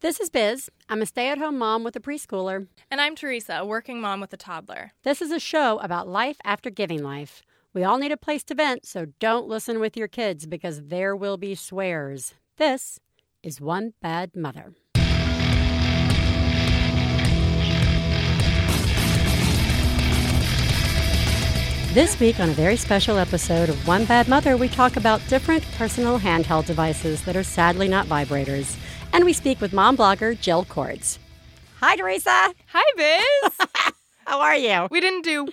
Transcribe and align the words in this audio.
This 0.00 0.20
is 0.20 0.30
Biz. 0.30 0.70
I'm 0.88 1.02
a 1.02 1.06
stay 1.06 1.28
at 1.28 1.38
home 1.38 1.58
mom 1.58 1.82
with 1.82 1.96
a 1.96 2.00
preschooler. 2.00 2.68
And 2.88 3.00
I'm 3.00 3.16
Theresa, 3.16 3.56
a 3.56 3.66
working 3.66 4.00
mom 4.00 4.20
with 4.20 4.32
a 4.32 4.36
toddler. 4.36 4.92
This 5.02 5.20
is 5.20 5.32
a 5.32 5.40
show 5.40 5.78
about 5.78 6.06
life 6.06 6.36
after 6.44 6.70
giving 6.70 7.02
life. 7.02 7.42
We 7.74 7.82
all 7.82 7.98
need 7.98 8.12
a 8.12 8.16
place 8.16 8.44
to 8.44 8.54
vent, 8.54 8.86
so 8.86 9.06
don't 9.18 9.48
listen 9.48 9.80
with 9.80 9.96
your 9.96 10.06
kids 10.06 10.46
because 10.46 10.84
there 10.84 11.16
will 11.16 11.36
be 11.36 11.56
swears. 11.56 12.34
This 12.58 13.00
is 13.42 13.60
One 13.60 13.94
Bad 14.00 14.36
Mother. 14.36 14.72
This 21.92 22.20
week, 22.20 22.38
on 22.38 22.50
a 22.50 22.52
very 22.52 22.76
special 22.76 23.18
episode 23.18 23.68
of 23.68 23.88
One 23.88 24.04
Bad 24.04 24.28
Mother, 24.28 24.56
we 24.56 24.68
talk 24.68 24.96
about 24.96 25.26
different 25.26 25.64
personal 25.72 26.20
handheld 26.20 26.66
devices 26.66 27.24
that 27.24 27.34
are 27.34 27.42
sadly 27.42 27.88
not 27.88 28.06
vibrators. 28.06 28.76
And 29.12 29.24
we 29.24 29.32
speak 29.32 29.60
with 29.60 29.72
mom 29.72 29.96
blogger 29.96 30.38
Jill 30.38 30.64
Cordes. 30.64 31.18
Hi, 31.80 31.96
Theresa. 31.96 32.52
Hi, 32.72 32.82
Biz. 32.96 33.66
How 34.26 34.40
are 34.40 34.56
you? 34.56 34.88
we 34.90 35.00
didn't 35.00 35.22
do 35.22 35.44
woo. 35.44 35.50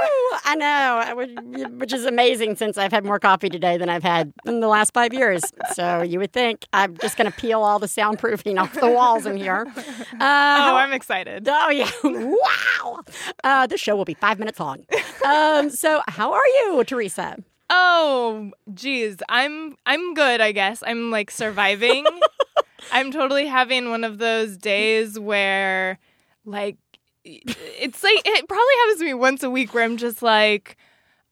Woo! 0.00 0.38
I 0.44 0.54
know, 0.56 1.68
which 1.78 1.92
is 1.92 2.04
amazing 2.04 2.56
since 2.56 2.78
I've 2.78 2.92
had 2.92 3.04
more 3.04 3.18
coffee 3.18 3.48
today 3.48 3.76
than 3.76 3.88
I've 3.88 4.02
had 4.02 4.32
in 4.46 4.60
the 4.60 4.68
last 4.68 4.92
five 4.94 5.12
years. 5.12 5.42
So 5.74 6.02
you 6.02 6.18
would 6.18 6.32
think 6.32 6.66
I'm 6.72 6.96
just 6.98 7.16
going 7.16 7.30
to 7.30 7.36
peel 7.36 7.62
all 7.62 7.78
the 7.78 7.86
soundproofing 7.86 8.60
off 8.60 8.72
the 8.74 8.90
walls 8.90 9.26
in 9.26 9.36
here. 9.36 9.66
Uh, 9.76 9.80
oh, 10.20 10.76
I'm 10.76 10.92
excited. 10.92 11.48
Oh, 11.48 11.70
yeah. 11.70 11.90
wow. 12.04 13.00
Uh, 13.44 13.66
this 13.66 13.80
show 13.80 13.96
will 13.96 14.04
be 14.04 14.14
five 14.14 14.38
minutes 14.38 14.58
long. 14.60 14.84
Um, 15.24 15.70
so, 15.70 16.02
how 16.08 16.32
are 16.32 16.46
you, 16.46 16.82
Theresa? 16.84 17.36
Oh, 17.70 18.50
geez. 18.74 19.18
I'm 19.28 19.76
I'm 19.86 20.14
good, 20.14 20.40
I 20.40 20.52
guess. 20.52 20.82
I'm 20.86 21.10
like 21.10 21.30
surviving. 21.30 22.06
I'm 22.92 23.10
totally 23.10 23.46
having 23.46 23.90
one 23.90 24.04
of 24.04 24.18
those 24.18 24.56
days 24.56 25.18
where 25.18 25.98
like 26.44 26.76
it's 27.24 28.02
like 28.02 28.22
it 28.24 28.48
probably 28.48 28.74
happens 28.80 28.98
to 29.00 29.04
me 29.04 29.14
once 29.14 29.42
a 29.42 29.50
week 29.50 29.74
where 29.74 29.84
I'm 29.84 29.96
just 29.98 30.22
like, 30.22 30.76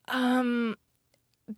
um, 0.09 0.77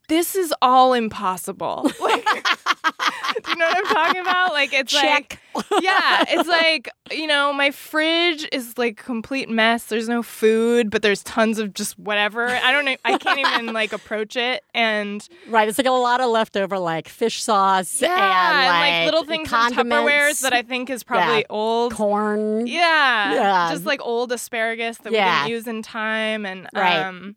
this 0.08 0.34
is 0.34 0.52
all 0.62 0.92
impossible. 0.94 1.90
Like, 2.00 2.24
do 3.44 3.50
you 3.50 3.56
know 3.56 3.66
what 3.66 3.76
I'm 3.76 3.84
talking 3.86 4.20
about? 4.20 4.52
Like, 4.52 4.72
it's 4.72 4.92
Check. 4.92 5.40
like, 5.54 5.64
yeah, 5.82 6.24
it's 6.28 6.48
like, 6.48 6.88
you 7.10 7.26
know, 7.26 7.52
my 7.52 7.70
fridge 7.70 8.48
is 8.52 8.76
like 8.78 9.00
a 9.00 9.02
complete 9.04 9.48
mess. 9.48 9.84
There's 9.84 10.08
no 10.08 10.22
food, 10.22 10.90
but 10.90 11.02
there's 11.02 11.22
tons 11.22 11.58
of 11.58 11.74
just 11.74 11.98
whatever. 11.98 12.46
I 12.46 12.72
don't 12.72 12.84
know. 12.84 12.96
I 13.04 13.18
can't 13.18 13.38
even 13.38 13.72
like 13.74 13.92
approach 13.92 14.36
it. 14.36 14.62
And 14.74 15.26
right, 15.48 15.68
it's 15.68 15.78
like 15.78 15.86
a 15.86 15.90
lot 15.90 16.20
of 16.20 16.30
leftover 16.30 16.78
like 16.78 17.08
fish 17.08 17.42
sauce 17.42 18.00
yeah, 18.00 18.08
and, 18.08 18.18
like, 18.18 18.74
and 18.92 19.04
like 19.04 19.12
little 19.12 19.24
things 19.26 19.46
in 19.48 19.50
condiments. 19.50 19.94
Tupperwares 19.94 20.40
that 20.42 20.52
I 20.52 20.62
think 20.62 20.90
is 20.90 21.02
probably 21.04 21.38
Yeah. 21.40 21.42
old. 21.50 21.94
corn. 21.94 22.66
Yeah. 22.66 23.34
Yeah. 23.34 23.70
Just 23.72 23.84
like 23.86 24.00
old 24.02 24.32
asparagus 24.32 24.98
that 24.98 25.12
Yeah. 25.12 25.44
we 25.44 25.48
didn't 25.48 25.56
use 25.56 25.66
in 25.66 25.82
time 25.82 26.46
and 26.46 26.68
Right. 26.74 26.98
um 27.02 27.36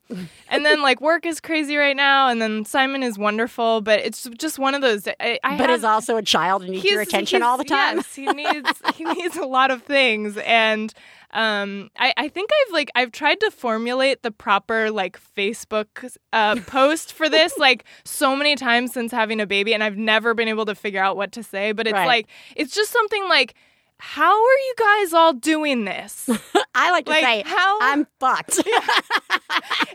and 0.50 0.66
then 0.66 0.82
like 0.82 1.02
work 1.02 1.26
is 1.26 1.40
crazy 1.40 1.76
right 1.78 1.96
now 1.96 2.28
and 2.30 2.41
then 2.42 2.66
Simon 2.66 3.04
is 3.04 3.18
wonderful, 3.18 3.82
but 3.82 4.00
it's 4.00 4.28
just 4.38 4.58
one 4.60 4.76
of 4.76 4.82
those 4.82 5.08
I, 5.08 5.40
I 5.44 5.58
but 5.58 5.70
have, 5.70 5.80
is 5.80 5.84
also 5.84 6.18
a 6.18 6.22
child 6.24 6.64
and 6.64 6.72
needs 6.72 6.84
your 6.86 7.02
attention 7.02 7.44
all 7.44 7.58
the 7.58 7.64
time. 7.64 7.98
Yes, 7.98 8.16
he 8.16 8.26
needs 8.28 8.82
he 8.96 9.06
needs 9.06 9.38
a 9.38 9.46
lot 9.46 9.72
of 9.72 9.84
things 9.84 10.38
and 10.38 10.94
um 11.34 11.90
I, 11.98 12.14
I 12.18 12.28
think 12.28 12.50
I've 12.68 12.74
like 12.74 12.92
I've 12.96 13.12
tried 13.12 13.40
to 13.40 13.52
formulate 13.52 14.22
the 14.22 14.32
proper 14.32 14.92
like 14.92 15.18
Facebook 15.38 16.14
uh 16.34 16.56
post 16.68 17.14
for 17.14 17.30
this 17.30 17.58
like 17.58 17.86
so 18.04 18.36
many 18.36 18.56
times 18.56 18.92
since 18.92 19.12
having 19.12 19.40
a 19.40 19.46
baby 19.48 19.74
and 19.74 19.84
I've 19.84 19.98
never 19.98 20.34
been 20.34 20.48
able 20.50 20.66
to 20.66 20.76
figure 20.76 21.02
out 21.02 21.16
what 21.16 21.32
to 21.34 21.44
say, 21.44 21.72
but 21.72 21.88
it's 21.88 21.94
Right. 21.94 22.08
like 22.08 22.28
it's 22.56 22.76
just 22.76 22.92
something 22.92 23.24
like 23.30 23.54
how 24.02 24.32
are 24.34 24.58
you 24.68 24.74
guys 24.78 25.14
all 25.14 25.34
doing 25.34 25.86
this? 25.86 26.28
I 26.76 26.92
like 26.92 27.06
to 27.06 27.12
Like, 27.12 27.24
say, 27.24 27.44
how- 27.46 27.80
I'm 27.82 28.08
fucked. 28.20 28.60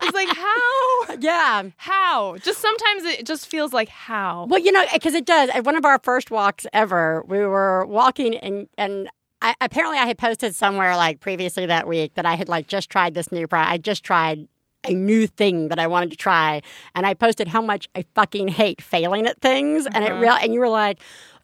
It's 0.02 0.14
like 0.14 0.28
how 0.36 1.16
yeah. 1.18 1.62
how? 1.76 2.36
Just 2.38 2.60
sometimes 2.60 3.04
it 3.04 3.26
just 3.26 3.46
feels 3.48 3.72
like 3.72 3.88
how. 3.88 4.46
Well, 4.48 4.60
you 4.60 4.70
know, 4.70 4.84
because 4.92 5.14
it 5.14 5.24
does. 5.26 5.50
At 5.50 5.64
one 5.64 5.74
of 5.74 5.84
our 5.84 5.98
first 6.02 6.30
walks 6.30 6.66
ever, 6.72 7.24
we 7.26 7.38
were 7.38 7.84
walking 7.86 8.36
and 8.36 8.68
and 8.78 9.08
I, 9.42 9.54
apparently 9.60 9.98
I 9.98 10.06
had 10.06 10.18
posted 10.18 10.54
somewhere 10.54 10.94
like 10.96 11.20
previously 11.20 11.66
that 11.66 11.88
week 11.88 12.14
that 12.14 12.24
I 12.26 12.34
had 12.34 12.48
like 12.48 12.68
just 12.68 12.88
tried 12.90 13.14
this 13.14 13.32
new 13.32 13.46
product. 13.48 13.72
I 13.72 13.78
just 13.78 14.04
tried 14.04 14.46
a 14.88 14.94
new 14.94 15.26
thing 15.26 15.68
that 15.68 15.78
I 15.78 15.86
wanted 15.86 16.10
to 16.10 16.16
try, 16.16 16.62
and 16.94 17.06
I 17.06 17.14
posted 17.14 17.48
how 17.48 17.60
much 17.62 17.88
I 17.94 18.04
fucking 18.14 18.48
hate 18.48 18.80
failing 18.82 19.26
at 19.26 19.40
things, 19.40 19.86
and 19.86 20.04
it 20.04 20.12
Uh-huh. 20.12 20.20
real 20.20 20.32
and 20.40 20.52
you 20.54 20.60
were 20.60 20.68
like. 20.68 20.98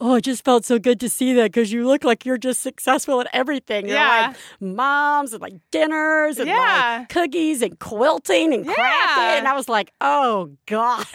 Oh, 0.04 0.16
it 0.16 0.22
just 0.22 0.44
felt 0.44 0.64
so 0.64 0.80
good 0.80 0.98
to 0.98 1.08
see 1.08 1.32
that 1.34 1.52
because 1.52 1.70
you 1.72 1.86
look 1.86 2.02
like 2.02 2.26
you're 2.26 2.36
just 2.36 2.60
successful 2.60 3.20
at 3.20 3.28
everything. 3.32 3.86
You're 3.86 3.98
Yeah. 3.98 4.26
like 4.28 4.36
moms 4.60 5.32
and 5.32 5.41
like 5.41 5.54
dinners 5.70 6.38
and 6.41 6.48
Yeah. 6.48 6.97
like 6.98 7.08
cookies 7.08 7.62
and 7.62 7.78
quilting 7.78 8.52
and 8.52 8.66
crafting. 8.66 8.76
Yeah. 8.76 9.38
And 9.38 9.47
I 9.47 9.52
was 9.52 9.69
like, 9.69 9.92
oh, 10.00 10.50
God. 10.66 11.06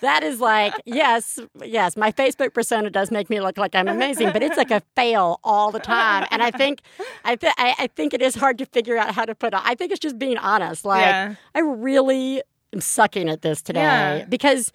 that 0.00 0.22
is 0.22 0.40
like 0.40 0.74
yes 0.84 1.38
yes 1.64 1.96
my 1.96 2.10
facebook 2.12 2.52
persona 2.54 2.90
does 2.90 3.10
make 3.10 3.28
me 3.30 3.40
look 3.40 3.56
like 3.58 3.74
i'm 3.74 3.88
amazing 3.88 4.30
but 4.32 4.42
it's 4.42 4.56
like 4.56 4.70
a 4.70 4.82
fail 4.96 5.38
all 5.44 5.70
the 5.70 5.78
time 5.80 6.26
and 6.30 6.42
i 6.42 6.50
think 6.50 6.80
i, 7.24 7.36
th- 7.36 7.52
I, 7.58 7.74
I 7.78 7.86
think 7.88 8.14
it 8.14 8.22
is 8.22 8.34
hard 8.34 8.58
to 8.58 8.66
figure 8.66 8.96
out 8.96 9.14
how 9.14 9.24
to 9.24 9.34
put 9.34 9.54
it 9.54 9.60
i 9.64 9.74
think 9.74 9.90
it's 9.92 10.00
just 10.00 10.18
being 10.18 10.38
honest 10.38 10.84
like 10.84 11.02
Yeah. 11.02 11.34
i 11.54 11.60
really 11.60 12.42
am 12.72 12.80
sucking 12.80 13.28
at 13.28 13.42
this 13.42 13.62
today 13.62 13.80
Yeah. 13.80 14.24
because 14.28 14.72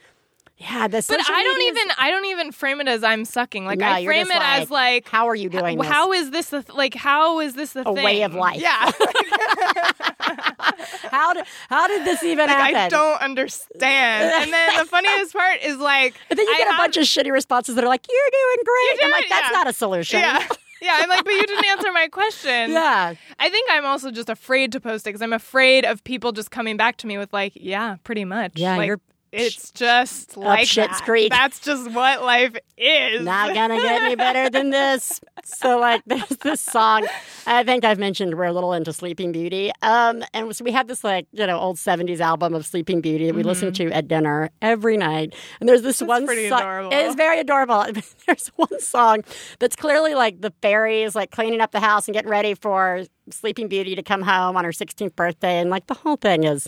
yeah 0.59 0.87
the 0.87 1.05
But 1.07 1.19
I 1.29 1.43
don't 1.43 1.61
is- 1.61 1.67
even 1.67 1.87
I 1.99 2.09
don't 2.09 2.25
even 2.25 2.51
frame 2.51 2.81
it 2.81 2.87
as 2.87 3.03
I'm 3.03 3.25
sucking. 3.25 3.65
Like 3.67 3.77
No, 3.77 3.85
I 3.89 4.03
frame 4.03 4.31
it 4.31 4.41
as 4.41 4.71
like 4.71 5.07
how 5.07 5.27
are 5.29 5.35
you 5.35 5.49
doing 5.49 5.77
this? 5.77 5.85
how 5.87 6.11
is 6.13 6.31
this 6.31 6.49
the 6.49 6.63
th- 6.63 6.75
like 6.75 6.95
how 6.95 7.39
is 7.41 7.53
this 7.53 7.73
the 7.73 7.81
A 7.87 7.93
thing? 7.93 8.03
way 8.03 8.23
of 8.23 8.33
life. 8.33 8.59
Yeah. 8.59 8.91
how 11.11 11.33
did 11.33 11.45
how 11.69 11.87
did 11.87 12.05
this 12.05 12.23
even 12.23 12.47
like 12.47 12.57
happen 12.57 12.75
I 12.75 12.89
don't 12.89 13.21
understand. 13.21 14.43
And 14.43 14.53
then 14.53 14.77
the 14.77 14.85
funniest 14.85 15.33
part 15.33 15.61
is 15.63 15.77
like 15.77 16.15
but 16.29 16.37
then 16.37 16.47
you 16.47 16.53
I 16.53 16.57
get 16.57 16.73
a 16.73 16.77
bunch 16.77 16.97
of 16.97 17.03
shitty 17.03 17.31
responses 17.31 17.75
that 17.75 17.83
are 17.83 17.87
like 17.87 18.05
you're 18.09 18.31
doing 18.31 18.57
great 18.65 18.99
You're 18.99 19.05
i'm 19.05 19.11
like 19.11 19.29
that's 19.29 19.49
yeah. 19.51 19.57
not 19.57 19.67
a 19.67 19.73
solution 19.73 20.19
Yeah. 20.19 20.47
Yeah, 20.79 20.99
I'm 21.01 21.09
like, 21.09 21.23
but 21.25 21.33
you 21.33 21.43
didn't 21.43 21.65
answer 21.65 21.91
my 21.91 22.07
question. 22.07 22.71
yeah 22.71 23.15
I 23.39 23.49
think 23.49 23.67
I'm 23.71 23.83
also 23.83 24.11
just 24.11 24.29
afraid 24.29 24.71
to 24.73 24.79
post 24.79 25.07
it 25.07 25.09
because 25.09 25.23
I'm 25.23 25.33
afraid 25.33 25.85
of 25.85 26.03
people 26.03 26.31
just 26.31 26.51
coming 26.51 26.77
back 26.77 26.97
to 26.97 27.07
me 27.07 27.17
with 27.17 27.33
like, 27.33 27.53
yeah, 27.55 27.95
pretty 28.03 28.25
much. 28.25 28.51
Yeah, 28.55 28.77
like, 28.77 28.85
you're 28.85 29.01
it's 29.37 29.71
just 29.71 30.37
like 30.37 30.67
Shit's 30.67 30.99
that. 30.99 31.05
Creek. 31.05 31.29
That's 31.31 31.59
just 31.59 31.91
what 31.91 32.23
life 32.23 32.55
is. 32.77 33.23
not 33.23 33.53
gonna 33.53 33.77
get 33.77 34.03
any 34.03 34.15
better 34.15 34.49
than 34.49 34.69
this. 34.71 35.19
So 35.43 35.79
like 35.79 36.01
there's 36.05 36.27
this 36.41 36.61
song. 36.61 37.07
I 37.45 37.63
think 37.63 37.85
I've 37.85 37.99
mentioned 37.99 38.35
we're 38.35 38.45
a 38.45 38.53
little 38.53 38.73
into 38.73 38.91
Sleeping 38.93 39.31
Beauty. 39.31 39.71
Um 39.81 40.23
and 40.33 40.55
so 40.55 40.63
we 40.63 40.71
have 40.71 40.87
this 40.87 41.03
like, 41.03 41.27
you 41.31 41.45
know, 41.47 41.57
old 41.59 41.77
seventies 41.79 42.21
album 42.21 42.53
of 42.53 42.65
Sleeping 42.65 43.01
Beauty 43.01 43.27
that 43.27 43.35
we 43.35 43.43
listen 43.43 43.71
to 43.73 43.91
at 43.91 44.07
dinner 44.07 44.49
every 44.61 44.97
night. 44.97 45.35
And 45.59 45.67
there's 45.69 45.81
this 45.81 46.01
one 46.01 46.25
pretty 46.25 46.49
song 46.49 46.59
adorable. 46.61 46.93
it 46.93 47.05
is 47.05 47.15
very 47.15 47.39
adorable. 47.39 47.85
there's 48.27 48.47
one 48.55 48.79
song 48.79 49.23
that's 49.59 49.75
clearly 49.75 50.15
like 50.15 50.41
the 50.41 50.53
fairies 50.61 51.15
like 51.15 51.31
cleaning 51.31 51.61
up 51.61 51.71
the 51.71 51.79
house 51.79 52.07
and 52.07 52.13
getting 52.13 52.31
ready 52.31 52.53
for 52.53 53.03
Sleeping 53.29 53.67
Beauty 53.67 53.95
to 53.95 54.03
come 54.03 54.21
home 54.21 54.57
on 54.57 54.65
her 54.65 54.71
sixteenth 54.73 55.15
birthday 55.15 55.59
and 55.59 55.69
like 55.69 55.87
the 55.87 55.93
whole 55.93 56.15
thing 56.17 56.43
is 56.43 56.67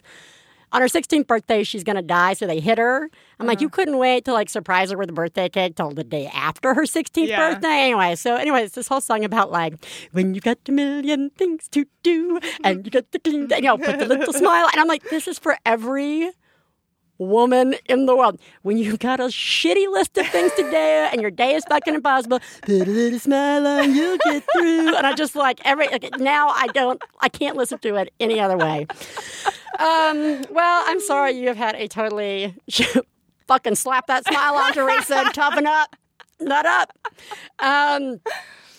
on 0.71 0.81
her 0.81 0.87
16th 0.87 1.25
birthday, 1.27 1.63
she's 1.63 1.83
going 1.83 1.95
to 1.95 2.01
die, 2.01 2.33
so 2.33 2.45
they 2.45 2.59
hit 2.59 2.77
her. 2.77 3.09
I'm 3.39 3.47
like, 3.47 3.57
Uh-huh. 3.57 3.63
you 3.63 3.69
couldn't 3.69 3.97
wait 3.97 4.25
to 4.25 4.33
like 4.33 4.49
surprise 4.49 4.91
her 4.91 4.97
with 4.97 5.09
a 5.09 5.13
birthday 5.13 5.49
cake 5.49 5.75
till 5.75 5.91
the 5.91 6.03
day 6.03 6.27
after 6.33 6.73
her 6.73 6.83
16th 6.85 7.27
Yeah. 7.27 7.37
birthday. 7.53 7.67
Anyway, 7.89 8.15
so 8.15 8.35
anyway, 8.35 8.63
it's 8.63 8.75
this 8.75 8.87
whole 8.87 9.01
song 9.01 9.23
about 9.23 9.51
like 9.51 9.73
when 10.11 10.33
you 10.35 10.41
got 10.41 10.57
a 10.67 10.71
million 10.71 11.31
things 11.31 11.67
to 11.69 11.85
do 12.03 12.39
and 12.63 12.85
you 12.85 12.91
got 12.91 13.11
the 13.11 13.19
clean, 13.19 13.47
you 13.49 13.61
know, 13.61 13.77
put 13.77 13.97
the 13.99 14.05
little 14.05 14.33
smile. 14.43 14.67
And 14.71 14.79
I'm 14.79 14.87
like, 14.87 15.03
this 15.09 15.27
is 15.27 15.39
for 15.39 15.57
every 15.65 16.31
woman 17.19 17.75
in 17.85 18.07
the 18.07 18.15
world. 18.15 18.39
When 18.63 18.77
you've 18.77 18.99
got 18.99 19.19
a 19.19 19.25
shitty 19.25 19.91
list 19.91 20.17
of 20.17 20.27
things 20.27 20.51
to 20.53 20.63
do 20.63 20.75
and 21.11 21.21
your 21.21 21.31
day 21.31 21.53
is 21.53 21.63
fucking 21.65 21.93
impossible, 21.93 22.39
put 22.61 22.87
a 22.87 22.91
little 22.91 23.19
smile 23.19 23.67
on, 23.67 23.93
you'll 23.93 24.17
get 24.25 24.43
through. 24.53 24.95
And 24.95 25.05
I 25.05 25.13
just 25.13 25.35
like 25.35 25.61
every 25.65 25.87
like, 25.89 26.19
now 26.19 26.49
I 26.49 26.67
don't 26.67 27.01
I 27.19 27.29
can't 27.29 27.55
listen 27.55 27.77
to 27.79 27.95
it 27.95 28.11
any 28.19 28.39
other 28.39 28.57
way. 28.57 28.87
Um, 29.79 30.41
well, 30.49 30.83
I'm 30.87 30.99
sorry 30.99 31.33
you 31.33 31.47
have 31.47 31.57
had 31.57 31.75
a 31.75 31.87
totally 31.87 32.55
fucking 33.47 33.75
slap 33.75 34.07
that 34.07 34.25
smile 34.25 34.55
on, 34.55 34.73
Theresa. 34.73 35.29
Toughen 35.33 35.67
up, 35.67 35.95
nut 36.39 36.65
up. 36.65 36.97
Um, 37.59 38.19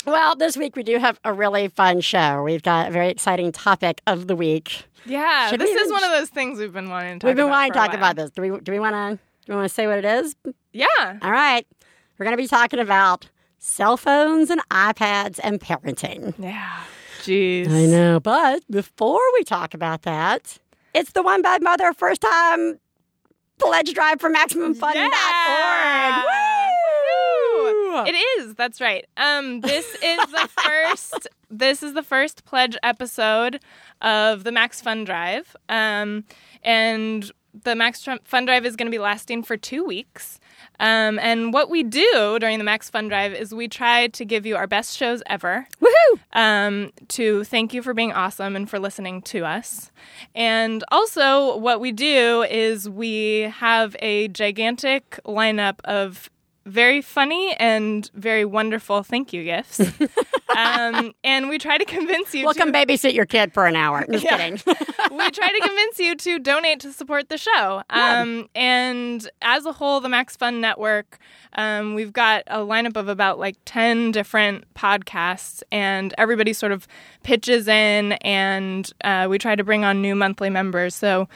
well, 0.07 0.37
this 0.37 0.57
week 0.57 0.77
we 0.77 0.83
do 0.83 0.99
have 0.99 1.19
a 1.25 1.33
really 1.33 1.69
fun 1.69 2.01
show. 2.01 2.43
We've 2.43 2.63
got 2.63 2.89
a 2.89 2.91
very 2.91 3.09
exciting 3.09 3.53
topic 3.53 4.01
of 4.07 4.27
the 4.27 4.37
week. 4.37 4.85
Yeah, 5.07 5.49
Should 5.49 5.61
this 5.61 5.71
is 5.71 5.91
one 5.91 6.05
of 6.05 6.11
those 6.11 6.29
things 6.29 6.59
we've 6.59 6.73
been 6.73 6.91
wanting 6.91 7.19
to 7.19 7.19
talk 7.21 7.29
We've 7.29 7.37
been 7.37 7.47
about 7.47 7.53
wanting 7.53 7.73
to 7.73 7.79
talk 7.79 7.95
about 7.95 8.17
this. 8.17 8.31
Do 8.31 8.43
we? 8.43 8.61
Do 8.61 8.73
we 8.73 8.79
want 8.79 8.95
to? 8.95 9.23
Do 9.47 9.53
we 9.53 9.57
want 9.57 9.69
to 9.69 9.75
say 9.75 9.87
what 9.87 9.99
it 9.99 10.05
is? 10.05 10.37
Yeah. 10.73 10.87
All 11.23 11.31
right. 11.31 11.67
We're 12.19 12.25
going 12.25 12.37
to 12.37 12.43
be 12.43 12.47
talking 12.49 12.79
about 12.79 13.29
cell 13.59 13.97
phones 13.97 14.51
and 14.51 14.61
iPads 14.69 15.41
and 15.43 15.59
parenting. 15.59 16.35
Yeah. 16.39 16.83
Jeez. 17.23 17.69
I 17.71 17.87
know, 17.87 18.21
but 18.21 18.63
before 18.71 19.21
we 19.35 19.45
talk 19.45 19.75
about 19.75 20.03
that, 20.03 20.59
it's 20.95 21.13
the 21.13 21.23
One 21.23 21.43
Bad 21.43 21.63
Mother 21.63 21.93
first 21.93 22.21
time 22.21 22.79
pledge 23.59 23.93
drive 23.93 24.21
for 24.21 24.31
MaximumFun.org. 24.31 24.95
Yeah. 24.95 26.47
It 28.07 28.17
is. 28.39 28.55
That's 28.55 28.81
right. 28.81 29.07
Um, 29.17 29.61
this 29.61 29.87
is 30.03 30.19
the 30.31 30.49
first. 30.65 31.29
This 31.51 31.83
is 31.83 31.95
the 31.95 32.03
first 32.03 32.45
pledge 32.45 32.77
episode 32.83 33.61
of 34.01 34.45
the 34.45 34.53
Max 34.53 34.81
Fun 34.81 35.05
Drive, 35.05 35.57
um, 35.69 36.25
and 36.63 37.31
the 37.65 37.75
Max 37.75 38.07
Fun 38.25 38.45
Drive 38.45 38.65
is 38.65 38.77
going 38.77 38.87
to 38.87 38.91
be 38.91 38.99
lasting 38.99 39.43
for 39.43 39.57
two 39.57 39.85
weeks. 39.85 40.39
Um, 40.79 41.19
and 41.19 41.53
what 41.53 41.69
we 41.69 41.83
do 41.83 42.39
during 42.41 42.59
the 42.59 42.65
Max 42.65 42.89
Fun 42.89 43.09
Drive 43.09 43.35
is 43.35 43.55
we 43.55 43.69
try 43.69 44.07
to 44.09 44.25
give 44.25 44.47
you 44.47 44.57
our 44.57 44.67
best 44.67 44.97
shows 44.97 45.23
ever. 45.27 45.67
Woohoo! 45.81 46.21
Um, 46.33 46.93
to 47.09 47.45
thank 47.45 47.75
you 47.75 47.83
for 47.83 47.93
being 47.93 48.13
awesome 48.13 48.57
and 48.57 48.69
for 48.71 48.79
listening 48.79 49.21
to 49.23 49.45
us. 49.45 49.91
And 50.35 50.85
also, 50.91 51.57
what 51.57 51.81
we 51.81 51.93
do 51.93 52.45
is 52.49 52.89
we 52.89 53.41
have 53.59 53.97
a 53.99 54.29
gigantic 54.29 55.19
lineup 55.27 55.81
of 55.85 56.31
very 56.67 57.01
funny 57.01 57.55
and 57.59 58.11
very 58.15 58.45
wonderful 58.45 59.03
thank 59.03 59.33
you 59.33 59.45
gifts. 59.45 59.81
um, 60.57 61.13
and 61.25 61.49
we 61.49 61.59
try 61.59 61.79
to 61.79 61.85
convince 61.85 62.35
you 62.35 62.45
We'll 62.45 62.55
to 62.55 62.59
come 62.61 62.73
babysit 62.73 63.15
your 63.15 63.27
kid 63.27 63.53
for 63.53 63.67
an 63.67 63.77
hour. 63.77 64.05
Just 64.11 64.25
Yeah. 64.25 64.37
kidding. 64.37 64.61
we 65.11 65.31
try 65.31 65.49
to 65.49 65.61
convince 65.67 65.99
you 65.99 66.15
to 66.17 66.39
donate 66.39 66.81
to 66.81 66.93
support 66.93 67.29
the 67.29 67.39
show. 67.39 67.83
Um, 67.91 68.49
and 68.55 69.29
as 69.43 69.65
a 69.65 69.73
whole, 69.73 70.01
the 70.01 70.09
Max 70.09 70.37
Fun 70.37 70.61
Network, 70.61 71.19
um, 71.55 71.95
we've 71.95 72.13
got 72.13 72.43
a 72.47 72.59
lineup 72.59 72.97
of 72.97 73.09
about 73.09 73.39
like 73.39 73.57
10 73.65 74.13
different 74.13 74.73
podcasts, 74.75 75.63
and 75.73 76.15
everybody 76.19 76.53
sort 76.53 76.73
of 76.73 76.87
pitches 77.23 77.67
in, 77.69 78.13
and 78.23 78.93
uh, 79.03 79.27
we 79.31 79.39
try 79.39 79.57
to 79.57 79.65
bring 79.65 79.85
on 79.85 80.01
new 80.03 80.15
monthly 80.15 80.51
members. 80.51 80.95
So, 80.95 81.29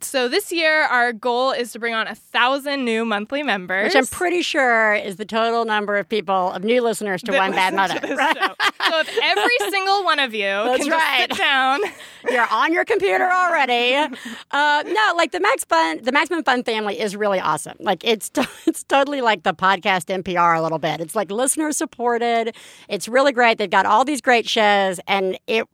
so 0.00 0.28
this 0.28 0.52
year, 0.52 0.82
our 0.82 1.12
goal 1.12 1.52
is 1.52 1.72
to 1.72 1.78
bring 1.78 1.94
on 1.94 2.06
a 2.08 2.14
thousand 2.14 2.84
new 2.84 3.04
monthly 3.04 3.42
members. 3.42 3.84
Which 3.84 3.96
I'm 3.96 4.06
pretty 4.06 4.42
sure 4.42 4.94
is 4.94 5.16
the 5.16 5.24
total 5.24 5.64
number 5.64 5.96
of 5.96 6.08
people, 6.08 6.52
of 6.52 6.64
new 6.64 6.82
listeners 6.82 7.22
to 7.22 7.32
that 7.32 7.38
One 7.38 7.50
Bad 7.52 7.74
Mother. 7.74 7.94
right? 8.14 8.36
So 8.36 9.00
if 9.00 9.18
every 9.22 9.70
single 9.70 10.04
one 10.04 10.18
of 10.20 10.34
you 10.34 10.40
That's 10.42 10.82
can 10.84 10.92
right. 10.92 11.28
just 11.28 11.38
sit 11.38 11.44
down 11.44 11.80
You're 12.30 12.46
on 12.50 12.72
your 12.72 12.84
computer 12.84 13.28
already. 13.30 14.14
Uh, 14.52 14.82
no, 14.86 15.12
like 15.16 15.32
the 15.32 15.40
Max 15.40 15.64
Fun, 15.64 16.00
the 16.02 16.12
Maximum 16.12 16.42
Fun 16.42 16.62
family 16.62 16.98
is 16.98 17.14
really 17.16 17.40
awesome. 17.40 17.76
Like 17.80 18.04
it's 18.04 18.30
to- 18.30 18.48
it's 18.66 18.84
totally 18.84 19.20
like 19.20 19.42
the 19.42 19.52
podcast 19.52 20.06
NPR 20.06 20.56
a 20.58 20.62
little 20.62 20.78
bit. 20.78 21.00
It's 21.00 21.14
like 21.14 21.30
listener 21.30 21.72
supported. 21.72 22.54
It's 22.88 23.06
really 23.08 23.32
great. 23.32 23.58
They've 23.58 23.68
got 23.68 23.86
all 23.86 24.04
these 24.04 24.20
great 24.20 24.48
shows, 24.48 24.98
and 25.06 25.38
it 25.46 25.66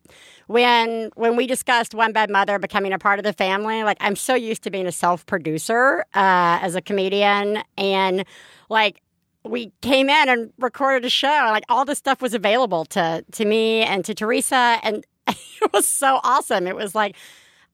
when 0.46 1.10
when 1.14 1.36
we 1.36 1.46
discussed 1.46 1.94
One 1.94 2.12
Bad 2.12 2.30
Mother 2.30 2.58
becoming 2.58 2.92
a 2.92 2.98
part 2.98 3.18
of 3.18 3.24
the 3.24 3.32
family, 3.32 3.84
like 3.84 3.96
I'm 4.00 4.16
so 4.16 4.34
used 4.34 4.62
to 4.64 4.70
being 4.70 4.86
a 4.86 4.92
self 4.92 5.24
producer 5.26 6.04
uh, 6.14 6.58
as 6.62 6.74
a 6.74 6.82
comedian, 6.82 7.62
and 7.76 8.24
like 8.68 9.00
we 9.44 9.72
came 9.80 10.08
in 10.08 10.28
and 10.28 10.52
recorded 10.58 11.04
a 11.04 11.10
show. 11.10 11.48
Like 11.50 11.64
all 11.68 11.84
this 11.84 11.98
stuff 11.98 12.22
was 12.22 12.34
available 12.34 12.84
to 12.86 13.24
to 13.32 13.44
me 13.44 13.82
and 13.82 14.04
to 14.04 14.14
Theresa, 14.14 14.78
and 14.82 15.04
it 15.28 15.72
was 15.72 15.86
so 15.86 16.20
awesome. 16.24 16.66
It 16.66 16.76
was 16.76 16.94
like 16.94 17.16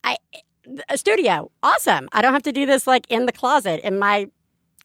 I 0.05 0.17
a 0.89 0.99
studio, 0.99 1.51
awesome. 1.63 2.09
I 2.13 2.23
don't 2.23 2.33
have 2.33 2.43
to 2.43 2.53
do 2.53 2.67
this 2.67 2.87
like 2.87 3.07
in 3.09 3.27
the 3.27 3.33
closet 3.33 3.81
in 3.85 3.99
my 3.99 4.29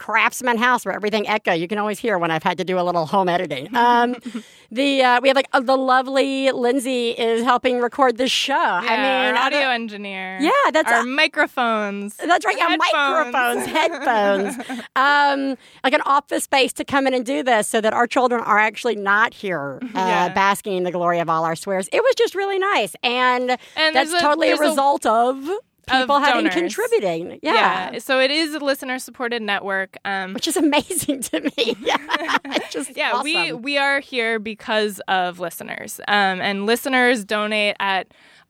craftsman 0.08 0.58
house 0.58 0.86
where 0.86 0.94
everything 0.94 1.26
echo. 1.30 1.54
You 1.54 1.68
can 1.68 1.78
always 1.78 1.98
hear 1.98 2.18
when 2.18 2.30
I've 2.30 2.44
had 2.44 2.58
to 2.58 2.66
do 2.66 2.78
a 2.78 2.84
little 2.84 3.06
home 3.06 3.30
editing. 3.30 3.74
Um, 3.76 4.16
the 4.72 5.02
uh, 5.02 5.22
we 5.22 5.30
have 5.30 5.36
like 5.36 5.48
uh, 5.54 5.62
the 5.62 5.78
lovely 5.78 6.52
Lindsay 6.52 7.12
is 7.12 7.44
helping 7.44 7.80
record 7.80 8.18
this 8.18 8.32
show. 8.32 8.54
I 8.54 8.98
mean, 8.98 9.38
audio 9.38 9.70
engineer. 9.70 10.40
Yeah, 10.42 10.52
that's 10.74 10.92
our 10.92 11.02
a- 11.02 11.06
microphones. 11.06 12.18
That's 12.18 12.46
right. 12.46 12.58
Yeah, 12.58 12.76
microphones, 12.76 13.66
headphones, 13.78 14.56
um, 14.98 15.58
like 15.86 15.94
an 15.94 16.02
office 16.06 16.44
space 16.44 16.74
to 16.74 16.84
come 16.84 17.08
in 17.08 17.14
and 17.14 17.26
do 17.26 17.42
this, 17.42 17.68
so 17.70 17.80
that 17.80 17.94
our 17.94 18.06
children 18.08 18.42
are 18.42 18.58
actually 18.60 18.96
not 18.98 19.34
here 19.34 19.80
uh, 19.84 19.88
Yeah. 19.96 20.34
basking 20.34 20.74
in 20.76 20.84
the 20.84 20.92
glory 20.92 21.20
of 21.20 21.30
all 21.30 21.46
our 21.46 21.56
swears. 21.56 21.88
It 21.94 22.04
was 22.04 22.14
just 22.16 22.36
really 22.36 22.60
nice, 22.60 22.94
and, 23.04 23.58
And 23.78 23.96
that's 23.96 24.12
a- 24.12 24.20
totally 24.20 24.48
a 24.52 24.58
there's 24.58 24.68
a- 24.68 24.70
result 24.72 25.06
of 25.06 25.50
people 25.88 26.20
having 26.20 26.46
donors. 26.46 26.54
contributing. 26.76 27.40
Yeah. 27.42 27.98
So 28.00 28.20
it 28.20 28.32
is 28.32 28.54
a 28.54 28.60
listener 28.60 29.00
supported 29.00 29.42
network. 29.42 29.98
Um, 30.06 30.34
Which 30.34 30.48
is 30.48 30.58
amazing 30.58 31.22
to 31.24 31.42
me. 31.42 31.76
Yeah, 31.84 32.38
yeah, 32.96 33.22
we 33.22 33.36
awesome. 33.36 33.62
we 33.62 33.78
are 33.78 34.00
here 34.00 34.40
because 34.40 35.00
of 35.08 35.40
listeners, 35.40 36.00
um, 36.08 36.40
and 36.42 36.66
listeners 36.66 37.26
donate 37.26 37.76
at 37.80 38.08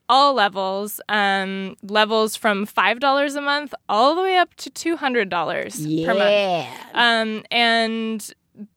all 0.10 0.34
levels, 0.34 1.00
um, 1.10 1.76
levels 1.82 2.36
from 2.36 2.66
five 2.66 3.00
dollars 3.00 3.36
a 3.36 3.42
month 3.42 3.74
all 3.90 4.16
the 4.16 4.22
way 4.22 4.38
up 4.38 4.54
to 4.56 4.70
two 4.70 4.96
hundred 4.98 5.30
dollars 5.30 5.78
per 5.78 6.14
month. 6.14 6.20
yeah. 6.20 6.68
Um, 6.94 7.44
and 7.50 8.34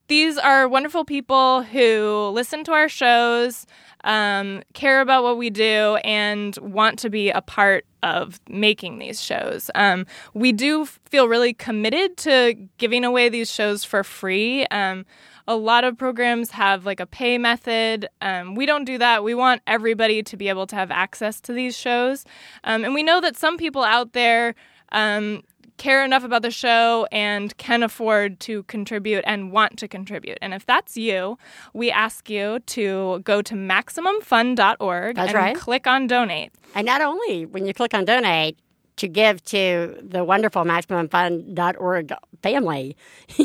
these 0.08 0.38
are 0.38 0.69
wonderful 0.69 1.05
people 1.05 1.62
who 1.62 2.31
listen 2.32 2.62
to 2.64 2.73
our 2.73 2.88
shows, 2.88 3.67
um, 4.05 4.62
care 4.73 5.00
about 5.00 5.25
what 5.25 5.37
we 5.37 5.50
do, 5.50 5.97
and 6.05 6.56
want 6.58 6.99
to 7.00 7.11
be 7.11 7.31
a 7.31 7.41
part 7.43 7.85
of 8.06 8.41
making 8.49 8.99
these 8.99 9.23
shows. 9.23 9.70
Um, 9.75 10.06
we 10.32 10.53
do 10.53 10.87
feel 10.87 11.29
really 11.29 11.53
committed 11.53 12.17
to 12.19 12.55
giving 12.79 13.05
away 13.05 13.29
these 13.29 13.50
shows 13.50 13.85
for 13.85 14.05
free. 14.05 14.64
Um, 14.67 15.05
a 15.49 15.56
lot 15.56 15.85
of 15.85 15.97
programs 15.97 16.50
have 16.53 16.87
like 16.87 17.00
a 17.00 17.06
pay 17.06 17.38
method. 17.38 18.08
Um, 18.20 18.55
we 18.55 18.67
don't 18.67 18.85
do 18.85 18.99
that. 18.99 19.25
We 19.25 19.35
want 19.35 19.62
everybody 19.67 20.23
to 20.23 20.37
be 20.37 20.49
able 20.49 20.67
to 20.69 20.76
have 20.76 20.91
access 20.91 21.41
to 21.43 21.53
these 21.53 21.76
shows. 21.76 22.25
Um, 22.64 22.85
and 22.85 22.94
we 22.94 23.03
know 23.03 23.20
that 23.20 23.37
some 23.37 23.56
people 23.56 23.82
out 23.82 24.12
there 24.12 24.55
um, 24.93 25.43
care 25.76 26.05
enough 26.05 26.25
about 26.25 26.43
the 26.43 26.50
show 26.50 27.06
and 27.12 27.56
can 27.58 27.82
afford 27.82 28.40
to 28.40 28.62
contribute 28.64 29.25
and 29.26 29.52
want 29.52 29.78
to 29.78 29.88
contribute. 29.88 30.38
And 30.40 30.55
if 30.55 30.67
that's 30.67 30.96
you, 30.96 31.38
we 31.73 31.90
ask 31.90 32.28
you 32.31 32.61
to 32.61 33.20
go 33.25 33.43
to 33.43 33.55
MaximumFun.org 33.55 35.17
That's 35.17 35.28
and 35.28 35.34
right. 35.34 35.56
click 35.56 35.87
on 35.87 36.06
donate. 36.06 36.52
And 36.75 36.87
not 36.87 37.00
only 37.00 37.46
when 37.46 37.67
you 37.67 37.75
click 37.75 37.94
on 37.94 38.05
donate 38.05 38.58
to 38.96 39.08
give 39.08 39.44
to 39.44 39.99
the 40.02 40.25
wonderful 40.25 40.64
MaximumFun.org 40.64 42.12
family, 42.43 42.96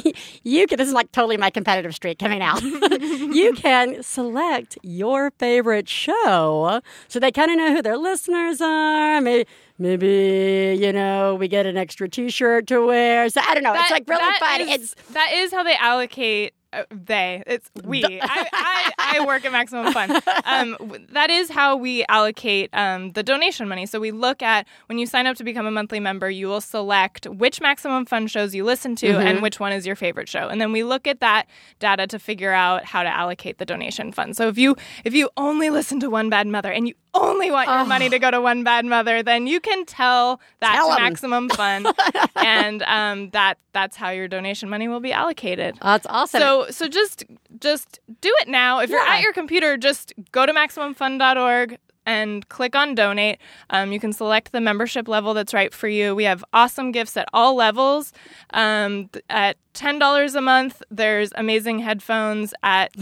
you 0.44 0.68
can, 0.68 0.78
this 0.78 0.88
is 0.88 0.94
like 0.94 1.12
totally 1.12 1.38
my 1.38 1.50
competitive 1.50 1.94
streak 1.94 2.20
coming 2.20 2.42
out. 2.42 2.62
you 2.64 3.54
can 3.58 4.02
select 4.02 4.78
your 4.82 5.32
favorite 5.32 5.90
show 5.90 6.82
so 7.08 7.20
they 7.20 7.32
kind 7.32 7.52
of 7.52 7.58
know 7.58 7.76
who 7.76 7.82
their 7.82 7.98
listeners 7.98 8.62
are. 8.62 9.20
Maybe, 9.20 9.48
maybe, 9.82 10.78
you 10.80 10.94
know, 10.94 11.36
we 11.36 11.48
get 11.48 11.66
an 11.66 11.76
extra 11.78 12.08
t 12.08 12.30
shirt 12.30 12.68
to 12.68 12.86
wear. 12.86 13.28
So 13.30 13.42
I 13.46 13.54
don't 13.54 13.64
know. 13.64 13.74
it's 13.74 13.92
like 13.92 14.08
really 14.08 14.22
that 14.22 14.40
fun. 14.40 14.62
is- 14.62 14.70
it's 14.70 14.96
that 15.14 15.32
is 15.34 15.52
how 15.52 15.64
they 15.64 15.76
allocate. 15.76 16.54
Uh, 16.74 16.84
they, 16.90 17.44
it's 17.48 17.70
we. 17.84 18.04
I, 18.22 18.48
I, 18.54 18.92
I 19.20 19.26
work 19.26 19.44
at 19.46 19.52
Maximum 19.52 19.92
Fun. 19.92 20.22
Um, 20.46 20.78
that 21.12 21.30
is 21.30 21.50
how 21.50 21.76
we 21.76 22.06
allocate 22.08 22.70
um, 22.74 23.12
the 23.12 23.24
donation 23.24 23.68
money. 23.68 23.86
So 23.86 24.00
we 24.00 24.12
look 24.12 24.42
at 24.42 24.68
when 24.88 24.98
you 24.98 25.06
sign 25.06 25.28
up 25.28 25.36
to 25.38 25.44
become 25.44 25.66
a 25.66 25.72
monthly 25.72 26.00
member, 26.00 26.30
you 26.30 26.48
will 26.48 26.62
select 26.62 27.26
which 27.28 27.60
Maximum 27.60 28.06
Fun 28.06 28.28
shows 28.28 28.56
you 28.56 28.64
listen 28.64 28.96
to 28.98 29.08
Mm-hmm. 29.08 29.28
and 29.28 29.42
which 29.42 29.60
one 29.60 29.74
is 29.74 29.86
your 29.86 29.96
favorite 29.96 30.30
show, 30.30 30.48
and 30.48 30.62
then 30.62 30.72
we 30.72 30.84
look 30.84 31.08
at 31.08 31.20
that 31.20 31.48
data 31.80 32.08
to 32.08 32.20
figure 32.20 32.54
out 32.54 32.86
how 32.86 33.04
to 33.04 33.10
allocate 33.10 33.58
the 33.58 33.66
donation 33.66 34.12
fund. 34.12 34.38
So 34.38 34.48
if 34.48 34.58
you 34.58 34.76
if 35.04 35.14
you 35.14 35.30
only 35.38 35.70
listen 35.70 36.00
to 36.02 36.10
One 36.10 36.30
Bad 36.30 36.48
Mother 36.48 36.72
and 36.72 36.88
you 36.88 36.94
only 37.14 37.52
want 37.52 37.68
your 37.68 37.84
money 37.86 38.08
to 38.08 38.20
go 38.20 38.32
to 38.32 38.40
One 38.40 38.64
Bad 38.64 38.86
Mother, 38.86 39.22
then 39.22 39.46
you 39.48 39.60
can 39.60 39.86
tell 39.86 40.40
that 40.62 40.76
Tell. 40.76 40.90
Maximum 40.98 41.50
Fun, 41.50 41.86
and 42.38 42.84
um, 42.84 43.30
that 43.32 43.58
that's 43.74 43.98
how 43.98 44.10
your 44.12 44.28
donation 44.30 44.70
money 44.70 44.88
will 44.88 45.00
be 45.02 45.12
allocated. 45.12 45.78
that's 45.82 46.06
awesome. 46.08 46.40
So 46.40 46.61
so 46.70 46.88
just 46.88 47.24
just 47.60 48.00
do 48.22 48.34
it 48.42 48.48
now. 48.48 48.80
If 48.80 48.90
you're 48.90 49.00
at 49.00 49.22
your 49.22 49.34
computer, 49.34 49.78
just 49.78 50.14
go 50.32 50.46
to 50.46 50.54
maximumfun.org 50.54 51.78
and 52.06 52.48
click 52.50 52.76
on 52.76 52.96
donate. 52.96 53.40
Um, 53.70 53.92
you 53.92 54.00
can 54.00 54.12
select 54.14 54.52
the 54.52 54.62
membership 54.62 55.08
level 55.08 55.34
that's 55.34 55.54
right 55.54 55.74
for 55.74 55.88
you. 55.88 56.16
We 56.16 56.24
have 56.24 56.44
awesome 56.54 56.92
gifts 56.92 57.16
at 57.18 57.28
all 57.34 57.56
levels. 57.56 58.12
Um, 58.52 59.10
at 59.30 59.58
ten 59.74 60.00
dollars 60.00 60.36
a 60.36 60.42
month, 60.42 60.82
there's 60.90 61.32
amazing 61.36 61.80
headphones. 61.80 62.54
At 62.64 62.94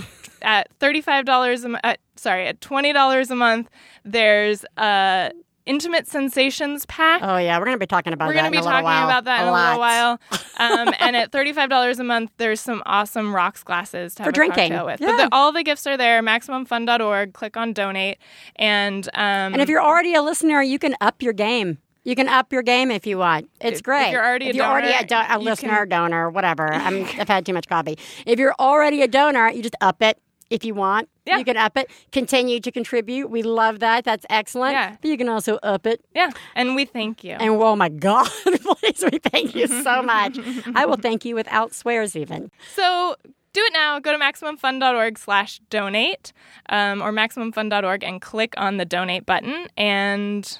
at 0.42 0.68
thirty 0.80 1.02
five 1.02 1.26
dollars 1.26 1.64
a 1.64 1.70
month, 1.70 1.84
sorry, 2.16 2.48
at 2.48 2.62
twenty 2.62 2.94
dollars 2.94 3.32
a 3.32 3.36
month, 3.36 3.70
there's 4.04 4.66
a 4.78 5.32
intimate 5.70 6.08
sensations 6.08 6.86
pack. 6.88 7.22
oh, 7.24 7.38
yeah, 7.38 7.58
we're 7.60 7.66
going 7.66 7.76
to 7.76 7.80
be 7.80 7.86
talking 7.86 8.12
about 8.12 8.26
that. 8.26 8.30
We're 8.30 8.34
going 8.42 8.52
to 8.52 8.58
in 8.58 8.64
be 8.64 8.68
a 8.68 8.70
talking 8.70 8.84
while. 8.84 9.06
about 9.08 9.24
that 9.26 9.42
in 9.44 9.48
a 9.48 9.54
little 9.54 9.80
while. 9.80 10.20
Um, 10.58 10.94
and 11.00 11.16
at 11.16 11.32
$35 11.32 12.00
a 12.00 12.04
month, 12.04 12.32
there's 12.38 12.60
some 12.60 12.82
awesome 12.86 13.34
rocks 13.36 13.64
glasses 13.64 14.16
to 14.16 14.24
have 14.24 14.26
For 14.26 14.30
a 14.32 14.34
drinking. 14.34 14.70
cocktail 14.72 14.86
with. 14.88 15.00
Yeah. 15.00 15.08
But 15.08 15.18
the, 15.18 15.30
all 15.32 15.52
the 15.52 15.64
gifts 15.64 15.86
are 15.88 15.96
there, 15.96 16.22
MaximumFun.org. 16.24 17.34
Click 17.34 17.56
on 17.56 17.74
donate. 17.74 18.18
And, 18.56 19.08
um, 19.14 19.54
And 19.54 19.62
if 19.62 19.70
you're 19.70 19.82
already 19.84 20.16
a 20.16 20.22
listener, 20.22 20.62
you 20.62 20.80
can 20.80 20.96
up 21.02 21.22
your 21.22 21.34
game. 21.34 21.78
You 22.04 22.16
can 22.16 22.28
up 22.30 22.52
your 22.52 22.64
game 22.64 22.90
if 22.90 23.06
you 23.06 23.18
want. 23.20 23.50
It's 23.62 23.82
great. 23.82 24.08
if 24.08 24.12
you're 24.14 24.26
already 24.26 24.50
a 24.50 24.54
you're 24.54 24.66
already 24.66 24.92
a, 24.94 25.06
do- 25.06 25.16
a 25.16 25.38
listener, 25.38 25.86
can- 25.86 25.90
donor, 25.90 26.30
whatever. 26.32 26.72
I'm, 26.74 27.04
I've 27.20 27.28
had 27.28 27.46
too 27.46 27.54
much 27.54 27.68
coffee. 27.68 27.98
If 28.26 28.40
you're 28.40 28.56
already 28.60 29.02
a 29.04 29.08
donor, 29.08 29.50
you 29.52 29.62
just 29.62 29.76
up 29.82 30.02
it 30.02 30.18
if 30.50 30.64
you 30.64 30.74
want. 30.74 31.10
Yeah. 31.26 31.38
You 31.38 31.46
can 31.46 31.58
up 31.58 31.78
it. 31.78 31.90
Continue 32.12 32.60
to 32.60 32.72
contribute. 32.72 33.30
We 33.30 33.44
love 33.44 33.80
that. 33.80 34.04
That's 34.04 34.26
excellent. 34.30 34.74
Yeah. 34.74 34.96
But 35.02 35.10
you 35.10 35.18
can 35.18 35.30
also 35.30 35.58
up 35.62 35.86
it. 35.86 36.04
yeah. 36.16 36.32
And 36.56 36.76
we 36.76 36.86
thank 36.86 37.24
you. 37.24 37.34
And 37.34 37.50
oh 37.52 37.76
my 37.76 37.90
God, 37.90 38.28
please, 38.46 39.04
we 39.12 39.20
thank 39.20 39.56
you 39.56 39.68
so 39.68 40.02
much. 40.02 40.40
I 40.76 40.86
will 40.86 40.98
thank 40.98 41.26
you 41.26 41.36
without 41.36 41.74
swears 41.74 42.16
even. 42.16 42.52
so 42.76 43.16
do 43.54 43.62
it 43.62 43.74
now. 43.74 44.00
Go 44.00 44.12
to 44.12 44.18
MaximumFun.org 44.20 45.18
slash 45.18 45.60
donate 45.70 46.34
um, 46.70 47.02
or 47.02 47.12
MaximumFun.org 47.12 48.04
and 48.04 48.22
click 48.22 48.54
on 48.58 48.78
the 48.78 48.86
donate 48.86 49.26
button. 49.26 49.68
And 49.76 50.60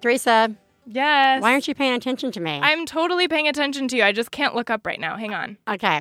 Theresa, 0.00 0.54
Yes. 0.86 1.42
why 1.42 1.52
aren't 1.52 1.68
you 1.68 1.74
paying 1.74 1.94
attention 1.94 2.32
to 2.32 2.40
me? 2.40 2.60
I'm 2.62 2.86
totally 2.86 3.28
paying 3.28 3.48
attention 3.48 3.88
to 3.88 3.96
you. 3.96 4.04
I 4.04 4.12
just 4.12 4.30
can't 4.30 4.54
look 4.54 4.70
up 4.70 4.86
right 4.86 4.98
now. 5.00 5.16
Hang 5.16 5.34
on. 5.34 5.56
okay. 5.68 6.00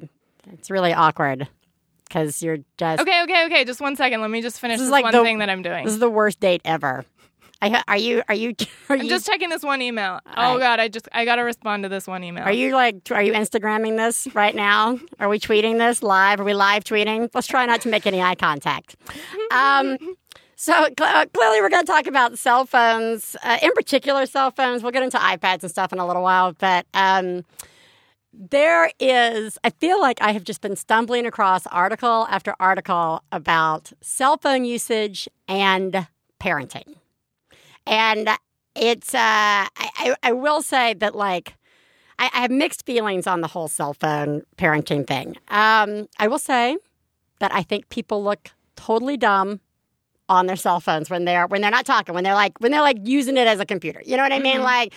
It's 0.53 0.71
really 0.71 0.93
awkward 0.93 1.47
because 2.07 2.41
you're 2.41 2.59
just. 2.77 3.01
Okay, 3.01 3.23
okay, 3.23 3.45
okay. 3.47 3.65
Just 3.65 3.81
one 3.81 3.97
second. 3.97 4.21
Let 4.21 4.29
me 4.31 4.41
just 4.41 4.61
finish 4.61 4.77
This 4.77 4.85
this, 4.87 4.91
like 4.91 5.03
one 5.03 5.11
the- 5.13 5.23
thing 5.23 5.39
that 5.39 5.49
I'm 5.49 5.61
doing. 5.61 5.83
This 5.83 5.93
is 5.93 5.99
the 5.99 6.09
worst 6.09 6.39
date 6.39 6.61
ever. 6.63 7.03
I, 7.61 7.83
are 7.87 7.97
you? 7.97 8.21
Are 8.29 8.35
you? 8.35 8.53
Are 8.89 8.95
I'm 8.95 9.01
you? 9.03 9.09
just 9.09 9.25
checking 9.25 9.49
this 9.49 9.63
one 9.63 9.81
email. 9.81 10.19
right. 10.25 10.53
Oh 10.53 10.57
God, 10.59 10.79
I 10.79 10.87
just 10.87 11.09
I 11.11 11.25
gotta 11.25 11.43
respond 11.43 11.83
to 11.83 11.89
this 11.89 12.07
one 12.07 12.23
email. 12.23 12.43
Are 12.45 12.51
you 12.53 12.73
like? 12.75 12.97
Are 13.11 13.21
you 13.23 13.33
Instagramming 13.33 13.97
this 13.97 14.33
right 14.33 14.55
now? 14.55 14.99
Are 15.19 15.27
we 15.27 15.37
tweeting 15.39 15.79
this 15.79 16.01
live? 16.01 16.39
Are 16.39 16.43
we 16.45 16.53
live 16.53 16.83
tweeting? 16.85 17.29
Let's 17.33 17.47
try 17.47 17.65
not 17.65 17.81
to 17.81 17.89
make 17.89 18.05
any 18.07 18.21
eye 18.21 18.35
contact. 18.35 18.95
Um, 19.51 19.97
so 20.59 20.73
uh, 20.73 21.25
clearly, 21.33 21.61
we're 21.61 21.69
going 21.69 21.85
to 21.85 21.91
talk 21.91 22.07
about 22.07 22.39
cell 22.39 22.65
phones, 22.65 23.35
uh, 23.43 23.59
in 23.61 23.71
particular, 23.73 24.25
cell 24.25 24.49
phones. 24.49 24.81
We'll 24.81 24.91
get 24.91 25.03
into 25.03 25.19
iPads 25.19 25.61
and 25.61 25.69
stuff 25.69 25.93
in 25.93 25.99
a 25.99 26.07
little 26.07 26.23
while, 26.23 26.53
but 26.53 26.87
um, 26.95 27.45
there 28.33 28.89
is. 28.99 29.59
I 29.63 29.69
feel 29.69 30.01
like 30.01 30.19
I 30.19 30.31
have 30.31 30.43
just 30.43 30.61
been 30.61 30.75
stumbling 30.75 31.27
across 31.27 31.67
article 31.67 32.25
after 32.31 32.55
article 32.59 33.21
about 33.31 33.93
cell 34.01 34.37
phone 34.37 34.65
usage 34.65 35.29
and 35.47 36.07
parenting, 36.39 36.95
and 37.85 38.27
it's. 38.75 39.13
Uh, 39.13 39.69
I, 39.77 40.15
I 40.23 40.31
will 40.31 40.63
say 40.63 40.95
that 40.95 41.13
like. 41.13 41.53
I, 42.17 42.31
I 42.33 42.41
have 42.41 42.49
mixed 42.49 42.83
feelings 42.83 43.27
on 43.27 43.41
the 43.41 43.47
whole 43.47 43.67
cell 43.67 43.93
phone 43.93 44.41
parenting 44.57 45.05
thing. 45.05 45.37
Um, 45.49 46.07
I 46.17 46.27
will 46.27 46.39
say 46.39 46.77
that 47.37 47.53
I 47.53 47.61
think 47.61 47.89
people 47.89 48.23
look 48.23 48.49
totally 48.75 49.17
dumb 49.17 49.59
on 50.29 50.45
their 50.45 50.55
cell 50.55 50.79
phones 50.79 51.09
when 51.09 51.25
they're 51.25 51.47
when 51.47 51.61
they're 51.61 51.71
not 51.71 51.85
talking 51.85 52.13
when 52.15 52.23
they're 52.23 52.33
like 52.33 52.59
when 52.59 52.71
they're 52.71 52.81
like 52.81 52.97
using 53.03 53.37
it 53.37 53.47
as 53.47 53.59
a 53.59 53.65
computer. 53.65 54.01
You 54.05 54.17
know 54.17 54.23
what 54.23 54.33
I 54.33 54.39
mean? 54.39 54.61
Like 54.61 54.93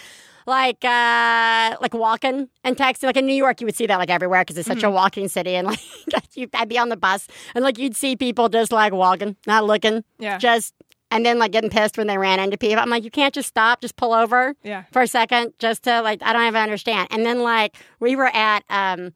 like 0.47 0.85
uh 0.85 1.77
like 1.81 1.95
walking 1.95 2.49
and 2.65 2.77
texting. 2.77 3.05
Like 3.05 3.17
in 3.17 3.27
New 3.27 3.35
York, 3.35 3.61
you 3.61 3.67
would 3.67 3.77
see 3.77 3.87
that 3.87 3.97
like 3.99 4.11
everywhere 4.11 4.43
because 4.43 4.59
it's 4.59 4.67
such 4.69 4.83
a 4.83 4.91
walking 4.91 5.29
city. 5.29 5.55
And 5.55 5.67
like 6.13 6.35
you, 6.35 6.49
I'd 6.55 6.69
be 6.69 6.79
on 6.79 6.89
the 6.89 6.97
bus 6.97 7.29
and 7.55 7.63
like 7.65 7.79
you'd 7.79 7.95
see 7.97 8.17
people 8.17 8.49
just 8.49 8.73
like 8.73 8.93
walking, 8.93 9.37
not 9.47 9.65
looking, 9.65 10.05
Yeah. 10.19 10.39
just. 10.39 10.75
And 11.13 11.27
then 11.27 11.41
like 11.41 11.51
getting 11.51 11.71
pissed 11.71 11.99
when 11.99 12.07
they 12.07 12.19
ran 12.19 12.39
into 12.39 12.57
people. 12.57 12.79
I'm 12.79 12.89
like, 12.89 13.03
you 13.03 13.11
can't 13.11 13.35
just 13.35 13.49
stop, 13.49 13.81
just 13.81 13.97
pull 13.97 14.13
over 14.15 14.55
Yeah. 14.63 14.85
for 14.93 15.03
a 15.03 15.09
second 15.09 15.55
just 15.59 15.83
to 15.83 16.03
like 16.03 16.23
I 16.23 16.33
don't 16.33 16.47
even 16.47 16.63
understand. 16.63 17.09
And 17.11 17.27
then 17.27 17.41
like 17.41 17.75
we 17.99 18.15
were 18.15 18.31
at 18.33 18.63
um 18.71 19.13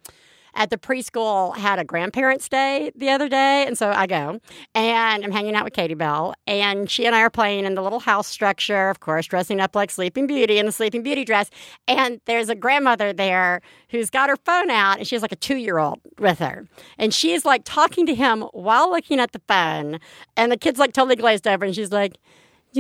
at 0.54 0.70
the 0.70 0.78
preschool 0.78 1.56
had 1.56 1.78
a 1.78 1.84
grandparents 1.84 2.48
day 2.48 2.92
the 2.94 3.10
other 3.10 3.28
day 3.28 3.64
and 3.66 3.76
so 3.76 3.90
I 3.90 4.06
go 4.06 4.40
and 4.74 5.24
I'm 5.24 5.32
hanging 5.32 5.54
out 5.54 5.64
with 5.64 5.72
Katie 5.72 5.94
Bell 5.94 6.34
and 6.46 6.90
she 6.90 7.06
and 7.06 7.14
I 7.14 7.20
are 7.20 7.30
playing 7.30 7.64
in 7.64 7.74
the 7.74 7.82
little 7.82 8.00
house 8.00 8.26
structure 8.26 8.88
of 8.88 9.00
course 9.00 9.26
dressing 9.26 9.60
up 9.60 9.74
like 9.74 9.90
Sleeping 9.90 10.26
Beauty 10.26 10.58
in 10.58 10.66
the 10.66 10.72
Sleeping 10.72 11.02
Beauty 11.02 11.24
dress 11.24 11.50
and 11.88 12.20
there's 12.26 12.48
a 12.48 12.54
grandmother 12.54 13.12
there 13.12 13.60
who's 13.90 14.10
got 14.10 14.28
her 14.28 14.36
phone 14.36 14.70
out 14.70 14.98
and 14.98 15.06
she 15.06 15.14
has 15.14 15.22
like 15.22 15.32
a 15.32 15.36
2-year-old 15.36 16.00
with 16.18 16.38
her 16.38 16.66
and 16.98 17.12
she's 17.12 17.44
like 17.44 17.62
talking 17.64 18.06
to 18.06 18.14
him 18.14 18.42
while 18.52 18.90
looking 18.90 19.20
at 19.20 19.32
the 19.32 19.40
phone 19.48 19.98
and 20.36 20.52
the 20.52 20.56
kid's 20.56 20.78
like 20.78 20.92
totally 20.92 21.16
glazed 21.16 21.46
over 21.46 21.64
and 21.64 21.74
she's 21.74 21.92
like 21.92 22.16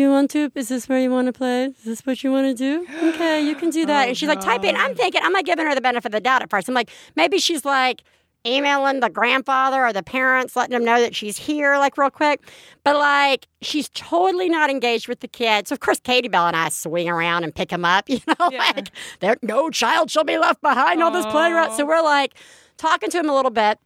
you 0.00 0.10
want 0.10 0.30
to? 0.32 0.50
Is 0.54 0.68
this 0.68 0.88
where 0.88 0.98
you 1.00 1.10
want 1.10 1.26
to 1.26 1.32
play? 1.32 1.64
Is 1.66 1.84
this 1.84 2.00
what 2.06 2.22
you 2.24 2.32
want 2.32 2.46
to 2.46 2.54
do? 2.54 2.86
Okay, 3.10 3.40
you 3.46 3.54
can 3.54 3.70
do 3.70 3.86
that. 3.86 4.04
Oh, 4.04 4.08
and 4.08 4.16
she's 4.16 4.28
like, 4.28 4.40
type 4.40 4.64
in. 4.64 4.76
I'm 4.76 4.94
thinking, 4.94 5.20
I'm 5.24 5.32
not 5.32 5.44
giving 5.44 5.66
her 5.66 5.74
the 5.74 5.80
benefit 5.80 6.06
of 6.06 6.12
the 6.12 6.20
doubt 6.20 6.42
at 6.42 6.50
first. 6.50 6.68
I'm 6.68 6.74
like, 6.74 6.90
maybe 7.16 7.38
she's 7.38 7.64
like 7.64 8.02
emailing 8.46 9.00
the 9.00 9.08
grandfather 9.08 9.82
or 9.86 9.92
the 9.92 10.02
parents, 10.02 10.54
letting 10.56 10.72
them 10.74 10.84
know 10.84 11.00
that 11.00 11.14
she's 11.14 11.38
here, 11.38 11.78
like 11.78 11.96
real 11.96 12.10
quick. 12.10 12.42
But 12.82 12.96
like, 12.96 13.46
she's 13.62 13.88
totally 13.90 14.48
not 14.50 14.68
engaged 14.68 15.08
with 15.08 15.20
the 15.20 15.28
kids. 15.28 15.70
So 15.70 15.74
of 15.74 15.80
course, 15.80 15.98
Katie 16.00 16.28
Bell 16.28 16.46
and 16.46 16.56
I 16.56 16.68
swing 16.68 17.08
around 17.08 17.44
and 17.44 17.54
pick 17.54 17.70
them 17.70 17.84
up. 17.84 18.08
You 18.10 18.20
know, 18.28 18.50
Yeah. 18.50 18.58
like 18.76 18.90
there, 19.20 19.36
no 19.42 19.70
child 19.70 20.10
shall 20.10 20.24
be 20.24 20.36
left 20.38 20.60
behind 20.60 21.02
on 21.02 21.12
this 21.14 21.24
playground. 21.26 21.72
So 21.72 21.86
we're 21.86 22.02
like 22.02 22.34
talking 22.76 23.08
to 23.10 23.18
him 23.18 23.30
a 23.30 23.34
little 23.34 23.50
bit. 23.50 23.78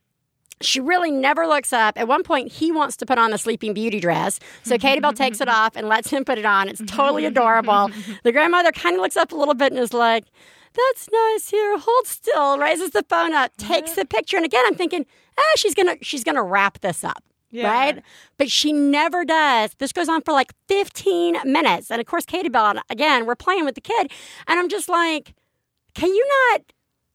She 0.60 0.80
really 0.80 1.10
never 1.10 1.46
looks 1.46 1.72
up. 1.72 1.98
At 1.98 2.08
one 2.08 2.22
point, 2.22 2.50
he 2.50 2.72
wants 2.72 2.96
to 2.98 3.06
put 3.06 3.18
on 3.18 3.30
the 3.30 3.38
Sleeping 3.38 3.74
Beauty 3.74 4.00
dress. 4.00 4.40
So 4.64 4.76
Katie 4.78 5.00
Bell 5.00 5.12
takes 5.12 5.40
it 5.40 5.48
off 5.48 5.76
and 5.76 5.88
lets 5.88 6.10
him 6.10 6.24
put 6.24 6.38
it 6.38 6.44
on. 6.44 6.68
It's 6.68 6.82
totally 6.86 7.24
adorable. 7.32 7.90
The 8.24 8.32
grandmother 8.32 8.72
kind 8.72 8.96
of 8.96 9.02
looks 9.02 9.16
up 9.16 9.32
a 9.32 9.36
little 9.36 9.54
bit 9.54 9.72
and 9.72 9.80
is 9.80 9.92
like, 9.94 10.24
that's 10.74 11.08
nice 11.10 11.48
here. 11.48 11.78
Hold 11.78 12.06
still. 12.06 12.58
Raises 12.58 12.90
the 12.90 13.04
phone 13.08 13.34
up, 13.34 13.56
takes 13.56 13.92
the 13.92 14.04
picture. 14.04 14.36
And 14.36 14.44
again, 14.44 14.64
I'm 14.66 14.74
thinking, 14.74 15.06
ah, 15.38 15.52
she's 15.56 15.74
gonna 15.74 15.96
she's 16.02 16.24
gonna 16.24 16.42
wrap 16.42 16.80
this 16.80 17.04
up. 17.04 17.22
Yeah. 17.50 17.68
Right? 17.68 18.02
But 18.36 18.50
she 18.50 18.72
never 18.72 19.24
does. 19.24 19.74
This 19.78 19.92
goes 19.92 20.08
on 20.08 20.22
for 20.22 20.32
like 20.32 20.52
15 20.68 21.38
minutes. 21.44 21.90
And 21.90 22.00
of 22.00 22.06
course, 22.06 22.26
Katie 22.26 22.50
Bell, 22.50 22.66
and 22.66 22.80
again, 22.90 23.24
we're 23.24 23.36
playing 23.36 23.64
with 23.64 23.74
the 23.74 23.80
kid. 23.80 24.10
And 24.46 24.58
I'm 24.58 24.68
just 24.68 24.88
like, 24.88 25.34
can 25.94 26.10
you 26.14 26.28
not 26.52 26.62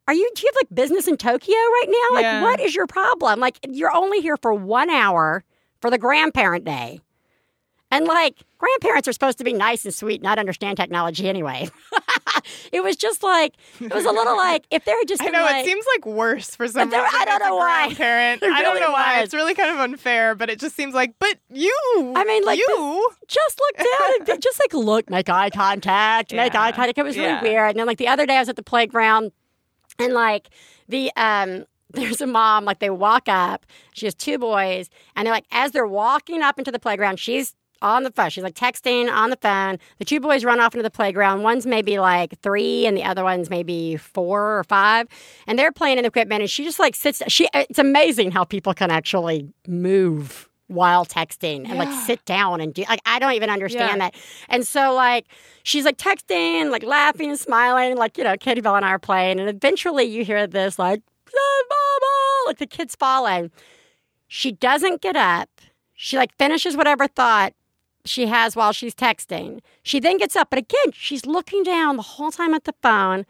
are 0.08 0.14
you 0.14 0.30
do 0.36 0.42
you 0.44 0.52
have 0.54 0.56
like 0.64 0.74
business 0.76 1.08
in 1.08 1.18
Tokyo 1.18 1.54
right 1.56 1.86
now? 1.88 2.16
Like 2.16 2.24
Yeah. 2.24 2.42
what 2.44 2.60
is 2.60 2.76
your 2.76 2.88
problem? 2.88 3.40
Like 3.40 3.58
you're 3.68 3.96
only 3.96 4.20
here 4.22 4.38
for 4.38 4.54
one 4.54 4.90
hour 4.90 5.44
for 5.82 5.90
the 5.90 5.98
grandparent 5.98 6.66
day. 6.66 7.00
And 7.92 8.06
like 8.08 8.40
grandparents 8.58 9.08
are 9.08 9.14
supposed 9.14 9.38
to 9.38 9.44
be 9.44 9.54
nice 9.54 9.86
and 9.86 9.94
sweet, 9.94 10.24
not 10.24 10.40
understand 10.40 10.78
technology 10.78 11.30
anyway. 11.30 11.70
it 12.72 12.84
was 12.84 12.96
just 12.96 13.22
like 13.22 13.54
it 13.80 13.94
was 13.94 14.04
a 14.06 14.12
little 14.12 14.36
like 14.36 14.66
if 14.72 14.84
they're 14.84 14.96
just 15.08 15.22
I 15.26 15.28
know 15.28 15.44
like, 15.44 15.64
it 15.64 15.68
seems 15.68 15.86
like 15.96 16.06
worse 16.08 16.56
for 16.56 16.68
some 16.68 16.90
reason. 16.90 17.06
I 17.14 17.24
don't 17.26 17.40
know 17.40 17.56
why. 17.56 17.86
Grandparent. 17.86 18.42
It 18.42 18.52
I 18.52 18.64
don't 18.64 18.74
really 18.74 18.86
know 18.88 18.92
why. 18.92 19.18
was. 19.20 19.26
It's 19.26 19.34
really 19.36 19.54
kind 19.54 19.70
of 19.70 19.78
unfair, 19.78 20.34
but 20.34 20.50
it 20.50 20.60
just 20.60 20.76
seems 20.76 20.96
like. 20.96 21.14
But 21.20 21.38
you. 21.52 21.72
I 22.16 22.24
mean, 22.26 22.44
like, 22.44 22.58
you. 22.58 23.10
just 23.28 23.60
look 23.60 23.78
down 23.78 24.30
and 24.32 24.42
just 24.42 24.60
like 24.60 24.74
look, 24.74 25.10
make 25.12 25.30
eye 25.30 25.52
contact, 25.52 26.34
make 26.34 26.56
eye 26.56 26.72
contact. 26.72 26.98
It 26.98 27.04
was 27.04 27.16
really 27.16 27.30
Yeah. 27.30 27.44
weird. 27.44 27.70
And 27.72 27.80
then 27.80 27.86
like 27.86 28.00
the 28.00 28.08
other 28.08 28.26
day 28.26 28.38
I 28.38 28.40
was 28.40 28.50
at 28.50 28.56
the 28.56 28.64
playground 28.64 29.32
and 30.00 30.14
like 30.14 30.50
the 30.88 31.12
um 31.16 31.66
there's 31.94 32.22
a 32.22 32.28
mom, 32.28 32.66
like 32.66 32.80
they 32.80 32.90
walk 32.90 33.30
up, 33.30 33.68
she 33.94 34.08
has 34.08 34.16
two 34.16 34.40
boys, 34.40 34.90
and 35.16 35.28
they're 35.28 35.34
like, 35.34 35.46
as 35.52 35.72
they're 35.72 35.86
walking 35.86 36.42
up 36.42 36.58
into 36.58 36.72
the 36.72 36.80
playground, 36.80 37.20
she's 37.20 37.54
on 37.84 38.04
the 38.04 38.12
phone. 38.12 38.30
She's 38.30 38.44
like 38.44 38.56
texting 38.56 39.12
on 39.12 39.30
the 39.30 39.36
phone. 39.36 39.78
The 40.00 40.06
two 40.06 40.20
boys 40.20 40.44
run 40.44 40.60
off 40.60 40.74
into 40.74 40.84
the 40.84 40.90
playground. 40.90 41.44
One's 41.44 41.68
maybe 41.68 42.00
like 42.00 42.40
three, 42.40 42.88
and 42.88 42.98
the 42.98 43.04
other 43.04 43.24
one's 43.24 43.50
maybe 43.50 43.98
four 43.98 44.58
or 44.58 44.64
five. 44.64 45.08
And 45.46 45.60
they're 45.60 45.72
playing 45.72 45.98
in 45.98 46.04
the 46.04 46.08
equipment, 46.08 46.42
and 46.42 46.50
she 46.50 46.64
just 46.64 46.80
like 46.80 46.96
sits. 46.96 47.22
She. 47.28 47.48
It's 47.54 47.80
amazing 47.80 48.32
how 48.32 48.44
people 48.44 48.74
can 48.74 48.90
actually 48.90 49.54
move 49.68 50.50
while 50.68 51.06
texting 51.06 51.68
and 51.70 51.78
like 51.78 51.92
sit 51.92 52.24
down 52.26 52.62
and 52.62 52.74
do 52.74 52.84
like 52.90 53.02
I 53.06 53.20
don't 53.20 53.34
even 53.34 53.50
understand 53.50 54.00
Yeah. 54.00 54.10
that. 54.10 54.16
And 54.50 54.66
so 54.66 54.94
like 54.94 55.26
she's 55.64 55.86
like 55.86 55.98
texting, 55.98 56.72
like 56.72 56.84
laughing 56.84 57.30
and 57.30 57.40
smiling, 57.40 57.98
like 57.98 58.18
you 58.18 58.24
know, 58.24 58.36
Katie 58.38 58.62
Bell 58.62 58.76
and 58.76 58.86
I 58.86 58.90
are 58.90 59.00
playing, 59.00 59.40
and 59.40 59.50
eventually 59.50 60.06
you 60.06 60.24
hear 60.24 60.48
this 60.48 60.80
like 60.80 61.02
mama, 61.34 62.48
like 62.48 62.58
the 62.58 62.68
kid's 62.68 62.96
falling. 62.96 63.52
She 64.28 64.52
doesn't 64.52 65.02
get 65.02 65.16
up. 65.16 65.50
She 65.94 66.18
like 66.18 66.36
finishes 66.38 66.76
whatever 66.76 67.08
thought 67.08 67.54
she 68.06 68.26
has 68.28 68.56
while 68.56 68.72
she's 68.72 68.96
texting. 68.96 69.60
She 69.84 70.00
then 70.00 70.18
gets 70.18 70.36
up, 70.36 70.50
but 70.50 70.60
again, 70.60 70.92
she's 70.94 71.26
looking 71.26 71.64
down 71.64 71.96
the 71.98 72.02
whole 72.04 72.32
time 72.32 72.54
at 72.54 72.64
the 72.66 72.74
phone, 72.82 73.26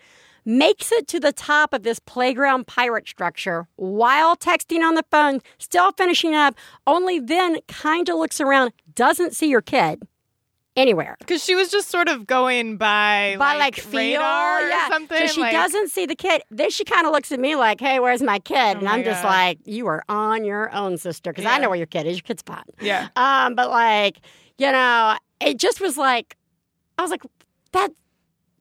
makes 0.45 0.91
it 0.91 1.07
to 1.09 1.19
the 1.19 1.31
top 1.31 1.73
of 1.73 1.83
this 1.83 1.99
playground 1.99 2.67
pirate 2.67 3.07
structure 3.07 3.67
while 3.75 4.35
texting 4.35 4.81
on 4.81 4.95
the 4.95 5.05
phone, 5.11 5.39
still 5.57 5.91
finishing 5.93 6.35
up, 6.35 6.55
only 6.87 7.19
then 7.19 7.59
kind 7.67 8.09
of 8.09 8.17
looks 8.17 8.41
around, 8.41 8.73
doesn't 8.95 9.35
see 9.35 9.47
your 9.49 9.61
kid 9.61 10.03
anywhere. 10.75 11.15
Because 11.19 11.43
she 11.43 11.55
was 11.55 11.69
just 11.69 11.89
sort 11.89 12.09
of 12.09 12.25
going 12.25 12.77
by, 12.77 13.35
By 13.37 13.57
like, 13.57 13.75
feel, 13.75 13.99
radar 13.99 14.65
or 14.65 14.69
yeah. 14.69 14.89
something. 14.89 15.27
So 15.27 15.27
she 15.27 15.41
like, 15.41 15.51
doesn't 15.51 15.91
see 15.91 16.05
the 16.05 16.15
kid. 16.15 16.41
Then 16.49 16.69
she 16.71 16.83
kind 16.83 17.05
of 17.05 17.13
looks 17.13 17.31
at 17.31 17.39
me 17.39 17.55
like, 17.55 17.79
"Hey, 17.79 17.99
where's 17.99 18.21
my 18.21 18.39
kid?" 18.39 18.55
and 18.77 18.81
Oh 18.81 18.85
my 18.85 18.91
I'm 18.93 19.03
just 19.03 19.23
like, 19.23 19.59
"You 19.65 19.87
are 19.87 20.03
on 20.09 20.43
your 20.45 20.73
own, 20.73 20.97
sister," 20.97 21.31
because 21.31 21.45
I 21.45 21.59
know 21.59 21.69
where 21.69 21.77
your 21.77 21.87
kid 21.87 22.07
is. 22.07 22.17
Your 22.17 22.23
kid's 22.23 22.41
fine. 22.41 22.63
Yeah. 22.81 23.09
Um, 23.15 23.55
but 23.55 23.69
like, 23.69 24.17
you 24.57 24.71
know, 24.71 25.15
it 25.39 25.57
just 25.57 25.79
was 25.79 25.97
like, 25.97 26.37
I 26.97 27.01
was 27.01 27.11
like, 27.11 27.23
that 27.73 27.91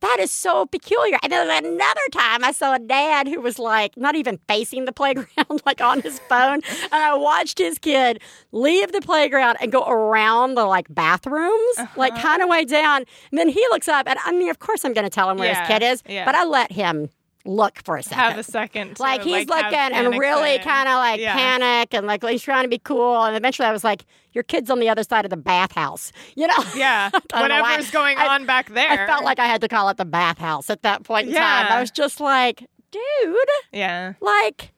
that 0.02 0.18
is 0.20 0.30
so 0.30 0.66
peculiar. 0.66 1.18
And 1.22 1.32
then 1.32 1.48
another 1.64 2.00
time 2.12 2.44
I 2.44 2.52
saw 2.52 2.74
a 2.74 2.78
dad 2.78 3.26
who 3.26 3.40
was 3.40 3.58
like 3.58 3.96
not 3.96 4.14
even 4.14 4.38
facing 4.46 4.84
the 4.84 4.92
playground, 5.00 5.62
like 5.64 5.80
on 5.80 6.00
his 6.02 6.18
phone. 6.28 6.60
And 6.92 6.92
I 6.92 7.14
watched 7.16 7.58
his 7.58 7.78
kid 7.78 8.20
leave 8.52 8.92
the 8.92 9.00
playground 9.00 9.56
and 9.60 9.72
go 9.72 9.82
around 9.84 10.54
the 10.54 10.64
like 10.66 10.86
bathrooms, 10.94 11.76
like 11.96 12.12
Uh-huh. 12.12 12.22
kind 12.22 12.42
of 12.42 12.48
way 12.48 12.64
down. 12.64 13.04
And 13.30 13.38
then 13.38 13.48
he 13.48 13.60
looks 13.70 13.88
up, 13.88 14.06
and 14.06 14.18
I 14.24 14.32
mean, 14.32 14.50
of 14.50 14.58
course, 14.58 14.84
I'm 14.84 14.92
going 14.92 15.04
to 15.06 15.10
tell 15.10 15.30
him 15.30 15.38
where 15.38 15.48
Yeah, 15.50 15.60
his 15.60 15.68
kid 15.68 15.82
is, 15.82 16.02
yeah. 16.08 16.24
but 16.24 16.34
I 16.34 16.44
let 16.44 16.72
him 16.72 17.08
look 17.44 17.80
for 17.84 17.96
a 17.96 18.02
second. 18.02 18.18
Have 18.18 18.38
a 18.38 18.42
second. 18.42 19.00
like 19.00 19.22
he's 19.22 19.34
have 19.34 19.48
looking 19.48 19.96
and 19.96 20.18
really 20.18 20.58
kind 20.60 20.88
of 20.88 20.94
like 20.94 21.20
Yeah. 21.20 21.34
panic 21.34 21.92
and 21.94 22.06
like 22.06 22.24
he's 22.24 22.42
trying 22.42 22.62
to 22.64 22.68
be 22.68 22.78
cool. 22.78 23.22
And 23.22 23.36
eventually 23.36 23.66
I 23.66 23.72
was 23.72 23.82
like, 23.84 24.04
your 24.32 24.44
kid's 24.44 24.70
on 24.70 24.78
the 24.80 24.88
other 24.88 25.02
side 25.02 25.24
of 25.24 25.30
the 25.30 25.36
bathhouse. 25.36 26.12
You 26.36 26.46
know? 26.46 26.64
Yeah, 26.76 27.10
don't 27.28 27.48
know 27.48 27.62
going 27.90 28.16
I- 28.18 28.34
on 28.34 28.46
back 28.46 28.70
there. 28.70 28.88
I 28.90 29.06
felt 29.06 29.24
like 29.24 29.38
I 29.38 29.46
had 29.46 29.60
to 29.62 29.68
call 29.68 29.88
it 29.88 29.96
the 29.96 30.04
bathhouse 30.04 30.70
at 30.70 30.82
that 30.82 31.02
point 31.04 31.28
in 31.28 31.34
time. 31.34 31.66
I 31.70 31.80
was 31.80 31.90
just 31.90 32.20
like, 32.20 32.66
dude, 32.90 33.36
yeah. 33.72 34.14
like, 34.20 34.72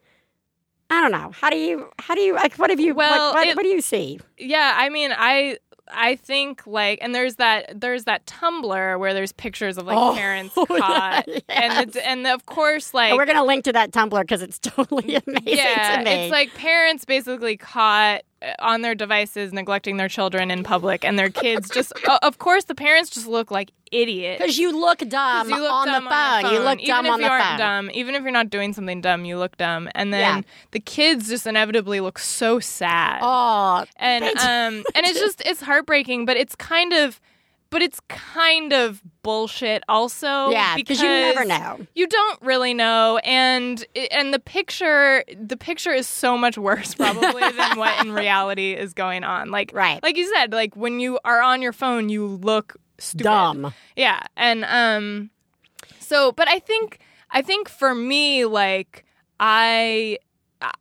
I 0.91 1.01
don't 1.01 1.13
know. 1.13 1.31
How 1.33 1.51
do 1.51 1.57
you, 1.57 1.89
how 1.99 2.15
do 2.15 2.21
you, 2.21 2.35
like, 2.35 2.57
what 2.57 2.71
have 2.71 2.81
you, 2.81 2.95
Well, 2.95 3.33
what, 3.35 3.47
it- 3.47 3.57
what 3.57 3.63
do 3.63 3.69
you 3.69 3.81
see? 3.81 4.21
Yeah, 4.39 4.75
I 4.77 4.89
mean, 4.89 5.13
I 5.17 5.59
I 5.89 6.17
think 6.17 6.67
like, 6.67 6.99
and 7.03 7.15
there's 7.15 7.37
that 7.37 7.81
there's 7.81 8.05
that 8.05 8.25
Tumblr 8.27 8.99
where 8.99 9.15
there's 9.15 9.33
pictures 9.33 9.77
of 9.79 9.87
like 9.87 9.97
Oh, 9.99 10.15
parents 10.17 10.55
yeah, 10.57 10.65
caught, 10.67 11.29
and 11.49 11.89
it's, 11.89 11.97
and 11.97 12.27
of 12.27 12.47
course 12.47 12.95
like 12.95 13.11
And 13.11 13.19
we're 13.19 13.27
going 13.27 13.37
to 13.37 13.45
link 13.45 13.65
to 13.65 13.73
that 13.73 13.91
Tumblr 13.93 14.21
because 14.21 14.43
it's 14.43 14.59
totally 14.61 15.03
mm, 15.03 15.27
amazing 15.27 15.59
yeah, 15.59 15.99
to 15.99 16.05
me. 16.05 16.11
it's 16.11 16.33
like 16.33 16.55
parents 16.55 17.05
basically 17.05 17.57
caught 17.57 18.23
on 18.59 18.83
their 18.83 18.95
devices 18.95 19.53
neglecting 19.53 19.97
their 19.97 20.09
children 20.09 20.51
in 20.51 20.63
public, 20.65 21.05
and 21.05 21.19
their 21.19 21.31
kids 21.31 21.69
just 21.71 21.93
o- 22.09 22.19
of 22.23 22.39
course 22.39 22.65
the 22.65 22.75
parents 22.75 23.11
just 23.11 23.27
look 23.27 23.51
like 23.51 23.71
idiots. 23.93 24.41
because 24.41 24.59
you 24.59 24.79
look 24.79 24.99
dumb, 25.09 25.49
you 25.51 25.61
look 25.61 25.71
on, 25.73 25.87
dumb 25.87 26.05
the 26.05 26.11
phone. 26.11 26.53
You 26.53 26.59
look 26.61 26.81
even 26.81 26.87
dumb 26.95 27.07
if 27.07 27.13
on 27.13 27.19
you 27.21 27.25
the 27.27 27.31
aren't 27.31 27.45
phone. 27.45 27.59
dumb, 27.59 27.91
even 27.95 28.15
if 28.15 28.23
you're 28.23 28.33
not 28.33 28.51
doing 28.51 28.73
something 28.73 29.01
dumb, 29.01 29.25
you 29.25 29.39
look 29.39 29.57
dumb. 29.57 29.89
And 29.95 30.13
then 30.13 30.21
Yeah. 30.39 30.43
the 30.73 30.81
kids 30.81 31.29
just 31.29 31.47
inevitably 31.47 32.01
look 32.01 32.19
so 32.19 32.59
sad. 32.61 33.21
Oh, 33.23 33.85
and 33.97 34.25
um 34.25 34.85
and 34.95 35.07
it's 35.07 35.19
just 35.27 35.43
it's 35.47 35.61
heartbreaking 35.61 36.25
but 36.27 36.37
it's 36.37 36.55
kind 36.57 36.93
of 36.93 37.21
but 37.75 37.83
it's 37.83 37.99
kind 38.09 38.73
of 38.73 39.03
bullshit 39.25 39.83
also 39.89 40.51
yeah 40.51 40.77
because 40.77 41.01
you 41.01 41.09
never 41.09 41.45
know. 41.45 41.85
you 41.97 42.07
don't 42.07 42.41
really 42.41 42.73
know 42.73 43.19
and 43.25 43.85
and 44.13 44.33
the 44.33 44.39
picture 44.39 45.25
the 45.37 45.57
picture 45.57 45.91
is 45.93 46.07
so 46.07 46.39
much 46.39 46.57
worse 46.57 46.95
probably 47.05 47.43
than 47.51 47.77
what 47.77 48.05
in 48.05 48.13
reality 48.25 48.75
is 48.75 48.95
going 48.95 49.25
on 49.25 49.51
like 49.51 49.73
Right. 49.75 50.01
like 50.05 50.17
you 50.17 50.33
said 50.37 50.53
like 50.53 50.77
when 50.77 51.01
you 51.01 51.19
are 51.25 51.43
on 51.43 51.61
your 51.63 51.73
phone 51.73 52.09
you 52.11 52.25
look 52.27 52.77
stupid 52.99 53.25
dumb. 53.25 53.75
yeah, 53.97 54.21
and 54.37 54.65
um 54.67 55.31
so 55.99 56.31
but 56.31 56.47
I 56.47 56.61
think 56.61 57.01
I 57.33 57.43
think 57.43 57.69
for 57.69 57.93
me 57.93 58.45
like 58.45 59.05
I 59.41 60.19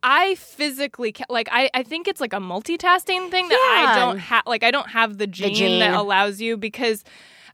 I 0.02 0.34
physically 0.36 1.12
ca- 1.12 1.24
like 1.28 1.48
I 1.50 1.70
I 1.74 1.82
think 1.82 2.08
it's 2.08 2.20
like 2.20 2.32
a 2.32 2.38
multitasking 2.38 3.30
thing 3.30 3.48
that 3.48 3.94
I 3.94 3.98
don't 3.98 4.18
have 4.18 4.42
like 4.46 4.62
I 4.62 4.70
don't 4.70 4.88
have 4.90 5.18
the 5.18 5.26
gene, 5.26 5.54
gene. 5.54 5.78
that 5.80 5.94
allows 5.94 6.40
you 6.40 6.56
because 6.56 7.04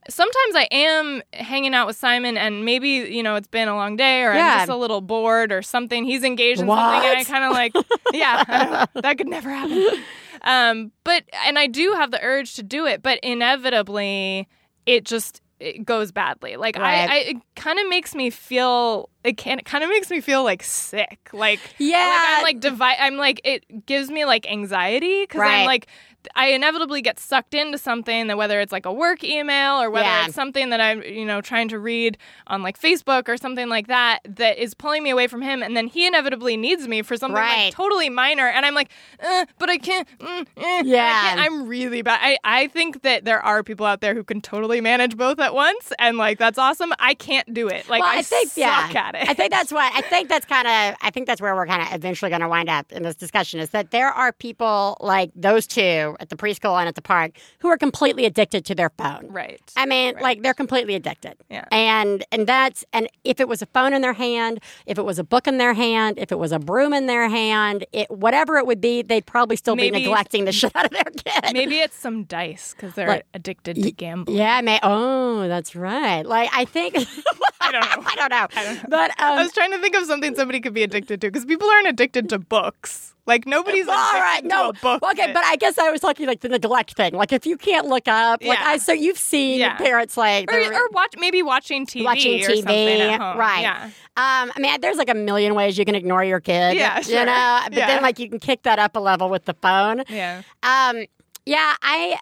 sometimes 0.09 0.55
I 0.55 0.67
am 0.71 1.21
hanging 1.33 1.73
out 1.75 1.85
with 1.87 1.95
Simon 1.95 2.37
and 2.37 2.65
maybe 2.65 2.89
you 2.89 3.21
know 3.23 3.35
it's 3.35 3.47
been 3.47 3.67
a 3.67 3.75
long 3.75 3.95
day 3.97 4.23
or 4.23 4.33
Yeah. 4.33 4.53
I'm 4.53 4.59
just 4.59 4.69
a 4.69 4.75
little 4.75 5.01
bored 5.01 5.51
or 5.51 5.61
something 5.61 6.05
he's 6.05 6.23
engaged 6.23 6.59
in 6.61 6.67
something 6.67 7.09
and 7.09 7.17
I 7.19 7.23
kind 7.23 7.43
of 7.43 7.51
like 7.51 7.73
yeah 8.13 8.85
that 8.95 9.17
could 9.17 9.27
never 9.27 9.49
happen 9.49 10.03
um 10.43 10.91
but 11.03 11.23
and 11.45 11.59
I 11.59 11.67
do 11.67 11.93
have 11.93 12.09
the 12.11 12.19
urge 12.23 12.55
to 12.55 12.63
do 12.63 12.87
it 12.87 13.03
but 13.03 13.19
inevitably 13.21 14.47
it 14.87 15.05
just 15.05 15.41
it 15.61 15.85
goes 15.85 16.11
badly 16.11 16.57
like 16.57 16.77
Right. 16.77 17.09
I, 17.09 17.13
I 17.13 17.17
it 17.19 17.37
kind 17.55 17.77
of 17.79 17.87
makes 17.87 18.15
me 18.15 18.29
feel 18.29 19.09
it 19.23 19.37
can 19.37 19.59
it 19.59 19.65
kind 19.65 19.83
of 19.83 19.89
makes 19.91 20.09
me 20.09 20.19
feel 20.19 20.43
like 20.43 20.63
sick 20.63 21.29
like 21.33 21.59
Yeah. 21.77 21.97
like 21.97 22.27
I'm 22.37 22.43
like 22.43 22.59
divide. 22.59 22.97
I'm 22.99 23.17
like 23.17 23.39
it 23.43 23.85
gives 23.85 24.09
me 24.09 24.25
like 24.25 24.49
anxiety 24.51 25.21
because 25.23 25.39
Right. 25.41 25.59
I'm 25.59 25.65
like 25.65 25.87
I 26.35 26.47
inevitably 26.47 27.01
get 27.01 27.19
sucked 27.19 27.53
into 27.53 27.77
something 27.77 28.27
that 28.27 28.37
whether 28.37 28.59
it's 28.59 28.71
like 28.71 28.85
a 28.85 28.93
work 28.93 29.23
email 29.23 29.81
or 29.81 29.89
whether 29.89 30.05
Yeah. 30.05 30.25
it's 30.25 30.35
something 30.35 30.69
that 30.69 30.79
I'm 30.81 31.01
you 31.03 31.25
know 31.25 31.41
trying 31.41 31.67
to 31.69 31.79
read 31.79 32.17
on 32.47 32.61
like 32.63 32.79
Facebook 32.79 33.27
or 33.27 33.37
something 33.37 33.69
like 33.69 33.87
that 33.87 34.19
that 34.25 34.57
is 34.57 34.73
pulling 34.73 35.03
me 35.03 35.09
away 35.09 35.27
from 35.27 35.41
him 35.41 35.61
and 35.63 35.75
then 35.75 35.87
he 35.87 36.05
inevitably 36.07 36.57
needs 36.57 36.87
me 36.87 37.01
for 37.01 37.17
something 37.17 37.35
Right. 37.35 37.65
like 37.65 37.73
totally 37.73 38.09
minor 38.09 38.47
and 38.47 38.65
I'm 38.65 38.73
like 38.73 38.89
uh, 39.23 39.45
but 39.59 39.69
I 39.69 39.77
can't 39.77 40.07
mm, 40.19 40.41
eh, 40.57 40.63
I 40.63 40.81
Yeah. 40.85 41.21
can't. 41.21 41.39
I'm 41.41 41.67
really 41.67 42.01
bad 42.01 42.19
I, 42.21 42.37
I 42.43 42.67
think 42.67 43.01
that 43.03 43.25
there 43.25 43.41
are 43.41 43.63
people 43.63 43.85
out 43.85 44.01
there 44.01 44.13
who 44.13 44.23
can 44.23 44.41
totally 44.41 44.81
manage 44.81 45.17
both 45.17 45.39
at 45.39 45.53
once 45.53 45.91
and 45.99 46.17
like 46.17 46.37
that's 46.39 46.57
awesome 46.57 46.93
I 46.99 47.13
can't 47.13 47.53
do 47.53 47.67
it 47.67 47.87
like 47.89 48.01
well, 48.01 48.09
I, 48.09 48.17
I 48.19 48.21
think 48.21 48.49
suck 48.49 48.57
yeah. 48.57 48.91
at 48.95 49.15
it 49.15 49.29
I 49.29 49.33
think 49.33 49.51
that's 49.51 49.71
what 49.71 49.91
I 49.95 50.01
think 50.01 50.29
that's 50.29 50.45
kind 50.45 50.67
of 50.67 50.95
I 51.01 51.09
think 51.11 51.27
that's 51.27 51.41
where 51.41 51.55
we're 51.55 51.67
kind 51.67 51.81
of 51.81 51.93
eventually 51.93 52.29
going 52.29 52.41
to 52.41 52.47
wind 52.47 52.69
up 52.69 52.91
in 52.91 53.03
this 53.03 53.15
discussion 53.15 53.59
is 53.59 53.69
that 53.71 53.91
there 53.91 54.09
are 54.09 54.31
people 54.31 54.97
like 54.99 55.31
those 55.35 55.65
two 55.67 56.10
at 56.19 56.29
the 56.29 56.35
preschool 56.35 56.79
and 56.79 56.87
at 56.87 56.95
the 56.95 57.01
park 57.01 57.31
who 57.59 57.67
are 57.69 57.77
completely 57.77 58.25
addicted 58.25 58.65
to 58.65 58.75
their 58.75 58.89
phone. 58.97 59.27
right 59.29 59.61
I 59.77 59.85
mean, 59.85 60.15
Right. 60.15 60.23
like 60.23 60.41
they're 60.43 60.53
completely 60.53 60.95
addicted. 60.95 61.35
Yeah. 61.49 61.65
And 61.71 62.23
and 62.31 62.45
that's 62.47 62.83
and 62.93 63.07
if 63.23 63.39
it 63.39 63.47
was 63.47 63.61
a 63.61 63.65
phone 63.67 63.93
in 63.93 64.01
their 64.01 64.13
hand, 64.13 64.59
if 64.85 64.97
it 64.97 65.03
was 65.05 65.19
a 65.19 65.23
book 65.23 65.47
in 65.47 65.57
their 65.57 65.73
hand, 65.73 66.17
if 66.17 66.31
it 66.31 66.39
was 66.39 66.51
a 66.51 66.59
broom 66.59 66.93
in 66.93 67.05
their 67.07 67.29
hand, 67.29 67.85
it 67.93 68.09
whatever 68.11 68.57
it 68.57 68.65
would 68.65 68.81
be, 68.81 69.01
they'd 69.01 69.25
probably 69.25 69.55
still 69.55 69.75
Maybe- 69.75 69.97
be 69.99 70.03
neglecting 70.05 70.45
the 70.45 70.51
shit 70.59 70.75
out 70.75 70.85
of 70.85 70.91
their 70.91 71.03
kid. 71.03 71.53
Maybe 71.53 71.77
it's 71.79 71.95
some 71.97 72.23
dice 72.25 72.73
because 72.75 72.93
they're 72.95 73.07
Like, 73.07 73.25
addicted 73.33 73.75
to 73.81 73.91
gambling. 73.91 74.37
Yeah, 74.37 74.61
may 74.61 74.79
oh, 74.83 75.47
that's 75.47 75.75
right. 75.75 76.23
Like 76.25 76.49
I 76.53 76.65
think 76.65 76.95
I 77.61 77.71
don't 77.71 77.81
know. 77.81 78.03
I 78.09 78.15
don't 78.15 78.29
know. 78.31 78.47
I 78.55 78.63
don't 78.65 78.75
know. 78.75 78.89
But 78.89 79.11
um, 79.11 79.39
I 79.39 79.41
was 79.43 79.51
trying 79.53 79.71
to 79.71 79.79
think 79.79 79.95
of 79.95 80.05
something 80.05 80.35
somebody 80.35 80.59
could 80.59 80.73
be 80.73 80.83
addicted 80.83 81.21
to 81.21 81.27
because 81.27 81.45
people 81.45 81.69
aren't 81.69 81.87
addicted 81.87 82.27
to 82.29 82.39
books. 82.39 83.15
Like 83.27 83.45
nobody's 83.45 83.87
All 83.87 83.95
addicted 83.95 84.47
no, 84.49 84.73
book. 84.81 85.03
okay, 85.03 85.27
that- 85.27 85.33
but 85.33 85.43
I 85.45 85.55
guess 85.55 85.77
I 85.77 85.91
was 85.91 86.01
talking 86.01 86.25
like 86.25 86.39
the 86.41 86.49
neglect 86.49 86.95
thing. 86.95 87.13
Like 87.13 87.31
if 87.31 87.45
you 87.45 87.55
can't 87.55 87.87
look 87.87 88.07
up, 88.07 88.43
like 88.43 88.57
Yeah. 88.59 88.65
I 88.67 88.77
so 88.77 88.93
you've 88.93 89.17
seen 89.17 89.59
Yeah. 89.59 89.77
parents 89.77 90.17
like 90.17 90.51
or, 90.51 90.59
or 90.59 90.89
watch 90.91 91.13
maybe 91.17 91.43
watching 91.43 91.85
TV 91.85 92.03
watching 92.03 92.43
or 92.43 92.47
TV, 92.47 92.55
something 92.57 93.01
at 93.01 93.21
home. 93.21 93.37
right? 93.37 93.61
Yeah. 93.61 93.83
Um, 94.17 94.51
I 94.55 94.59
mean, 94.59 94.81
there's 94.81 94.97
like 94.97 95.09
a 95.09 95.13
million 95.13 95.53
ways 95.55 95.77
you 95.77 95.85
can 95.85 95.95
ignore 95.95 96.23
your 96.23 96.39
kid. 96.39 96.75
Yeah, 96.75 96.99
you 97.01 97.23
know. 97.25 97.59
But 97.65 97.73
Yeah. 97.77 97.87
then 97.87 98.01
like 98.01 98.17
you 98.19 98.27
can 98.29 98.39
kick 98.39 98.63
that 98.63 98.79
up 98.79 98.95
a 98.95 98.99
level 98.99 99.29
with 99.29 99.45
the 99.45 99.53
phone. 99.53 100.03
Yeah. 100.09 100.41
Um, 100.63 101.05
yeah, 101.45 101.75
I. 101.81 102.17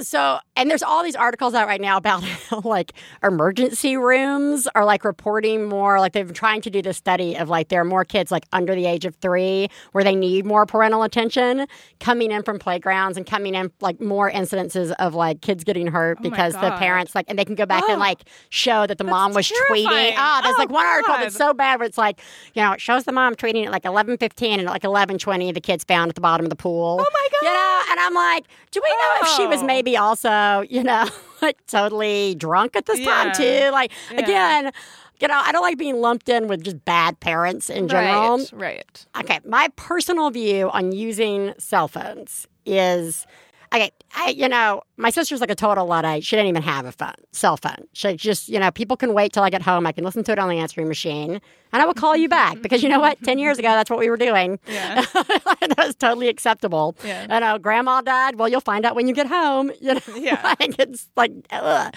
So, 0.00 0.38
and 0.56 0.70
there's 0.70 0.82
all 0.82 1.04
these 1.04 1.14
articles 1.14 1.52
out 1.52 1.66
right 1.66 1.80
now 1.80 1.98
about 1.98 2.24
like 2.64 2.92
emergency 3.22 3.98
rooms 3.98 4.66
are 4.74 4.84
like 4.84 5.04
reporting 5.04 5.68
more. 5.68 6.00
Like 6.00 6.12
they've 6.14 6.24
been 6.26 6.34
trying 6.34 6.62
to 6.62 6.70
do 6.70 6.80
this 6.80 6.96
study 6.96 7.36
of 7.36 7.50
like 7.50 7.68
there 7.68 7.82
are 7.82 7.84
more 7.84 8.02
kids 8.04 8.32
like 8.32 8.44
under 8.52 8.74
the 8.74 8.86
age 8.86 9.04
of 9.04 9.14
three 9.16 9.68
where 9.92 10.02
they 10.02 10.14
need 10.14 10.46
more 10.46 10.64
parental 10.64 11.02
attention 11.02 11.66
coming 12.00 12.30
in 12.32 12.42
from 12.44 12.58
playgrounds 12.58 13.18
and 13.18 13.26
coming 13.26 13.54
in 13.54 13.70
like 13.80 14.00
more 14.00 14.30
incidences 14.30 14.90
of 14.98 15.14
like 15.14 15.42
kids 15.42 15.64
getting 15.64 15.88
hurt 15.88 16.16
Oh 16.20 16.22
because 16.22 16.54
the 16.54 16.70
parents 16.78 17.14
like 17.14 17.26
and 17.28 17.38
they 17.38 17.44
can 17.44 17.54
go 17.54 17.66
back 17.66 17.82
Oh. 17.86 17.90
and 17.92 18.00
like 18.00 18.20
show 18.48 18.86
that 18.86 18.96
the 18.96 19.04
mom 19.04 19.34
was 19.34 19.46
tweeting. 19.48 19.84
terrifying. 19.84 20.14
Oh, 20.16 20.40
there's 20.44 20.54
Oh, 20.54 20.58
like 20.60 20.70
one 20.70 20.86
article 20.86 21.14
that's 21.16 21.36
so 21.36 21.52
bad 21.52 21.78
where 21.80 21.86
it's 21.86 21.98
like 21.98 22.20
you 22.54 22.62
know 22.62 22.72
it 22.72 22.80
shows 22.80 23.04
the 23.04 23.12
mom 23.12 23.34
tweeting 23.34 23.66
at 23.66 23.70
like 23.70 23.82
11:15 23.82 24.60
and 24.60 24.60
at 24.62 24.66
like 24.70 24.82
11:20 24.82 25.52
the 25.52 25.60
kid's 25.60 25.84
found 25.84 26.08
at 26.08 26.14
the 26.14 26.20
bottom 26.22 26.46
of 26.46 26.50
the 26.50 26.56
pool. 26.56 26.96
Oh 27.00 27.06
my 27.12 27.28
God 27.40 27.46
You 27.48 27.52
know, 27.52 27.80
and 27.90 28.00
I'm 28.00 28.14
like, 28.14 28.44
do 28.70 28.80
we 28.82 28.88
know 28.88 29.16
if 29.22 29.28
she 29.36 29.46
was 29.46 29.62
Oh. 29.62 29.66
Maybe 29.74 29.96
also, 29.96 30.62
you 30.68 30.82
know, 30.82 31.06
like 31.42 31.58
totally 31.66 32.34
drunk 32.36 32.76
at 32.76 32.86
this 32.86 33.04
time 33.04 33.32
too? 33.32 33.70
Like 33.72 33.90
Yeah. 34.10 34.18
again, 34.20 34.72
you 35.20 35.28
know, 35.28 35.40
I 35.44 35.52
don't 35.52 35.62
like 35.62 35.78
being 35.78 36.00
lumped 36.00 36.28
in 36.28 36.48
with 36.48 36.62
just 36.62 36.84
bad 36.84 37.20
parents 37.20 37.70
in 37.70 37.88
general. 37.88 38.38
Right. 38.38 38.52
Right. 38.52 39.06
Okay, 39.20 39.40
my 39.46 39.68
personal 39.76 40.30
view 40.30 40.70
on 40.70 40.92
using 40.92 41.54
cell 41.58 41.88
phones 41.88 42.46
is 42.66 43.26
okay. 43.74 43.90
I, 44.16 44.28
you 44.30 44.48
know, 44.48 44.82
my 44.96 45.10
sister's 45.10 45.40
like 45.40 45.50
a 45.50 45.54
total 45.56 45.86
luddite. 45.86 46.24
She 46.24 46.36
didn't 46.36 46.48
even 46.48 46.62
have 46.62 46.86
a 46.86 46.92
phone, 46.92 47.14
cell 47.32 47.56
phone. 47.56 47.88
She 47.92 48.14
just, 48.16 48.48
you 48.48 48.60
know, 48.60 48.70
people 48.70 48.96
can 48.96 49.12
wait 49.12 49.32
till 49.32 49.42
I 49.42 49.50
get 49.50 49.60
home. 49.62 49.86
I 49.86 49.92
can 49.92 50.04
listen 50.04 50.22
to 50.24 50.32
it 50.32 50.38
on 50.38 50.48
the 50.48 50.58
answering 50.58 50.86
machine, 50.86 51.40
and 51.72 51.82
I 51.82 51.84
will 51.84 51.94
call 51.94 52.16
you 52.16 52.28
back 52.28 52.62
because 52.62 52.82
you 52.82 52.88
know 52.88 53.00
what? 53.00 53.20
Ten 53.24 53.38
years 53.38 53.58
ago, 53.58 53.68
that's 53.68 53.90
what 53.90 53.98
we 53.98 54.08
were 54.08 54.16
doing. 54.16 54.58
Yeah. 54.68 55.04
that 55.14 55.74
was 55.76 55.94
totally 55.96 56.28
acceptable. 56.28 56.94
Yeah. 57.04 57.26
I 57.28 57.38
know 57.40 57.46
uh, 57.54 57.58
grandma 57.58 58.00
died. 58.02 58.36
Well, 58.38 58.48
you'll 58.48 58.60
find 58.60 58.84
out 58.86 58.94
when 58.94 59.08
you 59.08 59.14
get 59.14 59.26
home. 59.26 59.72
You 59.80 59.94
know, 59.94 60.00
Yeah. 60.16 60.54
like 60.60 60.76
it's 60.78 61.08
like 61.16 61.32
ugh. 61.50 61.94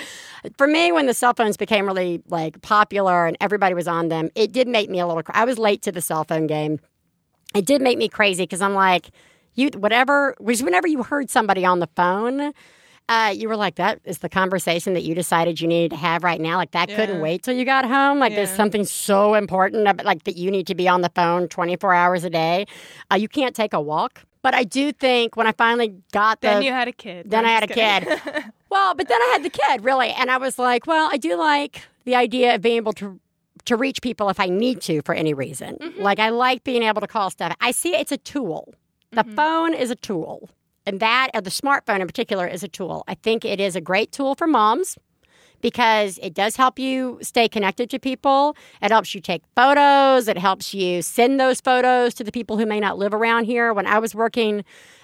for 0.58 0.68
me 0.68 0.92
when 0.92 1.06
the 1.06 1.14
cell 1.14 1.34
phones 1.36 1.58
became 1.58 1.86
really 1.86 2.22
like 2.28 2.62
popular 2.62 3.28
and 3.28 3.38
everybody 3.40 3.76
was 3.76 3.88
on 3.88 4.08
them. 4.08 4.30
It 4.36 4.52
did 4.52 4.68
make 4.68 4.90
me 4.90 5.00
a 5.00 5.08
little. 5.08 5.24
cr- 5.24 5.32
I 5.36 5.46
was 5.46 5.58
late 5.60 5.84
to 5.84 5.92
the 5.92 6.02
cell 6.02 6.24
phone 6.24 6.48
game. 6.48 6.80
It 7.56 7.66
did 7.66 7.82
make 7.82 7.98
me 7.98 8.10
crazy 8.10 8.44
because 8.44 8.62
I'm 8.62 8.74
like, 8.74 9.10
you 9.58 9.70
whatever. 9.78 10.36
Was 10.40 10.64
whenever 10.64 10.88
you 10.88 11.04
heard 11.04 11.30
somebody 11.30 11.66
on 11.66 11.80
the 11.80 11.88
phone. 11.96 12.54
Uh, 13.10 13.34
you 13.34 13.48
were 13.48 13.56
like, 13.56 13.76
that 13.76 14.02
is 14.04 14.18
the 14.18 14.28
conversation 14.28 14.94
that 14.94 15.04
you 15.04 15.16
decided 15.16 15.62
you 15.62 15.68
needed 15.68 15.92
to 15.92 15.96
have 15.96 16.26
right 16.26 16.42
now. 16.42 16.58
Like 16.58 16.72
that 16.72 16.90
couldn't 16.90 17.22
wait 17.22 17.42
till 17.42 17.54
you 17.56 17.64
got 17.64 17.86
home. 17.86 18.20
Like 18.20 18.36
there's 18.36 18.50
something 18.52 18.84
so 18.84 19.34
important, 19.34 19.88
about, 19.88 20.06
like 20.06 20.26
that 20.26 20.36
you 20.36 20.52
need 20.52 20.68
to 20.68 20.76
be 20.76 20.90
on 20.90 21.00
the 21.00 21.10
phone 21.16 21.48
24 21.48 21.94
hours 21.94 22.26
a 22.26 22.30
day. 22.30 22.66
Uh, 23.10 23.16
you 23.16 23.30
can't 23.30 23.56
take 23.56 23.72
a 23.72 23.80
walk. 23.80 24.24
But 24.42 24.54
I 24.56 24.66
do 24.66 24.92
think 24.92 25.38
when 25.38 25.48
I 25.48 25.54
finally 25.54 25.96
got 26.12 26.42
the 26.42 26.48
Then 26.50 26.64
you 26.64 26.72
had 26.74 26.90
a 26.90 26.92
kid. 26.92 27.30
then 27.30 27.44
No, 27.44 27.50
I 27.50 27.54
I'm 27.54 27.62
had 27.62 27.72
a 27.72 27.74
kidding. 27.74 28.18
kid. 28.34 28.44
well, 28.70 28.94
but 28.94 29.08
then 29.08 29.22
I 29.22 29.26
had 29.32 29.44
the 29.44 29.50
kid, 29.52 29.86
really. 29.86 30.10
And 30.10 30.30
I 30.30 30.36
was 30.38 30.60
like, 30.60 30.86
well, 30.86 31.08
I 31.10 31.16
do 31.16 31.38
like 31.38 31.82
the 32.04 32.16
idea 32.16 32.56
of 32.56 32.62
being 32.62 32.76
able 32.76 32.92
to 32.94 33.22
to 33.64 33.78
reach 33.78 34.02
people 34.02 34.28
if 34.30 34.40
I 34.40 34.48
need 34.48 34.82
to 34.82 35.02
for 35.04 35.16
any 35.16 35.34
reason. 35.34 35.78
Like 35.98 36.20
I 36.20 36.28
like 36.30 36.66
being 36.66 36.84
able 36.84 37.00
to 37.02 37.08
call 37.08 37.30
stuff. 37.30 37.56
I 37.62 37.72
see 37.72 37.96
it's 37.96 38.12
a 38.12 38.18
tool. 38.18 38.74
The 39.12 39.24
mm-hmm. 39.24 39.36
phone 39.36 39.74
is 39.74 39.90
a 39.90 39.96
tool. 39.96 40.50
And 40.86 41.00
that, 41.00 41.32
or 41.34 41.42
the 41.42 41.50
smartphone 41.50 42.00
in 42.00 42.08
particular, 42.08 42.48
is 42.48 42.64
a 42.64 42.68
tool. 42.68 43.04
I 43.08 43.16
think 43.16 43.44
it 43.44 43.60
is 43.60 43.76
a 43.76 43.82
great 43.82 44.12
tool 44.12 44.36
for 44.36 44.48
moms 44.48 44.98
because 45.62 46.20
it 46.22 46.34
does 46.34 46.56
help 46.56 46.80
you 46.80 47.20
stay 47.22 47.48
connected 47.48 47.90
to 47.90 48.00
people. 48.00 48.56
It 48.82 48.92
helps 48.92 49.14
you 49.16 49.22
take 49.22 49.44
photos. 49.56 50.28
It 50.28 50.38
helps 50.38 50.74
you 50.74 51.02
send 51.02 51.40
those 51.40 51.62
photos 51.62 52.14
to 52.16 52.24
the 52.24 52.32
people 52.32 52.58
who 52.58 52.66
may 52.66 52.80
not 52.80 52.98
live 52.98 53.14
around 53.14 53.46
here. 53.46 53.74
When 53.74 53.86
I 53.88 54.00
was 54.00 54.14
working 54.14 54.64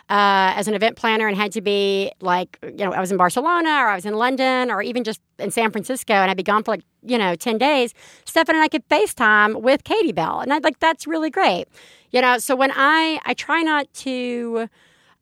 uh, 0.09 0.53
as 0.55 0.67
an 0.67 0.73
event 0.73 0.95
planner 0.97 1.27
and 1.27 1.37
had 1.37 1.51
to 1.53 1.61
be 1.61 2.11
like, 2.21 2.59
you 2.61 2.85
know, 2.85 2.91
I 2.91 2.99
was 2.99 3.11
in 3.11 3.17
Barcelona 3.17 3.69
or 3.69 3.87
I 3.87 3.95
was 3.95 4.05
in 4.05 4.15
London 4.15 4.69
or 4.69 4.81
even 4.81 5.03
just 5.03 5.21
in 5.39 5.49
San 5.49 5.71
Francisco 5.71 6.13
and 6.13 6.29
I'd 6.29 6.37
be 6.37 6.43
gone 6.43 6.63
for 6.63 6.71
like, 6.71 6.83
you 7.01 7.17
know, 7.17 7.35
10 7.35 7.57
days, 7.57 7.93
Stefan 8.25 8.55
and 8.55 8.63
I 8.63 8.67
could 8.67 8.87
FaceTime 8.89 9.61
with 9.61 9.83
Katie 9.83 10.11
Bell. 10.11 10.39
And 10.41 10.53
I'd 10.53 10.63
like, 10.63 10.79
that's 10.79 11.07
really 11.07 11.29
great. 11.29 11.65
You 12.11 12.21
know, 12.21 12.37
so 12.37 12.55
when 12.55 12.71
I, 12.75 13.19
I 13.25 13.33
try 13.33 13.61
not 13.61 13.91
to, 13.95 14.67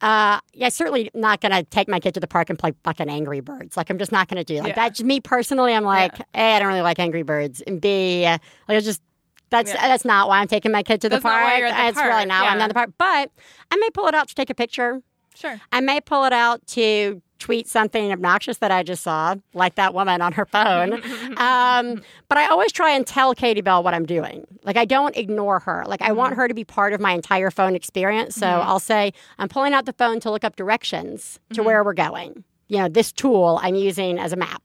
uh, 0.02 0.40
yeah, 0.54 0.70
certainly 0.70 1.10
not 1.14 1.42
going 1.42 1.52
to 1.52 1.64
take 1.64 1.88
my 1.88 2.00
kid 2.00 2.14
to 2.16 2.20
the 2.20 2.28
park 2.28 2.50
and 2.50 2.58
play 2.58 2.74
fucking 2.84 3.10
Angry 3.10 3.40
Birds. 3.40 3.78
Like, 3.78 3.90
I'm 3.90 3.98
just 3.98 4.12
not 4.12 4.28
going 4.28 4.38
to 4.38 4.44
do 4.44 4.60
like 4.60 4.70
Yeah. 4.70 4.76
that. 4.76 4.90
Just 4.96 5.04
me 5.06 5.20
personally, 5.20 5.74
I'm 5.74 5.84
like, 5.84 6.20
A, 6.34 6.56
I 6.56 6.60
don't 6.60 6.68
really 6.68 6.82
like 6.82 7.00
Angry 7.00 7.24
Birds, 7.24 7.62
and 7.62 7.80
B, 7.80 8.24
like, 8.24 8.42
it's 8.70 8.86
just 8.86 9.02
that's 9.50 9.74
Yeah. 9.74 9.88
that's 9.88 10.06
not 10.06 10.28
why 10.30 10.40
I'm 10.40 10.48
taking 10.48 10.72
my 10.72 10.82
kid 10.82 11.02
to 11.02 11.10
the 11.10 11.16
That's 11.18 11.24
not 11.26 11.32
park. 11.32 11.44
why 11.46 11.58
you're 11.58 11.68
at 11.68 11.76
the 11.84 11.88
it's 11.90 11.98
really 11.98 12.10
park, 12.10 12.28
not 12.30 12.44
why 12.46 12.50
I'm 12.52 12.58
yeah. 12.58 12.64
at 12.64 12.68
the 12.70 12.74
park. 12.74 12.90
But 12.98 13.32
I 13.70 13.76
may 13.78 13.90
pull 13.90 14.08
it 14.08 14.16
out 14.16 14.28
to 14.30 14.36
take 14.36 14.50
a 14.50 14.56
picture. 14.56 15.02
Sure. 15.36 15.60
I 15.72 15.82
may 15.82 16.00
pull 16.02 16.24
it 16.26 16.34
out 16.34 16.66
to 16.68 17.22
tweet 17.42 17.68
something 17.68 18.12
obnoxious 18.12 18.60
that 18.60 18.72
I 18.72 18.84
just 18.84 19.04
saw, 19.04 19.36
like 19.54 19.76
that 19.76 19.94
woman 19.94 20.22
on 20.22 20.32
her 20.34 20.46
phone. 20.46 20.94
um, 21.38 22.02
but 22.30 22.38
I 22.38 22.48
always 22.48 22.72
try 22.72 22.92
and 22.92 23.06
tell 23.06 23.34
Katie 23.34 23.62
Bell 23.62 23.84
what 23.84 23.94
I'm 23.94 24.06
doing. 24.06 24.46
Like 24.64 24.78
I 24.78 24.86
don't 24.86 25.18
ignore 25.18 25.60
her. 25.60 25.84
Like 25.88 26.02
I 26.02 26.12
want 26.12 26.34
mm-hmm. 26.34 26.42
her 26.42 26.48
to 26.48 26.54
be 26.54 26.64
part 26.64 26.94
of 26.94 27.02
my 27.02 27.14
entire 27.14 27.50
phone 27.52 27.76
experience. 27.76 28.36
So 28.36 28.46
mm-hmm. 28.46 28.70
I'll 28.70 28.80
say 28.80 29.12
I'm 29.40 29.50
pulling 29.50 29.74
out 29.74 29.86
the 29.86 29.94
phone 29.94 30.20
to 30.22 30.32
look 30.32 30.44
up 30.44 30.56
directions 30.56 31.40
to 31.50 31.56
mm-hmm. 31.56 31.66
where 31.66 31.84
we're 31.84 31.94
going. 31.94 32.44
You 32.68 32.78
know, 32.78 32.88
this 32.88 33.12
tool 33.12 33.60
I'm 33.62 33.76
using 33.76 34.20
as 34.20 34.32
a 34.32 34.38
map. 34.38 34.62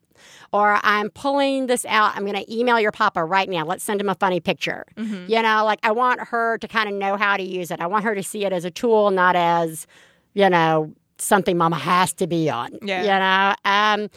Or 0.53 0.79
I'm 0.83 1.11
pulling 1.11 1.67
this 1.67 1.85
out. 1.87 2.17
I'm 2.17 2.25
going 2.25 2.37
to 2.37 2.55
email 2.55 2.79
your 2.79 2.93
papa 2.93 3.25
right 3.25 3.49
now. 3.49 3.65
Let's 3.65 3.83
send 3.83 4.01
him 4.01 4.09
a 4.09 4.15
funny 4.15 4.39
picture. 4.39 4.85
You 5.29 5.43
know, 5.43 5.65
like 5.65 5.81
I 5.83 5.91
want 5.91 6.21
her 6.21 6.57
to 6.59 6.69
kind 6.69 6.89
of 6.89 6.95
know 6.95 7.17
how 7.17 7.37
to 7.37 7.43
use 7.43 7.71
it. 7.71 7.81
I 7.81 7.87
want 7.87 8.05
her 8.05 8.15
to 8.15 8.23
see 8.23 8.45
it 8.45 8.53
as 8.53 8.65
a 8.65 8.71
tool, 8.71 9.11
not 9.11 9.35
as, 9.35 9.87
you 10.35 10.49
know, 10.49 10.95
something 11.19 11.57
mama 11.57 11.77
has 11.77 12.13
to 12.15 12.27
be 12.27 12.49
on. 12.51 12.79
Yeah. 12.83 13.03
You 13.03 13.19
know? 13.21 14.05
Um, 14.05 14.11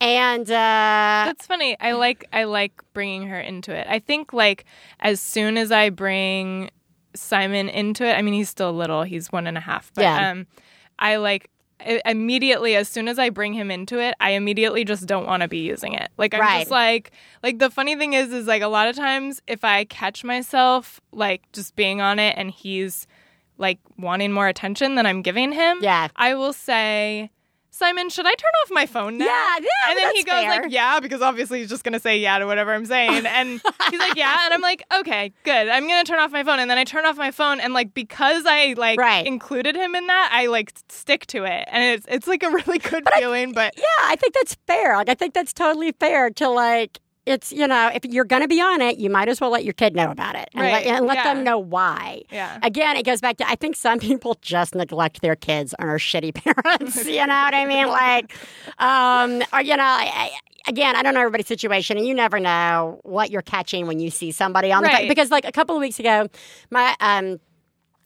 and 0.00 0.50
uh, 0.50 1.24
That's 1.26 1.46
funny. 1.46 1.76
I 1.80 1.92
like 1.92 2.24
I 2.32 2.44
like 2.44 2.72
bringing 2.92 3.28
her 3.28 3.38
into 3.40 3.72
it. 3.74 3.86
I 3.88 3.98
think 4.00 4.32
like 4.32 4.64
as 5.00 5.20
soon 5.20 5.56
as 5.56 5.70
I 5.70 5.90
bring 5.90 6.70
Simon 7.14 7.68
into 7.68 8.04
it, 8.04 8.14
I 8.14 8.22
mean 8.22 8.34
he's 8.34 8.48
still 8.48 8.72
little. 8.72 9.04
He's 9.04 9.30
one 9.30 9.46
and 9.46 9.56
a 9.56 9.60
half. 9.60 9.92
But 9.94 10.02
Yeah. 10.02 10.30
um, 10.30 10.46
I 10.98 11.16
like 11.16 11.50
immediately 12.04 12.76
as 12.76 12.88
soon 12.88 13.08
as 13.08 13.18
I 13.18 13.28
bring 13.30 13.52
him 13.52 13.70
into 13.70 13.98
it, 14.00 14.14
I 14.20 14.30
immediately 14.30 14.84
just 14.84 15.06
don't 15.06 15.26
want 15.26 15.42
to 15.42 15.48
be 15.48 15.58
using 15.58 15.94
it. 15.94 16.10
Like 16.16 16.34
I'm 16.34 16.40
Right. 16.40 16.58
just 16.60 16.70
like 16.70 17.12
like 17.42 17.58
the 17.58 17.70
funny 17.70 17.96
thing 17.96 18.12
is 18.12 18.32
is 18.32 18.46
like 18.46 18.62
a 18.62 18.68
lot 18.68 18.88
of 18.88 18.96
times 18.96 19.40
if 19.46 19.64
I 19.64 19.84
catch 19.84 20.24
myself 20.24 21.00
like 21.12 21.42
just 21.52 21.76
being 21.76 22.00
on 22.00 22.18
it 22.18 22.34
and 22.36 22.50
he's 22.50 23.06
like 23.58 23.78
wanting 23.98 24.32
more 24.32 24.48
attention 24.48 24.94
than 24.96 25.06
I'm 25.06 25.22
giving 25.22 25.52
him, 25.52 25.78
Yeah. 25.80 26.08
I 26.16 26.34
will 26.34 26.52
say. 26.52 27.30
Simon, 27.74 28.10
should 28.10 28.26
I 28.26 28.34
turn 28.34 28.50
off 28.62 28.68
my 28.70 28.84
phone 28.84 29.16
now? 29.16 29.24
Yeah, 29.24 29.56
yeah, 29.60 29.66
And 29.90 29.98
then 29.98 30.14
he 30.14 30.22
goes 30.24 30.34
fair. 30.42 30.62
like, 30.62 30.70
"Yeah," 30.70 31.00
because 31.00 31.22
obviously 31.22 31.60
he's 31.60 31.70
just 31.70 31.84
gonna 31.84 31.98
say 31.98 32.18
yeah 32.18 32.38
to 32.38 32.44
whatever 32.44 32.74
I'm 32.74 32.84
saying, 32.84 33.24
and 33.24 33.62
he's 33.90 33.98
like, 33.98 34.14
"Yeah," 34.14 34.36
and 34.44 34.52
I'm 34.52 34.60
like, 34.60 34.82
"Okay, 34.98 35.32
good. 35.42 35.68
I'm 35.68 35.88
gonna 35.88 36.04
turn 36.04 36.18
off 36.18 36.30
my 36.32 36.44
phone." 36.44 36.58
And 36.60 36.70
then 36.70 36.76
I 36.76 36.84
turn 36.84 37.06
off 37.06 37.16
my 37.16 37.30
phone, 37.30 37.60
and 37.60 37.72
like 37.72 37.94
because 37.94 38.44
I 38.46 38.74
like 38.76 39.00
Right. 39.00 39.26
included 39.26 39.74
him 39.74 39.94
in 39.94 40.06
that, 40.06 40.28
I 40.34 40.46
like 40.48 40.74
stick 40.90 41.24
to 41.28 41.44
it, 41.44 41.66
and 41.68 41.82
it's 41.82 42.04
it's 42.10 42.26
like 42.26 42.42
a 42.42 42.50
really 42.50 42.78
good 42.90 43.08
feeling. 43.16 43.52
but 43.52 43.72
yeah, 43.78 43.84
I 44.02 44.16
think 44.16 44.34
that's 44.34 44.54
fair. 44.66 44.94
Like 44.98 45.08
I 45.08 45.14
think 45.14 45.32
that's 45.32 45.54
totally 45.54 45.92
fair 45.92 46.28
to 46.28 46.48
like. 46.50 47.00
It's 47.24 47.52
you 47.52 47.68
know 47.68 47.88
if 47.94 48.04
you're 48.04 48.24
going 48.24 48.42
to 48.42 48.48
be 48.48 48.60
on 48.60 48.80
it, 48.80 48.98
you 48.98 49.08
might 49.08 49.28
as 49.28 49.40
well 49.40 49.50
let 49.50 49.62
your 49.64 49.74
kid 49.74 49.94
know 49.94 50.10
about 50.10 50.34
it 50.34 50.48
and 50.54 50.62
Right, 50.62 50.84
let, 50.84 50.96
and 50.98 51.06
let 51.06 51.16
yeah. 51.18 51.34
them 51.34 51.44
know 51.44 51.56
why. 51.58 52.22
Yeah. 52.32 52.58
Again, 52.62 52.96
it 52.96 53.04
goes 53.04 53.20
back 53.20 53.36
to 53.36 53.48
I 53.48 53.54
think 53.54 53.76
some 53.76 54.00
people 54.00 54.36
just 54.42 54.74
neglect 54.74 55.20
their 55.22 55.36
kids 55.36 55.72
and 55.78 55.88
are 55.88 55.98
shitty 55.98 56.34
parents. 56.44 57.06
you 57.06 57.24
know 57.24 57.26
what 57.26 57.54
I 57.54 57.64
mean? 57.64 57.86
Like, 57.86 58.34
um, 58.78 59.42
or 59.52 59.62
you 59.62 59.76
know, 59.76 59.84
I, 59.84 60.10
I, 60.14 60.30
again, 60.66 60.96
I 60.96 61.02
don't 61.04 61.14
know 61.14 61.20
everybody's 61.20 61.46
situation, 61.46 61.96
and 61.96 62.06
you 62.06 62.14
never 62.14 62.40
know 62.40 62.98
what 63.04 63.30
you're 63.30 63.42
catching 63.42 63.86
when 63.86 64.00
you 64.00 64.10
see 64.10 64.32
somebody 64.32 64.72
on 64.72 64.82
the 64.82 64.88
Right. 64.88 65.08
because 65.08 65.30
like 65.30 65.44
a 65.44 65.52
couple 65.52 65.76
of 65.76 65.80
weeks 65.80 66.00
ago, 66.00 66.26
my 66.70 66.96
um 66.98 67.38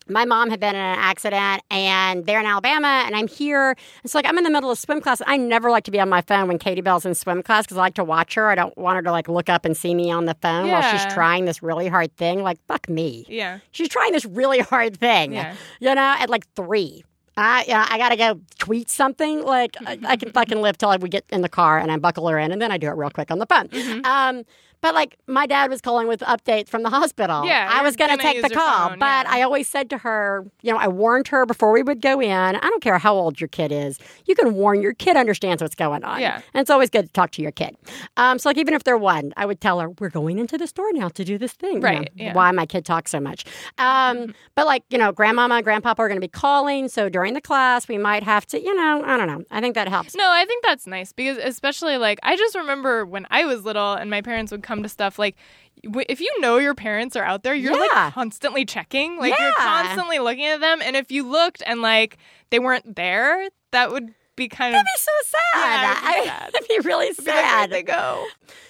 my 0.08 0.24
mom 0.24 0.50
had 0.50 0.60
been 0.60 0.74
in 0.74 0.80
an 0.80 0.98
accident 0.98 1.62
and 1.70 2.26
they're 2.26 2.40
in 2.40 2.46
Alabama 2.46 3.02
and 3.06 3.16
I'm 3.16 3.26
here. 3.28 3.76
It's 4.04 4.14
like 4.14 4.26
I'm 4.26 4.38
in 4.38 4.44
the 4.44 4.50
middle 4.50 4.70
of 4.70 4.78
swim 4.78 5.00
class. 5.00 5.20
I 5.26 5.36
never 5.36 5.70
like 5.70 5.84
to 5.84 5.90
be 5.90 6.00
on 6.00 6.08
my 6.08 6.20
phone 6.22 6.48
when 6.48 6.58
Katie 6.58 6.80
Bell's 6.80 7.04
in 7.04 7.14
swim 7.14 7.42
class 7.42 7.64
because 7.64 7.76
I 7.76 7.80
like 7.80 7.94
to 7.94 8.04
watch 8.04 8.34
her. 8.34 8.48
I 8.48 8.54
don't 8.54 8.76
want 8.78 8.96
her 8.96 9.02
to 9.02 9.10
like 9.10 9.28
look 9.28 9.48
up 9.48 9.64
and 9.64 9.76
see 9.76 9.94
me 9.94 10.10
on 10.10 10.26
the 10.26 10.36
phone 10.42 10.68
while 10.70 10.82
she's 10.82 11.04
trying 11.12 11.44
this 11.44 11.62
really 11.62 11.88
hard 11.88 12.16
thing. 12.16 12.42
Like, 12.42 12.58
fuck 12.68 12.88
me. 12.88 13.24
yeah, 13.28 13.58
She's 13.72 13.88
trying 13.88 14.12
this 14.12 14.24
really 14.24 14.60
hard 14.60 14.96
thing, 14.98 15.32
Yeah. 15.32 15.54
you 15.80 15.94
know, 15.94 16.14
at 16.18 16.30
like 16.30 16.46
three. 16.54 17.04
I, 17.38 17.64
you 17.66 17.74
know, 17.74 17.84
I 17.86 17.98
gotta 17.98 18.16
go 18.16 18.40
tweet 18.58 18.88
something. 18.88 19.42
Like 19.42 19.76
I, 19.84 19.98
I 20.06 20.16
can 20.16 20.30
fucking 20.32 20.62
live 20.62 20.78
till 20.78 20.96
we 20.98 21.08
get 21.10 21.24
in 21.30 21.42
the 21.42 21.50
car 21.50 21.78
and 21.78 21.92
I 21.92 21.98
buckle 21.98 22.26
her 22.28 22.38
in, 22.38 22.50
and 22.52 22.62
then 22.62 22.72
I 22.72 22.78
do 22.78 22.86
it 22.86 22.92
real 22.96 23.10
quick 23.10 23.30
on 23.30 23.38
the 23.38 23.46
phone. 23.46 23.68
Mm-hmm. 23.68 24.06
Um, 24.06 24.44
but 24.86 24.94
like 24.94 25.18
my 25.26 25.46
dad 25.46 25.68
was 25.68 25.80
calling 25.80 26.06
with 26.06 26.20
updates 26.20 26.68
from 26.68 26.84
the 26.84 26.90
hospital. 26.90 27.44
Yeah, 27.44 27.68
I 27.72 27.82
was 27.82 27.96
gonna, 27.96 28.16
gonna 28.16 28.22
take 28.22 28.40
the 28.40 28.50
call, 28.50 28.90
phone, 28.90 29.00
but 29.00 29.26
yeah. 29.26 29.34
I 29.34 29.42
always 29.42 29.66
said 29.68 29.90
to 29.90 29.98
her, 29.98 30.46
you 30.62 30.70
know, 30.70 30.78
I 30.78 30.86
warned 30.86 31.26
her 31.28 31.44
before 31.44 31.72
we 31.72 31.82
would 31.82 32.00
go 32.00 32.20
in. 32.20 32.30
I 32.30 32.52
don't 32.60 32.80
care 32.80 32.96
how 32.98 33.16
old 33.16 33.40
your 33.40 33.48
kid 33.48 33.72
is, 33.72 33.98
you 34.26 34.36
can 34.36 34.54
warn 34.54 34.80
your 34.80 34.94
kid 34.94 35.16
understands 35.16 35.60
what's 35.60 35.74
going 35.74 36.04
on. 36.04 36.20
Yeah. 36.20 36.40
and 36.54 36.60
it's 36.60 36.70
always 36.70 36.88
good 36.88 37.06
to 37.06 37.12
talk 37.12 37.32
to 37.32 37.42
your 37.42 37.50
kid. 37.50 37.76
Um, 38.16 38.38
so 38.38 38.48
like 38.48 38.58
even 38.58 38.74
if 38.74 38.84
they're 38.84 38.96
one, 38.96 39.32
I 39.36 39.44
would 39.44 39.60
tell 39.60 39.80
her 39.80 39.90
we're 39.90 40.08
going 40.08 40.38
into 40.38 40.56
the 40.56 40.68
store 40.68 40.92
now 40.92 41.08
to 41.08 41.24
do 41.24 41.36
this 41.36 41.52
thing. 41.52 41.74
you 41.74 41.80
know, 41.80 41.86
Right, 41.88 42.12
yeah. 42.14 42.32
Why 42.32 42.52
my 42.52 42.64
kid 42.64 42.84
talks 42.84 43.10
so 43.10 43.18
much. 43.18 43.44
Um, 43.78 44.34
but 44.54 44.66
like 44.66 44.84
you 44.88 44.98
know, 44.98 45.10
grandmama 45.10 45.56
and 45.56 45.64
grandpapa 45.64 46.00
are 46.00 46.06
going 46.08 46.20
to 46.20 46.24
be 46.24 46.28
calling, 46.28 46.88
so 46.88 47.08
during 47.08 47.34
the 47.34 47.40
class 47.40 47.88
we 47.88 47.98
might 47.98 48.22
have 48.22 48.46
to, 48.46 48.60
you 48.62 48.72
know, 48.74 49.02
I 49.04 49.16
don't 49.16 49.26
know. 49.26 49.42
I 49.50 49.60
think 49.60 49.74
that 49.74 49.88
helps. 49.88 50.14
No, 50.14 50.30
I 50.30 50.44
think 50.44 50.62
that's 50.64 50.86
nice 50.86 51.12
because 51.12 51.38
especially 51.38 51.98
like 51.98 52.20
I 52.22 52.36
just 52.36 52.54
remember 52.54 53.04
when 53.04 53.26
I 53.32 53.44
was 53.46 53.64
little 53.64 53.94
and 53.94 54.08
my 54.10 54.22
parents 54.22 54.52
would 54.52 54.62
come 54.62 54.75
to 54.82 54.88
stuff 54.88 55.18
like 55.18 55.36
if 55.82 56.20
you 56.20 56.40
know 56.40 56.56
your 56.58 56.74
parents 56.74 57.16
are 57.16 57.24
out 57.24 57.42
there, 57.42 57.54
you're 57.54 57.72
Yeah. 57.72 58.04
like 58.04 58.12
constantly 58.14 58.64
checking, 58.64 59.18
like 59.18 59.38
you're 59.38 59.52
constantly 59.54 60.18
looking 60.18 60.46
at 60.46 60.60
them, 60.60 60.80
and 60.82 60.96
if 60.96 61.10
you 61.12 61.28
looked 61.28 61.62
and 61.66 61.82
like 61.82 62.16
they 62.50 62.58
weren't 62.58 62.96
there, 62.96 63.48
that 63.72 63.90
would 63.92 64.14
be 64.36 64.48
kind 64.48 64.74
of 64.74 64.80
It'd 64.80 64.86
be 64.86 64.98
so 64.98 65.12
sad. 65.24 65.82
Yeah, 65.82 65.92
it'd 65.92 66.02
be 66.02 66.08
I- 66.08 66.24
sad. 66.26 66.50
It'd 66.54 66.68
be 66.68 66.78
really 66.88 67.06
be 67.10 67.14
like, 67.24 67.26
where'd 67.26 67.44
sad. 67.46 67.70
they 67.70 67.82
go? 67.82 68.24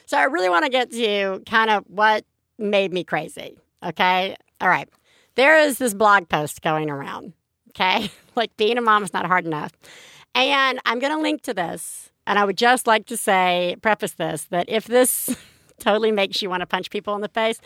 So 0.06 0.16
I 0.18 0.24
really 0.24 0.48
want 0.48 0.64
to 0.64 0.70
get 0.70 0.90
to 0.92 1.42
kind 1.48 1.70
of 1.70 1.84
what 1.86 2.24
made 2.58 2.92
me 2.92 3.04
crazy. 3.04 3.58
Okay. 3.84 4.36
All 4.60 4.68
right. 4.68 4.88
There 5.34 5.58
is 5.58 5.78
this 5.78 5.92
blog 5.94 6.28
post 6.28 6.62
going 6.62 6.88
around. 6.90 7.32
Okay. 7.70 8.10
like 8.36 8.56
being 8.56 8.78
a 8.78 8.80
mom 8.80 9.02
is 9.04 9.12
not 9.12 9.26
hard 9.26 9.44
enough. 9.44 9.72
And 10.34 10.78
I'm 10.86 10.98
going 10.98 11.12
to 11.14 11.20
link 11.22 11.42
to 11.42 11.54
this. 11.54 12.10
And 12.26 12.38
I 12.38 12.44
would 12.44 12.56
just 12.56 12.86
like 12.86 13.06
to 13.06 13.16
say, 13.16 13.76
preface 13.82 14.12
this, 14.12 14.44
that 14.44 14.66
if 14.68 14.84
this 14.86 15.36
totally 15.78 16.12
makes 16.12 16.42
you 16.42 16.50
want 16.50 16.60
to 16.60 16.66
punch 16.66 16.90
people 16.90 17.14
in 17.14 17.20
the 17.20 17.28
face, 17.28 17.60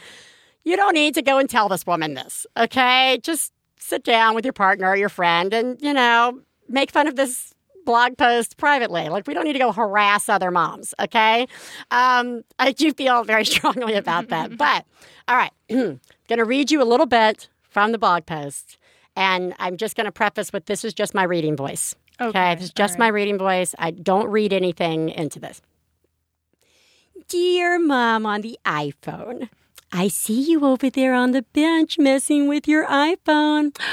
you 0.64 0.76
don't 0.76 0.94
need 0.94 1.14
to 1.14 1.22
go 1.22 1.38
and 1.38 1.48
tell 1.48 1.68
this 1.68 1.86
woman 1.86 2.14
this. 2.14 2.46
Okay. 2.56 3.18
Just 3.22 3.52
sit 3.78 4.04
down 4.04 4.34
with 4.34 4.44
your 4.44 4.52
partner 4.52 4.88
or 4.88 4.96
your 4.96 5.08
friend 5.08 5.52
and, 5.54 5.80
you 5.80 5.92
know, 5.92 6.40
make 6.68 6.90
fun 6.90 7.06
of 7.06 7.16
this 7.16 7.54
blog 7.86 8.16
post 8.18 8.56
privately. 8.58 9.08
Like, 9.08 9.26
we 9.26 9.34
don't 9.34 9.44
need 9.44 9.54
to 9.54 9.58
go 9.58 9.72
harass 9.72 10.28
other 10.28 10.50
moms, 10.50 10.94
okay? 11.00 11.46
Um, 11.90 12.42
I 12.58 12.72
do 12.72 12.92
feel 12.92 13.24
very 13.24 13.44
strongly 13.54 13.94
about 13.94 14.28
that. 14.28 14.56
But, 14.58 14.84
all 15.26 15.36
right, 15.36 15.52
going 15.68 15.98
to 16.28 16.44
read 16.44 16.70
you 16.70 16.82
a 16.82 16.84
little 16.84 17.06
bit 17.06 17.48
from 17.62 17.92
the 17.92 17.98
blog 17.98 18.26
post. 18.26 18.76
And 19.16 19.54
I'm 19.58 19.76
just 19.76 19.96
going 19.96 20.04
to 20.04 20.12
preface 20.12 20.52
with 20.52 20.66
this 20.66 20.84
is 20.84 20.92
just 20.94 21.14
my 21.14 21.22
reading 21.24 21.56
voice. 21.56 21.94
Okay. 22.20 22.28
Okay, 22.28 22.54
This 22.56 22.64
is 22.64 22.72
just 22.72 22.94
all 22.94 22.98
my 22.98 23.08
reading 23.08 23.38
voice. 23.38 23.74
I 23.78 23.92
don't 23.92 24.28
read 24.28 24.52
anything 24.52 25.08
into 25.08 25.40
this. 25.40 25.62
Dear 27.30 27.78
Mom 27.78 28.26
on 28.26 28.40
the 28.40 28.58
iPhone, 28.66 29.50
I 29.92 30.08
see 30.08 30.50
you 30.50 30.64
over 30.66 30.90
there 30.90 31.14
on 31.14 31.30
the 31.30 31.42
bench 31.42 31.96
messing 31.96 32.48
with 32.48 32.66
your 32.66 32.84
iPhone. 32.86 33.76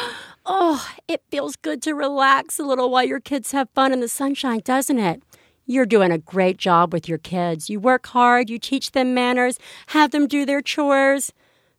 Oh, 0.49 0.87
it 1.09 1.21
feels 1.29 1.57
good 1.57 1.81
to 1.81 1.93
relax 1.93 2.57
a 2.57 2.63
little 2.63 2.89
while 2.89 3.03
your 3.03 3.19
kids 3.19 3.51
have 3.51 3.67
fun 3.75 3.91
in 3.91 3.99
the 3.99 4.07
sunshine, 4.07 4.61
doesn't 4.63 4.97
it? 4.97 5.21
You're 5.65 5.85
doing 5.85 6.09
a 6.09 6.17
great 6.17 6.55
job 6.55 6.93
with 6.93 7.09
your 7.09 7.17
kids. 7.17 7.69
You 7.69 7.81
work 7.81 8.07
hard, 8.07 8.49
you 8.49 8.57
teach 8.57 8.93
them 8.93 9.13
manners, 9.13 9.59
have 9.87 10.11
them 10.11 10.25
do 10.25 10.45
their 10.45 10.61
chores. 10.61 11.33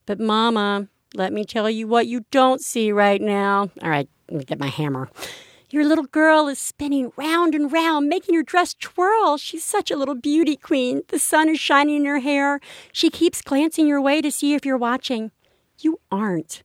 But, 0.04 0.20
Mama, 0.20 0.88
let 1.14 1.32
me 1.32 1.46
tell 1.46 1.70
you 1.70 1.88
what 1.88 2.08
you 2.08 2.26
don't 2.30 2.60
see 2.60 2.92
right 2.92 3.22
now. 3.22 3.70
All 3.82 3.88
right, 3.88 4.06
let 4.28 4.38
me 4.38 4.44
get 4.44 4.58
my 4.58 4.68
hammer. 4.68 5.08
Your 5.70 5.84
little 5.84 6.04
girl 6.04 6.48
is 6.48 6.58
spinning 6.58 7.12
round 7.16 7.54
and 7.54 7.70
round, 7.70 8.08
making 8.08 8.34
your 8.34 8.42
dress 8.42 8.74
twirl. 8.74 9.36
She's 9.36 9.62
such 9.64 9.90
a 9.90 9.96
little 9.96 10.14
beauty 10.14 10.56
queen. 10.56 11.02
The 11.08 11.18
sun 11.18 11.48
is 11.50 11.60
shining 11.60 11.96
in 11.96 12.04
her 12.06 12.20
hair. 12.20 12.58
She 12.92 13.10
keeps 13.10 13.42
glancing 13.42 13.86
your 13.86 14.00
way 14.00 14.22
to 14.22 14.30
see 14.30 14.54
if 14.54 14.64
you're 14.64 14.78
watching. 14.78 15.30
You 15.80 16.00
aren't. 16.10 16.62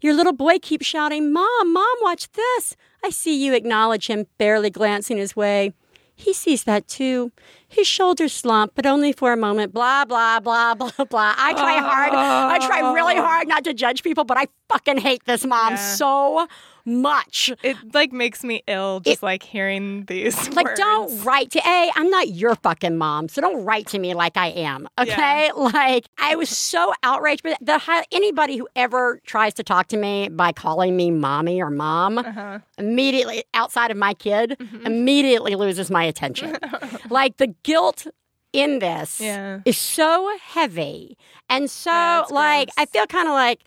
Your 0.00 0.14
little 0.14 0.32
boy 0.32 0.58
keeps 0.58 0.86
shouting, 0.86 1.32
Mom, 1.32 1.72
Mom, 1.72 1.96
watch 2.00 2.30
this. 2.32 2.74
I 3.04 3.10
see 3.10 3.36
you 3.44 3.54
acknowledge 3.54 4.08
him, 4.08 4.26
barely 4.38 4.70
glancing 4.70 5.18
his 5.18 5.36
way. 5.36 5.72
He 6.14 6.34
sees 6.34 6.64
that 6.64 6.86
too. 6.88 7.32
His 7.68 7.86
shoulders 7.86 8.32
slump, 8.32 8.72
but 8.74 8.84
only 8.84 9.12
for 9.12 9.32
a 9.32 9.36
moment. 9.38 9.72
Blah, 9.72 10.04
blah, 10.06 10.40
blah, 10.40 10.74
blah, 10.80 10.90
blah. 11.08 11.34
I 11.38 11.52
try 11.54 11.78
hard. 11.78 12.12
I 12.14 12.58
try 12.66 12.92
really 12.92 13.14
hard 13.16 13.46
not 13.48 13.64
to 13.64 13.72
judge 13.72 14.02
people, 14.02 14.24
but 14.24 14.36
I 14.36 14.48
fucking 14.68 14.98
hate 14.98 15.24
this 15.24 15.46
mom 15.46 15.72
Yeah. 15.74 15.76
so 15.76 16.46
much. 16.84 17.52
It 17.62 17.76
like 17.94 18.12
makes 18.12 18.42
me 18.44 18.62
ill 18.66 19.00
just 19.00 19.22
like 19.22 19.42
hearing 19.42 20.04
these. 20.06 20.48
Like, 20.54 20.66
words. 20.66 20.78
don't 20.80 21.24
write 21.24 21.50
to 21.52 21.58
A. 21.60 21.90
I'm 21.94 22.10
not 22.10 22.28
your 22.28 22.54
fucking 22.56 22.96
mom, 22.96 23.28
so 23.28 23.40
don't 23.40 23.64
write 23.64 23.86
to 23.88 23.98
me 23.98 24.14
like 24.14 24.36
I 24.36 24.48
am. 24.48 24.88
Okay, 24.98 25.50
like 25.56 26.06
I 26.18 26.34
was 26.36 26.48
so 26.48 26.92
outraged. 27.02 27.42
But 27.42 27.58
the 27.60 27.80
anybody 28.12 28.56
who 28.56 28.68
ever 28.76 29.20
tries 29.26 29.54
to 29.54 29.62
talk 29.62 29.86
to 29.88 29.96
me 29.96 30.28
by 30.28 30.52
calling 30.52 30.96
me 30.96 31.10
mommy 31.10 31.60
or 31.62 31.70
mom, 31.70 32.18
Uh-huh. 32.18 32.58
immediately 32.78 33.44
outside 33.54 33.90
of 33.90 33.96
my 33.96 34.14
kid, 34.14 34.56
Mm-hmm. 34.58 34.86
immediately 34.86 35.54
loses 35.54 35.90
my 35.90 36.04
attention. 36.04 36.56
like 37.10 37.36
the 37.36 37.48
guilt 37.62 38.06
in 38.52 38.78
this 38.80 39.20
Yeah. 39.20 39.60
is 39.64 39.78
so 39.78 40.36
heavy, 40.42 41.16
and 41.48 41.70
so 41.70 41.90
Yeah, 41.92 42.22
like 42.30 42.68
gross. 42.68 42.74
I 42.78 42.86
feel 42.86 43.06
kind 43.06 43.28
of 43.28 43.34
like 43.34 43.60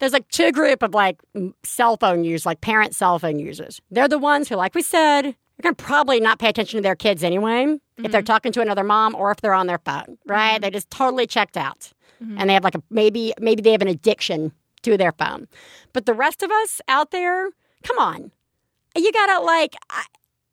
there's 0.00 0.12
like 0.12 0.26
two 0.28 0.50
group 0.52 0.82
of 0.82 0.92
like 0.94 1.20
cell 1.64 1.96
phone 1.96 2.24
users, 2.24 2.44
like 2.46 2.60
parent 2.60 2.94
cell 2.96 3.18
phone 3.18 3.38
users. 3.38 3.80
They're 3.90 4.08
the 4.08 4.18
ones 4.18 4.48
who, 4.48 4.56
like 4.56 4.74
we 4.74 4.82
said, 4.82 5.26
are 5.26 5.62
gonna 5.62 5.74
probably 5.76 6.18
not 6.20 6.38
pay 6.38 6.48
attention 6.48 6.78
to 6.78 6.82
their 6.82 6.96
kids 6.96 7.22
anyway 7.22 7.64
if 7.64 7.78
Mm-hmm. 8.04 8.12
they're 8.12 8.22
talking 8.22 8.50
to 8.52 8.62
another 8.62 8.82
mom 8.82 9.14
or 9.14 9.30
if 9.30 9.42
they're 9.42 9.52
on 9.54 9.66
their 9.66 9.80
phone, 9.84 10.16
right? 10.26 10.58
They 10.60 10.70
just 10.70 10.90
totally 10.90 11.26
checked 11.26 11.56
out, 11.56 11.92
Mm-hmm. 12.22 12.36
and 12.38 12.48
they 12.50 12.54
have 12.54 12.64
like 12.64 12.74
a 12.74 12.82
maybe 12.90 13.32
maybe 13.40 13.62
they 13.62 13.72
have 13.72 13.82
an 13.82 13.88
addiction 13.88 14.52
to 14.82 14.96
their 14.96 15.12
phone. 15.12 15.48
But 15.92 16.06
the 16.06 16.14
rest 16.14 16.42
of 16.42 16.50
us 16.50 16.80
out 16.88 17.10
there, 17.10 17.50
come 17.82 17.98
on, 17.98 18.30
you 18.96 19.12
gotta 19.12 19.44
like. 19.44 19.74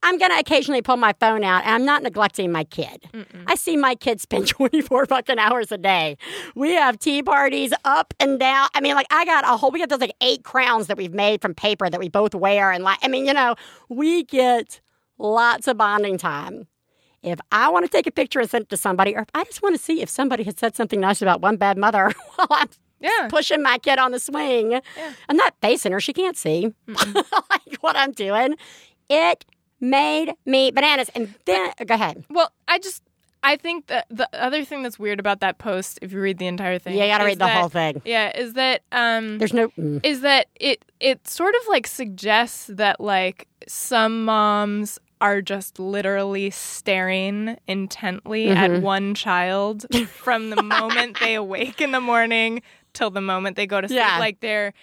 I'm 0.03 0.17
gonna 0.17 0.37
occasionally 0.37 0.81
pull 0.81 0.97
my 0.97 1.13
phone 1.19 1.43
out, 1.43 1.63
and 1.65 1.73
I'm 1.73 1.83
not 1.85 2.03
neglecting 2.03 2.51
my 2.51 2.63
kid. 2.63 3.09
I 3.47 3.55
see 3.55 3.75
my 3.75 3.95
kid 3.95 4.21
spend 4.21 4.47
24 4.47 5.07
fucking 5.07 5.39
hours 5.39 5.71
a 5.71 5.77
day. 5.77 6.17
We 6.55 6.71
have 6.73 6.99
tea 6.99 7.23
parties 7.23 7.73
up 7.83 8.13
and 8.19 8.39
down. 8.39 8.69
I 8.75 8.81
mean, 8.81 8.95
like 8.95 9.07
I 9.11 9.25
got 9.25 9.43
a 9.43 9.57
whole. 9.57 9.71
We 9.71 9.79
got 9.79 9.89
those 9.89 9.99
like 9.99 10.13
eight 10.21 10.43
crowns 10.43 10.87
that 10.87 10.97
we've 10.97 11.13
made 11.13 11.41
from 11.41 11.53
paper 11.55 11.89
that 11.89 11.99
we 11.99 12.09
both 12.09 12.35
wear, 12.35 12.71
and 12.71 12.83
like 12.83 12.99
I 13.03 13.07
mean, 13.07 13.25
you 13.25 13.33
know, 13.33 13.55
we 13.89 14.23
get 14.23 14.79
lots 15.17 15.67
of 15.67 15.77
bonding 15.77 16.17
time. 16.17 16.67
If 17.23 17.39
I 17.51 17.69
want 17.69 17.83
to 17.85 17.91
take 17.91 18.05
a 18.05 18.11
picture 18.11 18.39
and 18.39 18.49
send 18.49 18.63
it 18.63 18.69
to 18.69 18.77
somebody, 18.77 19.15
or 19.15 19.21
if 19.21 19.29
I 19.33 19.43
just 19.45 19.63
want 19.63 19.75
to 19.75 19.81
see 19.81 20.01
if 20.01 20.09
somebody 20.09 20.43
had 20.43 20.59
said 20.59 20.75
something 20.75 20.99
nice 21.01 21.21
about 21.21 21.41
one 21.41 21.57
bad 21.57 21.77
mother 21.77 22.13
while 22.35 22.47
I'm 22.51 22.69
Yeah. 22.99 23.27
pushing 23.29 23.63
my 23.63 23.79
kid 23.79 23.97
on 23.97 24.11
the 24.11 24.19
swing. 24.19 24.79
I'm 25.27 25.35
not 25.35 25.55
facing 25.59 25.91
her. 25.93 25.99
She 25.99 26.13
can't 26.13 26.37
see 26.37 26.73
like 26.87 27.77
what 27.81 27.95
I'm 27.97 28.11
doing. 28.11 28.55
It 29.09 29.45
made 29.79 30.33
me 30.45 30.71
bananas. 30.71 31.09
And 31.15 31.33
then, 31.45 31.71
go 31.85 31.95
ahead. 31.95 32.23
Well, 32.29 32.51
I 32.67 32.79
just 32.79 33.03
I 33.43 33.55
think 33.55 33.87
that 33.87 34.07
the 34.09 34.27
other 34.33 34.65
thing 34.65 34.81
that's 34.83 34.97
weird 34.97 35.19
about 35.19 35.39
that 35.41 35.57
post, 35.59 35.99
if 36.01 36.11
you 36.11 36.19
read 36.19 36.37
the 36.39 36.47
entire 36.47 36.79
thing, 36.79 36.97
Yeah, 36.97 37.05
you 37.05 37.11
got 37.11 37.17
to 37.19 37.23
is 37.25 37.27
read 37.27 37.39
the 37.39 37.45
that- 37.45 37.59
whole 37.59 37.69
thing. 37.69 38.01
Yeah, 38.03 38.35
is 38.37 38.53
that 38.53 38.81
um 38.91 39.37
There's 39.37 39.53
no. 39.53 39.69
mm. 39.69 39.99
is 40.03 40.21
that 40.21 40.47
it 40.59 40.83
it 40.99 41.27
sort 41.27 41.53
of 41.55 41.61
like 41.69 41.85
suggests 41.87 42.67
that 42.73 42.99
like 42.99 43.47
some 43.67 44.25
moms 44.25 44.99
are 45.21 45.41
just 45.41 45.79
literally 45.79 46.49
staring 46.49 47.57
intently 47.67 48.45
Mm-hmm. 48.47 48.57
at 48.75 48.81
one 48.81 49.15
child 49.15 49.85
from 50.07 50.49
the 50.51 50.61
moment 50.61 51.19
they 51.19 51.35
awake 51.35 51.81
in 51.81 51.91
the 51.91 52.01
morning 52.01 52.61
till 52.93 53.09
the 53.09 53.21
moment 53.21 53.55
they 53.55 53.65
go 53.67 53.81
to 53.81 53.87
sleep 53.87 53.97
Yeah. 53.99 54.19
like 54.19 54.39
they're 54.41 54.73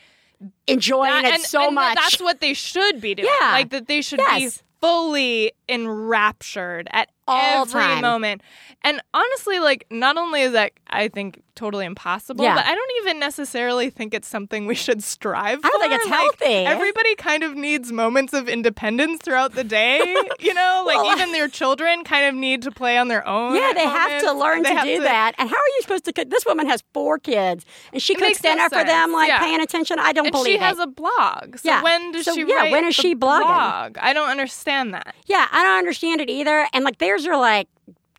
Enjoying 0.67 1.11
that- 1.11 1.25
it 1.25 1.35
and, 1.35 1.43
so 1.43 1.67
and 1.67 1.75
much. 1.75 1.95
that's 1.97 2.21
what 2.21 2.41
they 2.41 2.53
should 2.55 3.01
be 3.01 3.15
doing 3.15 3.29
Yeah. 3.41 3.53
like 3.53 3.71
that 3.71 3.87
they 3.87 4.03
should 4.03 4.19
Yes. 4.19 4.59
be 4.59 4.65
fully 4.85 5.53
enraptured 5.69 6.89
at 6.93 7.09
All 7.27 7.63
every 7.63 7.73
time. 7.81 8.03
moment 8.03 8.43
and 8.83 9.01
honestly 9.15 9.59
like 9.59 9.87
not 9.91 10.19
only 10.19 10.43
is 10.43 10.53
that 10.53 10.73
i 10.89 11.09
think 11.09 11.43
totally 11.55 11.87
impossible 11.87 12.45
Yeah. 12.45 12.57
but 12.57 12.67
i 12.67 12.75
don't 12.75 12.91
even 13.03 13.19
necessarily 13.19 13.89
think 13.89 14.13
it's 14.13 14.29
something 14.29 14.67
we 14.67 14.75
should 14.75 15.03
strive 15.03 15.61
for. 15.61 15.67
I 15.67 15.71
don't 15.71 15.81
think 15.81 15.93
it's 15.95 16.05
Like, 16.11 16.13
healthy. 16.21 16.67
everybody 16.67 17.15
kind 17.15 17.43
of 17.45 17.55
needs 17.55 17.93
moments 17.93 18.33
of 18.35 18.49
independence 18.49 19.21
throughout 19.23 19.55
the 19.55 19.65
day 19.65 20.01
you 20.41 20.53
know 20.53 20.83
like 20.87 20.97
Well, 20.99 21.17
even 21.17 21.33
their 21.33 21.49
children 21.49 22.05
kind 22.05 22.27
of 22.27 22.35
need 22.35 22.61
to 22.63 22.71
play 22.71 22.99
on 22.99 23.09
their 23.09 23.27
own 23.27 23.55
yeah, 23.57 23.73
they 23.73 23.85
have 23.85 24.21
to 24.23 24.33
learn 24.33 24.63
They 24.63 24.75
to 24.75 24.83
do 24.83 25.01
that. 25.03 25.33
And 25.39 25.49
how 25.49 25.57
are 25.57 25.71
you 25.77 25.83
supposed 25.83 26.05
to 26.07 26.13
cook? 26.13 26.29
This 26.31 26.45
woman 26.47 26.67
has 26.67 26.83
four 26.93 27.19
kids, 27.19 27.65
and 27.93 28.03
she 28.03 28.13
It 28.15 28.17
cooks 28.19 28.43
makes 28.43 28.57
no 28.59 28.69
for 28.69 28.85
them, 28.85 29.13
like 29.13 29.29
Yeah. 29.29 29.39
paying 29.41 29.61
attention. 29.61 29.99
I 29.99 30.13
don't 30.13 30.27
and 30.27 30.33
believe 30.33 30.55
she 30.55 30.59
has 30.59 30.79
it. 30.79 30.83
a 30.83 30.87
blog. 30.87 31.57
So 31.59 31.69
Yeah. 31.71 31.83
when 31.83 32.13
does 32.13 32.25
So, 32.27 32.35
she 32.35 32.45
yeah, 32.47 32.71
when 32.71 32.85
is 32.85 32.95
she 32.95 33.15
blogging? 33.15 33.47
blog? 33.47 33.99
I 33.99 34.13
don't 34.13 34.29
understand 34.29 34.74
that. 34.93 35.15
Yeah, 35.27 35.47
I 35.51 35.63
don't 35.63 35.79
understand 35.79 36.21
it 36.21 36.31
either. 36.31 36.67
And 36.73 36.85
like, 36.85 36.99
theirs 36.99 37.27
are 37.27 37.37
like 37.39 37.69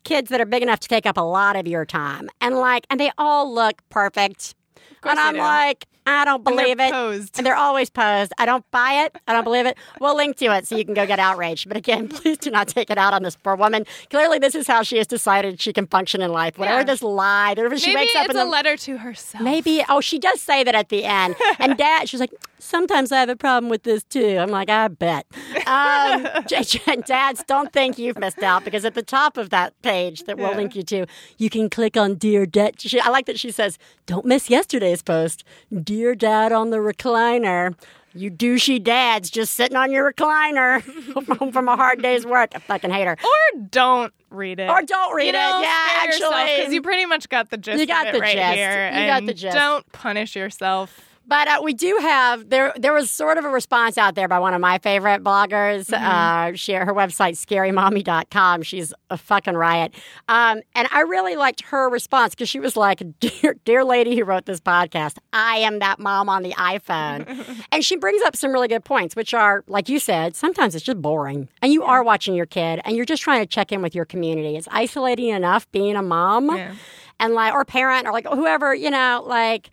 kids 0.04 0.30
that 0.30 0.40
are 0.40 0.46
big 0.46 0.62
enough 0.62 0.80
to 0.80 0.88
take 0.88 1.06
up 1.06 1.16
a 1.16 1.20
lot 1.22 1.56
of 1.56 1.66
your 1.66 1.84
time, 1.84 2.28
and 2.40 2.56
like, 2.56 2.86
and 2.90 2.98
they 3.00 3.10
all 3.18 3.52
look 3.52 3.82
perfect. 3.88 4.54
And 5.02 5.20
I'm 5.20 5.36
like, 5.36 5.86
I 6.04 6.24
don't 6.24 6.36
And 6.36 6.44
believe 6.56 6.80
it. 6.80 6.90
posed. 6.92 7.36
And 7.38 7.46
they're 7.46 7.54
always 7.56 7.90
posed. 7.90 8.32
I 8.38 8.46
don't 8.46 8.68
buy 8.72 9.04
it. 9.04 9.16
I 9.28 9.32
don't 9.32 9.44
believe 9.44 9.66
it. 9.66 9.76
We'll 10.00 10.16
link 10.16 10.36
to 10.38 10.46
it 10.56 10.66
so 10.66 10.76
you 10.76 10.84
can 10.84 10.94
go 10.94 11.06
get 11.06 11.20
outraged. 11.20 11.68
But 11.68 11.76
again, 11.76 12.08
please 12.08 12.38
do 12.38 12.50
not 12.50 12.66
take 12.66 12.90
it 12.90 12.98
out 12.98 13.12
on 13.14 13.22
this 13.22 13.36
poor 13.36 13.54
woman. 13.54 13.84
Clearly, 14.10 14.40
this 14.40 14.56
is 14.56 14.66
how 14.66 14.82
she 14.82 14.96
has 14.98 15.06
decided 15.06 15.60
she 15.60 15.72
can 15.72 15.86
function 15.86 16.22
in 16.22 16.32
life. 16.32 16.58
Whatever 16.58 16.78
Yeah. 16.78 16.84
this 16.84 17.02
lie, 17.02 17.50
whatever 17.50 17.78
she 17.78 17.94
Maybe 17.94 18.06
wakes 18.06 18.16
up 18.16 18.24
it's 18.26 18.34
in 18.34 18.40
a 18.40 18.44
the 18.44 18.50
letter 18.50 18.76
to 18.76 18.98
herself. 18.98 19.44
Maybe. 19.44 19.84
Oh, 19.88 20.00
she 20.00 20.18
does 20.18 20.40
say 20.40 20.64
that 20.64 20.74
at 20.74 20.88
the 20.88 21.04
end. 21.04 21.36
And 21.60 21.76
dad, 21.76 22.08
she's 22.08 22.20
like, 22.20 22.32
sometimes 22.58 23.12
I 23.12 23.20
have 23.20 23.28
a 23.28 23.36
problem 23.36 23.70
with 23.70 23.82
this 23.82 24.02
too. 24.04 24.38
I'm 24.38 24.50
like, 24.50 24.68
I 24.70 24.88
bet. 24.88 25.26
Um, 25.66 26.26
J- 26.46 26.62
J- 26.62 26.96
dads, 27.04 27.42
don't 27.46 27.72
think 27.72 27.98
you've 27.98 28.18
missed 28.18 28.42
out 28.42 28.64
because 28.64 28.84
at 28.84 28.94
the 28.94 29.02
top 29.02 29.36
of 29.36 29.50
that 29.50 29.80
page 29.82 30.24
that 30.24 30.36
we'll 30.38 30.50
Yeah. 30.50 30.56
link 30.56 30.76
you 30.76 30.82
to, 30.84 31.06
you 31.38 31.50
can 31.50 31.68
click 31.70 31.96
on 31.96 32.14
Dear 32.14 32.46
Dad. 32.46 32.80
She, 32.80 33.00
I 33.00 33.08
like 33.10 33.26
that 33.26 33.38
she 33.38 33.50
says, 33.50 33.78
don't 34.06 34.24
miss 34.26 34.48
yesterday's 34.50 35.02
post. 35.02 35.44
Dear 35.82 36.14
Dad 36.14 36.52
on 36.52 36.70
the 36.70 36.78
recliner. 36.78 37.74
You 38.14 38.30
douchey 38.30 38.82
dads 38.82 39.28
just 39.28 39.52
sitting 39.52 39.76
on 39.76 39.92
your 39.92 40.10
recliner 40.10 40.80
home 41.38 41.52
from 41.52 41.68
a 41.68 41.76
hard 41.76 42.00
day's 42.00 42.24
work. 42.24 42.52
I 42.54 42.60
fucking 42.60 42.90
hate 42.90 43.04
her. 43.06 43.12
or 43.22 43.60
don't 43.70 44.10
read 44.30 44.58
it. 44.58 44.70
Or 44.70 44.80
don't 44.80 45.14
read 45.14 45.26
you 45.26 45.32
know, 45.32 45.58
it. 45.58 45.62
Yeah, 45.64 45.86
actually, 45.96 46.56
because 46.56 46.72
you 46.72 46.80
pretty 46.80 47.04
much 47.04 47.28
got 47.28 47.50
the 47.50 47.58
gist. 47.58 47.78
You 47.78 47.84
got 47.86 48.14
the 48.14 48.18
right 48.20 48.34
gist. 48.34 48.54
here. 48.54 48.88
You 48.90 49.06
got 49.06 49.26
the 49.26 49.34
gist. 49.34 49.54
Don't 49.54 49.92
punish 49.92 50.34
yourself. 50.34 50.98
But 51.28 51.48
uh, 51.48 51.60
we 51.64 51.74
do 51.74 51.98
have 52.00 52.48
there. 52.50 52.72
There 52.76 52.92
was 52.92 53.10
sort 53.10 53.36
of 53.36 53.44
a 53.44 53.48
response 53.48 53.98
out 53.98 54.14
there 54.14 54.28
by 54.28 54.38
one 54.38 54.54
of 54.54 54.60
my 54.60 54.78
favorite 54.78 55.24
bloggers. 55.24 55.92
Uh, 55.92 56.54
she 56.54 56.72
her 56.74 56.94
website 56.94 57.36
scarymommy.com. 57.36 58.62
She's 58.62 58.92
a 59.10 59.16
fucking 59.18 59.54
riot, 59.54 59.94
um, 60.28 60.60
and 60.74 60.88
I 60.92 61.00
really 61.00 61.36
liked 61.36 61.62
her 61.62 61.88
response 61.88 62.34
because 62.34 62.48
she 62.48 62.60
was 62.60 62.76
like, 62.76 63.02
"Dear, 63.20 63.56
dear 63.64 63.84
lady 63.84 64.16
who 64.16 64.24
wrote 64.24 64.46
this 64.46 64.60
podcast, 64.60 65.16
I 65.32 65.56
am 65.58 65.80
that 65.80 65.98
mom 65.98 66.28
on 66.28 66.42
the 66.42 66.52
iPhone," 66.52 67.26
and 67.72 67.84
she 67.84 67.96
brings 67.96 68.22
up 68.22 68.36
some 68.36 68.52
really 68.52 68.68
good 68.68 68.84
points, 68.84 69.16
which 69.16 69.34
are 69.34 69.64
like 69.66 69.88
you 69.88 69.98
said. 69.98 70.36
Sometimes 70.36 70.74
it's 70.74 70.84
just 70.84 71.00
boring, 71.02 71.48
and 71.62 71.72
you 71.72 71.82
are 71.82 72.02
watching 72.02 72.34
your 72.34 72.46
kid, 72.46 72.80
and 72.84 72.96
you're 72.96 73.04
just 73.04 73.22
trying 73.22 73.40
to 73.40 73.46
check 73.46 73.72
in 73.72 73.82
with 73.82 73.94
your 73.94 74.04
community. 74.04 74.56
It's 74.56 74.68
isolating 74.70 75.28
enough 75.30 75.70
being 75.72 75.96
a 75.96 76.02
mom, 76.02 76.54
Yeah. 76.56 76.74
and 77.18 77.34
like 77.34 77.52
or 77.52 77.64
parent 77.64 78.06
or 78.06 78.12
like 78.12 78.26
whoever 78.26 78.74
you 78.74 78.90
know, 78.90 79.24
like 79.26 79.70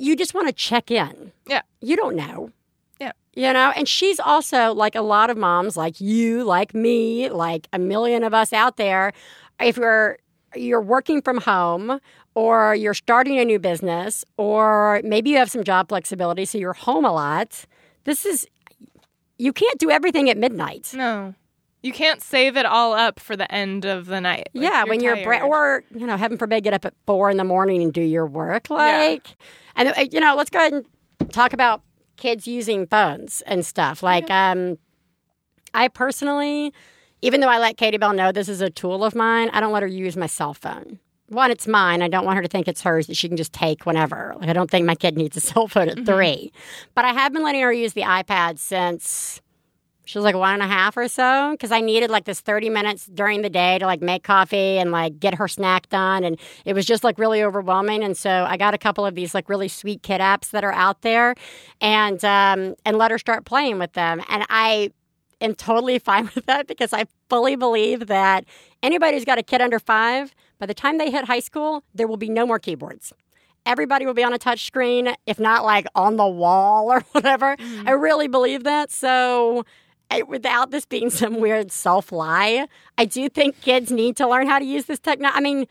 you 0.00 0.16
just 0.16 0.34
want 0.34 0.48
to 0.48 0.52
check 0.52 0.90
in. 0.90 1.32
Yeah. 1.46 1.62
You 1.80 1.96
don't 1.96 2.16
know. 2.16 2.50
Yeah. 3.00 3.12
You 3.34 3.52
know, 3.52 3.72
and 3.76 3.86
she's 3.86 4.18
also 4.18 4.72
like 4.72 4.94
a 4.94 5.02
lot 5.02 5.30
of 5.30 5.36
moms, 5.36 5.76
like 5.76 6.00
you, 6.00 6.42
like 6.44 6.74
me, 6.74 7.28
like 7.28 7.68
a 7.72 7.78
million 7.78 8.24
of 8.24 8.34
us 8.34 8.52
out 8.52 8.76
there. 8.76 9.12
If 9.60 9.76
you're 9.76 10.18
you're 10.56 10.80
working 10.80 11.22
from 11.22 11.38
home 11.38 12.00
or 12.34 12.74
you're 12.74 12.94
starting 12.94 13.38
a 13.38 13.44
new 13.44 13.58
business 13.58 14.24
or 14.36 15.00
maybe 15.04 15.30
you 15.30 15.36
have 15.36 15.50
some 15.50 15.62
job 15.62 15.88
flexibility 15.88 16.44
so 16.44 16.58
you're 16.58 16.72
home 16.72 17.04
a 17.04 17.12
lot. 17.12 17.64
This 18.04 18.24
is 18.26 18.48
you 19.38 19.52
can't 19.52 19.78
do 19.78 19.90
everything 19.90 20.28
at 20.28 20.36
midnight. 20.36 20.92
No. 20.94 21.34
You 21.82 21.92
can't 21.92 22.20
save 22.20 22.56
it 22.56 22.66
all 22.66 22.92
up 22.92 23.18
for 23.18 23.36
the 23.36 23.50
end 23.52 23.86
of 23.86 24.06
the 24.06 24.20
night. 24.20 24.48
Like, 24.52 24.70
yeah, 24.70 24.84
when 24.84 25.00
you're 25.00 25.16
bra- 25.24 25.40
or 25.46 25.82
you 25.94 26.06
know, 26.06 26.16
heaven 26.16 26.36
forbid, 26.36 26.62
get 26.62 26.74
up 26.74 26.84
at 26.84 26.94
four 27.06 27.30
in 27.30 27.36
the 27.38 27.44
morning 27.44 27.82
and 27.82 27.92
do 27.92 28.02
your 28.02 28.26
work. 28.26 28.68
Like, 28.68 29.28
and 29.76 29.88
uh, 29.88 30.04
you 30.10 30.20
know, 30.20 30.34
let's 30.36 30.50
go 30.50 30.58
ahead 30.58 30.72
and 30.74 31.32
talk 31.32 31.52
about 31.54 31.82
kids 32.16 32.46
using 32.46 32.86
phones 32.86 33.42
and 33.46 33.64
stuff. 33.64 34.02
Like, 34.02 34.30
um, 34.30 34.76
I 35.72 35.88
personally, 35.88 36.72
even 37.22 37.40
though 37.40 37.48
I 37.48 37.58
let 37.58 37.76
Katie 37.78 37.96
Bell 37.96 38.12
know 38.12 38.30
this 38.30 38.48
is 38.48 38.60
a 38.60 38.68
tool 38.70 39.02
of 39.04 39.14
mine, 39.14 39.48
I 39.50 39.60
don't 39.60 39.72
let 39.72 39.82
her 39.82 39.88
use 39.88 40.16
my 40.16 40.26
cell 40.26 40.52
phone. 40.52 40.98
One, 41.28 41.50
it's 41.50 41.68
mine. 41.68 42.02
I 42.02 42.08
don't 42.08 42.24
want 42.24 42.36
her 42.36 42.42
to 42.42 42.48
think 42.48 42.66
it's 42.66 42.82
hers 42.82 43.06
that 43.06 43.16
she 43.16 43.28
can 43.28 43.36
just 43.36 43.52
take 43.52 43.86
whenever. 43.86 44.34
Like, 44.38 44.48
I 44.48 44.52
don't 44.52 44.70
think 44.70 44.84
my 44.84 44.96
kid 44.96 45.16
needs 45.16 45.36
a 45.36 45.40
cell 45.48 45.68
phone 45.68 45.88
at 45.88 46.04
three. 46.04 46.52
But 46.94 47.04
I 47.04 47.12
have 47.12 47.32
been 47.32 47.42
letting 47.42 47.62
her 47.62 47.72
use 47.72 47.92
the 47.94 48.02
iPad 48.02 48.58
since 48.58 49.40
She 50.04 50.18
was 50.18 50.24
like 50.24 50.34
one 50.34 50.54
and 50.54 50.62
a 50.62 50.66
half 50.66 50.96
or 50.96 51.06
so 51.08 51.52
because 51.52 51.70
I 51.70 51.80
needed 51.80 52.10
like 52.10 52.24
this 52.24 52.40
30 52.40 52.68
minutes 52.68 53.06
during 53.06 53.42
the 53.42 53.50
day 53.50 53.78
to 53.78 53.86
like 53.86 54.00
make 54.00 54.24
coffee 54.24 54.78
and 54.78 54.90
like 54.90 55.20
get 55.20 55.34
her 55.34 55.46
snack 55.46 55.88
done. 55.88 56.24
And 56.24 56.38
it 56.64 56.74
was 56.74 56.84
just 56.84 57.04
like 57.04 57.18
really 57.18 57.42
overwhelming. 57.42 58.02
And 58.02 58.16
so 58.16 58.44
I 58.48 58.56
got 58.56 58.74
a 58.74 58.78
couple 58.78 59.06
of 59.06 59.14
these 59.14 59.34
like 59.34 59.48
really 59.48 59.68
sweet 59.68 60.02
kid 60.02 60.20
apps 60.20 60.50
that 60.50 60.64
are 60.64 60.72
out 60.72 61.02
there 61.02 61.34
and, 61.80 62.24
um, 62.24 62.74
and 62.84 62.98
let 62.98 63.10
her 63.10 63.18
start 63.18 63.44
playing 63.44 63.78
with 63.78 63.92
them. 63.92 64.20
And 64.28 64.44
I 64.50 64.90
am 65.40 65.54
totally 65.54 65.98
fine 66.00 66.28
with 66.34 66.46
that 66.46 66.66
because 66.66 66.92
I 66.92 67.04
fully 67.28 67.54
believe 67.54 68.08
that 68.08 68.44
anybody 68.82 69.16
who's 69.16 69.24
got 69.24 69.38
a 69.38 69.44
kid 69.44 69.60
under 69.60 69.78
five, 69.78 70.34
by 70.58 70.66
the 70.66 70.74
time 70.74 70.98
they 70.98 71.10
hit 71.10 71.26
high 71.26 71.40
school, 71.40 71.84
there 71.94 72.08
will 72.08 72.16
be 72.16 72.28
no 72.28 72.46
more 72.46 72.58
keyboards 72.58 73.12
everybody 73.66 74.06
will 74.06 74.14
be 74.14 74.24
on 74.24 74.32
a 74.32 74.38
touch 74.38 74.64
screen, 74.64 75.14
if 75.26 75.38
not 75.38 75.64
like 75.64 75.86
on 75.94 76.16
the 76.16 76.26
wall 76.26 76.90
or 76.92 77.00
whatever. 77.12 77.56
Mm. 77.56 77.88
I 77.88 77.92
really 77.92 78.28
believe 78.28 78.64
that. 78.64 78.90
So 78.90 79.64
I, 80.10 80.22
without 80.22 80.70
this 80.70 80.84
being 80.84 81.10
some 81.10 81.40
weird 81.40 81.72
self 81.72 82.12
lie, 82.12 82.66
I 82.98 83.04
do 83.04 83.28
think 83.28 83.60
kids 83.60 83.90
need 83.90 84.16
to 84.16 84.28
learn 84.28 84.48
how 84.48 84.58
to 84.58 84.64
use 84.64 84.86
this 84.86 84.98
technology. 84.98 85.38
I 85.38 85.40
mean, 85.40 85.66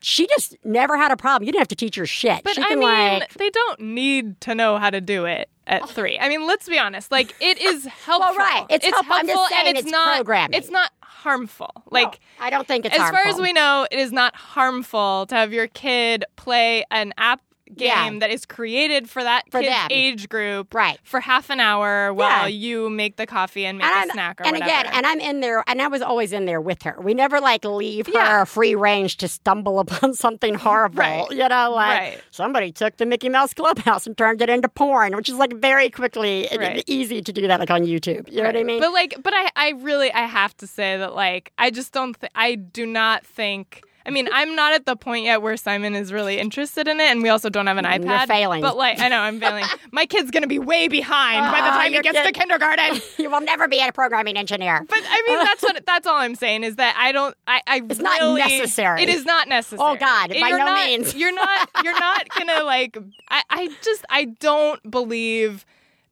she 0.00 0.26
just 0.28 0.56
never 0.64 0.96
had 0.96 1.12
a 1.12 1.16
problem. 1.16 1.46
You 1.46 1.52
didn't 1.52 1.62
have 1.62 1.68
to 1.68 1.76
teach 1.76 1.96
her 1.96 2.06
shit. 2.06 2.42
But 2.42 2.54
she 2.54 2.62
I 2.62 2.74
mean, 2.74 2.80
like, 2.80 3.34
they 3.34 3.50
don't 3.50 3.80
need 3.80 4.40
to 4.42 4.54
know 4.54 4.78
how 4.78 4.90
to 4.90 5.00
do 5.00 5.26
it 5.26 5.50
at 5.66 5.82
oh. 5.82 5.86
three. 5.86 6.18
I 6.18 6.28
mean, 6.28 6.46
let's 6.46 6.68
be 6.68 6.78
honest. 6.78 7.12
Like, 7.12 7.34
it 7.40 7.58
is 7.60 7.86
helpful. 7.86 8.34
well, 8.34 8.36
right. 8.36 8.66
It's, 8.70 8.84
helpful. 8.84 9.14
I'm 9.14 9.26
just 9.26 9.48
saying 9.50 9.68
and 9.68 9.76
it's, 9.76 9.86
it's 9.86 9.92
not. 9.92 10.16
programming. 10.16 10.58
It's 10.58 10.70
not 10.70 10.90
harmful. 11.02 11.70
Like, 11.90 12.20
No, 12.38 12.46
I 12.46 12.50
don't 12.50 12.66
think 12.66 12.86
it's 12.86 12.98
as 12.98 13.10
far 13.10 13.26
as 13.26 13.36
we 13.36 13.52
know, 13.52 13.86
it 13.90 13.98
is 13.98 14.12
not 14.12 14.34
harmful 14.34 15.26
to 15.26 15.34
have 15.34 15.52
your 15.52 15.66
kid 15.68 16.24
play 16.36 16.84
an 16.90 17.12
app 17.18 17.42
game 17.76 17.88
Yeah. 18.14 18.18
that 18.20 18.30
is 18.30 18.44
created 18.46 19.08
for 19.10 19.22
that 19.22 19.44
For 19.50 19.60
kid's 19.60 19.72
them. 19.72 19.88
age 19.90 20.28
group 20.28 20.74
Right. 20.74 20.98
for 21.02 21.20
half 21.20 21.50
an 21.50 21.60
hour 21.60 22.12
while 22.12 22.48
Yeah. 22.48 22.56
you 22.56 22.90
make 22.90 23.16
the 23.16 23.26
coffee 23.26 23.64
and 23.66 23.78
make 23.78 23.86
and 23.86 24.10
a 24.10 24.12
snack 24.12 24.40
or 24.40 24.44
and 24.46 24.52
whatever. 24.56 24.70
again, 24.80 24.86
and 24.92 25.06
I'm 25.06 25.20
in 25.20 25.40
there, 25.40 25.64
and 25.66 25.80
I 25.80 25.88
was 25.88 26.02
always 26.02 26.32
in 26.32 26.44
there 26.46 26.60
with 26.60 26.82
her. 26.82 26.96
We 27.00 27.14
never 27.14 27.40
like 27.40 27.64
leave 27.64 28.06
her 28.06 28.12
Yeah. 28.12 28.44
free 28.44 28.74
range 28.74 29.16
to 29.18 29.28
stumble 29.28 29.78
upon 29.84 30.14
something 30.14 30.54
horrible. 30.54 30.98
Right. 31.00 31.30
You 31.30 31.48
know, 31.48 31.70
like 31.74 31.98
Right. 32.00 32.18
somebody 32.30 32.72
took 32.72 32.96
the 32.96 33.06
Mickey 33.06 33.28
Mouse 33.28 33.54
Clubhouse 33.54 34.06
and 34.06 34.16
turned 34.16 34.42
it 34.42 34.48
into 34.50 34.68
porn, 34.68 35.16
which 35.16 35.28
is 35.28 35.36
like 35.36 35.52
very 35.54 35.90
quickly 35.90 36.48
Right. 36.56 36.84
easy 36.86 37.22
to 37.22 37.32
do 37.32 37.46
that, 37.48 37.60
like 37.60 37.70
on 37.70 37.82
YouTube. 37.82 38.30
You 38.30 38.38
know 38.42 38.46
what 38.48 38.56
I 38.56 38.62
mean? 38.64 38.80
But 38.80 38.92
like, 38.92 39.16
but 39.22 39.32
I, 39.34 39.50
I 39.56 39.70
really, 39.80 40.12
I 40.12 40.26
have 40.26 40.56
to 40.58 40.66
say 40.66 40.96
that 40.96 41.14
like, 41.14 41.52
I 41.58 41.70
just 41.70 41.92
don't, 41.92 42.18
th- 42.20 42.32
I 42.34 42.54
do 42.56 42.86
not 42.86 43.24
think. 43.26 43.82
I 44.06 44.10
mean, 44.10 44.28
I'm 44.32 44.54
not 44.56 44.72
at 44.72 44.86
the 44.86 44.96
point 44.96 45.26
yet 45.26 45.42
where 45.42 45.56
Simon 45.56 45.94
is 45.94 46.12
really 46.12 46.38
interested 46.38 46.88
in 46.88 46.98
it, 47.00 47.04
and 47.04 47.22
we 47.22 47.28
also 47.28 47.50
don't 47.50 47.66
have 47.66 47.76
an 47.76 47.84
iPad. 47.84 48.04
You're 48.06 48.26
failing. 48.26 48.62
But 48.62 48.76
like, 48.76 48.98
I 48.98 49.08
know 49.08 49.18
I'm 49.18 49.38
failing. 49.40 49.64
My 49.92 50.06
kid's 50.06 50.30
gonna 50.30 50.46
be 50.46 50.58
way 50.58 50.88
behind 50.88 51.40
by 51.52 51.60
the 51.60 51.66
Ah, 51.68 51.78
time 51.82 51.92
he 51.92 52.00
gets 52.00 52.18
to 52.26 52.32
kindergarten. 52.32 53.00
you 53.18 53.30
will 53.30 53.40
never 53.42 53.68
be 53.68 53.78
a 53.80 53.92
programming 53.92 54.36
engineer. 54.36 54.84
But 54.88 55.00
I 55.06 55.22
mean, 55.26 55.38
that's 55.44 55.62
what 55.62 55.84
that's 55.86 56.06
all 56.06 56.16
I'm 56.16 56.34
saying 56.34 56.64
is 56.64 56.76
that 56.76 56.94
I 56.98 57.12
don't. 57.12 57.34
I, 57.46 57.60
I 57.66 57.82
It's 57.88 58.00
not 58.00 58.36
necessary. 58.38 59.02
It 59.02 59.08
is 59.08 59.24
not 59.24 59.48
necessary. 59.48 59.80
Oh, 59.82 59.96
God, 59.96 60.30
by 60.30 60.34
You're 60.48 60.58
no 60.58 60.64
not- 60.64 60.86
means. 60.86 61.14
You're 61.20 61.34
not. 61.34 61.68
You're 61.84 61.98
not 61.98 62.28
gonna 62.36 62.64
like. 62.64 62.96
I. 63.28 63.42
I 63.50 63.68
just. 63.82 64.04
I 64.08 64.24
don't 64.24 64.90
believe 64.90 65.64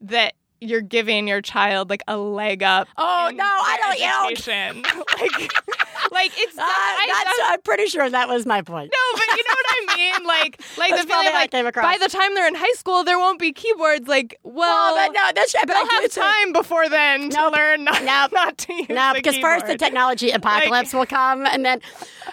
that 0.02 0.34
you're 0.60 0.80
giving 0.80 1.28
your 1.28 1.40
child 1.40 1.88
like 1.88 2.02
a 2.08 2.16
leg 2.16 2.62
up. 2.64 2.88
Oh, 2.96 3.30
no, 3.32 3.44
I 3.44 3.78
don't- 3.80 3.98
you 4.00 4.34
don't- 4.44 4.82
like, 5.42 5.52
like 6.12 6.32
it's. 6.36 6.56
Uh, 6.58 6.62
I, 6.62 7.06
that's, 7.08 7.40
I'm- 7.40 7.52
I'm 7.54 7.62
pretty 7.62 7.86
sure 7.86 8.08
that 8.08 8.28
was 8.28 8.46
my 8.46 8.62
point. 8.62 8.92
no, 8.92 9.18
but 9.18 9.36
you 9.36 9.44
know 9.44 9.54
what 9.54 9.66
I 9.70 9.96
mean. 9.96 10.12
Like, 10.28 10.60
like 10.76 10.90
the 10.90 10.96
feeling 10.98 11.06
probably 11.08 11.26
of, 11.28 11.32
how 11.32 11.38
I 11.38 11.42
like 11.42 11.50
came 11.50 11.66
across. 11.66 11.84
by 11.84 11.98
the 11.98 12.10
time 12.10 12.34
they're 12.34 12.46
in 12.48 12.54
high 12.54 12.72
school, 12.74 13.02
there 13.04 13.18
won't 13.18 13.38
be 13.38 13.52
keyboards. 13.52 14.06
Like, 14.08 14.38
well, 14.42 14.54
Well, 14.94 15.08
but 15.08 15.14
no, 15.14 15.30
that's 15.34 15.52
but 15.54 15.66
they'll 15.66 15.76
I 15.76 16.00
have 16.02 16.12
time 16.12 16.52
before 16.52 16.88
then 16.88 17.30
to 17.30 17.48
learn 17.50 17.84
not, 17.84 18.02
Nope. 18.04 18.32
not 18.32 18.58
to 18.58 18.74
use 18.74 18.88
No, 18.90 19.12
the 19.12 19.20
because 19.20 19.36
first 19.38 19.66
the 19.66 19.76
technology 19.78 20.30
apocalypse 20.30 20.92
will 20.92 21.06
come, 21.06 21.46
and 21.46 21.64
then 21.64 21.80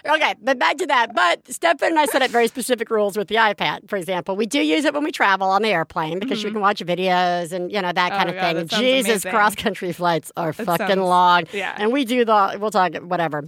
okay. 0.05 0.35
But 0.41 0.59
back 0.59 0.77
to 0.77 0.87
that. 0.87 1.15
But 1.15 1.51
Stefan 1.51 1.91
and 1.91 1.99
I 1.99 2.05
set 2.05 2.21
up 2.21 2.31
very 2.31 2.47
specific 2.47 2.89
rules 2.89 3.17
with 3.17 3.27
the 3.29 3.35
iPad. 3.35 3.89
For 3.89 3.95
example, 3.97 4.35
we 4.35 4.45
do 4.45 4.59
use 4.61 4.83
it 4.85 4.93
when 4.93 5.03
we 5.03 5.11
travel 5.11 5.49
on 5.49 5.61
the 5.61 5.69
airplane 5.69 6.19
because 6.19 6.43
you 6.43 6.51
can 6.51 6.59
watch 6.61 6.79
videos 6.81 7.51
and 7.53 7.71
you 7.71 7.81
know 7.81 7.91
that 7.93 8.09
kind 8.11 8.29
Mm-hmm. 8.29 8.39
Oh, 8.57 8.61
of 8.61 8.69
God, 8.69 8.79
thing. 8.79 9.03
Jesus, 9.03 9.23
cross 9.23 9.55
country 9.55 9.93
flights 9.93 10.31
are 10.35 10.51
fucking 10.53 10.87
sounds- 10.87 10.99
long. 10.99 11.43
yeah. 11.53 11.75
and 11.77 11.91
we 11.93 12.03
do 12.05 12.25
the. 12.25 12.57
We'll 12.59 12.71
talk 12.71 12.95
whatever. 12.95 13.47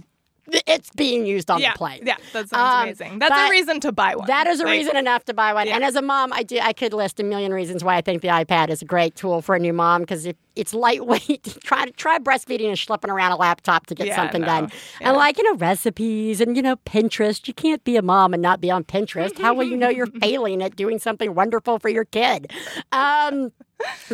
It's 0.66 0.90
being 0.90 1.26
used 1.26 1.50
on 1.50 1.60
yeah, 1.60 1.72
the 1.72 1.78
plane. 1.78 2.02
Yeah, 2.04 2.16
that 2.32 2.48
sounds 2.48 2.74
Um, 2.74 2.82
amazing. 2.84 3.18
That's 3.18 3.36
a 3.36 3.50
reason 3.50 3.80
to 3.80 3.92
buy 3.92 4.14
one. 4.16 4.26
That 4.26 4.46
is 4.46 4.60
a 4.60 4.64
Like, 4.64 4.72
reason 4.78 4.96
enough 4.96 5.24
to 5.26 5.34
buy 5.34 5.52
one. 5.52 5.66
Yeah. 5.66 5.74
And 5.76 5.84
as 5.84 5.94
a 5.96 6.02
mom, 6.02 6.32
I 6.32 6.42
do 6.42 6.58
I 6.58 6.72
could 6.72 6.92
list 6.92 7.20
a 7.20 7.24
million 7.24 7.52
reasons 7.52 7.84
why 7.84 7.96
I 7.96 8.00
think 8.00 8.22
the 8.22 8.28
iPad 8.28 8.70
is 8.70 8.80
a 8.82 8.84
great 8.84 9.14
tool 9.14 9.42
for 9.42 9.54
a 9.54 9.58
new 9.58 9.72
mom 9.72 10.02
because 10.02 10.24
it, 10.26 10.36
it's 10.56 10.72
lightweight. 10.74 11.58
try 11.64 11.84
to 11.84 11.92
try 11.92 12.18
breastfeeding 12.18 12.68
and 12.68 12.76
schlepping 12.76 13.08
around 13.10 13.32
a 13.32 13.36
laptop 13.36 13.86
to 13.86 13.94
get 13.94 14.06
Yeah, 14.08 14.16
something 14.16 14.40
no. 14.42 14.46
done. 14.46 14.72
And 15.00 15.16
like 15.16 15.38
you 15.38 15.44
know 15.44 15.56
recipes 15.56 16.40
and 16.40 16.56
you 16.56 16.62
know 16.62 16.76
Pinterest. 16.76 17.46
You 17.46 17.54
can't 17.54 17.82
be 17.84 17.96
a 17.96 18.02
mom 18.02 18.32
and 18.32 18.42
not 18.42 18.60
be 18.60 18.70
on 18.70 18.84
Pinterest. 18.84 19.38
How 19.38 19.54
will 19.54 19.64
you 19.64 19.76
know 19.76 19.88
you're 19.88 20.06
failing 20.20 20.62
at 20.62 20.76
doing 20.76 20.98
something 20.98 21.34
wonderful 21.34 21.78
for 21.78 21.88
your 21.88 22.04
kid? 22.04 22.50
Um, 22.92 23.52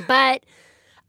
but. 0.07 0.45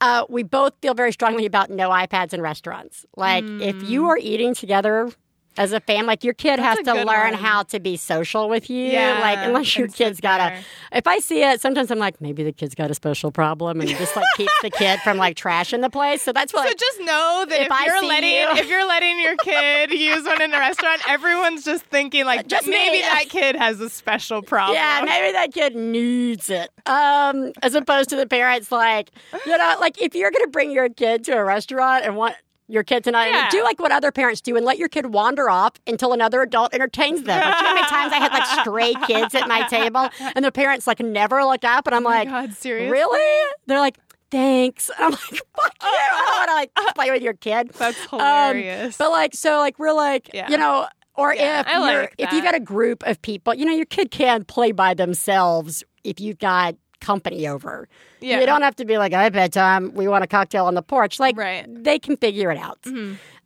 Uh, 0.02 0.26
we 0.30 0.44
both 0.44 0.74
feel 0.82 0.94
very 0.94 1.12
strongly 1.12 1.46
about 1.46 1.70
no 1.70 1.90
iPads 1.90 2.34
in 2.34 2.42
restaurants. 2.42 3.06
Like, 3.16 3.46
if 3.62 3.82
you 3.90 4.08
are 4.10 4.18
eating 4.18 4.54
together 4.54 5.10
as 5.58 5.72
a 5.72 5.80
family, 5.80 6.06
like 6.08 6.24
your 6.24 6.34
kid. 6.34 6.60
That's 6.60 6.80
has 6.80 6.86
to 6.86 6.94
learn 7.04 7.32
one. 7.32 7.34
how 7.34 7.64
to 7.64 7.80
be 7.80 7.98
social 7.98 8.50
with 8.50 8.70
you. 8.70 8.86
Yeah, 8.86 9.20
like, 9.22 9.40
unless 9.40 9.76
your 9.78 9.88
kid's 9.88 10.20
got 10.20 10.40
a. 10.42 10.60
If 10.92 11.08
I 11.08 11.20
see 11.20 11.44
it, 11.44 11.62
sometimes 11.62 11.92
I'm 11.92 12.00
like, 12.00 12.20
maybe 12.22 12.44
the 12.44 12.52
kid's 12.52 12.76
got 12.76 12.92
a 12.92 12.94
special 12.94 13.32
problem, 13.32 13.80
and 13.82 13.90
just 13.90 14.16
like 14.16 14.26
keeps 14.38 14.54
the 14.62 14.70
kid 14.70 15.00
from 15.02 15.18
like 15.18 15.36
trashing 15.38 15.82
the 15.82 15.90
place. 15.90 16.22
So 16.22 16.32
that's 16.34 16.54
what. 16.54 16.68
So 16.68 16.74
just 16.78 17.00
know 17.02 17.46
that 17.50 17.60
If 17.62 17.66
if, 17.68 17.72
I 17.72 17.86
you're 17.86 18.06
letting 18.08 18.30
you- 18.30 18.48
if 18.62 18.70
you're 18.70 18.88
letting 18.88 19.20
your 19.20 19.36
kid 19.38 19.92
use 19.92 20.26
one 20.26 20.42
in 20.42 20.54
a 20.54 20.60
restaurant, 20.60 21.02
everyone's 21.10 21.64
just 21.66 21.86
thinking 21.86 22.26
like, 22.26 22.48
Just 22.48 22.68
maybe 22.68 22.98
me. 22.98 23.02
that 23.02 23.26
kid 23.30 23.56
has 23.56 23.80
a 23.80 23.90
special 23.90 24.42
problem. 24.42 24.76
yeah, 24.76 25.02
maybe 25.06 25.32
that 25.34 25.54
kid 25.54 25.76
needs 25.76 26.50
it. 26.50 26.70
Um, 26.86 27.52
as 27.64 27.76
opposed 27.76 28.10
to 28.10 28.16
the 28.16 28.28
parents, 28.28 28.72
like, 28.72 29.12
you 29.46 29.58
know, 29.58 29.76
like 29.80 30.02
if 30.02 30.14
you're 30.16 30.32
going 30.32 30.44
to 30.46 30.50
bring 30.52 30.72
your 30.72 30.90
kid 30.90 31.24
to 31.26 31.32
a 31.34 31.44
restaurant 31.44 32.06
and 32.06 32.16
want 32.16 32.36
your 32.68 32.84
kid 32.84 33.04
to 33.04 33.12
not 33.12 33.28
Yeah. 33.28 33.50
do 33.50 33.64
like 33.64 33.80
what 33.80 33.92
other 33.92 34.12
parents 34.12 34.42
do 34.42 34.56
and 34.58 34.66
let 34.66 34.78
your 34.78 34.90
kid 34.90 35.08
wander 35.14 35.50
off 35.50 35.74
until 35.86 36.14
another 36.14 36.42
adult 36.42 36.74
entertains 36.74 37.22
them. 37.24 37.40
Like, 37.40 37.56
you 37.58 37.62
know 37.62 37.68
how 37.68 37.74
many 37.76 37.88
times 37.88 38.14
I 38.14 38.18
had 38.18 38.32
like 38.32 38.46
stray 38.62 38.94
kids 39.06 39.36
at 39.36 39.48
my 39.48 39.68
table 39.68 40.10
and 40.36 40.44
the 40.44 40.52
parents 40.52 40.88
like 40.88 41.00
never 41.00 41.44
look 41.44 41.64
up 41.64 41.86
and 41.88 41.96
I'm 41.96 42.06
Oh 42.06 42.10
like, 42.10 42.28
God, 42.28 42.54
seriously? 42.54 42.92
really? 42.92 43.52
They're 43.68 43.80
like, 43.80 43.98
thanks. 44.32 44.90
And 44.90 45.06
I'm 45.06 45.12
like, 45.12 45.22
fuck 45.22 45.74
you. 45.84 45.90
I 45.90 46.24
don't 46.26 46.38
want 46.38 46.50
to 46.50 46.56
like 46.86 46.96
play 46.96 47.12
with 47.12 47.22
your 47.22 47.34
kid. 47.34 47.70
That's 47.78 47.98
Um, 48.12 48.20
hilarious. 48.20 48.98
but 48.98 49.12
like, 49.12 49.36
so 49.36 49.58
like 49.60 49.78
we're 49.78 49.94
like, 49.94 50.32
Yeah. 50.34 50.50
you 50.50 50.58
know, 50.58 50.88
or 51.16 51.34
Yeah, 51.36 51.62
if 51.62 51.68
like 51.80 52.16
if 52.18 52.34
you've 52.34 52.44
got 52.44 52.56
a 52.56 52.60
group 52.60 53.04
of 53.06 53.22
people, 53.22 53.54
you 53.54 53.66
know, 53.66 53.72
your 53.74 53.86
kid 53.86 54.12
can 54.12 54.44
play 54.44 54.72
by 54.72 54.94
themselves 54.94 55.84
if 56.04 56.20
you've 56.20 56.40
got 56.40 56.76
company 57.02 57.48
over. 57.48 57.88
Yeah. 58.22 58.40
You 58.40 58.46
don't 58.46 58.62
have 58.62 58.76
to 58.78 58.86
be 58.86 58.98
like, 58.98 59.12
iPad 59.12 59.52
time. 59.52 59.94
We 59.94 60.08
want 60.08 60.24
a 60.24 60.28
cocktail 60.28 60.66
on 60.66 60.74
the 60.76 60.82
porch. 60.82 61.20
Like, 61.20 61.38
Right. 61.38 61.64
Mm-hmm. 61.70 61.84
they 61.84 62.00
can 62.00 62.18
figure 62.18 62.52
it 62.52 62.58
out. 62.58 62.80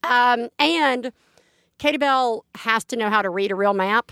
Um, 0.04 0.50
and 0.60 1.12
Katie 1.78 1.98
Bell 1.98 2.46
has 2.56 2.84
to 2.86 2.96
know 2.96 3.10
how 3.10 3.22
to 3.22 3.30
read 3.30 3.52
a 3.52 3.56
real 3.56 3.74
map. 3.74 4.12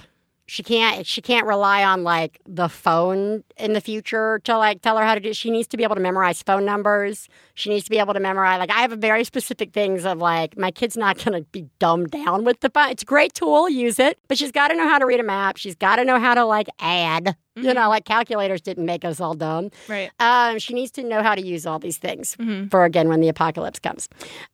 She 0.49 0.63
can't. 0.63 1.05
She 1.05 1.21
can't 1.21 1.45
rely 1.45 1.83
on 1.83 2.05
like 2.05 2.39
the 2.47 2.69
phone 2.69 3.43
in 3.57 3.73
the 3.73 3.81
future 3.81 4.39
to 4.45 4.57
like 4.57 4.81
tell 4.81 4.97
her 4.97 5.03
how 5.03 5.13
to 5.13 5.19
do. 5.19 5.33
She 5.33 5.51
needs 5.51 5.67
to 5.67 5.75
be 5.77 5.83
able 5.83 5.95
to 5.95 6.01
memorize 6.01 6.41
phone 6.41 6.63
numbers. 6.63 7.27
She 7.53 7.69
needs 7.69 7.83
to 7.83 7.89
be 7.89 7.99
able 7.99 8.13
to 8.13 8.21
memorize. 8.21 8.57
Like 8.59 8.71
I 8.71 8.79
have 8.79 8.91
very 8.91 9.25
specific 9.25 9.73
things 9.73 10.05
of 10.05 10.19
like 10.19 10.57
my 10.57 10.71
kid's 10.71 10.95
not 10.95 11.17
going 11.17 11.37
to 11.43 11.45
be 11.51 11.65
dumbed 11.79 12.11
down 12.11 12.45
with 12.45 12.61
the 12.61 12.69
phone. 12.69 12.91
It's 12.91 13.03
a 13.03 13.05
great 13.05 13.33
tool. 13.33 13.69
Use 13.69 13.99
it, 13.99 14.19
but 14.29 14.37
she's 14.37 14.53
got 14.53 14.69
to 14.69 14.75
know 14.77 14.87
how 14.87 14.97
to 14.99 15.05
read 15.05 15.19
a 15.19 15.23
map. 15.23 15.57
She's 15.57 15.75
got 15.75 15.97
to 15.97 16.05
know 16.05 16.17
how 16.17 16.33
to 16.33 16.45
like 16.45 16.69
add. 16.79 17.35
You 17.63 17.73
know, 17.73 17.89
like 17.89 18.05
calculators 18.05 18.61
didn't 18.61 18.85
make 18.85 19.03
us 19.03 19.19
all 19.19 19.33
dumb. 19.33 19.71
right. 19.87 20.11
Um, 20.19 20.59
she 20.59 20.73
needs 20.73 20.91
to 20.91 21.03
know 21.03 21.23
how 21.23 21.35
to 21.35 21.41
use 21.41 21.65
all 21.65 21.79
these 21.79 21.97
things 21.97 22.35
Mm-hmm. 22.37 22.67
for 22.67 22.85
again 22.85 23.09
when 23.09 23.21
the 23.21 23.29
apocalypse 23.29 23.79
comes. 23.79 24.07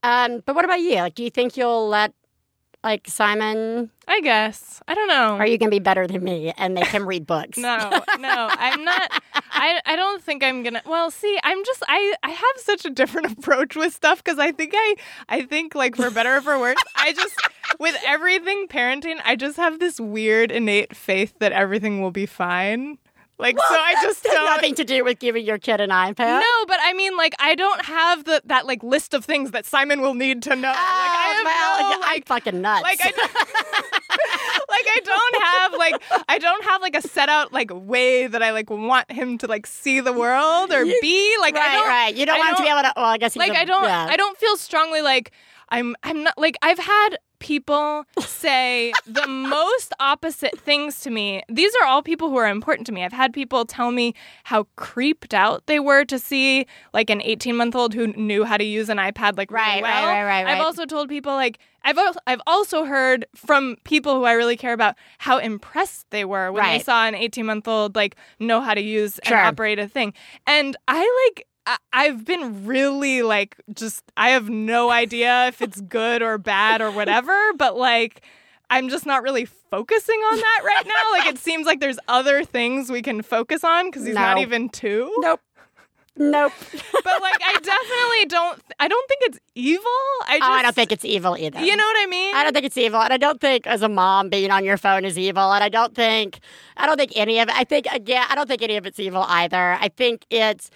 Um, 0.03 0.41
but 0.45 0.55
what 0.55 0.65
about 0.65 0.79
you? 0.81 0.95
Like, 0.95 1.15
do 1.15 1.23
you 1.23 1.29
think 1.29 1.57
you'll 1.57 1.87
let 1.87 2.13
like 2.83 3.07
Simon? 3.07 3.89
I 4.07 4.19
guess. 4.21 4.81
I 4.87 4.93
don't 4.93 5.07
know. 5.07 5.37
Are 5.37 5.47
you 5.47 5.57
gonna 5.57 5.71
be 5.71 5.79
better 5.79 6.05
than 6.05 6.23
me 6.23 6.53
and 6.57 6.73
make 6.73 6.87
him 6.87 7.07
read 7.07 7.25
books? 7.25 7.57
No, 7.57 7.77
no, 8.19 8.49
I'm 8.51 8.83
not. 8.83 9.23
I 9.51 9.79
I 9.85 9.95
don't 9.95 10.21
think 10.21 10.43
I'm 10.43 10.63
gonna. 10.63 10.81
Well, 10.85 11.09
see, 11.09 11.39
I'm 11.43 11.63
just 11.63 11.83
I 11.87 12.13
I 12.23 12.29
have 12.31 12.55
such 12.57 12.85
a 12.85 12.89
different 12.89 13.31
approach 13.37 13.75
with 13.75 13.93
stuff 13.93 14.23
because 14.23 14.39
I 14.39 14.51
think 14.51 14.73
I 14.75 14.95
I 15.29 15.41
think 15.43 15.75
like 15.75 15.95
for 15.95 16.09
better 16.11 16.37
or 16.37 16.41
for 16.41 16.59
worse, 16.59 16.77
I 16.95 17.13
just 17.13 17.35
with 17.79 17.95
everything 18.05 18.67
parenting, 18.67 19.19
I 19.23 19.35
just 19.35 19.57
have 19.57 19.79
this 19.79 19.99
weird 19.99 20.51
innate 20.51 20.95
faith 20.95 21.33
that 21.39 21.51
everything 21.51 22.01
will 22.01 22.11
be 22.11 22.25
fine. 22.25 22.97
Like 23.39 23.57
so, 23.57 23.75
I 23.75 23.95
just 24.01 24.23
don't. 24.23 24.45
nothing 24.45 24.75
to 24.75 24.83
do 24.83 25.03
with 25.03 25.19
giving 25.19 25.43
your 25.45 25.57
kid 25.57 25.81
an 25.81 25.89
iPad. 25.89 26.39
No, 26.39 26.65
but 26.67 26.77
I 26.81 26.93
mean, 26.93 27.17
like, 27.17 27.33
I 27.39 27.55
don't 27.55 27.83
have 27.85 28.25
the 28.25 28.41
that 28.45 28.65
like 28.67 28.83
list 28.83 29.13
of 29.13 29.25
things 29.25 29.51
that 29.51 29.65
Simon 29.65 30.01
will 30.01 30.13
need 30.13 30.43
to 30.43 30.55
know. 30.55 30.69
like, 30.69 30.77
I 30.77 31.39
Oh, 31.39 31.43
well, 31.43 31.81
no, 31.81 31.89
yeah, 31.89 31.95
I'm 31.95 32.01
like, 32.13 32.27
fucking 32.27 32.61
nuts. 32.61 32.83
like 32.83 32.99
I, 33.01 33.11
like 34.69 34.85
I 34.87 34.99
don't 35.03 35.43
have 35.43 35.73
like 35.73 36.23
I 36.29 36.37
don't 36.39 36.63
have 36.65 36.81
like 36.81 36.95
a 36.95 37.01
set 37.01 37.29
out 37.29 37.51
like 37.51 37.71
way 37.73 38.27
that 38.27 38.41
I 38.43 38.51
like 38.51 38.69
want 38.69 39.11
him 39.11 39.37
to 39.39 39.47
like 39.47 39.65
see 39.65 39.99
the 39.99 40.13
world 40.13 40.71
or 40.71 40.85
be 40.85 41.35
like 41.41 41.55
I 41.55 41.59
right, 41.59 41.73
don't 41.73 41.87
right. 41.87 42.15
You 42.15 42.25
don't 42.25 42.35
I 42.35 42.39
want 42.39 42.49
him 42.51 42.55
to 42.57 42.63
be 42.63 42.69
able 42.69 42.81
to. 42.83 42.93
Well, 42.95 43.05
I 43.05 43.17
guess 43.17 43.33
he's 43.33 43.39
like 43.39 43.53
a- 43.53 43.59
I 43.59 43.65
don't 43.65 43.83
yeah. 43.83 44.07
I 44.09 44.15
don't 44.15 44.37
feel 44.37 44.55
strongly 44.57 45.01
like 45.01 45.31
I'm 45.69 45.95
I'm 46.03 46.23
not 46.23 46.37
like 46.37 46.55
I've 46.61 46.79
had 46.79 47.17
people 47.43 48.05
say 48.21 48.93
the 49.05 49.27
most 49.59 49.93
opposite 49.99 50.57
things 50.57 51.01
to 51.01 51.09
me. 51.09 51.43
These 51.49 51.73
are 51.81 51.85
all 51.87 52.01
people 52.01 52.29
who 52.29 52.37
are 52.37 52.47
important 52.47 52.87
to 52.87 52.93
me. 52.93 53.03
I've 53.03 53.11
had 53.11 53.33
people 53.33 53.65
tell 53.65 53.91
me 53.91 54.15
how 54.45 54.65
creeped 54.77 55.33
out 55.33 55.65
they 55.67 55.79
were 55.79 56.05
to 56.05 56.17
see 56.17 56.65
like 56.93 57.09
an 57.09 57.19
18-month-old 57.19 57.93
who 57.93 58.07
knew 58.07 58.45
how 58.45 58.55
to 58.57 58.63
use 58.63 58.87
an 58.89 58.97
iPad 58.97 59.37
like 59.37 59.51
really 59.51 59.81
well. 59.81 60.07
Right, 60.07 60.13
right, 60.13 60.23
right, 60.23 60.43
right, 60.45 60.55
I've 60.55 60.61
also 60.65 60.85
told 60.85 61.09
people 61.09 61.33
like 61.33 61.59
I've 61.83 61.97
al- 61.97 62.15
I've 62.25 62.41
also 62.47 62.85
heard 62.85 63.25
from 63.35 63.75
people 63.83 64.15
who 64.15 64.23
I 64.23 64.31
really 64.31 64.55
care 64.55 64.71
about 64.71 64.95
how 65.17 65.37
impressed 65.37 66.09
they 66.11 66.23
were 66.23 66.49
when 66.49 66.63
Right. 66.63 66.77
they 66.77 66.83
saw 66.83 67.05
an 67.05 67.13
18-month-old 67.13 67.93
like 67.95 68.15
know 68.39 68.61
how 68.61 68.73
to 68.73 68.81
use 68.81 69.19
Sure. 69.25 69.35
and 69.37 69.47
operate 69.47 69.79
a 69.79 69.87
thing. 69.89 70.13
And 70.47 70.77
I 70.87 70.99
like 71.35 71.45
I- 71.65 71.77
I've 71.93 72.25
been 72.25 72.65
really 72.65 73.21
like 73.21 73.55
just 73.73 74.03
I 74.17 74.29
have 74.29 74.49
no 74.49 74.89
idea 74.89 75.47
if 75.47 75.61
it's 75.61 75.79
good 75.81 76.21
or 76.21 76.37
bad 76.37 76.81
or 76.81 76.91
whatever, 76.91 77.37
but 77.57 77.77
like 77.77 78.21
I'm 78.69 78.89
just 78.89 79.05
not 79.05 79.23
really 79.23 79.45
focusing 79.45 80.19
on 80.19 80.37
that 80.37 80.61
right 80.63 80.85
now. 80.85 81.11
Like 81.11 81.27
it 81.33 81.37
seems 81.37 81.65
like 81.65 81.79
there's 81.79 81.99
other 82.07 82.43
things 82.43 82.91
we 82.91 83.01
can 83.01 83.21
focus 83.21 83.63
on 83.63 83.87
because 83.87 84.05
he's 84.05 84.15
not 84.15 84.37
even 84.39 84.69
two. 84.69 85.13
Nope. 85.19 85.41
Nope. 86.15 86.51
But 87.03 87.21
like 87.21 87.35
I 87.45 87.53
definitely 87.59 88.25
don't 88.27 88.61
I 88.79 88.87
don't 88.87 89.07
think 89.09 89.21
it's 89.23 89.39
evil. 89.55 89.83
I 90.27 90.37
just 90.39 90.49
oh, 90.49 90.53
I 90.53 90.61
don't 90.61 90.73
think 90.75 90.91
it's 90.93 91.03
evil 91.03 91.35
either. 91.37 91.59
you 91.59 91.75
know 91.75 91.83
what 91.83 91.97
I 92.01 92.05
mean? 92.05 92.33
I 92.35 92.43
don't 92.43 92.53
think 92.53 92.65
it's 92.65 92.77
evil, 92.77 93.01
and 93.01 93.11
I 93.11 93.17
don't 93.17 93.41
think 93.41 93.67
as 93.67 93.81
a 93.81 93.89
mom 93.89 94.29
being 94.29 94.49
on 94.51 94.63
your 94.63 94.77
phone 94.77 95.03
is 95.05 95.17
evil, 95.19 95.51
and 95.51 95.61
I 95.63 95.67
don't 95.69 95.93
think 95.93 96.39
I 96.77 96.85
don't 96.85 96.97
think 96.97 97.11
any 97.17 97.39
of 97.39 97.49
it. 97.49 97.55
I 97.55 97.63
think 97.65 97.87
again, 97.91 98.25
I 98.29 98.35
don't 98.35 98.47
think 98.47 98.61
any 98.61 98.77
of 98.77 98.85
it's 98.85 98.99
evil 98.99 99.25
either. 99.27 99.73
I 99.81 99.89
think 99.89 100.25
it's. 100.29 100.69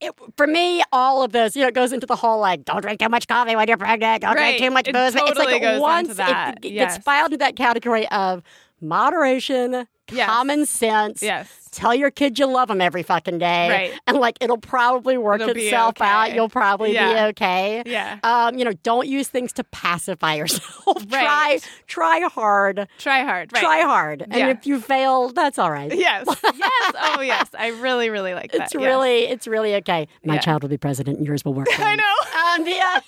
It, 0.00 0.12
for 0.36 0.46
me, 0.46 0.82
all 0.92 1.22
of 1.22 1.32
this, 1.32 1.54
you 1.54 1.62
know, 1.62 1.68
it 1.68 1.74
goes 1.74 1.92
into 1.92 2.06
the 2.06 2.16
whole 2.16 2.40
like, 2.40 2.64
don't 2.64 2.80
drink 2.80 3.00
too 3.00 3.08
much 3.10 3.28
coffee 3.28 3.54
when 3.54 3.68
you're 3.68 3.76
pregnant, 3.76 4.22
don't 4.22 4.34
Right. 4.34 4.56
drink 4.56 4.62
too 4.62 4.70
much 4.70 4.88
It 4.88 4.94
booze. 4.94 5.14
it's 5.14 5.38
like 5.38 5.80
once 5.80 6.16
that. 6.16 6.58
it, 6.62 6.68
it 6.68 6.74
gets 6.74 6.96
filed 6.98 7.26
into 7.32 7.38
that 7.38 7.54
category 7.56 8.08
of 8.08 8.42
moderation, 8.82 9.86
Yes. 10.12 10.28
common 10.28 10.66
sense. 10.66 11.22
yes. 11.22 11.48
Tell 11.70 11.94
your 11.94 12.10
kid 12.10 12.36
you 12.36 12.46
love 12.46 12.66
them 12.66 12.80
every 12.80 13.04
fucking 13.04 13.38
day, 13.38 13.70
Right. 13.70 13.92
and 14.08 14.16
like 14.16 14.38
it'll 14.40 14.58
probably 14.58 15.16
work 15.16 15.40
It'll 15.40 15.56
itself 15.56 15.98
okay. 16.00 16.04
out. 16.04 16.34
You'll 16.34 16.48
probably 16.48 16.90
be 16.94 16.98
okay. 16.98 17.84
Yeah. 17.86 18.18
Um, 18.24 18.58
you 18.58 18.64
know, 18.64 18.72
don't 18.82 19.06
use 19.06 19.28
things 19.28 19.52
to 19.52 19.62
pacify 19.62 20.34
yourself. 20.40 21.08
try, 21.08 21.22
Right. 21.24 21.68
try 21.86 22.20
hard. 22.22 22.88
Try 22.98 23.20
hard. 23.22 23.52
Right. 23.52 23.60
Try 23.62 23.80
hard. 23.82 24.22
And 24.22 24.34
Yeah. 24.34 24.48
if 24.48 24.66
you 24.66 24.80
fail, 24.80 25.28
that's 25.28 25.60
all 25.60 25.70
right. 25.70 25.94
Yes. 25.94 26.26
Yes. 26.42 26.92
Oh 27.00 27.20
yes. 27.24 27.48
I 27.56 27.68
really, 27.68 28.10
really 28.10 28.34
like 28.34 28.50
that. 28.50 28.62
It's 28.62 28.74
yes. 28.74 28.82
really, 28.82 29.28
it's 29.28 29.46
really 29.46 29.76
okay. 29.76 30.08
My 30.24 30.34
Yeah. 30.34 30.40
child 30.40 30.62
will 30.62 30.70
be 30.70 30.76
president, 30.78 31.18
and 31.18 31.26
yours 31.26 31.44
will 31.44 31.54
work. 31.54 31.68
I 31.78 31.94
know. 31.94 32.62
Um, 32.64 32.66
yeah, 32.68 33.00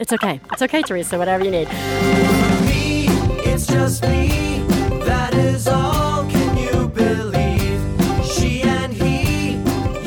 it's 0.00 0.12
okay. 0.12 0.40
It's 0.52 0.62
okay, 0.62 0.82
Theresa. 0.82 1.18
Whatever 1.18 1.44
you 1.44 1.52
need. 1.52 1.68
me, 2.66 3.06
it's 3.44 3.68
just 3.68 4.02
me. 4.08 4.47
That 5.48 5.54
is 5.54 5.66
all. 5.66 6.28
Can 6.30 6.56
you 6.58 6.88
believe? 6.88 7.80
She 8.30 8.62
and 8.62 8.92
he, 8.92 9.52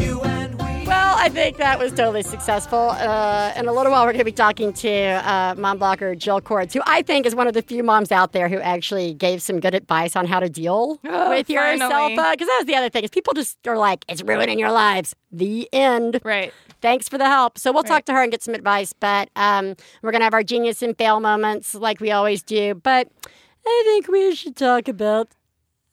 you 0.01 0.21
and 0.21 0.53
we. 0.53 0.85
Well, 0.87 1.15
I 1.17 1.29
think 1.29 1.57
that 1.57 1.79
was 1.79 1.91
totally 1.93 2.21
successful. 2.21 2.91
Uh, 2.91 3.51
in 3.57 3.67
a 3.67 3.73
little 3.73 3.91
while, 3.91 4.03
we're 4.05 4.11
going 4.13 4.19
to 4.19 4.25
be 4.25 4.31
talking 4.31 4.71
to 4.73 4.89
uh, 4.91 5.55
mom 5.57 5.79
blogger 5.79 6.15
Jill 6.15 6.41
Cordes, 6.41 6.75
who 6.75 6.81
I 6.85 7.01
think 7.01 7.25
is 7.25 7.33
one 7.33 7.47
of 7.47 7.55
the 7.55 7.63
few 7.63 7.81
moms 7.81 8.11
out 8.11 8.33
there 8.33 8.49
who 8.49 8.59
actually 8.59 9.15
gave 9.15 9.41
some 9.41 9.59
good 9.59 9.73
advice 9.73 10.15
on 10.15 10.27
how 10.27 10.39
to 10.39 10.47
deal 10.47 10.99
Oh, 11.05 11.29
with 11.31 11.49
yourself. 11.49 11.91
finally. 11.91 12.15
Because 12.15 12.47
that 12.47 12.57
was 12.59 12.65
the 12.67 12.75
other 12.75 12.89
thing 12.89 13.03
is 13.03 13.09
people 13.09 13.33
just 13.33 13.57
are 13.67 13.77
like, 13.77 14.05
it's 14.07 14.21
ruining 14.21 14.59
your 14.59 14.71
lives. 14.71 15.15
The 15.31 15.67
end. 15.73 16.19
Right. 16.23 16.53
Thanks 16.81 17.09
for 17.09 17.17
the 17.17 17.25
help. 17.25 17.57
So 17.57 17.71
we'll 17.71 17.83
talk 17.83 18.05
to 18.05 18.13
her 18.13 18.21
and 18.21 18.31
get 18.31 18.43
some 18.43 18.53
advice. 18.53 18.93
But 18.93 19.29
um, 19.35 19.75
we're 20.03 20.11
going 20.11 20.21
to 20.21 20.25
have 20.25 20.33
our 20.35 20.43
genius 20.43 20.81
and 20.83 20.95
fail 20.97 21.19
moments 21.19 21.73
like 21.73 21.99
we 21.99 22.11
always 22.11 22.41
do. 22.43 22.75
But 22.75 23.07
I 23.65 23.83
think 23.85 24.07
we 24.07 24.35
should 24.35 24.55
talk 24.55 24.87
about 24.87 25.29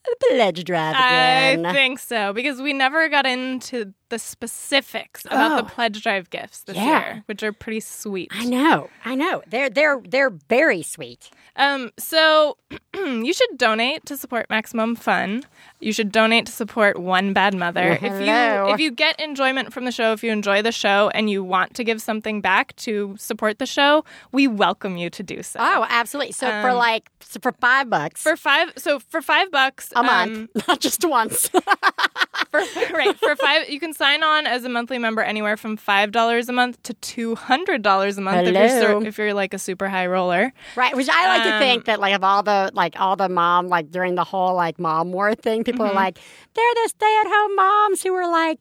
the 0.05 0.17
pledge 0.31 0.65
drive 0.65 0.95
again. 0.95 1.67
I 1.67 1.73
think 1.73 1.99
so 1.99 2.33
because 2.33 2.63
we 2.63 2.73
never 2.73 3.09
got 3.09 3.27
into 3.27 3.93
the 4.11 4.19
specifics 4.19 5.25
about 5.25 5.53
Oh. 5.53 5.57
the 5.57 5.63
pledge 5.65 6.03
drive 6.03 6.31
gifts 6.31 6.61
this 6.63 6.77
Yeah. 6.77 6.85
year, 7.15 7.23
which 7.27 7.43
are 7.43 7.53
pretty 7.53 7.81
sweet. 7.81 8.29
I 8.33 8.45
know. 8.45 8.89
I 9.05 9.15
know. 9.15 9.43
They're 9.47 9.71
they're 9.71 10.01
they're 10.07 10.31
very 10.31 10.83
sweet. 10.83 11.31
Um, 11.57 11.91
so 11.99 12.57
you 12.95 13.33
should 13.33 13.59
donate 13.59 14.07
to 14.07 14.17
support 14.17 14.47
Maximum 14.49 14.95
Fun. 14.95 15.43
You 15.81 15.93
should 15.93 16.13
donate 16.13 16.47
to 16.47 16.53
support 16.53 16.99
One 16.99 17.33
Bad 17.33 17.55
Mother. 17.55 17.93
If 17.93 18.01
Hello. 18.01 18.69
you 18.69 18.75
if 18.75 18.81
you 18.81 18.91
get 18.93 19.19
enjoyment 19.21 19.73
from 19.73 19.85
the 19.85 19.91
show, 19.93 20.13
if 20.13 20.23
you 20.23 20.31
enjoy 20.31 20.63
the 20.63 20.73
show 20.73 21.11
and 21.15 21.29
you 21.29 21.43
want 21.45 21.75
to 21.75 21.85
give 21.85 22.01
something 22.01 22.41
back 22.41 22.75
to 22.77 23.17
support 23.19 23.59
the 23.59 23.67
show, 23.67 24.05
we 24.33 24.47
welcome 24.47 24.97
you 24.97 25.11
to 25.11 25.23
do 25.23 25.43
so. 25.43 25.59
Oh, 25.61 25.85
absolutely. 25.89 26.33
So 26.33 26.47
for 26.63 26.71
Um, 26.71 26.77
like 26.77 27.11
so 27.21 27.41
for 27.43 27.53
five 27.53 27.91
bucks 27.91 28.23
For 28.23 28.37
five, 28.37 28.73
so 28.77 28.99
for 29.01 29.21
five 29.21 29.51
bucks 29.51 29.91
a 29.95 29.99
um, 29.99 30.07
month, 30.07 30.51
not 30.69 30.81
just 30.81 31.05
once. 31.05 31.51
For, 32.51 32.61
right 32.95 33.15
for 33.19 33.37
five, 33.37 33.69
you 33.69 33.79
can 33.79 33.93
sign 33.93 34.23
on 34.23 34.47
as 34.47 34.65
a 34.65 34.69
monthly 34.69 34.99
member 34.99 35.21
anywhere 35.23 35.57
from 35.57 35.77
five 35.77 36.13
dollars 36.13 36.49
a 36.49 36.53
month 36.53 36.83
to 36.85 36.95
two 36.95 37.35
hundred 37.35 37.83
dollars 37.83 38.17
a 38.17 38.21
month 38.23 38.47
if 38.49 38.55
you're 38.55 39.07
if 39.07 39.19
you're 39.19 39.35
like 39.35 39.53
a 39.55 39.59
super 39.59 39.89
high 39.89 40.07
roller. 40.07 40.53
right. 40.77 40.97
Which 40.97 41.09
I 41.11 41.29
like 41.29 41.43
to 41.45 41.53
Um, 41.55 41.59
think 41.61 41.85
that 41.85 42.01
like 42.01 42.15
of 42.15 42.25
all 42.25 42.43
the 42.43 42.71
like 42.75 42.99
all 42.99 43.17
the 43.17 43.29
mom 43.29 43.69
like 43.69 43.91
during 43.91 44.15
the 44.15 44.25
whole 44.25 44.55
like 44.55 44.79
mom 44.79 45.13
war 45.13 45.35
thing, 45.35 45.63
people 45.65 45.85
Mm-hmm. 45.85 45.93
are 45.97 46.01
like 46.05 46.19
they're 46.55 46.75
the 46.83 46.89
stay 46.89 47.17
at 47.21 47.27
home 47.29 47.55
moms 47.57 48.03
who 48.03 48.15
are 48.15 48.31
like 48.31 48.59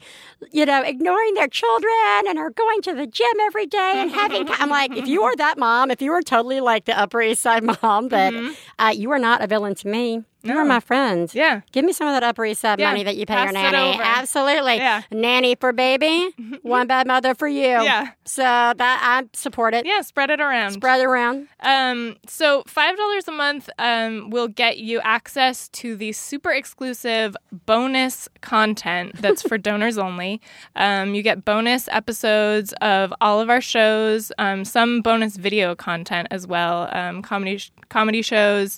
you 0.51 0.65
know 0.65 0.81
ignoring 0.83 1.33
their 1.35 1.47
children 1.47 1.93
and 2.27 2.37
are 2.37 2.49
going 2.51 2.81
to 2.81 2.93
the 2.93 3.07
gym 3.07 3.27
every 3.43 3.65
day 3.67 3.93
and 3.95 4.11
having. 4.11 4.47
I'm 4.59 4.69
like 4.69 4.95
if 4.95 5.07
you 5.07 5.23
are 5.23 5.35
that 5.37 5.57
mom, 5.57 5.91
if 5.91 6.01
you 6.01 6.11
are 6.11 6.21
totally 6.21 6.59
like 6.59 6.85
the 6.85 6.97
Upper 6.99 7.21
East 7.21 7.41
Side 7.41 7.63
mom, 7.63 8.09
that 8.09 8.33
uh, 8.79 8.93
you 8.95 9.11
are 9.11 9.19
not 9.19 9.41
a 9.41 9.47
villain 9.47 9.75
to 9.75 9.87
me. 9.87 10.23
You 10.43 10.53
are 10.53 10.57
Mm-hmm. 10.59 10.67
My 10.67 10.79
friend. 10.79 11.33
Yeah. 11.33 11.61
Give 11.71 11.83
me 11.83 11.91
some 11.93 12.07
of 12.07 12.13
that 12.13 12.23
Upper 12.23 12.45
East 12.45 12.61
Side 12.61 12.79
Yeah, 12.79 12.89
money 12.91 13.03
that 13.03 13.17
you 13.17 13.25
pay 13.25 13.33
pass 13.33 13.51
your 13.51 13.53
nanny. 13.71 13.99
Absolutely. 14.01 14.75
Yeah. 14.77 15.01
Nanny 15.11 15.55
for 15.55 15.73
baby, 15.73 16.29
one 16.61 16.87
bad 16.87 17.07
mother 17.07 17.33
for 17.35 17.47
you. 17.47 17.63
Yeah. 17.63 18.11
So 18.23 18.43
that 18.43 18.75
I 18.77 19.27
support 19.33 19.73
it. 19.73 19.85
Yeah, 19.85 20.01
spread 20.01 20.29
it 20.29 20.39
around. 20.39 20.71
Spread 20.73 21.01
it 21.01 21.05
around. 21.05 21.47
Um, 21.61 22.15
so 22.27 22.63
five 22.67 22.95
dollars 22.97 23.27
a 23.27 23.31
month 23.31 23.69
um, 23.79 24.29
will 24.29 24.47
get 24.47 24.77
you 24.77 24.99
access 25.01 25.69
to 25.69 25.95
the 25.95 26.11
super 26.11 26.51
exclusive 26.51 27.35
bonus 27.65 28.29
content 28.41 29.13
that's 29.21 29.41
for 29.41 29.57
donors 29.69 29.97
only. 29.97 30.39
Um, 30.75 31.13
you 31.15 31.23
get 31.23 31.45
bonus 31.45 31.87
episodes 31.89 32.73
of 32.81 33.13
all 33.21 33.39
of 33.41 33.49
our 33.49 33.61
shows, 33.61 34.31
um, 34.37 34.63
some 34.65 35.01
bonus 35.01 35.35
video 35.37 35.75
content 35.75 36.27
as 36.31 36.45
well, 36.47 36.89
um, 36.91 37.21
comedy 37.21 37.57
sh- 37.57 37.71
comedy 37.89 38.21
shows. 38.21 38.77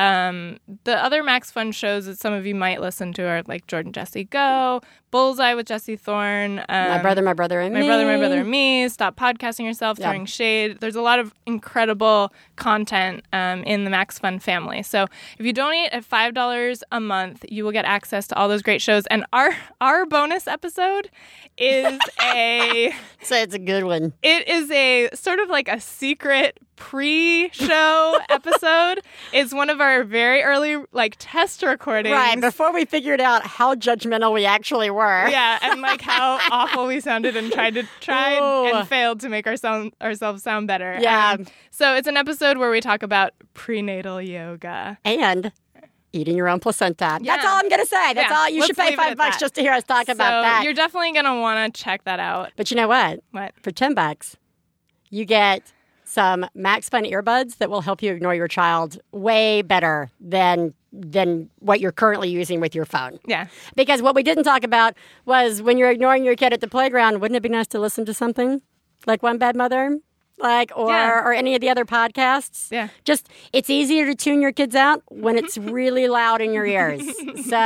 Um, 0.00 0.56
the 0.84 0.96
other 0.96 1.22
Max 1.22 1.50
Fun 1.50 1.72
shows 1.72 2.06
that 2.06 2.18
some 2.18 2.32
of 2.32 2.46
you 2.46 2.54
might 2.54 2.80
listen 2.80 3.12
to 3.14 3.22
are 3.24 3.42
like 3.46 3.66
Jordan 3.66 3.92
Jesse 3.92 4.24
Go, 4.24 4.80
Bullseye 5.10 5.52
with 5.54 5.66
Jesse 5.66 5.96
Thorne, 5.96 6.60
um, 6.70 6.88
my 6.88 7.02
brother, 7.02 7.20
my 7.20 7.34
brother, 7.34 7.60
and 7.60 7.74
my 7.74 7.80
me. 7.80 7.86
brother, 7.86 8.06
my 8.06 8.16
brother, 8.16 8.40
and 8.40 8.50
me. 8.50 8.88
Stop 8.88 9.16
podcasting 9.16 9.66
yourself, 9.66 9.98
Yeah. 9.98 10.06
throwing 10.06 10.24
shade. 10.24 10.78
There's 10.80 10.96
a 10.96 11.02
lot 11.02 11.18
of 11.18 11.34
incredible 11.46 12.32
content 12.56 13.24
um, 13.34 13.62
in 13.64 13.84
the 13.84 13.90
Max 13.90 14.18
Fun 14.18 14.38
family. 14.38 14.82
So 14.82 15.06
if 15.38 15.44
you 15.44 15.52
donate 15.52 15.92
at 15.92 16.04
five 16.04 16.32
dollars 16.32 16.82
a 16.90 17.00
month, 17.00 17.44
you 17.50 17.64
will 17.64 17.72
get 17.72 17.84
access 17.84 18.26
to 18.28 18.36
all 18.36 18.48
those 18.48 18.62
great 18.62 18.80
shows. 18.80 19.04
And 19.08 19.26
our 19.34 19.54
our 19.82 20.06
bonus 20.06 20.46
episode 20.46 21.10
is 21.58 21.98
a 22.22 22.94
So 23.22 23.36
it's 23.36 23.54
a 23.54 23.58
good 23.58 23.84
one. 23.84 24.14
it 24.22 24.48
is 24.48 24.70
a 24.70 25.10
sort 25.12 25.40
of 25.40 25.50
like 25.50 25.68
a 25.68 25.78
secret 25.80 26.58
pre-show 26.80 28.18
episode. 28.28 29.00
is 29.32 29.54
one 29.54 29.70
of 29.70 29.80
our 29.80 30.02
very 30.02 30.42
early 30.42 30.76
like 30.92 31.14
test 31.18 31.62
recordings. 31.62 32.12
Right. 32.14 32.40
Before 32.40 32.72
we 32.72 32.84
figured 32.84 33.20
out 33.20 33.46
how 33.46 33.74
judgmental 33.74 34.32
we 34.32 34.44
actually 34.44 34.90
were. 34.90 35.28
yeah, 35.28 35.58
and 35.62 35.80
like 35.80 36.00
how 36.00 36.38
awful 36.50 36.86
we 36.86 37.00
sounded 37.00 37.36
and 37.36 37.52
tried 37.52 37.74
to 37.74 37.84
try 38.00 38.36
Ooh. 38.38 38.74
and 38.74 38.88
failed 38.88 39.20
to 39.20 39.28
make 39.28 39.46
our 39.46 39.56
sound, 39.56 39.92
ourselves 40.00 40.42
sound 40.42 40.66
better. 40.66 40.98
Yeah. 41.00 41.36
Um, 41.38 41.46
so 41.70 41.94
it's 41.94 42.08
an 42.08 42.16
episode 42.16 42.58
where 42.58 42.70
we 42.70 42.80
talk 42.80 43.02
about 43.02 43.32
prenatal 43.54 44.20
yoga. 44.20 44.98
And 45.04 45.52
eating 46.12 46.36
your 46.36 46.48
own 46.48 46.58
placenta. 46.58 47.20
That's 47.22 47.44
all 47.44 47.56
I'm 47.56 47.68
going 47.68 47.80
to 47.80 47.86
say. 47.86 48.14
That's 48.14 48.30
Yeah, 48.30 48.36
all. 48.36 48.48
You 48.50 48.60
let's 48.60 48.66
should 48.68 48.76
pay 48.76 48.96
five 48.96 49.16
bucks 49.16 49.36
that. 49.36 49.40
just 49.40 49.54
to 49.54 49.60
hear 49.60 49.72
us 49.72 49.84
talk 49.84 50.06
so 50.06 50.12
about 50.12 50.42
that. 50.42 50.64
you're 50.64 50.74
definitely 50.74 51.12
gonna 51.12 51.40
want 51.40 51.72
to 51.72 51.80
check 51.82 52.02
that 52.04 52.18
out. 52.18 52.50
But 52.56 52.70
you 52.72 52.76
know 52.76 52.88
what? 52.88 53.20
What? 53.30 53.52
For 53.62 53.70
10 53.70 53.94
bucks, 53.94 54.36
you 55.08 55.24
get 55.24 55.72
some 56.10 56.44
Max 56.54 56.88
Fun 56.88 57.04
earbuds 57.04 57.58
that 57.58 57.70
will 57.70 57.80
help 57.80 58.02
you 58.02 58.12
ignore 58.12 58.34
your 58.34 58.48
child 58.48 58.98
way 59.12 59.62
better 59.62 60.10
than 60.20 60.74
than 60.92 61.48
what 61.60 61.78
you're 61.78 61.92
currently 61.92 62.28
using 62.28 62.58
with 62.60 62.74
your 62.74 62.84
phone. 62.84 63.20
Yeah. 63.24 63.46
Because 63.76 64.02
what 64.02 64.16
we 64.16 64.24
didn't 64.24 64.42
talk 64.42 64.64
about 64.64 64.94
was 65.24 65.62
when 65.62 65.78
you're 65.78 65.90
ignoring 65.90 66.24
your 66.24 66.34
kid 66.34 66.52
at 66.52 66.60
the 66.60 66.66
playground, 66.66 67.20
wouldn't 67.20 67.36
it 67.36 67.42
be 67.44 67.48
nice 67.48 67.68
to 67.68 67.78
listen 67.78 68.04
to 68.06 68.12
something 68.12 68.60
like 69.06 69.22
One 69.22 69.38
Bad 69.38 69.54
Mother? 69.54 70.00
Like 70.40 70.72
or 70.76 70.88
Yeah. 70.90 71.20
or 71.24 71.32
any 71.32 71.54
of 71.54 71.60
the 71.60 71.68
other 71.68 71.84
podcasts. 71.84 72.68
Yeah. 72.70 72.88
Just 73.04 73.28
it's 73.52 73.68
easier 73.70 74.06
to 74.06 74.14
tune 74.14 74.40
your 74.42 74.52
kids 74.52 74.74
out 74.74 75.02
when 75.08 75.36
it's 75.36 75.56
really 75.78 76.08
loud 76.08 76.40
in 76.40 76.52
your 76.52 76.66
ears. 76.66 77.02
So 77.46 77.56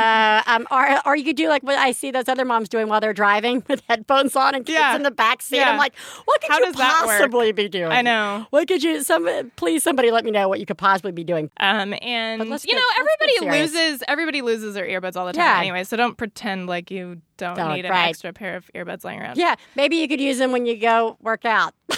um 0.47 0.67
or 0.71 1.01
or 1.07 1.17
you 1.17 1.25
could 1.25 1.37
do 1.37 1.49
like 1.49 1.63
what 1.63 1.79
I 1.79 1.93
see 1.93 2.11
those 2.11 2.29
other 2.29 2.45
moms 2.45 2.69
doing 2.69 2.89
while 2.89 3.01
they're 3.01 3.13
driving 3.13 3.63
with 3.69 3.83
headphones 3.89 4.35
on 4.37 4.55
and 4.55 4.65
kids 4.67 4.79
Yeah. 4.79 4.97
in 4.97 5.03
the 5.03 5.11
back 5.11 5.43
seat. 5.43 5.57
Yeah. 5.57 5.71
I'm 5.71 5.79
like, 5.79 5.95
what 6.25 6.41
could 6.41 6.51
How 6.51 6.59
you 6.59 6.65
does 6.67 6.75
that 6.77 7.07
work? 7.07 7.17
possibly 7.19 7.53
be 7.53 7.69
doing? 7.69 7.93
I 7.93 8.03
know. 8.03 8.47
What 8.51 8.69
could 8.69 8.83
you 8.83 9.03
some 9.03 9.51
please 9.57 9.83
somebody 9.83 10.11
let 10.11 10.25
me 10.25 10.31
know 10.31 10.49
what 10.49 10.61
you 10.61 10.67
could 10.67 10.79
possibly 10.79 11.13
be 11.13 11.25
doing. 11.25 11.51
Um, 11.61 11.95
and 12.03 12.43
you 12.43 12.59
get- 12.59 12.75
know, 12.75 12.83
everybody 12.99 13.59
loses 13.61 14.03
everybody 14.09 14.43
loses 14.43 14.75
their 14.75 14.87
earbuds 14.87 15.17
all 15.17 15.27
the 15.27 15.33
time 15.33 15.59
anyway. 15.61 15.85
So 15.85 15.97
don't 15.97 16.17
pretend 16.17 16.67
like 16.67 16.91
you 16.91 17.21
don't, 17.37 17.57
Don't, 17.57 17.75
need 17.75 17.85
an 17.85 17.91
right. 17.91 18.09
extra 18.11 18.33
pair 18.33 18.57
of 18.57 18.71
earbuds 18.77 19.03
lying 19.05 19.21
around. 19.21 19.37
Yeah, 19.39 19.57
maybe 19.75 19.97
you 19.97 20.07
could 20.07 20.21
use 20.21 20.39
them 20.39 20.53
when 20.53 20.67
you 20.67 20.77
go 20.77 21.17
work 21.21 21.45
out. 21.45 21.75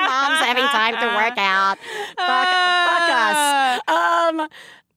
Mom's 0.00 0.40
having 0.40 0.64
time 0.64 0.94
to 0.94 1.06
work 1.16 1.38
out. 1.38 1.78
Fuck, 2.16 2.48
fuck 2.48 3.08
us. 3.10 3.80
Um, 3.88 4.48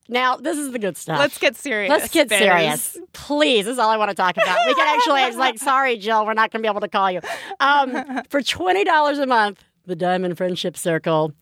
now 0.07 0.35
this 0.37 0.57
is 0.57 0.71
the 0.71 0.79
good 0.79 0.97
stuff. 0.97 1.19
Let's 1.19 1.37
get 1.37 1.55
serious. 1.55 1.89
Let's 1.89 2.09
get 2.09 2.29
Biz. 2.29 2.37
serious, 2.37 2.97
please. 3.13 3.65
This 3.65 3.73
is 3.73 3.79
all 3.79 3.89
I 3.89 3.97
want 3.97 4.09
to 4.09 4.15
talk 4.15 4.37
about. 4.37 4.57
We 4.67 4.75
can 4.75 4.87
actually. 4.87 5.23
It's 5.23 5.37
like, 5.37 5.57
sorry, 5.59 5.97
Jill, 5.97 6.25
we're 6.25 6.33
not 6.33 6.51
going 6.51 6.61
to 6.61 6.67
be 6.67 6.69
able 6.69 6.81
to 6.81 6.87
call 6.87 7.11
you. 7.11 7.21
Um, 7.59 8.21
for 8.29 8.41
twenty 8.41 8.83
dollars 8.83 9.17
a 9.17 9.25
month, 9.25 9.63
the 9.85 9.95
Diamond 9.95 10.37
Friendship 10.37 10.77
Circle, 10.77 11.33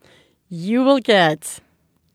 you 0.49 0.84
will 0.84 0.99
get 0.99 1.60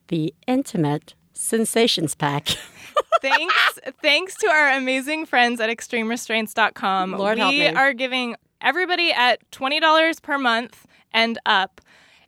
the 0.09 0.35
intimate 0.47 1.15
sensations 1.35 2.15
pack. 2.15 2.49
thanks 3.21 3.79
thanks 4.03 4.35
to 4.37 4.49
our 4.49 4.71
amazing 4.77 5.27
friends 5.27 5.61
at 5.61 5.71
extremerestraints.com 5.71 7.13
Lord 7.13 7.37
we 7.37 7.41
help 7.41 7.53
me. 7.53 7.67
are 7.67 7.93
giving 7.93 8.37
everybody 8.61 9.13
at 9.13 9.39
$20 9.51 10.23
per 10.23 10.39
month 10.39 10.87
and 11.13 11.39
up 11.47 11.81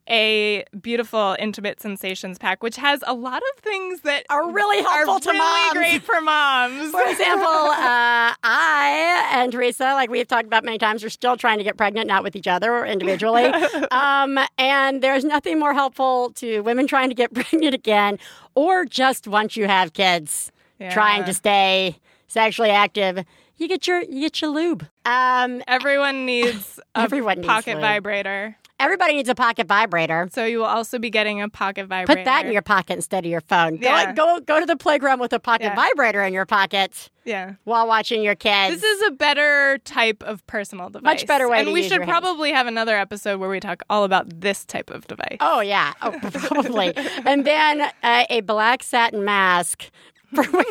a 0.09 0.65
beautiful 0.81 1.37
intimate 1.39 1.81
sensations 1.81 2.37
pack 2.37 2.63
which 2.65 2.77
has 2.77 3.05
a 3.07 3.15
lot 3.15 3.37
of 3.37 3.63
things 3.63 4.01
that 4.01 4.25
Are 4.29 4.51
really 4.51 4.83
helpful 4.83 5.15
are 5.15 5.21
to 5.21 5.29
really 5.31 5.39
moms. 5.39 5.73
great 5.73 6.03
for 6.03 6.21
moms 6.21 6.91
For 6.91 7.03
example, 7.03 7.47
uh, 7.47 8.35
I 8.43 9.31
and 9.35 9.53
Teresa, 9.53 9.85
like 9.95 10.11
we've 10.11 10.27
talked 10.27 10.47
about 10.47 10.65
many 10.65 10.79
times, 10.79 11.05
are 11.05 11.11
still 11.11 11.37
trying 11.37 11.59
to 11.59 11.65
get 11.65 11.77
pregnant, 11.77 12.09
not 12.09 12.25
with 12.25 12.35
each 12.35 12.49
other 12.49 12.73
or 12.75 12.87
individually. 12.87 13.45
um, 13.93 14.39
and 14.59 15.01
there's 15.03 15.25
nothing 15.25 15.59
more 15.61 15.75
helpful 15.75 16.31
to 16.37 16.61
women 16.61 16.89
trying 16.89 17.11
to 17.11 17.15
get 17.15 17.33
pregnant 17.35 17.75
again, 17.75 18.19
or 18.57 18.85
just 18.87 19.29
once 19.29 19.57
you 19.57 19.67
have 19.69 19.93
kids, 19.93 20.51
trying 20.91 21.25
to 21.25 21.35
stay 21.35 21.99
sexually 22.27 22.71
active. 22.71 23.25
You 23.61 23.69
get 23.69 23.87
your 23.87 24.01
you 24.03 24.21
get 24.23 24.41
your 24.41 24.51
lube. 24.51 24.87
Um, 25.05 25.63
everyone 25.69 26.27
needs 26.27 26.81
a 26.95 27.01
Everyone 27.01 27.37
needs 27.37 27.47
pocket 27.47 27.79
vibrator 27.79 28.57
everybody 28.83 29.13
needs 29.15 29.29
a 29.29 29.35
pocket 29.35 29.67
vibrator. 29.67 30.27
so 30.33 30.47
you 30.47 30.57
will 30.59 30.65
also 30.65 30.99
be 30.99 31.11
getting 31.11 31.43
a 31.43 31.51
pocket 31.51 31.87
vibrator 31.87 32.21
Put 32.21 32.25
that 32.25 32.47
in 32.47 32.53
your 32.53 32.63
pocket 32.63 32.95
instead 32.95 33.27
of 33.27 33.31
your 33.31 33.43
phone. 33.43 33.77
Go, 33.77 33.87
Yeah. 33.91 34.13
go 34.15 34.41
go 34.41 34.59
to 34.59 34.65
the 34.65 34.75
playground 34.77 35.21
with 35.21 35.35
a 35.35 35.39
pocket 35.39 35.65
Yeah. 35.65 35.75
vibrator 35.75 36.23
in 36.25 36.33
your 36.33 36.47
pocket 36.47 37.11
yeah 37.27 37.57
while 37.65 37.87
watching 37.87 38.23
your 38.23 38.35
kids. 38.35 38.81
This 38.81 38.83
is 38.83 39.09
a 39.09 39.11
better 39.11 39.77
type 39.85 40.23
of 40.23 40.47
personal 40.47 40.89
device. 40.89 41.05
Much 41.05 41.27
better 41.27 41.47
way 41.47 41.59
And 41.59 41.67
to 41.67 41.73
we 41.75 41.83
should 41.83 41.93
your 41.93 42.05
hands. 42.07 42.21
probably 42.21 42.53
have 42.53 42.67
another 42.67 42.97
episode 42.97 43.39
where 43.39 43.51
we 43.51 43.61
talk 43.61 43.83
all 43.91 44.05
about 44.05 44.41
this 44.41 44.65
type 44.65 44.89
of 44.89 45.07
device. 45.07 45.37
Oh 45.41 45.61
yeah, 45.61 45.93
oh, 46.01 46.13
probably. 46.33 46.95
and 47.27 47.45
then 47.45 47.83
uh, 48.03 48.25
a 48.31 48.41
black 48.41 48.83
satin 48.83 49.23
mask. 49.27 49.91
For, 50.35 50.45
when- 50.45 50.65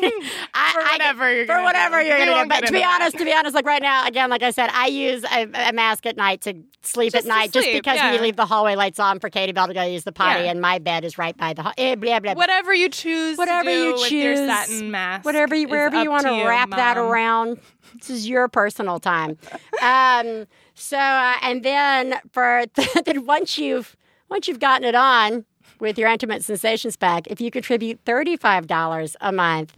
I, 0.53 0.71
For 0.73 0.79
I- 0.81 0.89
whatever 0.93 1.33
you're 1.33 1.45
for 1.45 1.53
gonna 1.53 1.63
whatever 1.65 2.01
do. 2.01 2.07
you're 2.07 2.17
gonna 2.17 2.43
do. 2.43 2.49
But 2.49 2.65
to 2.67 2.71
be 2.73 2.83
honest, 2.83 3.17
to 3.17 3.25
be 3.25 3.33
honest, 3.33 3.53
like 3.55 3.65
right 3.65 3.81
now, 3.81 4.07
again, 4.07 4.29
like 4.29 4.41
I 4.43 4.51
said, 4.51 4.69
I 4.71 4.87
use 4.87 5.23
a, 5.25 5.43
a 5.69 5.73
mask 5.73 6.05
at 6.05 6.15
night 6.15 6.41
to 6.41 6.53
sleep 6.81 7.11
Just 7.11 7.25
at 7.25 7.29
night, 7.29 7.51
just 7.51 7.67
because 7.71 7.97
yeah. 7.97 8.11
we 8.13 8.19
leave 8.19 8.37
the 8.37 8.45
hallway 8.45 8.75
lights 8.75 8.99
on 8.99 9.19
for 9.19 9.29
Katie 9.29 9.51
Bell 9.51 9.67
to 9.67 9.73
go 9.73 9.83
use 9.83 10.05
the 10.05 10.13
potty, 10.13 10.43
Yeah. 10.45 10.51
and 10.51 10.61
my 10.61 10.79
bed 10.79 11.03
is 11.03 11.17
right 11.17 11.35
by 11.35 11.53
the 11.53 11.73
eh, 11.77 11.95
blah, 11.95 12.19
blah, 12.21 12.33
blah. 12.33 12.39
Whatever 12.39 12.73
you 12.73 12.87
choose 12.89 13.37
Whatever 13.37 13.69
you 13.69 13.93
with 13.93 14.11
your 14.11 14.35
choose, 14.35 14.47
satin 14.47 14.91
mask. 14.91 15.25
whatever 15.25 15.55
you, 15.55 15.67
wherever 15.67 16.01
you 16.01 16.09
want 16.09 16.25
to 16.25 16.35
you, 16.35 16.47
wrap 16.47 16.69
that 16.71 16.97
around. 16.97 17.59
This 17.99 18.09
is 18.11 18.29
your 18.29 18.47
personal 18.47 18.99
time. 18.99 19.37
um, 19.81 20.45
so 20.73 20.97
uh, 20.97 21.33
and 21.41 21.63
then 21.63 22.15
for 22.31 22.63
then 23.05 23.25
once 23.25 23.57
you've 23.57 23.97
once 24.29 24.47
you've 24.47 24.59
gotten 24.59 24.87
it 24.87 24.95
on 24.95 25.43
with 25.79 25.97
your 25.97 26.09
intimate 26.09 26.43
sensations 26.43 26.95
pack, 26.97 27.27
if 27.27 27.39
you 27.41 27.51
contribute 27.51 27.99
thirty 28.05 28.35
five 28.37 28.67
dollars 28.67 29.15
a 29.21 29.31
month, 29.31 29.77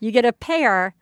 you 0.00 0.10
get 0.10 0.24
a 0.24 0.32
pair 0.32 0.94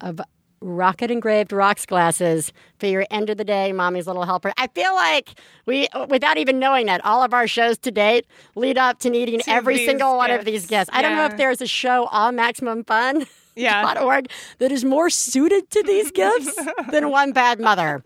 of 0.00 0.20
rocket 0.62 1.10
engraved 1.10 1.52
rocks 1.54 1.86
glasses 1.86 2.52
for 2.78 2.84
your 2.86 3.06
end 3.10 3.30
of 3.30 3.38
the 3.38 3.44
day 3.44 3.72
mommy's 3.72 4.06
little 4.06 4.24
helper. 4.26 4.52
I 4.58 4.66
feel 4.68 4.94
like 4.94 5.30
we 5.64 5.88
without 6.08 6.36
even 6.36 6.58
knowing 6.58 6.88
it, 6.88 7.02
all 7.04 7.22
of 7.22 7.32
our 7.32 7.46
shows 7.46 7.78
to 7.78 7.90
date 7.90 8.26
lead 8.54 8.76
up 8.76 8.98
to 9.00 9.10
needing 9.10 9.40
To 9.40 9.50
every 9.50 9.86
single 9.86 10.16
one 10.18 10.30
of 10.30 10.44
these 10.44 10.66
gifts. 10.66 10.90
gifts. 10.90 10.90
I 10.92 11.02
don't 11.02 11.16
know 11.16 11.24
if 11.24 11.36
there's 11.38 11.62
a 11.62 11.66
show 11.66 12.06
on 12.06 12.36
Maximum 12.36 12.84
Fun. 12.84 13.26
Yeah. 13.60 13.94
.org 14.02 14.28
that 14.58 14.72
is 14.72 14.84
more 14.84 15.10
suited 15.10 15.70
to 15.70 15.82
these 15.82 16.10
gifts 16.22 16.58
than 16.90 17.10
one 17.10 17.32
bad 17.32 17.60
mother. 17.60 18.02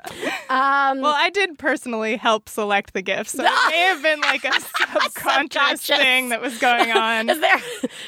Um, 0.48 1.00
Well, 1.00 1.14
I 1.16 1.30
did 1.32 1.59
personally 1.59 2.16
help 2.16 2.48
select 2.48 2.92
the 2.92 3.02
gifts, 3.02 3.32
so 3.32 3.42
it 3.44 3.50
may 3.70 3.78
have 3.82 4.02
been 4.02 4.20
like 4.20 4.44
a 4.44 4.52
subconscious 4.61 5.12
Subconscious. 5.14 5.96
thing 5.98 6.28
that 6.30 6.40
was 6.40 6.59
going 6.59 6.90
on. 6.90 7.28
is 7.30 7.40
there 7.40 7.61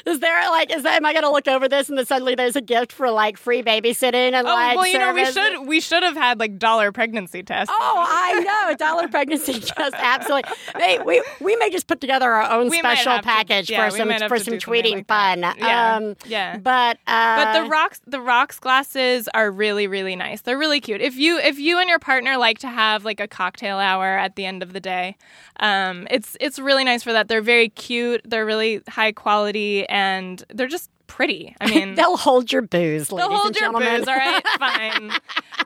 is 0.05 0.19
there 0.19 0.49
like 0.49 0.73
is 0.75 0.83
that 0.83 0.95
am 0.95 1.05
I 1.05 1.13
gonna 1.13 1.31
look 1.31 1.47
over 1.47 1.67
this 1.67 1.89
and 1.89 1.97
then 1.97 2.05
suddenly 2.05 2.35
there's 2.35 2.55
a 2.55 2.61
gift 2.61 2.91
for 2.91 3.09
like 3.09 3.37
free 3.37 3.61
babysitting 3.63 4.33
and 4.33 4.47
Oh 4.47 4.51
like 4.51 4.75
well, 4.77 4.87
you 4.87 4.99
know 4.99 5.13
we 5.13 5.25
should 5.25 5.67
we 5.67 5.79
should 5.79 6.03
have 6.03 6.15
had 6.15 6.39
like 6.39 6.57
dollar 6.57 6.91
pregnancy 6.91 7.43
tests. 7.43 7.73
Oh, 7.75 8.05
I 8.07 8.39
know. 8.69 8.75
Dollar 8.75 9.07
pregnancy 9.07 9.53
test 9.59 9.95
absolutely. 9.97 10.51
Hey, 10.77 10.99
we 10.99 11.23
we 11.39 11.55
may 11.57 11.69
just 11.69 11.87
put 11.87 12.01
together 12.01 12.31
our 12.31 12.51
own 12.51 12.69
We 12.69 12.77
special 12.79 13.13
have 13.13 13.21
to- 13.21 13.27
package 13.27 13.69
yeah, 13.69 13.89
for 13.89 13.95
some 13.97 14.09
for 14.27 14.39
some 14.39 14.55
tweeting 14.55 14.95
like 14.95 15.07
fun. 15.07 15.39
Yeah, 15.57 15.95
Um, 15.95 16.15
yeah. 16.25 16.57
But 16.57 16.97
uh, 17.07 17.36
But 17.37 17.63
the 17.63 17.69
rocks 17.69 18.01
the 18.05 18.21
rocks 18.21 18.59
glasses 18.59 19.29
are 19.33 19.51
really 19.51 19.87
really 19.87 20.15
nice. 20.15 20.41
They're 20.41 20.57
really 20.57 20.81
cute. 20.81 21.01
If 21.01 21.15
you 21.15 21.39
if 21.39 21.59
you 21.59 21.79
and 21.79 21.89
your 21.89 21.99
partner 21.99 22.37
like 22.37 22.59
to 22.59 22.67
have 22.67 23.05
like 23.05 23.19
a 23.19 23.27
cocktail 23.27 23.77
hour 23.77 24.17
at 24.17 24.35
the 24.35 24.45
end 24.45 24.63
of 24.63 24.73
the 24.73 24.79
day, 24.79 25.15
um, 25.59 26.07
it's 26.09 26.35
it's 26.39 26.59
really 26.59 26.83
nice 26.83 27.03
for 27.03 27.13
that. 27.13 27.27
They're 27.27 27.41
very 27.41 27.69
cute. 27.69 28.21
They're 28.25 28.45
really 28.45 28.81
high 28.87 29.11
quality 29.11 29.87
and 29.89 30.43
they're 30.49 30.67
just 30.67 30.89
pretty. 31.07 31.55
I 31.59 31.67
mean. 31.73 31.95
they'll 31.95 32.17
hold 32.17 32.51
your 32.51 32.61
booze, 32.61 33.11
ladies 33.11 33.27
They'll 33.27 33.35
hold 33.35 33.47
and 33.47 33.55
your 33.55 33.65
gentlemen. 33.71 33.99
booze, 33.99 34.07
all 34.07 34.15
right? 34.15 34.43
Fine. 34.59 35.11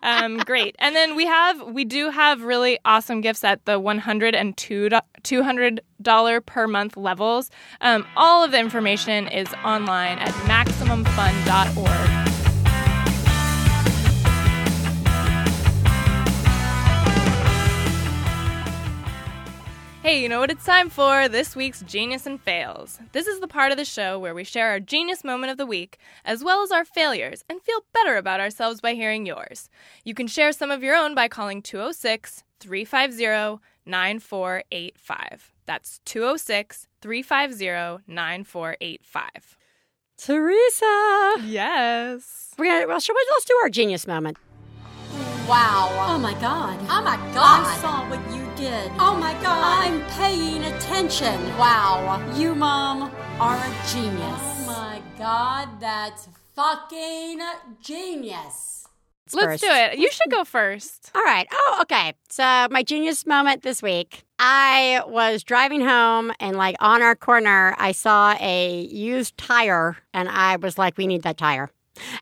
um, 0.03 0.37
great. 0.39 0.75
And 0.79 0.95
then 0.95 1.15
we 1.15 1.25
have 1.25 1.61
we 1.63 1.83
do 1.85 2.09
have 2.09 2.43
really 2.43 2.79
awesome 2.85 3.21
gifts 3.21 3.43
at 3.43 3.65
the 3.65 3.79
one 3.79 3.99
hundred 3.99 4.35
and 4.35 4.55
two 4.55 4.89
two 5.23 5.43
hundred 5.43 5.81
dollar 6.01 6.41
per 6.41 6.67
month 6.67 6.95
levels. 6.97 7.49
Um, 7.81 8.05
all 8.15 8.43
of 8.43 8.51
the 8.51 8.59
information 8.59 9.27
is 9.27 9.47
online 9.65 10.17
at 10.19 10.31
maximumfun.org. 10.47 12.20
Hey, 20.03 20.19
you 20.21 20.27
know 20.29 20.39
what 20.39 20.49
it's 20.49 20.65
time 20.65 20.89
for? 20.89 21.29
This 21.29 21.55
week's 21.55 21.81
Genius 21.83 22.25
and 22.25 22.41
Fails. 22.41 22.97
This 23.11 23.27
is 23.27 23.39
the 23.39 23.47
part 23.47 23.71
of 23.71 23.77
the 23.77 23.85
show 23.85 24.17
where 24.17 24.33
we 24.33 24.43
share 24.43 24.69
our 24.69 24.79
genius 24.79 25.23
moment 25.23 25.51
of 25.51 25.57
the 25.59 25.65
week, 25.65 25.99
as 26.25 26.43
well 26.43 26.63
as 26.63 26.71
our 26.71 26.83
failures, 26.83 27.43
and 27.47 27.61
feel 27.61 27.81
better 27.93 28.17
about 28.17 28.39
ourselves 28.39 28.81
by 28.81 28.95
hearing 28.95 29.27
yours. 29.27 29.69
You 30.03 30.15
can 30.15 30.25
share 30.25 30.53
some 30.53 30.71
of 30.71 30.81
your 30.81 30.95
own 30.95 31.13
by 31.13 31.27
calling 31.27 31.61
206 31.61 32.43
350 32.59 33.61
9485. 33.85 35.53
That's 35.67 35.99
206 36.05 36.87
350 37.01 38.03
9485. 38.11 39.57
Theresa, 40.17 41.35
Yes. 41.47 42.53
we're 42.57 42.65
gonna 42.65 42.87
well, 42.87 42.99
shall 42.99 43.15
we, 43.15 43.25
let's 43.33 43.45
do 43.45 43.55
our 43.63 43.69
genius 43.69 44.07
moment. 44.07 44.37
Wow. 45.47 45.89
Oh 46.09 46.17
my 46.19 46.33
god. 46.39 46.79
Oh 46.89 47.01
my 47.03 47.17
God. 47.33 47.65
I 47.67 47.77
saw 47.81 48.09
what 48.09 48.19
you 48.35 48.50
did. 48.61 48.91
Oh 48.99 49.17
my 49.19 49.33
god. 49.41 49.87
I'm 49.87 50.05
paying 50.11 50.63
attention. 50.63 51.35
Wow. 51.57 52.21
You, 52.35 52.53
Mom, 52.53 53.11
are 53.39 53.57
a 53.57 53.87
genius. 53.91 54.21
Oh 54.21 54.63
my 54.67 55.01
god, 55.17 55.79
that's 55.79 56.29
fucking 56.55 57.39
genius. 57.81 58.85
Let's 59.33 59.45
first. 59.45 59.63
do 59.63 59.69
it. 59.71 59.97
You 59.97 60.11
should 60.11 60.29
go 60.29 60.43
first. 60.43 61.09
All 61.15 61.23
right. 61.23 61.47
Oh, 61.51 61.79
okay. 61.83 62.13
So 62.29 62.67
my 62.69 62.83
genius 62.83 63.25
moment 63.25 63.63
this 63.63 63.81
week. 63.81 64.23
I 64.37 65.01
was 65.07 65.43
driving 65.43 65.81
home 65.81 66.31
and 66.39 66.55
like 66.55 66.75
on 66.79 67.01
our 67.01 67.15
corner, 67.15 67.73
I 67.77 67.93
saw 67.93 68.35
a 68.39 68.81
used 68.81 69.37
tire 69.37 69.97
and 70.13 70.27
I 70.27 70.57
was 70.57 70.77
like, 70.77 70.97
we 70.97 71.07
need 71.07 71.23
that 71.23 71.37
tire. 71.37 71.71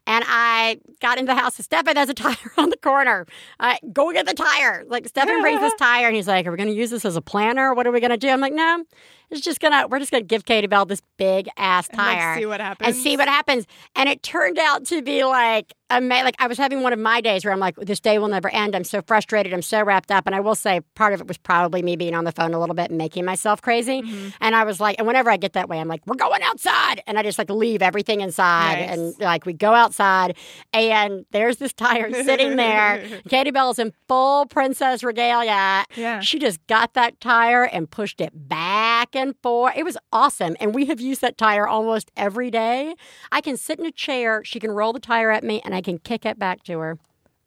And 0.06 0.24
I 0.26 0.80
got 1.00 1.18
into 1.18 1.32
the 1.32 1.38
house. 1.38 1.56
and 1.58 1.64
Stefan, 1.64 1.94
there's 1.94 2.08
a 2.08 2.14
tire 2.14 2.36
on 2.56 2.70
the 2.70 2.76
corner. 2.76 3.26
Uh, 3.58 3.76
go 3.92 4.12
get 4.12 4.26
the 4.26 4.34
tire. 4.34 4.84
Like 4.86 5.08
Stefan 5.08 5.40
brings 5.40 5.60
this 5.60 5.74
tire 5.78 6.06
and 6.06 6.16
he's 6.16 6.28
like, 6.28 6.46
are 6.46 6.50
we 6.50 6.56
going 6.56 6.68
to 6.68 6.74
use 6.74 6.90
this 6.90 7.04
as 7.04 7.16
a 7.16 7.22
planner? 7.22 7.74
What 7.74 7.86
are 7.86 7.92
we 7.92 8.00
going 8.00 8.10
to 8.10 8.16
do? 8.16 8.28
I'm 8.28 8.40
like, 8.40 8.52
no. 8.52 8.84
It's 9.30 9.40
just 9.40 9.60
gonna 9.60 9.86
we're 9.88 9.98
just 9.98 10.10
gonna 10.10 10.24
give 10.24 10.44
Katie 10.44 10.66
Bell 10.66 10.84
this 10.86 11.02
big 11.18 11.48
ass 11.56 11.88
tire. 11.88 12.16
And, 12.18 12.28
like, 12.30 12.38
see 12.40 12.46
what 12.46 12.60
happens. 12.60 12.86
and 12.88 12.96
see 12.96 13.16
what 13.16 13.28
happens. 13.28 13.66
And 13.94 14.08
it 14.08 14.22
turned 14.22 14.58
out 14.58 14.84
to 14.86 15.02
be 15.02 15.24
like 15.24 15.72
ama- 15.90 16.22
like 16.24 16.36
I 16.38 16.46
was 16.46 16.58
having 16.58 16.82
one 16.82 16.92
of 16.92 16.98
my 16.98 17.20
days 17.20 17.44
where 17.44 17.52
I'm 17.52 17.58
like, 17.60 17.76
this 17.76 18.00
day 18.00 18.18
will 18.18 18.28
never 18.28 18.48
end. 18.50 18.74
I'm 18.76 18.84
so 18.84 19.02
frustrated. 19.02 19.52
I'm 19.52 19.62
so 19.62 19.82
wrapped 19.84 20.10
up. 20.10 20.26
And 20.26 20.34
I 20.34 20.40
will 20.40 20.54
say, 20.54 20.80
part 20.94 21.12
of 21.12 21.20
it 21.20 21.26
was 21.28 21.36
probably 21.38 21.82
me 21.82 21.96
being 21.96 22.14
on 22.14 22.24
the 22.24 22.32
phone 22.32 22.54
a 22.54 22.60
little 22.60 22.74
bit 22.74 22.90
and 22.90 22.98
making 22.98 23.24
myself 23.24 23.60
crazy. 23.62 24.02
Mm-hmm. 24.02 24.28
And 24.40 24.54
I 24.54 24.64
was 24.64 24.80
like, 24.80 24.96
and 24.98 25.06
whenever 25.06 25.30
I 25.30 25.36
get 25.36 25.52
that 25.54 25.68
way, 25.68 25.78
I'm 25.80 25.88
like, 25.88 26.00
we're 26.06 26.14
going 26.16 26.42
outside, 26.42 27.02
and 27.06 27.18
I 27.18 27.22
just 27.22 27.38
like 27.38 27.50
leave 27.50 27.82
everything 27.82 28.20
inside, 28.20 28.80
Nice. 28.86 28.90
and 28.98 29.18
like 29.20 29.46
we 29.46 29.52
go 29.52 29.74
outside, 29.74 30.36
and 30.72 31.24
there's 31.32 31.56
this 31.58 31.72
tire 31.72 32.12
sitting 32.24 32.56
there. 32.56 33.04
Katie 33.28 33.50
Bell's 33.50 33.78
in 33.78 33.92
full 34.08 34.46
princess 34.46 35.02
regalia. 35.02 35.84
Yeah. 35.96 36.20
She 36.20 36.38
just 36.38 36.64
got 36.66 36.94
that 36.94 37.20
tire 37.20 37.64
and 37.64 37.90
pushed 37.90 38.20
it 38.20 38.30
back 38.48 39.14
and 39.20 39.34
forth. 39.42 39.74
It 39.76 39.84
was 39.84 39.96
awesome. 40.12 40.56
And 40.60 40.74
we 40.74 40.86
have 40.86 41.00
used 41.00 41.20
that 41.20 41.36
tire 41.38 41.66
almost 41.66 42.10
every 42.16 42.50
day. 42.50 42.94
I 43.30 43.40
can 43.40 43.56
sit 43.56 43.78
in 43.78 43.86
a 43.86 43.92
chair, 43.92 44.42
she 44.44 44.58
can 44.60 44.70
roll 44.70 44.92
the 44.92 45.00
tire 45.00 45.30
at 45.30 45.44
me, 45.44 45.60
and 45.64 45.74
I 45.74 45.80
can 45.82 45.98
kick 45.98 46.24
it 46.26 46.38
back 46.38 46.62
to 46.64 46.78
her. 46.78 46.98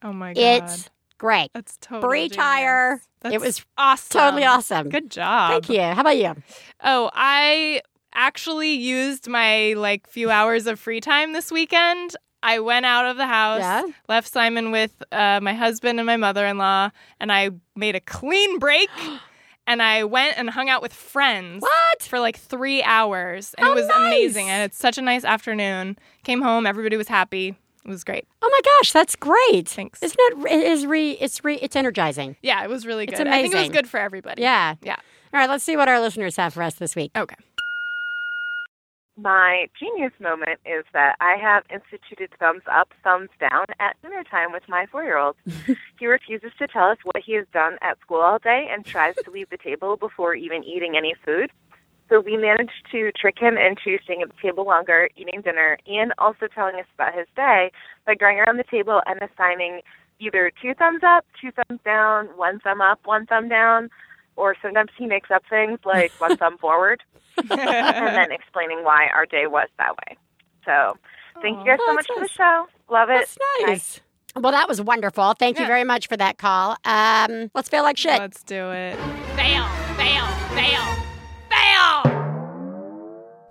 Oh 0.02 0.14
my 0.14 0.34
god. 0.34 0.40
It's 0.42 0.90
great. 1.18 1.50
That's 1.54 1.78
totally 1.82 2.10
Free 2.10 2.30
genius. 2.30 2.36
tire. 2.38 3.02
That's 3.22 3.36
it 3.36 3.42
was 3.42 3.66
awesome. 3.78 4.20
totally 4.20 4.46
awesome. 4.46 4.90
Good 4.90 5.10
job. 5.10 5.52
Thank 5.66 5.70
you. 5.70 5.82
How 5.82 6.02
about 6.02 6.18
you? 6.18 6.36
Oh, 6.84 7.10
I 7.14 7.82
actually 8.14 8.74
used 8.74 9.28
my 9.28 9.74
like 9.74 10.08
few 10.08 10.30
hours 10.30 10.68
of 10.68 10.80
free 10.80 11.02
time 11.02 11.34
this 11.34 11.52
weekend. 11.52 12.16
I 12.46 12.60
went 12.60 12.86
out 12.86 13.06
of 13.06 13.16
the 13.16 13.26
house, 13.26 13.62
Yeah. 13.62 13.84
left 14.10 14.28
Simon 14.28 14.72
with 14.72 15.02
uh, 15.14 15.40
my 15.42 15.54
husband 15.54 15.98
and 16.00 16.06
my 16.06 16.18
mother-in-law, 16.18 16.90
and 17.22 17.32
I 17.32 17.52
made 17.78 17.96
a 17.96 18.02
clean 18.02 18.60
break. 18.60 18.90
and 19.68 19.82
I 19.82 20.04
went 20.04 20.38
and 20.38 20.50
hung 20.50 20.70
out 20.70 20.82
with 20.82 20.94
friends 20.94 21.62
What? 21.62 22.04
for 22.04 22.20
like 22.20 22.38
three 22.38 22.84
hours, 22.84 23.54
and 23.58 23.66
How 23.66 23.72
it 23.72 23.76
was 23.76 23.88
nice. 23.88 23.98
amazing. 23.98 24.50
And 24.50 24.64
it's 24.64 24.78
such 24.78 24.98
a 24.98 25.02
nice 25.02 25.24
afternoon. 25.24 25.98
Came 26.24 26.42
home, 26.42 26.66
everybody 26.66 26.98
was 26.98 27.08
happy. 27.08 27.56
It 27.86 27.90
was 27.90 28.04
great. 28.06 28.26
Oh 28.42 28.50
my 28.50 28.62
gosh, 28.80 28.94
that's 28.94 29.16
great. 29.16 29.68
Thanks. 29.68 30.02
Isn't 30.02 30.18
it? 30.20 30.52
It 30.52 30.64
is 30.72 30.86
re. 30.86 31.12
It's 31.12 31.44
re. 31.44 31.56
It's 31.62 31.76
energizing. 31.76 32.38
Yeah, 32.42 32.64
it 32.64 32.70
was 32.70 32.86
really 32.86 33.06
good. 33.06 33.14
It's 33.14 33.20
amazing. 33.22 33.40
I 33.40 33.42
think 33.42 33.54
it 33.56 33.60
was 33.60 33.70
good 33.70 33.90
for 33.90 34.00
everybody. 34.00 34.42
Yeah. 34.42 34.76
Yeah. 34.82 34.96
All 35.34 35.40
right. 35.40 35.50
Let's 35.50 35.66
see 35.66 35.76
what 35.76 35.90
our 35.90 36.00
listeners 36.00 36.38
have 36.38 36.54
for 36.54 36.64
us 36.64 36.76
this 36.76 36.96
week. 36.96 37.12
Okay. 37.16 37.36
My 39.16 39.68
genius 39.80 40.12
moment 40.20 40.60
is 40.66 40.86
that 40.94 41.16
I 41.20 41.36
have 41.40 41.64
instituted 41.70 42.32
thumbs 42.40 42.64
up, 42.72 42.90
thumbs 43.04 43.30
down 43.40 43.66
at 43.80 43.96
dinner 44.02 44.24
time 44.24 44.52
with 44.52 44.64
my 44.68 44.88
four 44.88 45.04
year 45.04 45.20
old. 45.20 45.36
he 46.00 46.08
refuses 46.08 46.52
to 46.58 46.68
tell 46.68 46.90
us 46.90 46.98
what 47.04 47.22
he 47.24 47.34
has 47.34 47.46
done 47.54 47.78
at 47.82 48.00
school 48.00 48.22
all 48.22 48.40
day 48.40 48.68
and 48.72 48.84
tries 48.84 49.16
to 49.16 49.30
leave 49.30 49.50
the 49.52 49.58
table 49.58 49.98
before 49.98 50.34
even 50.34 50.64
eating 50.64 50.98
any 50.98 51.14
food. 51.24 51.52
So 52.10 52.22
we 52.22 52.38
managed 52.38 52.88
to 52.92 53.12
trick 53.12 53.38
him 53.40 53.56
into 53.56 54.02
staying 54.04 54.24
at 54.24 54.30
the 54.30 54.42
table 54.42 54.66
longer, 54.66 55.10
eating 55.16 55.42
dinner, 55.42 55.78
and 55.86 56.12
also 56.18 56.48
telling 56.48 56.76
us 56.76 56.86
about 56.96 57.14
his 57.14 57.28
day 57.36 57.72
by 58.06 58.16
going 58.16 58.40
around 58.40 58.58
the 58.58 58.66
table 58.70 59.02
and 59.06 59.20
assigning 59.22 59.82
either 60.20 60.52
two 60.62 60.74
thumbs 60.74 61.02
up, 61.04 61.26
two 61.40 61.52
thumbs 61.52 61.80
down, 61.86 62.28
one 62.36 62.60
thumb 62.60 62.82
up, 62.82 63.00
one 63.06 63.26
thumb 63.26 63.48
down, 63.48 63.90
or 64.36 64.56
sometimes 64.62 64.90
he 64.98 65.06
makes 65.06 65.32
up 65.32 65.44
things 65.50 65.80
like 65.86 66.12
one 66.20 66.36
thumb 66.38 66.58
forward 66.58 67.02
and 67.38 67.50
then 67.50 68.32
explaining 68.32 68.84
why 68.84 69.08
our 69.14 69.26
day 69.26 69.48
was 69.48 69.68
that 69.78 69.96
way. 69.96 70.18
So, 70.66 70.98
thank 71.42 71.60
you 71.60 71.66
guys 71.66 71.78
Oh, 71.82 71.86
so 71.90 71.94
much 71.94 72.06
that's 72.08 72.20
for 72.20 72.26
the 72.26 72.30
show. 72.34 72.68
Love 72.90 73.10
it. 73.10 73.20
That's 73.20 73.38
nice. 73.68 74.02
Well, 74.36 74.52
that 74.52 74.68
was 74.68 74.82
wonderful. 74.82 75.36
Thank 75.38 75.60
you 75.60 75.68
very 75.68 75.84
much 75.84 76.08
for 76.08 76.18
that 76.18 76.40
call. 76.40 76.76
Um, 76.86 77.52
let's 77.54 77.70
fail 77.70 77.84
like 77.84 77.98
shit. 77.98 78.18
Let's 78.18 78.42
do 78.44 78.72
it. 78.72 78.96
Fail, 79.36 79.68
fail, 79.96 80.26
fail, 80.56 80.82
fail. 81.52 82.04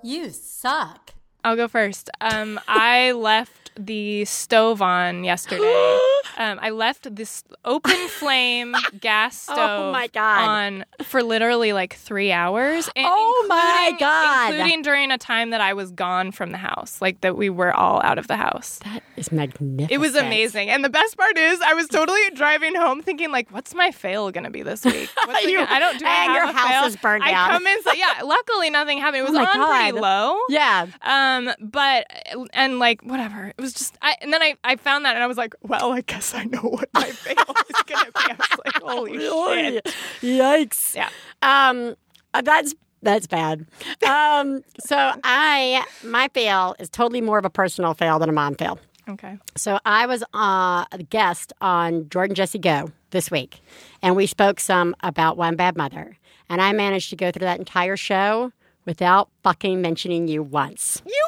You 0.03 0.31
suck. 0.31 1.15
I'll 1.45 1.55
go 1.57 1.69
first. 1.69 2.11
Um, 2.21 2.59
I 2.67 3.13
left 3.17 3.62
the 3.77 4.25
stove 4.25 4.83
on 4.83 5.25
yesterday. 5.25 5.99
Um, 6.39 6.59
I 6.63 6.71
left 6.71 7.15
this 7.15 7.45
open 7.67 7.93
flame 8.09 8.75
gas 9.01 9.37
stove 9.39 9.59
Oh, 9.59 9.93
my 9.93 10.07
God. 10.07 10.49
on 10.49 10.85
for 11.03 11.23
literally 11.23 11.75
like 11.75 11.93
three 11.95 12.33
hours. 12.33 12.89
and 12.97 13.07
Oh, 13.07 13.47
my 13.51 13.95
God. 14.01 14.55
Including 14.55 14.81
during 14.81 15.11
a 15.11 15.19
time 15.19 15.51
that 15.51 15.61
I 15.61 15.75
was 15.75 15.91
gone 15.91 16.33
from 16.33 16.53
the 16.53 16.57
house, 16.59 17.03
like 17.03 17.21
that 17.21 17.37
we 17.37 17.51
were 17.51 17.75
all 17.77 18.01
out 18.03 18.17
of 18.17 18.29
the 18.29 18.37
house. 18.37 18.79
That 18.85 19.03
is 19.17 19.31
magnificent. 19.31 19.91
It 19.91 19.99
was 19.99 20.15
amazing. 20.17 20.71
And 20.71 20.83
the 20.83 20.89
best 20.89 21.19
part 21.19 21.37
is 21.37 21.61
I 21.61 21.75
was 21.75 21.87
totally 21.89 22.31
driving 22.35 22.75
home 22.77 23.03
thinking 23.03 23.31
like, 23.31 23.51
what's 23.51 23.75
my 23.75 23.91
fail 23.91 24.31
gonna 24.31 24.51
be 24.51 24.63
this 24.63 24.85
week? 24.87 25.11
You- 25.43 25.59
gonna- 25.59 25.71
I 25.71 25.79
don't 25.81 25.99
do 25.99 26.07
and 26.07 26.33
your 26.35 26.47
house 26.47 26.71
fail? 26.71 26.85
is 26.85 26.97
burned 26.97 27.25
I 27.25 27.33
down. 27.33 27.51
come 27.51 27.67
in 27.67 27.83
so 27.83 27.93
yeah, 27.93 28.23
luckily 28.25 28.71
nothing 28.71 28.99
happened. 28.99 29.27
It 29.27 29.31
was 29.31 29.39
Oh 29.39 29.45
on 29.45 29.69
pretty 29.83 30.01
low. 30.01 30.39
Yeah. 30.49 30.87
Um, 31.03 31.51
but 31.61 32.07
and 32.55 32.79
like 32.79 33.03
whatever. 33.03 33.53
Was 33.63 33.73
just 33.73 33.97
I 34.03 34.17
and 34.21 34.33
then 34.33 34.43
I, 34.43 34.57
I 34.65 34.77
found 34.77 35.05
that 35.05 35.15
and 35.15 35.23
I 35.23 35.27
was 35.27 35.37
like, 35.37 35.55
well, 35.63 35.93
I 35.93 36.01
guess 36.03 36.35
I 36.35 36.45
know 36.45 36.61
what 36.61 36.89
my 36.93 37.05
fail 37.11 37.37
is 37.37 37.83
gonna 37.87 38.05
be. 38.07 38.13
I 38.17 38.37
was 38.39 38.59
like, 38.65 38.83
holy 38.83 39.19
shit. 39.19 39.85
Yikes. 40.21 40.95
Yeah. 40.95 41.09
Um, 41.43 41.97
uh, 42.35 42.43
that's 42.43 42.75
that's 43.03 43.27
bad. 43.27 43.67
Um, 44.07 44.63
so 44.81 45.13
I 45.25 45.85
my 46.05 46.29
fail 46.35 46.75
is 46.79 46.89
totally 46.91 47.21
more 47.21 47.39
of 47.39 47.45
a 47.45 47.51
personal 47.51 47.95
fail 47.95 48.19
than 48.19 48.29
a 48.29 48.33
mom 48.33 48.55
fail. 48.55 48.79
Okay. 49.09 49.39
So 49.57 49.79
I 49.85 50.07
was 50.07 50.23
uh, 50.35 50.85
a 50.93 51.03
guest 51.11 51.53
on 51.61 52.09
Jordan 52.09 52.35
Jesse 52.35 52.59
Go 52.59 52.91
this 53.11 53.31
week, 53.31 53.61
and 54.03 54.15
we 54.15 54.27
spoke 54.27 54.61
some 54.61 54.95
about 55.01 55.37
One 55.37 55.57
Bad 55.57 55.77
Mother, 55.77 56.17
and 56.49 56.63
I 56.63 56.73
managed 56.73 57.11
to 57.11 57.17
go 57.17 57.31
through 57.33 57.47
that 57.47 57.59
entire 57.59 57.97
show 57.97 58.53
without 58.85 59.29
fucking 59.43 59.81
mentioning 59.81 60.29
you 60.29 60.43
once. 60.43 61.03
You 61.07 61.25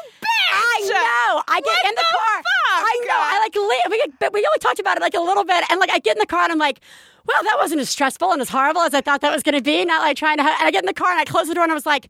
know. 0.93 1.43
I 1.47 1.61
get 1.61 1.65
What 1.65 1.85
in 1.85 1.95
the, 1.95 2.01
the 2.01 2.17
car. 2.17 2.37
fuck? 2.37 2.45
I 2.87 2.99
know. 3.07 3.19
I 3.19 3.39
like 3.39 3.55
li- 3.55 3.83
we 3.91 4.13
but 4.19 4.33
we 4.33 4.39
only 4.45 4.59
talked 4.59 4.79
about 4.79 4.97
it 4.97 5.01
like 5.01 5.13
a 5.15 5.19
little 5.19 5.43
bit, 5.45 5.63
and 5.69 5.79
like 5.79 5.89
I 5.91 5.99
get 5.99 6.15
in 6.15 6.19
the 6.19 6.25
car 6.25 6.43
and 6.43 6.51
I'm 6.51 6.59
like, 6.59 6.79
well, 7.25 7.41
that 7.43 7.55
wasn't 7.57 7.81
as 7.81 7.89
stressful 7.89 8.31
and 8.31 8.41
as 8.41 8.49
horrible 8.49 8.81
as 8.81 8.93
I 8.93 9.01
thought 9.01 9.21
that 9.21 9.33
was 9.33 9.43
going 9.43 9.55
to 9.55 9.61
be. 9.61 9.83
Not 9.85 10.01
like 10.01 10.17
trying 10.17 10.37
to. 10.37 10.43
And 10.43 10.53
I 10.61 10.71
get 10.71 10.83
in 10.83 10.87
the 10.87 10.93
car 10.93 11.09
and 11.11 11.19
I 11.19 11.25
close 11.25 11.47
the 11.47 11.55
door 11.55 11.63
and 11.63 11.71
I 11.71 11.75
was 11.75 11.85
like, 11.85 12.07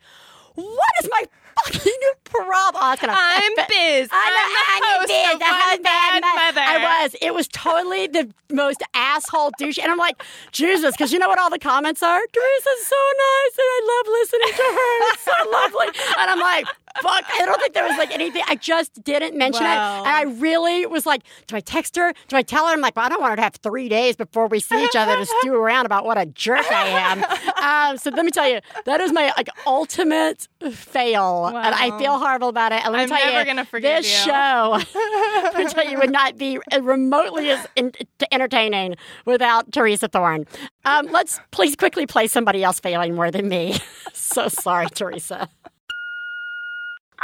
what 0.56 0.94
is 1.04 1.10
my 1.12 1.24
fucking 1.64 1.92
problem? 2.26 2.84
Oh, 2.84 2.96
gonna. 3.00 3.14
I'm 3.16 3.52
Biz. 3.56 4.10
I 4.12 4.30
know, 4.30 4.44
I'm 4.44 4.82
the 4.82 4.88
I'm 4.88 5.00
host 5.00 5.08
Biz, 5.08 5.34
of 5.34 5.40
the 5.40 5.46
One 5.46 5.82
Bad 5.84 6.22
Mo- 6.22 6.36
Mother. 6.36 6.62
I 6.62 7.02
was. 7.04 7.16
It 7.22 7.34
was 7.34 7.48
totally 7.48 8.08
the 8.08 8.30
most 8.52 8.84
asshole 8.94 9.52
douche. 9.58 9.78
And 9.80 9.90
I'm 9.92 9.98
like, 9.98 10.22
Jesus, 10.52 10.92
because 10.98 11.14
you 11.14 11.20
know 11.20 11.28
what 11.30 11.40
all 11.40 11.50
the 11.50 11.60
comments 11.60 12.04
are? 12.04 12.20
Theresa's 12.34 12.86
so 12.86 12.96
nice 12.96 13.56
and 13.58 13.68
I 13.72 13.80
love 13.88 14.08
listening 14.20 14.52
to 14.52 14.64
her. 14.64 15.14
It's 15.14 15.24
so 15.24 15.32
lovely. 15.52 15.88
And 16.20 16.30
I'm 16.32 16.40
like, 16.40 16.66
fuck. 17.02 17.24
I 17.32 17.46
don't 17.46 17.60
think 17.60 17.74
there 17.74 17.84
was 17.88 17.98
like 17.98 18.12
anything. 18.12 18.44
I 18.48 18.56
just 18.56 19.04
didn't 19.04 19.38
mention 19.38 19.64
Wow. 19.64 20.04
it. 20.04 20.08
And 20.08 20.16
I 20.16 20.22
really 20.40 20.86
was 20.86 21.06
like, 21.06 21.24
do 21.48 21.56
I 21.56 21.60
text 21.60 21.96
her? 21.96 22.14
Do 22.28 22.36
I 22.38 22.42
tell 22.42 22.66
her? 22.68 22.74
I'm 22.74 22.82
like, 22.82 22.96
well, 22.96 23.06
I 23.06 23.10
don't 23.10 23.20
want 23.22 23.32
her 23.32 23.36
to 23.38 23.42
have 23.42 23.56
three 23.56 23.90
days 23.90 24.16
before 24.16 24.48
we 24.48 24.60
see 24.60 24.84
each 24.84 24.96
other 24.96 25.16
to 25.16 25.26
stew 25.40 25.56
around 25.56 25.86
about 25.86 26.06
what 26.06 26.18
a 26.18 26.26
jerk 26.26 26.66
I 26.72 26.88
am. 26.88 27.92
Um, 27.92 27.98
so 27.98 28.10
let 28.12 28.26
me 28.26 28.32
tell 28.32 28.48
you, 28.50 28.60
that 28.86 29.02
is 29.02 29.12
my 29.12 29.34
like 29.38 29.50
ultimate 29.68 30.48
fail. 30.72 31.48
And 31.48 31.58
I 31.76 31.98
feel 32.00 32.18
horrible 32.20 32.50
about 32.50 32.72
it. 32.72 32.84
And 32.84 32.94
let 32.94 33.00
me 33.00 33.04
I'm 33.04 33.10
tell 33.22 33.28
never 33.34 33.40
you, 33.40 33.46
gonna 33.46 33.66
forgive 33.66 34.04
this 34.04 34.26
you. 34.26 34.32
show 34.32 34.80
let 34.96 35.58
me 35.58 35.66
tell 35.66 35.90
you, 35.90 35.98
would 36.00 36.12
not 36.12 36.38
be 36.38 36.60
remotely 36.82 37.50
as 37.50 37.66
in, 37.76 37.92
entertaining 38.32 38.96
without 39.26 39.72
Theresa 39.72 40.08
Thorne. 40.08 40.46
Um, 40.86 41.08
let's 41.12 41.40
please 41.52 41.76
quickly 41.76 42.06
play 42.06 42.28
somebody 42.28 42.64
else 42.64 42.80
failing 42.80 43.16
more 43.16 43.32
than 43.32 43.48
me. 43.50 43.78
so 44.14 44.48
sorry, 44.48 44.88
Theresa. 44.90 45.50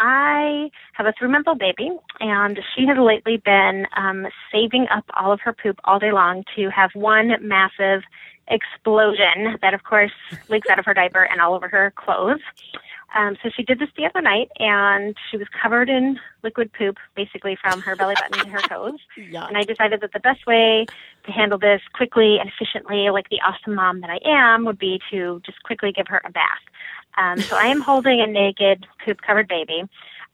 I 0.02 0.72
have 0.94 1.06
a 1.06 1.14
three 1.18 1.30
month 1.30 1.48
old 1.48 1.60
baby, 1.60 1.92
and 2.20 2.60
she 2.76 2.88
has 2.88 2.98
lately 2.98 3.38
been 3.38 3.86
um, 3.96 4.26
saving 4.52 4.88
up 4.92 5.06
all 5.16 5.32
of 5.32 5.40
her 5.42 5.54
poop 5.54 5.80
all 5.84 6.00
day 6.00 6.12
long 6.12 6.44
to 6.56 6.70
have 6.72 6.90
one 6.96 7.34
massive 7.40 8.02
explosion 8.48 9.58
that, 9.62 9.76
of 9.76 9.84
course, 9.84 10.12
leaks 10.50 10.68
out 10.70 10.80
of 10.80 10.86
her 10.86 10.96
diaper 10.96 11.24
and 11.24 11.40
all 11.40 11.54
over 11.54 11.68
her 11.68 11.94
clothes. 11.96 12.42
Um, 13.14 13.36
so 13.44 13.50
she 13.56 13.62
did 13.62 13.78
this 13.78 13.90
the 13.96 14.06
other 14.06 14.22
night, 14.22 14.50
and 14.58 15.16
she 15.30 15.38
was 15.38 15.48
covered 15.62 15.90
in 15.90 16.18
liquid 16.44 16.72
poop, 16.74 16.98
basically 17.16 17.58
from 17.62 17.82
her 17.82 17.96
belly 17.96 18.16
button 18.16 18.46
to 18.46 18.52
her 18.52 18.62
toes. 18.62 19.00
Yeah. 19.18 19.46
And 19.46 19.56
I 19.56 19.64
decided 19.64 20.02
that 20.02 20.14
the 20.14 20.20
best 20.20 20.48
way 20.48 20.86
to 21.26 21.32
handle 21.32 21.60
this 21.60 21.82
quickly 21.94 22.38
and 22.40 22.50
efficiently, 22.50 23.10
like 23.12 23.30
the 23.30 23.40
awesome 23.42 23.76
mom 23.76 24.02
that 24.02 24.10
I 24.10 24.20
am, 24.26 24.66
would 24.66 24.80
be 24.80 25.00
to 25.12 25.42
just 25.46 25.62
quickly 25.64 25.92
give 25.92 26.08
her 26.08 26.22
a 26.26 26.32
bath. 26.32 26.60
Um, 27.18 27.40
so 27.40 27.56
I 27.58 27.66
am 27.66 27.82
holding 27.82 28.22
a 28.22 28.28
naked, 28.28 28.88
poop 29.06 29.22
covered 29.22 29.48
baby, 29.48 29.82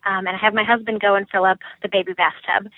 um, 0.05 0.27
and 0.27 0.29
I 0.29 0.37
have 0.37 0.53
my 0.53 0.63
husband 0.63 1.01
go 1.01 1.15
and 1.15 1.29
fill 1.29 1.45
up 1.45 1.59
the 1.81 1.89
baby 1.89 2.13
bathtub. 2.13 2.71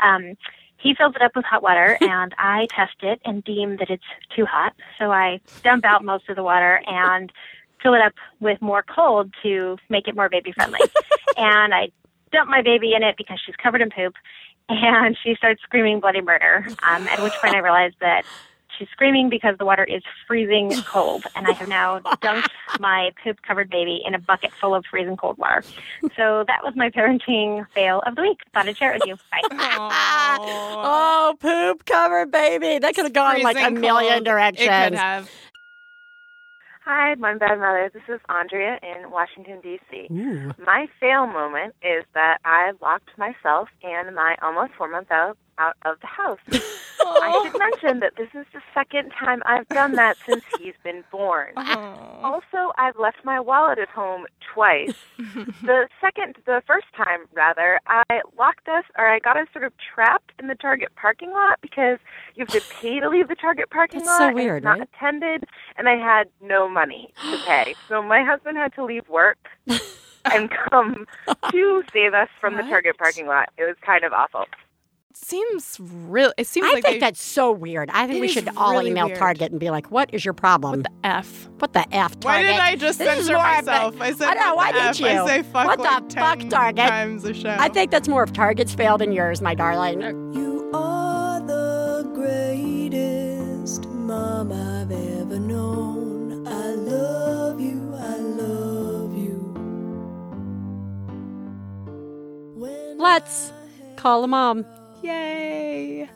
Um, 0.00 0.36
he 0.76 0.94
fills 0.94 1.14
it 1.14 1.22
up 1.22 1.36
with 1.36 1.44
hot 1.44 1.62
water, 1.62 1.98
and 2.00 2.34
I 2.38 2.66
test 2.70 2.96
it 3.02 3.20
and 3.24 3.44
deem 3.44 3.76
that 3.76 3.90
it's 3.90 4.04
too 4.34 4.46
hot. 4.46 4.74
So 4.98 5.12
I 5.12 5.40
dump 5.62 5.84
out 5.84 6.04
most 6.04 6.28
of 6.28 6.36
the 6.36 6.42
water 6.42 6.80
and 6.86 7.32
fill 7.82 7.94
it 7.94 8.02
up 8.02 8.14
with 8.40 8.60
more 8.60 8.82
cold 8.82 9.32
to 9.42 9.78
make 9.88 10.08
it 10.08 10.14
more 10.14 10.28
baby 10.28 10.52
friendly. 10.52 10.80
and 11.36 11.74
I 11.74 11.90
dump 12.32 12.48
my 12.48 12.62
baby 12.62 12.94
in 12.94 13.02
it 13.02 13.16
because 13.16 13.40
she's 13.44 13.56
covered 13.56 13.80
in 13.80 13.90
poop, 13.90 14.14
and 14.68 15.16
she 15.22 15.34
starts 15.34 15.62
screaming 15.62 16.00
bloody 16.00 16.20
murder. 16.20 16.66
Um, 16.88 17.06
at 17.08 17.22
which 17.22 17.32
point 17.34 17.54
I 17.54 17.58
realized 17.58 17.96
that 18.00 18.24
she's 18.80 18.88
screaming 18.88 19.28
because 19.28 19.56
the 19.58 19.64
water 19.64 19.84
is 19.84 20.02
freezing 20.26 20.72
cold, 20.86 21.24
and 21.36 21.46
I 21.46 21.52
have 21.52 21.68
now 21.68 22.00
dunked 22.00 22.48
my 22.80 23.12
poop 23.22 23.42
covered 23.42 23.70
baby 23.70 24.02
in 24.04 24.14
a 24.14 24.18
bucket 24.18 24.50
full 24.60 24.74
of 24.74 24.84
freezing 24.90 25.16
cold 25.16 25.38
water. 25.38 25.62
So 26.16 26.44
that 26.48 26.64
was 26.64 26.74
my 26.74 26.90
parenting 26.90 27.66
fail 27.74 28.02
of 28.06 28.16
the 28.16 28.22
week. 28.22 28.38
Thought 28.54 28.68
I'd 28.68 28.76
share 28.76 28.92
it 28.92 29.00
with 29.00 29.08
you. 29.08 29.16
Bye. 29.30 30.36
Oh, 30.42 31.36
poop 31.38 31.84
covered 31.84 32.30
baby. 32.30 32.78
That 32.78 32.94
could 32.94 33.04
have 33.04 33.12
gone 33.12 33.42
like 33.42 33.58
a 33.60 33.70
million 33.70 34.14
cold. 34.14 34.24
directions. 34.24 34.68
It 34.68 34.88
could 34.90 34.98
have. 34.98 35.30
Hi, 36.84 37.14
my 37.16 37.34
bad 37.36 37.58
mother. 37.58 37.90
This 37.92 38.02
is 38.08 38.20
Andrea 38.28 38.78
in 38.82 39.10
Washington, 39.10 39.60
D.C. 39.62 40.08
Ooh. 40.10 40.52
My 40.64 40.88
fail 40.98 41.26
moment 41.26 41.74
is 41.82 42.04
that 42.14 42.38
I 42.44 42.72
locked 42.80 43.10
myself 43.18 43.68
and 43.82 44.14
my 44.14 44.34
almost 44.42 44.72
four 44.78 44.88
month 44.88 45.08
old 45.12 45.36
out 45.58 45.76
of 45.84 46.00
the 46.00 46.06
house. 46.06 46.38
I 47.06 47.40
should 47.50 47.58
mention 47.58 48.00
that 48.00 48.16
this 48.16 48.28
is 48.34 48.46
the 48.52 48.60
second 48.74 49.10
time 49.10 49.42
I've 49.46 49.68
done 49.68 49.92
that 49.96 50.16
since 50.26 50.42
he's 50.58 50.74
been 50.82 51.04
born. 51.10 51.52
Also, 51.56 52.72
I've 52.76 52.98
left 52.98 53.18
my 53.24 53.40
wallet 53.40 53.78
at 53.78 53.88
home 53.88 54.26
twice. 54.52 54.94
the 55.18 55.88
second, 56.00 56.36
the 56.46 56.62
first 56.66 56.86
time 56.96 57.20
rather, 57.32 57.80
I 57.86 58.20
locked 58.38 58.68
us, 58.68 58.84
or 58.98 59.06
I 59.08 59.18
got 59.18 59.36
us 59.36 59.46
sort 59.52 59.64
of 59.64 59.72
trapped 59.94 60.32
in 60.38 60.48
the 60.48 60.54
Target 60.54 60.90
parking 60.96 61.30
lot 61.30 61.58
because 61.60 61.98
you 62.34 62.44
have 62.44 62.48
to 62.48 62.62
pay 62.80 63.00
to 63.00 63.08
leave 63.08 63.28
the 63.28 63.34
Target 63.34 63.70
parking 63.70 64.00
That's 64.00 64.16
so 64.18 64.24
lot. 64.24 64.28
and 64.28 64.34
weird, 64.34 64.64
not 64.64 64.78
right? 64.78 64.88
attended, 64.94 65.44
and 65.76 65.88
I 65.88 65.96
had 65.96 66.28
no 66.40 66.68
money 66.68 67.12
to 67.30 67.38
pay. 67.46 67.74
so 67.88 68.02
my 68.02 68.22
husband 68.22 68.56
had 68.56 68.74
to 68.74 68.84
leave 68.84 69.08
work 69.08 69.38
and 70.24 70.50
come 70.70 71.06
to 71.50 71.82
save 71.92 72.14
us 72.14 72.28
from 72.40 72.56
the 72.56 72.62
Target 72.62 72.98
parking 72.98 73.26
lot. 73.26 73.50
It 73.56 73.64
was 73.64 73.76
kind 73.84 74.04
of 74.04 74.12
awful. 74.12 74.44
Seems 75.14 75.78
real. 75.80 76.32
It 76.36 76.46
seems 76.46 76.66
I 76.66 76.74
like 76.74 76.84
think 76.84 76.96
they, 76.96 77.00
that's 77.00 77.22
so 77.22 77.50
weird. 77.52 77.90
I 77.90 78.06
think 78.06 78.20
we 78.20 78.28
is 78.28 78.32
should 78.32 78.48
all 78.56 78.72
really 78.72 78.90
email 78.90 79.06
weird. 79.06 79.18
Target 79.18 79.50
and 79.50 79.60
be 79.60 79.70
like, 79.70 79.90
"What 79.90 80.12
is 80.12 80.24
your 80.24 80.34
problem? 80.34 80.80
What 80.80 80.84
the 80.84 81.06
F. 81.08 81.48
What 81.58 81.72
the 81.72 81.94
f? 81.94 82.18
Target? 82.20 82.24
Why 82.24 82.42
did 82.42 82.60
I 82.60 82.76
just 82.76 82.98
This 82.98 83.08
censor 83.08 83.34
more 83.34 83.46
of 83.46 83.64
myself? 83.66 84.00
a- 84.00 84.02
I 84.04 84.12
said 84.12 84.28
I 84.28 84.34
know. 84.34 84.54
Why 84.54 84.72
the 84.72 84.80
did 84.80 85.00
you? 85.00 85.06
I 85.08 85.26
say 85.26 85.42
fuck 85.42 85.66
what 85.66 85.78
like 85.80 86.08
the 86.08 86.14
fuck, 86.16 86.48
Target? 86.48 86.88
times 86.88 87.24
a 87.24 87.34
show. 87.34 87.56
I 87.58 87.68
think 87.68 87.90
that's 87.90 88.08
more 88.08 88.22
of 88.22 88.32
Target's 88.32 88.74
fail 88.74 88.98
than 88.98 89.12
yours, 89.12 89.40
my 89.42 89.54
darling. 89.54 90.00
You 90.34 90.70
are 90.74 91.40
the 91.40 92.10
greatest 92.14 93.86
mom 93.88 94.52
I've 94.52 94.90
ever 94.90 95.38
known. 95.38 96.46
I 96.46 96.66
love 96.72 97.60
you, 97.60 97.92
I 97.94 98.16
love 98.16 99.14
you. 99.16 99.38
When 102.56 102.98
Let's 102.98 103.52
call 103.96 104.24
a 104.24 104.28
mom. 104.28 104.64
Yay. 105.02 106.08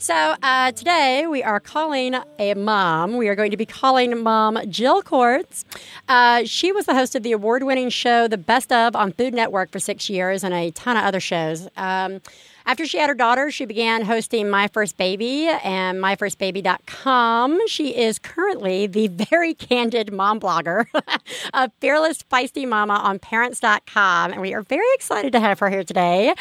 So 0.00 0.34
uh, 0.42 0.72
today 0.72 1.26
we 1.26 1.42
are 1.42 1.58
calling 1.58 2.14
a 2.38 2.54
mom. 2.54 3.16
We 3.16 3.28
are 3.28 3.34
going 3.34 3.50
to 3.50 3.56
be 3.56 3.66
calling 3.66 4.22
mom 4.22 4.58
Jill 4.68 5.02
Cordes. 5.02 5.64
Uh, 6.08 6.44
she 6.44 6.70
was 6.70 6.86
the 6.86 6.94
host 6.94 7.14
of 7.16 7.22
the 7.22 7.32
award-winning 7.32 7.90
show 7.90 8.28
The 8.28 8.38
Best 8.38 8.70
of 8.70 8.94
on 8.94 9.12
Food 9.12 9.34
Network 9.34 9.72
for 9.72 9.80
six 9.80 10.08
years 10.08 10.44
and 10.44 10.54
a 10.54 10.70
ton 10.70 10.96
of 10.96 11.04
other 11.04 11.18
shows. 11.18 11.68
Um, 11.76 12.20
after 12.68 12.86
she 12.86 12.98
had 12.98 13.08
her 13.08 13.14
daughter, 13.14 13.50
she 13.50 13.64
began 13.64 14.04
hosting 14.04 14.50
My 14.50 14.68
First 14.68 14.98
Baby 14.98 15.48
and 15.48 15.98
MyFirstBaby.com. 16.00 17.66
She 17.66 17.96
is 17.96 18.18
currently 18.18 18.86
the 18.86 19.08
very 19.08 19.54
candid 19.54 20.12
mom 20.12 20.38
blogger, 20.38 20.84
a 21.54 21.70
fearless, 21.80 22.22
feisty 22.24 22.68
mama 22.68 22.92
on 22.92 23.18
Parents.com. 23.20 24.32
And 24.32 24.42
we 24.42 24.52
are 24.52 24.60
very 24.60 24.86
excited 24.92 25.32
to 25.32 25.40
have 25.40 25.58
her 25.60 25.70
here 25.70 25.82
today, 25.82 26.34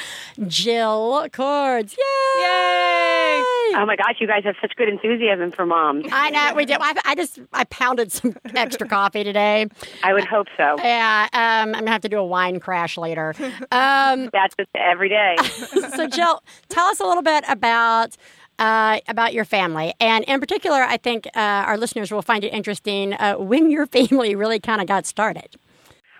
Jill 0.47 1.29
Cordes. 1.31 1.95
Yay! 1.97 2.43
Yay! 2.43 3.56
Oh 3.73 3.85
my 3.85 3.95
gosh, 3.95 4.15
you 4.19 4.27
guys 4.27 4.43
have 4.43 4.55
such 4.61 4.75
good 4.75 4.89
enthusiasm 4.89 5.51
for 5.51 5.65
moms. 5.65 6.05
I 6.11 6.29
know 6.29 6.53
we 6.55 6.65
did. 6.65 6.77
I, 6.79 6.93
I 7.05 7.15
just 7.15 7.39
I 7.53 7.63
pounded 7.65 8.11
some 8.11 8.35
extra 8.55 8.87
coffee 8.87 9.23
today. 9.23 9.67
I 10.03 10.13
would 10.13 10.25
hope 10.25 10.47
so. 10.57 10.75
Yeah, 10.77 11.27
um, 11.33 11.75
I'm 11.75 11.81
gonna 11.81 11.91
have 11.91 12.01
to 12.01 12.09
do 12.09 12.17
a 12.17 12.25
wine 12.25 12.59
crash 12.59 12.97
later. 12.97 13.33
Um, 13.71 14.29
That's 14.33 14.55
just 14.57 14.69
every 14.75 15.09
day. 15.09 15.35
so, 15.95 16.07
Jill, 16.07 16.41
tell 16.69 16.87
us 16.87 16.99
a 16.99 17.05
little 17.05 17.23
bit 17.23 17.43
about 17.47 18.15
uh, 18.59 18.99
about 19.07 19.33
your 19.33 19.45
family, 19.45 19.93
and 19.99 20.23
in 20.25 20.39
particular, 20.39 20.77
I 20.77 20.97
think 20.97 21.27
uh, 21.35 21.39
our 21.39 21.77
listeners 21.77 22.11
will 22.11 22.21
find 22.21 22.43
it 22.43 22.53
interesting 22.53 23.13
uh, 23.13 23.35
when 23.35 23.69
your 23.69 23.85
family 23.85 24.35
really 24.35 24.59
kind 24.59 24.81
of 24.81 24.87
got 24.87 25.05
started. 25.05 25.55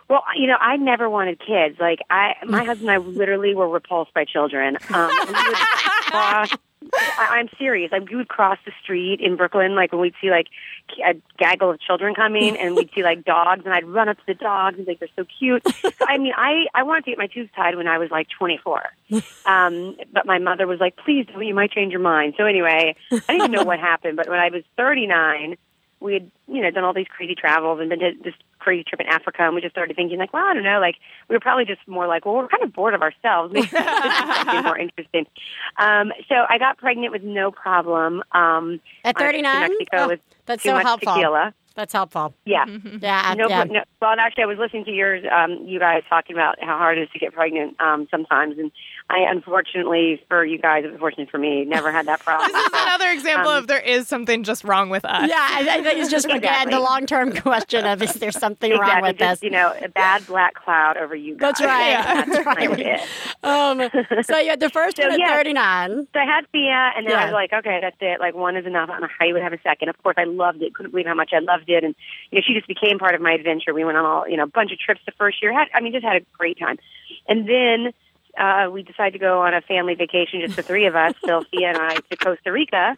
Well, 0.10 0.24
you 0.38 0.48
know, 0.48 0.56
I 0.60 0.78
never 0.78 1.10
wanted 1.10 1.40
kids. 1.40 1.80
Like 1.80 2.00
I, 2.10 2.36
my 2.46 2.64
husband 2.64 2.90
and 2.90 2.92
I 2.92 3.06
literally 3.06 3.54
were 3.54 3.68
repulsed 3.68 4.14
by 4.14 4.24
children. 4.24 4.78
Um, 4.94 5.12
we 5.28 5.34
would 5.34 5.56
cross, 5.56 6.50
I, 6.94 7.40
I'm 7.40 7.50
serious. 7.58 7.92
Like 7.92 8.10
we 8.10 8.16
would 8.16 8.28
cross 8.28 8.58
the 8.66 8.72
street 8.82 9.20
in 9.20 9.36
Brooklyn, 9.36 9.76
like 9.76 9.92
when 9.92 10.02
we'd 10.02 10.14
see 10.22 10.30
like 10.30 10.48
a 11.06 11.16
gaggle 11.38 11.72
of 11.72 11.80
children 11.80 12.14
coming, 12.14 12.58
and 12.58 12.76
we'd 12.76 12.90
see 12.94 13.04
like 13.04 13.26
dogs, 13.26 13.64
and 13.66 13.74
I'd 13.74 13.86
run 13.86 14.10
up 14.10 14.18
to 14.18 14.24
the 14.28 14.34
dogs 14.34 14.78
and 14.78 14.86
be 14.86 14.92
like 14.92 15.00
they're 15.00 15.10
so 15.16 15.26
cute. 15.26 15.64
So, 15.82 15.92
I 16.08 16.18
mean, 16.18 16.34
I 16.36 16.66
I 16.74 16.84
wanted 16.84 17.06
to 17.06 17.12
get 17.12 17.18
my 17.18 17.28
tubes 17.28 17.50
tied 17.56 17.76
when 17.76 17.88
I 17.88 17.98
was 17.98 18.12
like 18.12 18.28
24, 18.38 18.84
um, 19.46 19.98
but 20.12 20.26
my 20.26 20.38
mother 20.38 20.68
was 20.68 20.80
like, 20.80 20.96
"Please 20.98 21.26
don't, 21.26 21.44
you 21.44 21.56
might 21.56 21.72
change 21.72 21.92
your 21.92 22.02
mind." 22.02 22.36
So 22.38 22.46
anyway, 22.46 22.96
I 23.12 23.16
didn't 23.16 23.36
even 23.36 23.52
know 23.52 23.64
what 23.64 23.80
happened. 23.80 24.18
But 24.18 24.30
when 24.30 24.40
I 24.40 24.50
was 24.50 24.64
39, 24.76 25.58
we 26.00 26.14
had 26.14 26.32
you 26.48 26.62
know 26.62 26.72
done 26.72 26.84
all 26.84 26.94
these 26.94 27.08
crazy 27.08 27.36
travels 27.36 27.80
and 27.80 27.90
been 27.90 28.00
to 28.00 28.12
this 28.24 28.36
crazy 28.68 28.84
trip 28.84 29.00
in 29.00 29.08
Africa, 29.08 29.44
and 29.44 29.56
we 29.56 29.62
just 29.62 29.74
started 29.74 29.96
thinking 29.96 30.20
like, 30.20 30.34
well, 30.34 30.46
I 30.46 30.54
don't 30.54 30.64
know, 30.64 30.82
like 30.82 30.96
we 31.30 31.36
were 31.38 31.40
probably 31.40 31.64
just 31.64 31.80
more 31.88 32.06
like, 32.06 32.26
well, 32.26 32.36
we're 32.36 32.50
kind 32.50 32.64
of 32.64 32.74
bored 32.74 32.94
of 32.94 33.02
ourselves. 33.02 33.54
Maybe 33.54 33.66
be 33.68 34.62
more 34.62 34.78
interesting. 34.78 35.26
Um, 35.78 36.12
so 36.28 36.36
I 36.50 36.58
got 36.58 36.78
pregnant 36.78 37.14
with 37.14 37.24
no 37.24 37.50
problem. 37.50 38.24
Um, 38.34 38.82
At 39.06 39.18
39, 39.18 39.62
Mexico 39.62 39.88
Oh, 40.12 40.16
that's 40.46 40.64
so 40.64 40.76
helpful. 40.78 41.14
tequila. 41.14 41.54
That's 41.76 41.94
helpful. 41.94 42.34
Yeah. 42.44 42.66
Yeah, 43.02 43.36
No, 43.38 43.48
yeah. 43.48 43.64
no, 43.66 43.82
well, 44.02 44.16
actually, 44.20 44.44
I 44.44 44.48
was 44.48 44.58
listening 44.58 44.84
to 44.86 44.92
yours, 44.92 45.24
um, 45.32 45.60
you 45.66 45.80
guys 45.80 46.02
talking 46.10 46.36
about 46.36 46.56
how 46.60 46.78
hard 46.78 46.98
it 46.98 47.04
is 47.04 47.10
to 47.14 47.20
get 47.20 47.34
pregnant 47.34 47.80
um, 47.80 48.08
sometimes, 48.10 48.58
and 48.58 48.72
I, 49.10 49.20
unfortunately, 49.30 50.22
for 50.28 50.44
you 50.44 50.58
guys, 50.58 50.84
unfortunately 50.86 51.28
for 51.32 51.38
me, 51.38 51.64
never 51.64 51.92
had 51.94 52.08
that 52.08 52.20
problem. 52.20 52.52
This 52.58 52.66
is 52.66 52.72
another 52.74 53.10
example 53.12 53.52
Um, 53.52 53.58
of 53.60 53.68
there 53.68 53.80
is 53.80 54.06
something 54.08 54.44
just 54.44 54.66
wrong 54.66 54.90
with 54.90 55.06
us. 55.06 55.30
Yeah, 55.30 55.38
I, 55.40 55.66
I 55.80 55.84
think 55.84 56.00
it's 56.00 56.12
just 56.12 56.26
again 56.30 56.70
the 56.70 56.80
long 56.82 57.06
term 57.06 57.32
question 57.32 57.86
of 57.86 58.02
is 58.02 58.14
there 58.16 58.32
something 58.34 58.72
wrong 58.78 59.02
with 59.02 59.18
just, 59.18 59.42
this? 59.42 59.44
you 59.46 59.50
know, 59.50 59.74
a 59.82 59.88
bad 59.88 60.28
black 60.28 60.56
cloud 60.56 60.98
over 60.98 61.16
you 61.16 61.36
guys. 61.36 61.56
That's 61.58 61.62
right. 61.62 61.90
Yeah. 61.90 62.26
That's 62.26 62.44
Kind 62.44 62.70
right. 62.72 62.80
it. 62.80 63.02
Um, 63.44 64.24
so 64.24 64.38
you 64.40 64.50
had 64.50 64.60
the 64.60 64.70
first 64.70 64.98
So, 64.98 65.04
one 65.04 65.14
at 65.14 65.20
yeah. 65.20 65.36
39. 65.36 66.08
So 66.14 66.20
I 66.20 66.26
had 66.26 66.46
Thea, 66.52 66.92
and 66.98 67.06
then 67.06 67.14
Yeah. 67.14 67.22
I 67.22 67.26
was 67.26 67.34
like, 67.34 67.54
okay, 67.54 67.80
that's 67.82 67.98
it. 68.02 68.20
Like 68.20 68.36
one 68.36 68.58
is 68.58 68.66
enough. 68.66 68.90
I 68.90 68.94
don't 68.94 69.02
know 69.04 69.08
how 69.18 69.26
you 69.26 69.34
would 69.34 69.44
have 69.44 69.54
a 69.54 69.62
second. 69.62 69.88
Of 69.90 70.02
course, 70.04 70.16
I 70.18 70.26
loved 70.26 70.62
it. 70.62 70.74
Couldn't 70.74 70.92
believe 70.92 71.06
how 71.08 71.14
much 71.16 71.32
I 71.34 71.40
loved 71.40 71.70
it, 71.70 71.84
and 71.86 71.96
you 72.32 72.40
know, 72.40 72.44
she 72.46 72.54
just 72.54 72.68
became 72.68 73.00
part 73.00 73.16
of 73.16 73.22
my 73.22 73.32
adventure. 73.34 73.74
We 73.74 73.86
went 73.86 73.98
on 73.98 74.06
all, 74.06 74.28
you 74.28 74.36
know, 74.36 74.44
a 74.44 74.48
bunch 74.48 74.74
of 74.74 74.80
trips 74.80 75.00
the 75.06 75.14
first 75.14 75.42
year. 75.42 75.54
Had, 75.54 75.70
I 75.74 75.80
mean, 75.80 75.94
just 75.94 76.04
had 76.06 76.18
a 76.18 76.26
great 76.38 76.60
time, 76.60 76.78
and 77.30 77.48
then. 77.48 77.94
Uh, 78.38 78.70
we 78.72 78.84
decided 78.84 79.14
to 79.14 79.20
go 79.20 79.42
on 79.42 79.54
a 79.54 79.62
family 79.62 79.96
vacation, 79.96 80.42
just 80.42 80.56
the 80.56 80.64
three 80.64 80.86
of 80.86 80.96
us, 80.96 81.14
Phil, 81.26 81.44
Thea, 81.52 81.70
and 81.70 81.78
I, 81.78 81.96
to 81.96 82.18
Costa 82.18 82.52
Rica. 82.52 82.98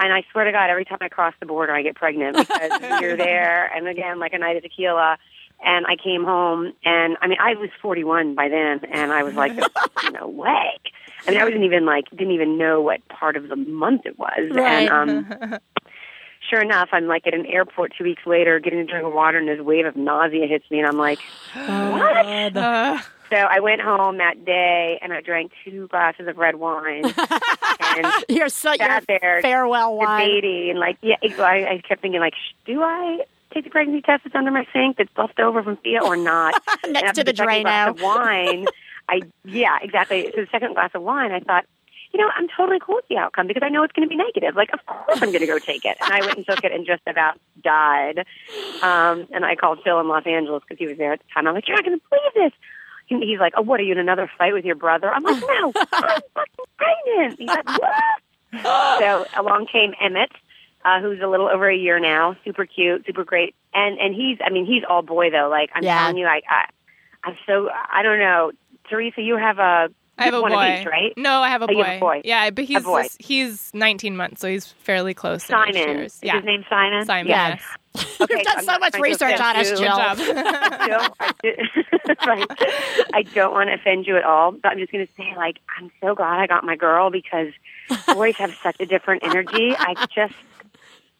And 0.00 0.12
I 0.12 0.22
swear 0.30 0.44
to 0.44 0.52
God, 0.52 0.70
every 0.70 0.84
time 0.84 0.98
I 1.00 1.08
cross 1.08 1.34
the 1.40 1.46
border, 1.46 1.74
I 1.74 1.82
get 1.82 1.96
pregnant 1.96 2.36
because 2.36 2.80
you're 3.00 3.16
there, 3.16 3.66
and 3.74 3.88
again, 3.88 4.18
like 4.18 4.32
a 4.32 4.38
night 4.38 4.56
of 4.56 4.62
tequila. 4.62 5.18
And 5.64 5.86
I 5.86 5.96
came 5.96 6.22
home, 6.22 6.72
and 6.84 7.16
I 7.20 7.26
mean, 7.26 7.38
I 7.40 7.54
was 7.54 7.70
41 7.82 8.36
by 8.36 8.48
then, 8.48 8.80
and 8.92 9.10
I 9.10 9.24
was 9.24 9.34
like, 9.34 9.52
no 10.12 10.28
way. 10.28 10.78
I 11.26 11.30
mean, 11.30 11.40
I 11.40 11.44
wasn't 11.44 11.64
even 11.64 11.84
like, 11.84 12.08
didn't 12.10 12.30
even 12.30 12.56
know 12.56 12.80
what 12.80 13.06
part 13.08 13.36
of 13.36 13.48
the 13.48 13.56
month 13.56 14.02
it 14.06 14.16
was. 14.16 14.50
Right. 14.52 14.88
And 14.88 15.32
um, 15.32 15.58
sure 16.48 16.62
enough, 16.62 16.90
I'm 16.92 17.06
like 17.06 17.26
at 17.26 17.34
an 17.34 17.44
airport 17.46 17.92
two 17.98 18.04
weeks 18.04 18.22
later, 18.24 18.60
getting 18.60 18.78
a 18.78 18.84
drink 18.84 19.04
of 19.04 19.12
water, 19.12 19.38
and 19.38 19.48
this 19.48 19.60
wave 19.60 19.84
of 19.84 19.96
nausea 19.96 20.46
hits 20.46 20.64
me, 20.70 20.78
and 20.78 20.86
I'm 20.86 20.96
like, 20.96 21.18
what? 21.54 22.56
Uh, 22.56 22.98
So 23.30 23.36
I 23.36 23.60
went 23.60 23.80
home 23.80 24.18
that 24.18 24.44
day, 24.44 24.98
and 25.02 25.12
I 25.12 25.20
drank 25.20 25.52
two 25.64 25.88
glasses 25.88 26.26
of 26.28 26.36
red 26.38 26.56
wine, 26.56 27.04
and 27.80 28.06
You're 28.28 28.48
so 28.48 28.70
your 28.70 28.78
sat 28.78 29.04
there 29.06 29.40
farewell 29.42 29.96
wine. 29.96 30.26
debating, 30.26 30.70
and 30.70 30.78
like, 30.78 30.98
yeah, 31.02 31.16
I, 31.22 31.66
I 31.66 31.82
kept 31.86 32.02
thinking, 32.02 32.20
like, 32.20 32.34
do 32.64 32.82
I 32.82 33.20
take 33.52 33.64
the 33.64 33.70
pregnancy 33.70 34.02
test 34.02 34.24
that's 34.24 34.34
under 34.34 34.50
my 34.50 34.66
sink 34.72 34.96
that's 34.96 35.10
left 35.16 35.38
over 35.40 35.62
from 35.62 35.76
Thea 35.78 36.02
or 36.02 36.16
not? 36.16 36.54
Next 36.88 37.14
to 37.16 37.24
the 37.24 37.34
second 37.36 37.62
glass 37.62 37.90
of 37.90 38.02
wine, 38.02 38.66
I 39.08 39.22
yeah, 39.44 39.78
exactly. 39.82 40.30
So 40.34 40.42
the 40.42 40.48
second 40.50 40.74
glass 40.74 40.90
of 40.94 41.02
wine, 41.02 41.32
I 41.32 41.40
thought, 41.40 41.64
you 42.12 42.20
know, 42.20 42.30
I'm 42.34 42.48
totally 42.56 42.78
cool 42.80 42.96
with 42.96 43.08
the 43.08 43.18
outcome 43.18 43.46
because 43.46 43.62
I 43.62 43.68
know 43.68 43.82
it's 43.82 43.92
going 43.92 44.08
to 44.08 44.10
be 44.10 44.16
negative. 44.16 44.56
Like, 44.56 44.70
of 44.72 44.84
course 44.86 45.20
I'm 45.20 45.28
going 45.28 45.40
to 45.40 45.46
go 45.46 45.58
take 45.58 45.84
it. 45.84 45.96
And 46.00 46.12
I 46.12 46.20
went 46.20 46.36
and 46.36 46.46
took 46.46 46.64
it 46.64 46.72
and 46.72 46.86
just 46.86 47.02
about 47.06 47.38
died. 47.62 48.24
Um, 48.82 49.28
and 49.32 49.44
I 49.44 49.56
called 49.56 49.80
Phil 49.84 50.00
in 50.00 50.08
Los 50.08 50.26
Angeles 50.26 50.62
because 50.66 50.78
he 50.78 50.86
was 50.86 50.96
there 50.96 51.12
at 51.12 51.20
the 51.20 51.24
time. 51.34 51.46
I'm 51.46 51.54
like, 51.54 51.68
you're 51.68 51.76
not 51.76 51.84
going 51.84 51.98
to 51.98 52.04
believe 52.08 52.52
this. 52.52 52.58
And 53.10 53.22
he's 53.22 53.38
like, 53.40 53.54
oh, 53.56 53.62
what, 53.62 53.80
are 53.80 53.82
you 53.82 53.92
in 53.92 53.98
another 53.98 54.30
fight 54.38 54.52
with 54.52 54.64
your 54.64 54.74
brother? 54.76 55.10
I'm 55.10 55.22
like, 55.22 55.40
no, 55.40 55.72
I'm 55.92 56.20
fucking 56.34 56.64
pregnant. 56.76 57.38
He's 57.38 57.48
like, 57.48 57.66
what? 57.78 59.00
so 59.00 59.24
along 59.38 59.66
came 59.72 59.92
Emmett, 60.00 60.30
uh, 60.84 61.00
who's 61.00 61.20
a 61.22 61.26
little 61.26 61.48
over 61.48 61.68
a 61.68 61.76
year 61.76 61.98
now, 61.98 62.36
super 62.44 62.66
cute, 62.66 63.04
super 63.06 63.24
great, 63.24 63.54
and 63.74 63.98
and 63.98 64.14
he's, 64.14 64.38
I 64.44 64.50
mean, 64.50 64.66
he's 64.66 64.82
all 64.88 65.02
boy 65.02 65.30
though. 65.30 65.48
Like 65.50 65.70
I'm 65.74 65.82
Yeah. 65.84 65.98
telling 66.00 66.16
you, 66.18 66.26
I, 66.26 66.40
I, 66.48 66.64
I'm 67.24 67.36
so, 67.46 67.68
I 67.92 68.02
don't 68.02 68.18
know, 68.18 68.52
Theresa, 68.88 69.20
you 69.22 69.36
have 69.36 69.58
a 69.58 69.88
I 70.20 70.24
have 70.24 70.34
a 70.34 70.42
One 70.42 70.50
boy. 70.50 70.74
of 70.74 70.80
each, 70.80 70.86
right? 70.86 71.12
No, 71.16 71.42
I 71.42 71.48
have 71.50 71.62
a 71.62 71.64
Oh, 71.64 71.68
boy. 71.68 71.72
you 71.74 71.84
have 71.84 71.96
a 71.96 72.00
boy. 72.00 72.20
Yeah, 72.24 72.50
but 72.50 72.64
he's 72.64 72.82
boy. 72.82 73.06
he's 73.20 73.70
19 73.72 74.16
months, 74.16 74.40
so 74.40 74.48
he's 74.48 74.66
fairly 74.66 75.14
close. 75.14 75.48
in 75.48 75.54
age 75.56 75.74
Simon. 75.74 75.96
years. 75.98 76.14
Is 76.14 76.20
Yeah, 76.24 76.36
his 76.36 76.44
name 76.44 76.64
Simon? 76.68 77.06
Simon. 77.06 77.28
Yeah. 77.28 77.48
Yes. 77.50 77.62
Okay, 78.20 78.34
You've 78.38 78.44
done 78.44 78.58
I'm 78.58 78.64
so 78.64 78.72
not 78.72 78.80
much 78.80 78.92
trying 78.92 79.02
research 79.04 79.40
on 79.40 79.56
us, 79.56 79.70
you. 79.70 79.76
Good 79.76 79.82
Jill. 79.84 79.96
job. 79.96 80.16
Jill, 80.86 81.14
I, 81.20 81.32
do- 81.42 82.14
Fine. 82.24 82.46
I 83.14 83.22
don't 83.34 83.52
want 83.52 83.68
to 83.68 83.74
offend 83.74 84.06
you 84.06 84.16
at 84.16 84.24
all, 84.24 84.52
but 84.52 84.68
I'm 84.72 84.78
just 84.78 84.90
going 84.92 85.06
to 85.06 85.12
say, 85.16 85.34
like, 85.36 85.58
I'm 85.78 85.90
so 86.00 86.14
glad 86.14 86.40
I 86.40 86.46
got 86.46 86.64
my 86.64 86.76
girl 86.76 87.10
because 87.10 87.52
boys 88.12 88.36
have 88.36 88.54
such 88.62 88.76
a 88.80 88.86
different 88.86 89.22
energy. 89.24 89.74
I 89.78 89.94
just, 90.14 90.34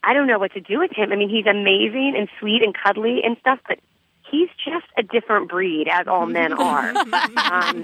I 0.03 0.13
don't 0.13 0.27
know 0.27 0.39
what 0.39 0.53
to 0.55 0.61
do 0.61 0.79
with 0.79 0.91
him. 0.93 1.13
I 1.13 1.17
mean, 1.17 1.29
he's 1.29 1.47
amazing 1.47 2.15
and 2.17 2.29
sweet 2.41 2.63
and 2.63 2.75
cuddly 2.75 3.23
and 3.25 3.37
stuff, 3.39 3.61
but 3.69 3.79
he's 4.31 4.49
just 4.65 4.87
a 4.97 5.03
different 5.03 5.49
breed, 5.49 5.89
as 5.91 6.07
all 6.07 6.27
men 6.27 6.53
are. 6.53 6.89
um, 6.91 7.83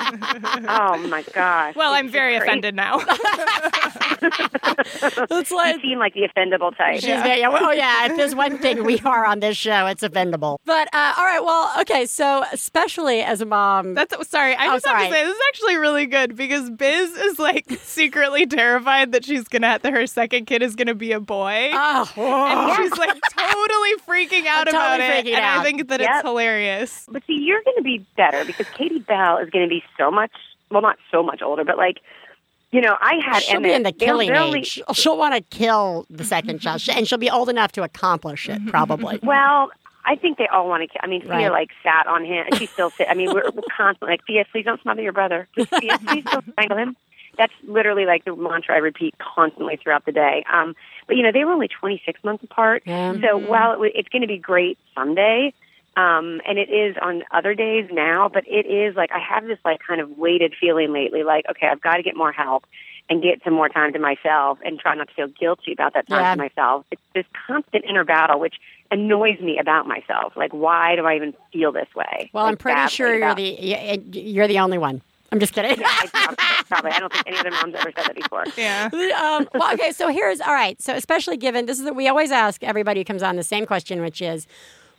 oh 0.69 1.07
my 1.09 1.25
gosh! 1.35 1.75
Well, 1.75 1.93
I'm 1.93 2.09
very 2.09 2.37
crazy. 2.39 2.49
offended 2.49 2.75
now. 2.75 3.01
It's 4.27 5.51
You 5.51 5.57
like 5.57 5.81
seem 5.83 5.99
like 5.99 6.15
the 6.15 6.23
offendable 6.29 6.77
type. 6.77 6.95
She's 6.97 7.05
very, 7.23 7.41
yeah, 7.41 7.49
well, 7.49 7.65
oh 7.65 7.71
yeah, 7.73 8.07
if 8.07 8.17
there's 8.17 8.35
one 8.35 8.59
thing 8.59 8.85
we 8.85 8.99
are 9.01 9.27
on 9.27 9.41
this 9.41 9.57
show, 9.57 9.87
it's 9.87 10.03
offendable. 10.03 10.59
But 10.65 10.89
uh, 10.95 11.15
all 11.19 11.25
right, 11.25 11.43
well, 11.45 11.71
okay, 11.81 12.07
so 12.07 12.45
especially 12.53 13.21
as 13.21 13.41
a 13.41 13.47
mom, 13.47 13.95
That's 13.95 14.15
sorry. 14.29 14.55
I 14.55 14.69
Oh, 14.69 14.75
just 14.75 14.87
have 14.87 14.99
to 14.99 15.05
say 15.13 15.25
this 15.25 15.35
is 15.37 15.43
actually 15.51 15.77
really 15.77 16.07
good 16.07 16.37
because 16.37 16.71
Biz 16.71 17.11
is 17.13 17.39
like 17.39 17.67
secretly 17.83 18.47
terrified 18.47 19.13
that 19.13 19.25
she's 19.25 19.45
gonna 19.45 19.69
have 19.69 19.83
that 19.83 19.93
her 19.93 20.07
second 20.07 20.47
kid 20.47 20.63
is 20.63 20.75
gonna 20.75 20.95
be 20.95 21.13
a 21.13 21.21
boy. 21.21 21.71
oh, 21.73 22.11
and 22.17 22.77
she's 22.77 22.99
like 22.99 23.21
totally 23.37 23.95
freaking 24.09 24.47
out 24.47 24.69
I'm 24.69 24.75
about 24.75 24.97
totally 24.99 25.19
it, 25.19 25.27
freaking 25.27 25.35
and 25.37 25.45
I 25.45 25.63
think 25.63 25.89
that 25.89 26.01
Yep. 26.01 26.11
it's 26.15 26.25
hilarious. 26.35 27.07
But 27.11 27.23
see, 27.27 27.39
you're 27.41 27.63
going 27.65 27.77
to 27.77 27.83
be 27.83 28.05
better 28.17 28.45
because 28.45 28.67
Katie 28.71 28.99
Bell 28.99 29.39
is 29.39 29.51
going 29.51 29.65
to 29.65 29.69
be 29.69 29.83
so 29.99 30.11
much, 30.11 30.33
well, 30.71 30.83
not 30.83 30.99
so 31.11 31.23
much 31.23 31.43
older, 31.43 31.65
but 31.65 31.77
like, 31.77 31.99
you 32.73 32.81
know, 32.81 32.97
I 33.01 33.21
had 33.25 33.41
she'll 33.43 33.57
Emmett. 33.57 33.69
be 33.71 33.75
in 33.75 33.83
the 33.85 33.93
They're- 33.97 34.07
killing 34.09 34.29
they're 34.33 34.57
age. 34.57 34.83
She'll 34.95 35.17
want 35.17 35.35
to 35.35 35.41
kill 35.57 36.07
the 36.11 36.25
second 36.25 36.61
child, 36.61 36.81
She- 36.81 36.93
and 36.93 37.07
she'll 37.07 37.19
be 37.19 37.31
old 37.31 37.49
enough 37.49 37.73
to 37.73 37.83
accomplish 37.83 38.49
it, 38.49 38.67
probably. 38.67 39.21
Well, 39.23 39.71
I 40.07 40.17
think 40.17 40.37
they 40.37 40.47
all 40.49 40.69
want 40.69 40.91
to. 40.91 41.03
I 41.05 41.07
mean, 41.07 41.23
Thea 41.23 41.31
Right. 41.31 41.51
like 41.51 41.71
sat 41.83 42.07
on 42.07 42.25
him. 42.27 42.45
And 42.47 42.57
she 42.57 42.67
still 42.67 42.91
sit. 42.91 43.07
I 43.09 43.15
mean, 43.15 43.33
we're, 43.33 43.49
we're 43.55 43.63
constantly 43.75 44.13
like, 44.15 44.27
Thea, 44.27 44.45
please 44.53 44.65
don't 44.67 44.81
smother 44.83 45.01
your 45.01 45.13
brother. 45.15 45.49
Just, 45.57 45.71
Thea, 45.71 45.99
please 46.07 46.25
don't 46.25 46.45
strangle 46.53 46.77
him. 46.77 46.97
That's 47.39 47.53
literally 47.67 48.05
like 48.05 48.25
the 48.25 48.37
mantra 48.37 48.75
I 48.75 48.79
repeat 48.79 49.15
constantly 49.19 49.77
throughout 49.83 50.05
the 50.05 50.13
day. 50.13 50.45
Um, 50.53 50.77
but 51.07 51.17
you 51.17 51.23
know, 51.23 51.33
they 51.33 51.45
were 51.45 51.53
only 51.53 51.69
26 51.69 52.23
months 52.23 52.45
apart. 52.45 52.83
Yeah. 52.87 53.15
So 53.23 53.39
while 53.39 53.71
it, 53.71 53.77
w- 53.77 53.93
it's 53.95 54.09
going 54.11 54.23
to 54.23 54.29
be 54.29 54.37
great 54.39 54.79
someday, 54.95 55.53
um, 55.97 56.41
and 56.47 56.59
it 56.59 56.71
is 56.71 56.97
on 57.01 57.23
other 57.31 57.55
days 57.55 57.89
now, 57.93 58.29
but 58.29 58.45
it 58.47 58.67
is 58.67 58.97
like 58.97 59.11
I 59.13 59.19
have 59.19 59.45
this 59.47 59.59
like 59.65 59.81
kind 59.87 60.01
of 60.01 60.17
weighted 60.19 60.55
feeling 60.61 60.93
lately, 60.93 61.23
like 61.23 61.45
okay, 61.51 61.67
I've 61.67 61.81
got 61.81 61.97
to 61.97 62.03
get 62.03 62.17
more 62.17 62.33
help 62.33 62.65
and 63.11 63.23
get 63.23 63.43
some 63.45 63.53
more 63.53 63.69
time 63.69 63.93
to 63.93 63.99
myself 63.99 64.59
and 64.65 64.79
try 64.79 64.95
not 64.95 65.09
to 65.09 65.15
feel 65.15 65.27
guilty 65.29 65.73
about 65.73 65.93
that 65.95 66.09
time 66.09 66.21
Yeah. 66.21 66.31
to 66.33 66.39
myself. 66.39 66.87
It's 66.91 67.03
this 67.15 67.27
constant 67.47 67.85
inner 67.89 68.03
battle, 68.05 68.41
which 68.41 68.55
annoys 68.91 69.39
me 69.41 69.59
about 69.59 69.87
myself. 69.87 70.33
Like, 70.37 70.53
why 70.55 70.97
do 70.97 71.05
I 71.05 71.17
even 71.17 71.35
feel 71.53 71.71
this 71.71 71.89
way? 71.95 72.31
Well, 72.33 72.45
Like, 72.45 72.53
I'm 72.53 72.57
pretty 72.57 72.89
sure 72.89 73.09
you're 73.09 73.19
about- 73.19 73.37
the 73.37 74.01
you're 74.19 74.49
the 74.49 74.59
only 74.61 74.79
one. 74.79 75.03
I'm 75.33 75.41
just 75.41 75.53
kidding. 75.53 75.83
I 75.85 76.07
probably, 76.13 76.37
probably. 76.69 76.91
I 76.93 76.99
don't 77.01 77.13
think 77.13 77.27
any 77.27 77.37
other 77.39 77.51
mom's 77.51 77.75
ever 77.75 77.91
said 77.97 78.07
that 78.07 78.15
before. 78.15 78.45
Yeah. 78.57 78.89
um, 78.93 79.49
well, 79.53 79.75
okay, 79.75 79.91
so 79.91 80.09
here's 80.09 80.41
all 80.41 80.55
right. 80.55 80.81
So, 80.81 80.95
especially 80.95 81.37
given 81.37 81.67
this 81.67 81.81
is 81.81 81.91
we 81.91 82.07
always 82.09 82.31
ask 82.31 82.63
everybody 82.63 83.01
who 83.01 83.05
comes 83.05 83.23
on 83.23 83.35
the 83.37 83.43
same 83.43 83.67
question, 83.67 84.01
which 84.01 84.23
is, 84.23 84.47